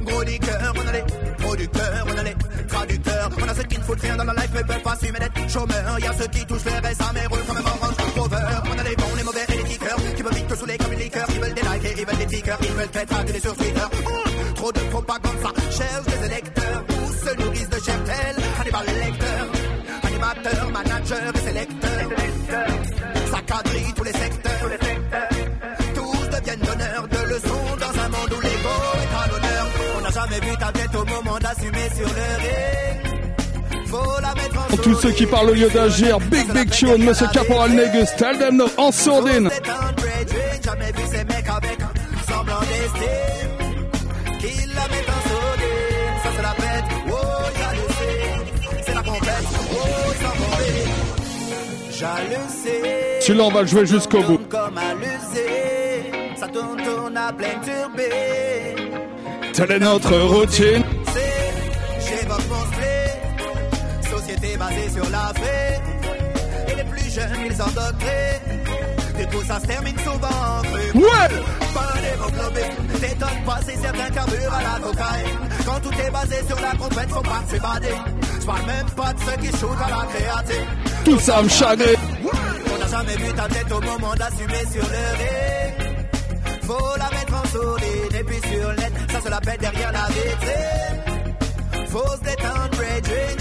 chroniqueurs, 0.05 0.73
on 0.77 0.89
a 0.89 0.93
les 0.93 1.05
les 1.05 1.31
producteurs, 1.39 2.07
on 2.07 2.19
a 2.19 2.23
les 2.23 2.35
traducteurs. 2.69 3.31
On 3.41 3.49
a 3.49 3.55
ceux 3.55 3.63
qui 3.65 3.79
ne 3.79 3.83
foutent 3.83 4.01
rien 4.01 4.17
dans 4.17 4.25
la 4.25 4.35
life 4.35 4.51
mais 4.55 4.65
peuvent 4.65 4.83
pas 4.83 4.93
assumer 4.93 5.19
d'être 5.19 5.51
chômeurs. 5.51 5.99
Y 5.99 6.07
a 6.07 6.13
ceux 6.13 6.27
qui 6.29 6.47
touchent 6.47 6.65
les 6.65 6.89
RSA 6.89 7.13
mais 7.15 7.27
roulent 7.27 7.45
quand 7.47 7.55
même 7.55 7.67
en 7.67 7.87
range 7.87 7.97
rover. 8.17 8.37
On 8.71 8.79
a 8.79 8.83
les 8.83 8.97
bons, 8.97 9.15
les 9.17 9.23
mauvais 9.23 9.45
et 9.49 9.57
les 9.57 9.65
kickers 9.65 10.15
qui 10.17 10.23
veulent 10.23 10.35
vite 10.35 10.49
te 10.49 10.55
saouler 10.55 10.79
comme 10.79 10.93
une 10.93 10.99
liqueur. 11.01 11.27
Ils 11.29 11.41
veulent 11.41 11.55
des 11.55 11.63
likes 11.63 11.85
et 11.85 12.01
ils 12.01 12.07
veulent 12.07 12.17
des 12.17 12.27
tickers, 12.27 12.59
ils 12.63 12.73
veulent 12.73 12.89
être 12.95 13.17
adulés 13.19 13.41
sur 13.41 13.57
Twitter. 13.57 13.87
Oh, 14.07 14.29
trop 14.55 14.73
de 14.73 14.81
propagande, 14.81 15.39
ça 15.43 15.53
cherche 15.71 16.07
des 16.07 16.27
électeurs. 16.27 16.85
Tous 16.89 17.29
se 17.29 17.37
nourrissent 17.37 17.71
de 17.71 17.81
cheptel, 17.81 18.37
animal 18.61 18.87
lecteur, 18.87 19.47
animateur, 20.03 20.71
manager 20.71 21.33
et 21.35 21.39
sélecteur. 21.39 22.09
Ça 23.31 23.41
quadrille 23.47 23.93
tous 23.97 24.05
les 24.05 24.13
secteurs. 24.13 24.44
Jamais 30.25 30.41
vu 30.41 30.57
ta 30.57 30.73
tête 30.73 30.95
au 30.95 31.05
moment 31.05 31.39
d'assumer 31.39 31.89
sur 31.95 32.09
le 32.09 32.23
ring. 32.43 33.87
Faut 33.87 34.21
la 34.21 34.35
mettre 34.35 34.59
en 34.59 34.67
Pour 34.69 34.81
tous 34.81 34.95
ceux 35.01 35.13
qui 35.13 35.27
parlent 35.27 35.51
au 35.51 35.55
lieu 35.55 35.69
d'agir, 35.71 36.19
Big 36.21 36.51
Big 36.53 36.71
Tune, 36.71 37.05
Monsieur 37.05 37.27
Caporal 37.33 37.73
Negus, 37.73 38.15
tell 38.17 38.39
them 38.39 38.57
no, 38.57 38.67
en 38.77 38.93
sourdine. 38.93 39.51
Jamais 40.65 40.93
vu 40.93 41.03
ces 41.11 41.25
mecs 41.25 41.49
avec 41.49 41.79
un 41.81 42.33
semblant 42.33 42.61
d'estime. 42.61 43.51
Qui 44.41 44.67
la 44.75 44.89
mettent 44.89 45.11
en 45.11 45.23
sourdine, 45.29 46.15
ça 46.23 46.31
se 46.37 46.43
la 46.43 46.55
pète. 46.55 46.85
Oh, 47.09 47.17
jalousie, 47.59 48.83
c'est 48.87 48.95
la 48.95 49.03
compète. 49.03 49.47
Oh, 49.73 49.77
ils 50.09 50.19
sont 50.25 50.37
tombés. 50.43 50.89
Jalousie. 51.93 53.21
Celui-là, 53.21 53.45
on 53.45 53.51
va 53.51 53.61
le 53.61 53.67
jouer 53.67 53.87
jusqu'au 53.87 54.23
bout. 54.23 54.39
Comme 54.49 54.79
à 54.79 54.95
l'usée, 54.95 56.11
ça 56.37 56.49
tourne, 56.49 56.83
tourne 56.83 57.17
à 57.17 57.33
pleine 57.33 57.61
turbée. 57.61 58.54
Telle 59.55 59.71
est 59.71 59.79
notre 59.79 60.19
routine. 60.19 60.83
C'est 61.15 62.09
chez 62.09 62.27
votre 62.27 62.43
split. 62.43 64.11
Société 64.11 64.57
basée 64.57 64.91
sur 64.91 65.09
la 65.11 65.33
vraie. 65.33 65.81
Et 66.69 66.75
les 66.75 66.85
plus 66.85 67.09
jeunes, 67.09 67.47
ils 67.47 67.63
endoctrinent. 67.63 69.17
Du 69.17 69.27
coup, 69.29 69.45
ça 69.47 69.61
se 69.61 69.67
termine 69.67 69.97
souvent 69.99 70.59
en 70.59 70.63
cru. 70.63 70.99
Ouais! 70.99 71.29
Pas. 71.73 71.95
T'étonnes 73.01 73.45
pas 73.47 73.61
si 73.63 73.79
certains 73.81 74.11
carburent 74.11 74.55
à 74.55 74.63
la 74.63 74.81
cocaïne. 74.81 75.39
Quand 75.65 75.81
tout 75.81 75.95
est 76.05 76.11
basé 76.11 76.37
sur 76.49 76.61
la 76.61 76.71
compète, 76.73 77.11
faut 77.11 77.21
pas 77.21 77.43
s'évader. 77.49 77.95
Je 78.41 78.47
parle 78.47 78.67
même 78.67 78.91
pas 78.97 79.13
de 79.13 79.21
ceux 79.21 79.37
qui 79.41 79.57
shootent 79.57 79.83
à 79.85 79.91
la 79.91 80.07
créatine. 80.07 80.67
Tout 81.05 81.19
ça 81.21 81.43
me 81.43 81.49
chagrine. 81.49 81.97
On 82.75 82.79
n'a 82.79 82.89
jamais 82.89 83.17
vu 83.17 83.33
ta 83.33 83.47
tête 83.47 83.71
au 83.71 83.81
moment 83.81 84.15
d'assumer 84.15 84.65
sur 84.73 84.83
le 84.83 85.17
ring. 85.19 85.54
Faut 86.67 86.97
la 86.99 87.11
mettre 87.11 87.35
en 87.35 87.45
sourdine 87.49 88.15
et 88.19 88.25
puis 88.25 88.41
sur 88.51 88.73
net, 88.75 88.93
ça 89.11 89.21
se 89.21 89.29
la 89.29 89.41
pète 89.41 89.61
derrière 89.61 89.93
la 89.93 90.07
vitrine. 90.07 91.03
Faut 91.89 92.17
se 92.17 92.21
détendre. 92.25 92.75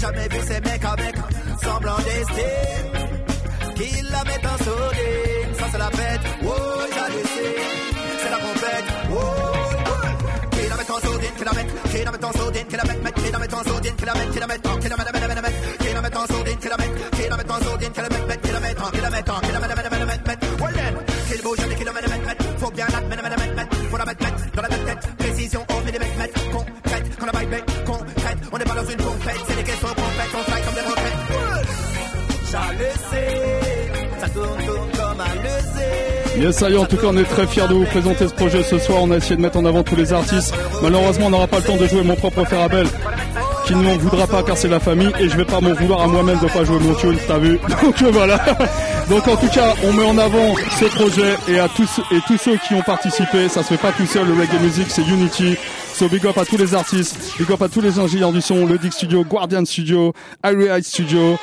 Jamais 0.04 0.28
vu 0.28 0.36
ces 0.46 0.60
mecs 0.60 0.84
avec 0.84 1.16
semblant 1.62 1.96
d'estime. 1.96 2.92
Qui 3.74 4.02
la 4.02 4.22
mettent 4.24 4.44
en 4.44 4.58
sourdine, 4.62 5.54
ça 5.58 5.70
se 5.72 5.78
la 5.78 5.90
pète. 5.90 6.20
Oh, 6.42 6.52
jalousie, 6.94 7.56
c'est 8.22 8.30
la 8.30 8.36
compète. 8.36 8.84
Oh, 9.10 9.14
oh. 9.16 9.20
Mettent 10.76 10.90
en 10.90 11.00
qui 11.00 11.44
la 11.44 11.52
mettent 11.52 11.64
en 11.64 11.66
mettent, 11.72 11.84
qui 11.84 12.04
la 12.04 12.12
mettent 12.12 12.24
en 12.24 12.30
qui 12.30 12.76
la 12.76 12.84
mettent 12.86 12.86
en, 12.86 12.86
mettent, 12.86 13.06
mettent, 13.06 13.14
qui 13.14 13.30
la 13.30 13.38
mettent 13.66 14.66
en 14.66 14.74
qui 14.74 14.88
la 14.88 14.96
mettent 14.96 15.06
en 15.06 15.10
mettent, 15.10 15.20
qui 18.42 18.50
la 18.50 18.60
mettent 18.60 18.80
en, 18.80 18.90
mettent 19.10 19.30
en, 19.30 19.40
qui 19.40 19.52
la 19.52 19.60
mettent, 19.60 20.26
mettent, 20.26 20.43
faut 22.64 22.70
bien 22.70 22.86
la 22.90 23.00
mettre, 23.02 23.22
mettre, 23.22 23.38
mettre, 23.38 23.54
mettre, 23.56 23.76
faut 23.90 23.96
la 23.98 24.04
mettre, 24.06 24.24
mettre, 24.24 24.56
dans 24.56 24.62
la 24.62 24.68
tête, 24.68 24.86
tête, 24.86 25.16
précision 25.18 25.60
au 25.68 25.84
millimètre, 25.84 26.16
mettre, 26.18 26.50
concrète, 26.50 27.04
quand 27.20 27.26
la 27.26 27.40
vibe 27.40 27.52
est 27.52 27.84
concrète, 27.84 28.38
on 28.52 28.58
n'est 28.58 28.64
pas 28.64 28.74
dans 28.74 28.88
une 28.88 28.96
compète, 28.96 29.40
c'est 29.46 29.56
des 29.56 29.62
questions 29.64 29.88
complètes, 29.88 30.32
on 30.32 30.44
travaille 30.44 30.62
comme 30.62 30.74
des 30.74 30.80
roquettes. 30.80 31.20
Jalousie, 32.50 34.18
ça 34.18 34.28
tourne, 34.30 34.64
tourne 34.64 34.90
comme 34.92 35.20
un 35.20 35.34
leusé. 35.42 36.40
Yes, 36.40 36.56
ça 36.56 36.70
y 36.70 36.74
est, 36.74 36.78
en 36.78 36.86
tout 36.86 36.96
cas, 36.96 37.06
on 37.08 37.16
est 37.18 37.24
très 37.24 37.46
fiers 37.46 37.68
de 37.68 37.74
vous 37.74 37.84
présenter 37.84 38.28
ce 38.28 38.32
projet 38.32 38.62
ce 38.62 38.78
soir. 38.78 39.00
On 39.02 39.10
a 39.10 39.16
essayé 39.18 39.36
de 39.36 39.42
mettre 39.42 39.58
en 39.58 39.66
avant 39.66 39.82
tous 39.82 39.96
les 39.96 40.12
artistes. 40.12 40.54
Malheureusement, 40.82 41.26
on 41.26 41.30
n'aura 41.30 41.46
pas 41.46 41.58
le 41.58 41.64
temps 41.64 41.76
de 41.76 41.86
jouer 41.86 42.02
mon 42.02 42.16
propre 42.16 42.46
Ferrabel, 42.46 42.86
qui 43.66 43.74
ne 43.74 43.82
m'en 43.82 43.96
voudra 43.98 44.26
pas 44.26 44.42
car 44.42 44.56
c'est 44.56 44.68
la 44.68 44.80
famille, 44.80 45.12
et 45.20 45.28
je 45.28 45.36
vais 45.36 45.44
pas 45.44 45.60
m'en 45.60 45.74
vouloir 45.74 46.00
à 46.00 46.06
moi-même 46.06 46.38
de 46.38 46.46
pas 46.46 46.64
jouer 46.64 46.78
mon 46.78 46.94
tune, 46.94 47.18
t'as 47.28 47.38
vu 47.38 47.58
Donc 47.82 48.02
voilà. 48.10 48.40
Donc 49.08 49.28
en 49.28 49.36
tout 49.36 49.48
cas, 49.48 49.74
on 49.84 49.92
met 49.92 50.04
en 50.04 50.16
avant 50.16 50.54
ce 50.78 50.86
projet 50.86 51.36
et 51.48 51.58
à 51.58 51.68
tous 51.68 52.00
et 52.10 52.20
tous 52.26 52.38
ceux 52.38 52.56
qui 52.56 52.74
ont 52.74 52.82
participé. 52.82 53.48
Ça 53.48 53.62
se 53.62 53.68
fait 53.68 53.80
pas 53.80 53.92
tout 53.92 54.06
seul. 54.06 54.26
Le 54.26 54.34
reggae 54.34 54.60
music, 54.60 54.86
c'est 54.88 55.02
Unity. 55.02 55.56
So 55.92 56.08
big 56.08 56.26
up 56.26 56.38
à 56.38 56.44
tous 56.44 56.56
les 56.56 56.74
artistes, 56.74 57.34
big 57.38 57.50
up 57.52 57.62
à 57.62 57.68
tous 57.68 57.80
les 57.80 57.98
ingénieurs 57.98 58.32
du 58.32 58.40
son, 58.40 58.66
le 58.66 58.78
Dick 58.78 58.92
Studio, 58.92 59.24
Guardian 59.24 59.64
Studio, 59.64 60.12
High 60.44 60.82
Studio. 60.82 61.38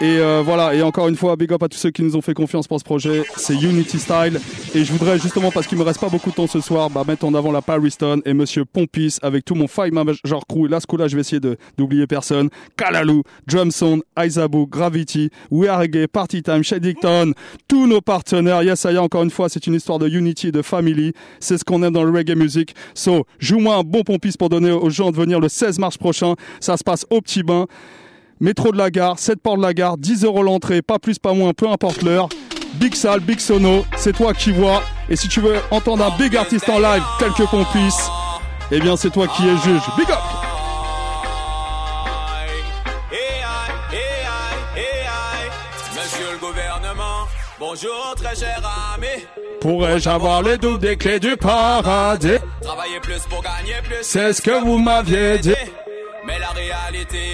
Et 0.00 0.18
euh, 0.18 0.42
voilà, 0.44 0.74
et 0.74 0.82
encore 0.82 1.06
une 1.06 1.14
fois, 1.14 1.36
big 1.36 1.52
up 1.52 1.62
à 1.62 1.68
tous 1.68 1.78
ceux 1.78 1.90
qui 1.92 2.02
nous 2.02 2.16
ont 2.16 2.20
fait 2.20 2.34
confiance 2.34 2.66
pour 2.66 2.80
ce 2.80 2.84
projet. 2.84 3.22
C'est 3.36 3.54
Unity 3.54 4.00
Style. 4.00 4.40
Et 4.74 4.84
je 4.84 4.92
voudrais 4.92 5.20
justement, 5.20 5.52
parce 5.52 5.68
qu'il 5.68 5.78
me 5.78 5.84
reste 5.84 6.00
pas 6.00 6.08
beaucoup 6.08 6.30
de 6.30 6.34
temps 6.34 6.48
ce 6.48 6.60
soir, 6.60 6.90
bah, 6.90 7.04
mettre 7.06 7.24
en 7.24 7.32
avant 7.32 7.52
la 7.52 7.62
Pariston 7.62 8.20
et 8.24 8.34
Monsieur 8.34 8.64
Pompis 8.64 9.18
avec 9.22 9.44
tout 9.44 9.54
mon 9.54 9.68
Five 9.68 9.92
Major 9.92 10.44
Crew. 10.48 10.66
Là, 10.68 10.80
ce 10.80 10.86
coup-là, 10.86 11.06
je 11.06 11.14
vais 11.14 11.20
essayer 11.20 11.40
d'oublier 11.78 12.08
personne. 12.08 12.50
Kalalu, 12.76 13.22
Drumsound, 13.46 14.02
Aizabu, 14.18 14.66
Gravity, 14.66 15.30
We 15.52 15.68
Are 15.68 15.78
Reggae, 15.78 16.08
Party 16.08 16.42
Time, 16.42 16.64
Shadington, 16.64 17.32
tous 17.68 17.86
nos 17.86 18.00
partenaires. 18.00 18.64
Yes, 18.64 18.80
ça 18.80 18.90
y 18.90 18.98
encore 18.98 19.22
une 19.22 19.30
fois, 19.30 19.48
c'est 19.48 19.64
une 19.68 19.74
histoire 19.74 20.00
de 20.00 20.08
unity 20.08 20.50
de 20.50 20.62
family. 20.62 21.12
C'est 21.38 21.56
ce 21.56 21.64
qu'on 21.64 21.84
aime 21.84 21.92
dans 21.92 22.04
le 22.04 22.10
reggae 22.10 22.36
music. 22.36 22.74
So, 22.94 23.26
joue-moi 23.38 23.76
un 23.76 23.82
bon 23.82 24.02
Pompis 24.02 24.36
pour 24.36 24.48
donner 24.48 24.72
aux 24.72 24.90
gens 24.90 25.12
de 25.12 25.16
venir 25.16 25.38
le 25.38 25.48
16 25.48 25.78
mars 25.78 25.96
prochain. 25.98 26.34
Ça 26.58 26.76
se 26.76 26.82
passe 26.82 27.06
au 27.10 27.20
Petit 27.20 27.44
Bain. 27.44 27.66
Métro 28.40 28.72
de 28.72 28.78
la 28.78 28.90
gare, 28.90 29.18
7 29.18 29.40
ports 29.40 29.56
de 29.56 29.62
la 29.62 29.72
gare, 29.74 29.96
10 29.96 30.24
euros 30.24 30.42
l'entrée, 30.42 30.82
pas 30.82 30.98
plus, 30.98 31.18
pas 31.18 31.34
moins, 31.34 31.52
peu 31.52 31.68
importe 31.68 32.02
l'heure. 32.02 32.28
Big 32.74 32.94
salle, 32.94 33.20
big 33.20 33.38
sono, 33.38 33.84
c'est 33.96 34.12
toi 34.12 34.34
qui 34.34 34.50
vois. 34.50 34.82
Et 35.08 35.14
si 35.14 35.28
tu 35.28 35.40
veux 35.40 35.56
entendre 35.70 36.04
un 36.04 36.16
big 36.18 36.36
artiste 36.36 36.68
en 36.68 36.80
live 36.80 37.02
tel 37.20 37.30
que 37.32 37.44
Pompis, 37.44 37.94
eh 38.72 38.80
bien 38.80 38.96
c'est 38.96 39.10
toi 39.10 39.28
qui 39.28 39.46
es 39.46 39.56
juge. 39.58 39.82
Big 39.96 40.10
up 40.10 40.18
Monsieur 45.92 46.32
le 46.32 46.38
gouvernement, 46.38 47.26
bonjour 47.60 48.14
très 48.16 48.34
cher 48.34 48.60
ami. 48.96 49.24
Pourrais-je 49.60 50.08
avoir 50.08 50.42
les 50.42 50.58
doubles 50.58 50.80
des 50.80 50.96
clés 50.96 51.20
du 51.20 51.36
paradis? 51.36 52.38
Travailler 52.60 53.00
plus 53.00 53.20
pour 53.30 53.42
gagner 53.42 53.80
plus. 53.84 54.02
C'est 54.02 54.32
ce 54.32 54.42
que 54.42 54.64
vous 54.64 54.78
m'aviez 54.78 55.38
dit. 55.38 55.54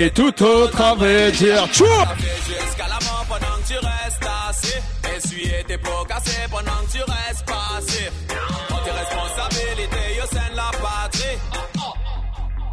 Et 0.01 0.11
tout 0.11 0.43
autre 0.43 0.81
avait 0.81 1.31
dire 1.32 1.66
Tchou 1.69 1.85
Ça 1.85 2.15
fait 2.16 2.65
jusqu'à 2.65 2.89
la 2.89 2.99
mort 3.05 3.27
pendant 3.28 3.62
que 3.62 3.69
tu 3.69 3.74
restes 3.74 4.27
assis. 4.49 5.16
Essuyer 5.16 5.65
tes 5.66 5.78
pots 5.78 6.05
cassés 6.09 6.47
pendant 6.51 6.70
que 6.87 6.93
tu 6.93 6.99
restes. 6.99 7.45
Prends 7.45 8.78
tes 8.78 8.91
responsabilités 8.91 10.23
au 10.23 10.35
sein 10.35 10.51
de 10.51 10.57
la 10.57 10.70
patrie. 10.81 11.39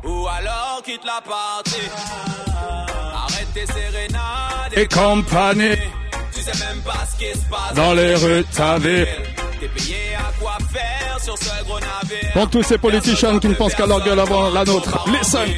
Ou 0.05 0.27
alors 0.27 0.81
quitte 0.85 1.03
la 1.05 1.22
partie. 1.22 1.89
Arrête 3.14 3.53
tes 3.53 3.65
sérénades 3.65 4.73
Et 4.73 4.88
compagnie 4.88 5.76
Tu 6.34 6.41
sais 6.41 6.65
même 6.65 6.81
pas 6.84 7.05
ce 7.11 7.18
qui 7.18 7.31
se 7.38 7.45
passe 7.49 7.73
dans 7.76 7.93
les 7.93 8.15
rues 8.15 8.43
de 8.43 8.55
ta 8.55 8.77
ville. 8.77 9.07
T'es 9.59 9.68
payé 9.68 10.15
à 10.15 10.31
quoi 10.39 10.57
faire 10.72 11.19
sur 11.22 11.38
ce 11.38 11.64
gros 11.65 11.80
navire. 11.80 12.31
Pour 12.31 12.49
tous 12.49 12.64
ces 12.64 12.77
politiciens 12.77 13.39
qui 13.39 13.49
ne 13.49 13.55
pensent 13.55 13.76
qu'à 13.76 13.88
leur 13.88 14.03
gueule 14.05 14.19
avant 14.19 14.49
la 14.51 14.64
nôtre, 14.64 15.05
listen 15.09 15.49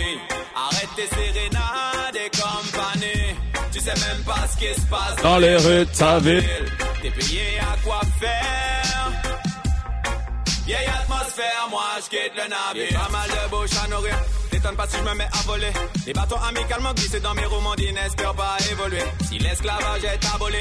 sais 3.95 4.07
même 4.07 4.23
pas 4.23 4.47
ce 4.51 4.57
qui 4.57 4.81
se 4.81 4.87
passe 4.87 5.15
Dans 5.23 5.37
les 5.37 5.55
rues 5.55 5.85
de 5.85 5.97
ta 5.97 6.19
ville. 6.19 6.43
T'es 7.01 7.09
payé 7.11 7.59
à 7.59 7.77
quoi 7.83 8.01
faire? 8.19 9.11
Vieille 10.65 10.87
atmosphère, 11.01 11.67
moi 11.69 11.83
je 11.97 12.09
quitte 12.09 12.33
le 12.35 12.49
navire. 12.49 12.99
Pas 12.99 13.09
mal 13.11 13.29
de 13.29 13.49
bouche 13.49 13.77
à 13.83 13.87
nourrir. 13.87 14.15
T'étonnes 14.51 14.75
pas 14.75 14.87
si 14.87 14.97
je 14.97 15.03
me 15.03 15.15
mets 15.15 15.29
à 15.31 15.41
voler. 15.47 15.71
Les 16.05 16.13
bâtons 16.13 16.41
amicalement 16.41 16.93
glissés 16.93 17.19
dans 17.19 17.33
mes 17.33 17.45
romandis 17.45 17.91
n'espèrent 17.91 18.35
pas 18.35 18.57
évoluer. 18.71 19.03
Si 19.27 19.39
l'esclavage 19.39 20.03
est 20.03 20.35
aboli, 20.35 20.59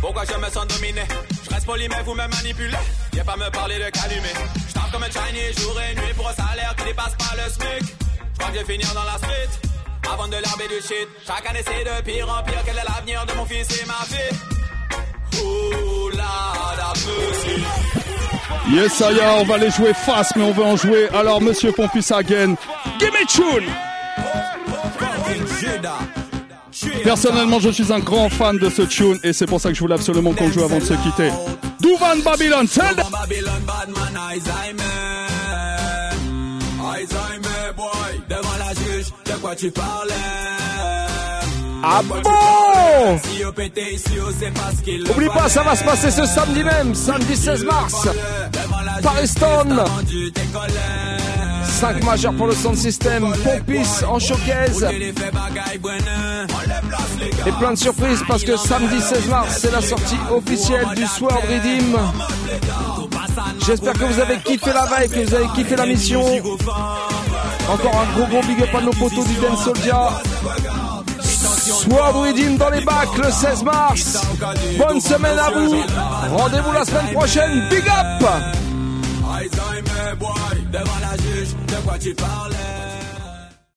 pourquoi 0.00 0.24
je 0.24 0.36
me 0.38 0.50
sens 0.50 0.66
dominé? 0.66 1.02
Je 1.44 1.50
reste 1.50 1.66
poli 1.66 1.88
mais 1.88 2.02
vous 2.04 2.14
me 2.14 2.26
manipulez. 2.26 2.76
Viens 3.12 3.24
pas 3.24 3.36
me 3.36 3.50
parler 3.50 3.78
de 3.78 3.90
calumet. 3.90 4.34
Je 4.68 4.92
comme 4.92 5.02
un 5.02 5.10
Chinese 5.10 5.58
jour 5.60 5.74
et 5.80 5.94
nuit 5.94 6.14
pour 6.16 6.28
un 6.28 6.34
salaire 6.34 6.74
qui 6.76 6.84
dépasse 6.84 7.14
pas 7.16 7.34
le 7.36 7.50
SMIC. 7.50 7.94
Je 8.32 8.38
crois 8.38 8.50
que 8.50 8.58
je 8.58 8.64
vais 8.64 8.72
finir 8.72 8.94
dans 8.94 9.04
la 9.04 9.18
street. 9.18 9.73
Avant 10.12 10.28
de 10.28 10.32
l'herbe 10.32 10.60
et 10.64 10.68
du 10.68 10.80
shit. 10.80 11.08
Chaque 11.26 11.48
année 11.48 11.64
c'est 11.64 11.84
de 11.84 12.02
pire 12.04 12.28
en 12.28 12.42
pire. 12.42 12.62
Quel 12.64 12.76
est 12.76 12.84
l'avenir 12.84 13.24
de 13.26 13.34
mon 13.34 13.44
fils 13.44 13.68
et 13.80 13.86
ma 13.86 14.04
fille? 14.04 14.38
Oh 15.42 16.10
la 16.12 16.76
la 16.76 16.92
musique. 16.94 17.66
Yes, 18.70 18.92
ça 18.94 19.12
y 19.12 19.18
est, 19.18 19.40
on 19.40 19.44
va 19.44 19.58
les 19.58 19.70
jouer 19.70 19.92
fast, 19.92 20.36
mais 20.36 20.42
on 20.42 20.52
veut 20.52 20.64
en 20.64 20.76
jouer. 20.76 21.08
Alors, 21.14 21.40
monsieur 21.40 21.70
Pompis 21.72 22.12
again, 22.12 22.56
give 22.98 23.12
me 23.12 23.26
tune 23.26 23.70
Personnellement, 27.02 27.60
je 27.60 27.70
suis 27.70 27.92
un 27.92 28.00
grand 28.00 28.28
fan 28.30 28.58
de 28.58 28.70
ce 28.70 28.82
tune 28.82 29.18
et 29.22 29.32
c'est 29.32 29.46
pour 29.46 29.60
ça 29.60 29.68
que 29.68 29.74
je 29.74 29.80
voulais 29.80 29.94
absolument 29.94 30.32
qu'on 30.32 30.46
le 30.46 30.52
joue 30.52 30.64
avant 30.64 30.78
de 30.78 30.84
se 30.84 30.94
quitter. 30.94 31.30
Douvan 31.80 32.22
Babylon, 32.24 32.66
tell 32.66 32.96
quoi 39.44 39.54
tu? 39.54 39.70
Ah 41.82 42.00
bon 42.02 42.22
qu'il 44.82 45.10
Oublie 45.10 45.28
pas, 45.28 45.48
ça 45.48 45.62
va 45.62 45.76
se 45.76 45.84
passer 45.84 46.10
ce 46.10 46.24
samedi 46.24 46.64
même, 46.64 46.94
samedi 46.94 47.36
16 47.36 47.64
mars. 47.64 48.08
Pariston. 49.02 49.84
5 51.62 52.04
majeurs 52.04 52.32
pour 52.34 52.46
le 52.46 52.54
sound 52.54 52.76
system, 52.76 53.34
Pompis 53.44 54.04
en 54.08 54.18
showcase. 54.18 54.86
Et 57.46 57.52
plein 57.52 57.72
de 57.72 57.78
surprises 57.78 58.22
parce 58.26 58.44
que 58.44 58.56
samedi 58.56 59.00
16 59.00 59.28
mars, 59.28 59.58
c'est 59.60 59.72
la 59.72 59.82
sortie 59.82 60.18
officielle 60.30 60.86
du 60.96 61.06
Sword 61.06 61.42
Redeem. 61.42 61.98
J'espère 63.66 63.92
que 63.92 64.04
vous 64.04 64.20
avez 64.20 64.38
kiffé 64.38 64.72
la 64.72 64.86
vibe, 64.86 65.12
que 65.12 65.28
vous 65.28 65.34
avez 65.34 65.48
kiffé 65.54 65.76
la 65.76 65.86
mission. 65.86 66.24
Encore 67.68 68.00
un 68.00 68.12
gros 68.18 68.26
gros 68.26 68.42
big 68.42 68.62
up 68.62 68.74
à 68.74 68.80
nos 68.80 68.92
potos 68.92 69.26
du 69.26 69.34
Dance 69.36 69.64
Soldier. 69.64 69.92
Sword 71.64 72.14
Redeem 72.14 72.56
dans 72.56 72.70
les 72.70 72.82
bacs 72.82 73.16
le 73.16 73.30
16 73.30 73.62
mars. 73.62 74.18
Bonne 74.78 75.00
semaine 75.00 75.38
à 75.38 75.50
vous. 75.50 75.74
Rendez-vous 76.36 76.72
la 76.72 76.84
semaine 76.84 77.12
prochaine. 77.12 77.68
Big 77.70 77.84
up? 77.88 78.28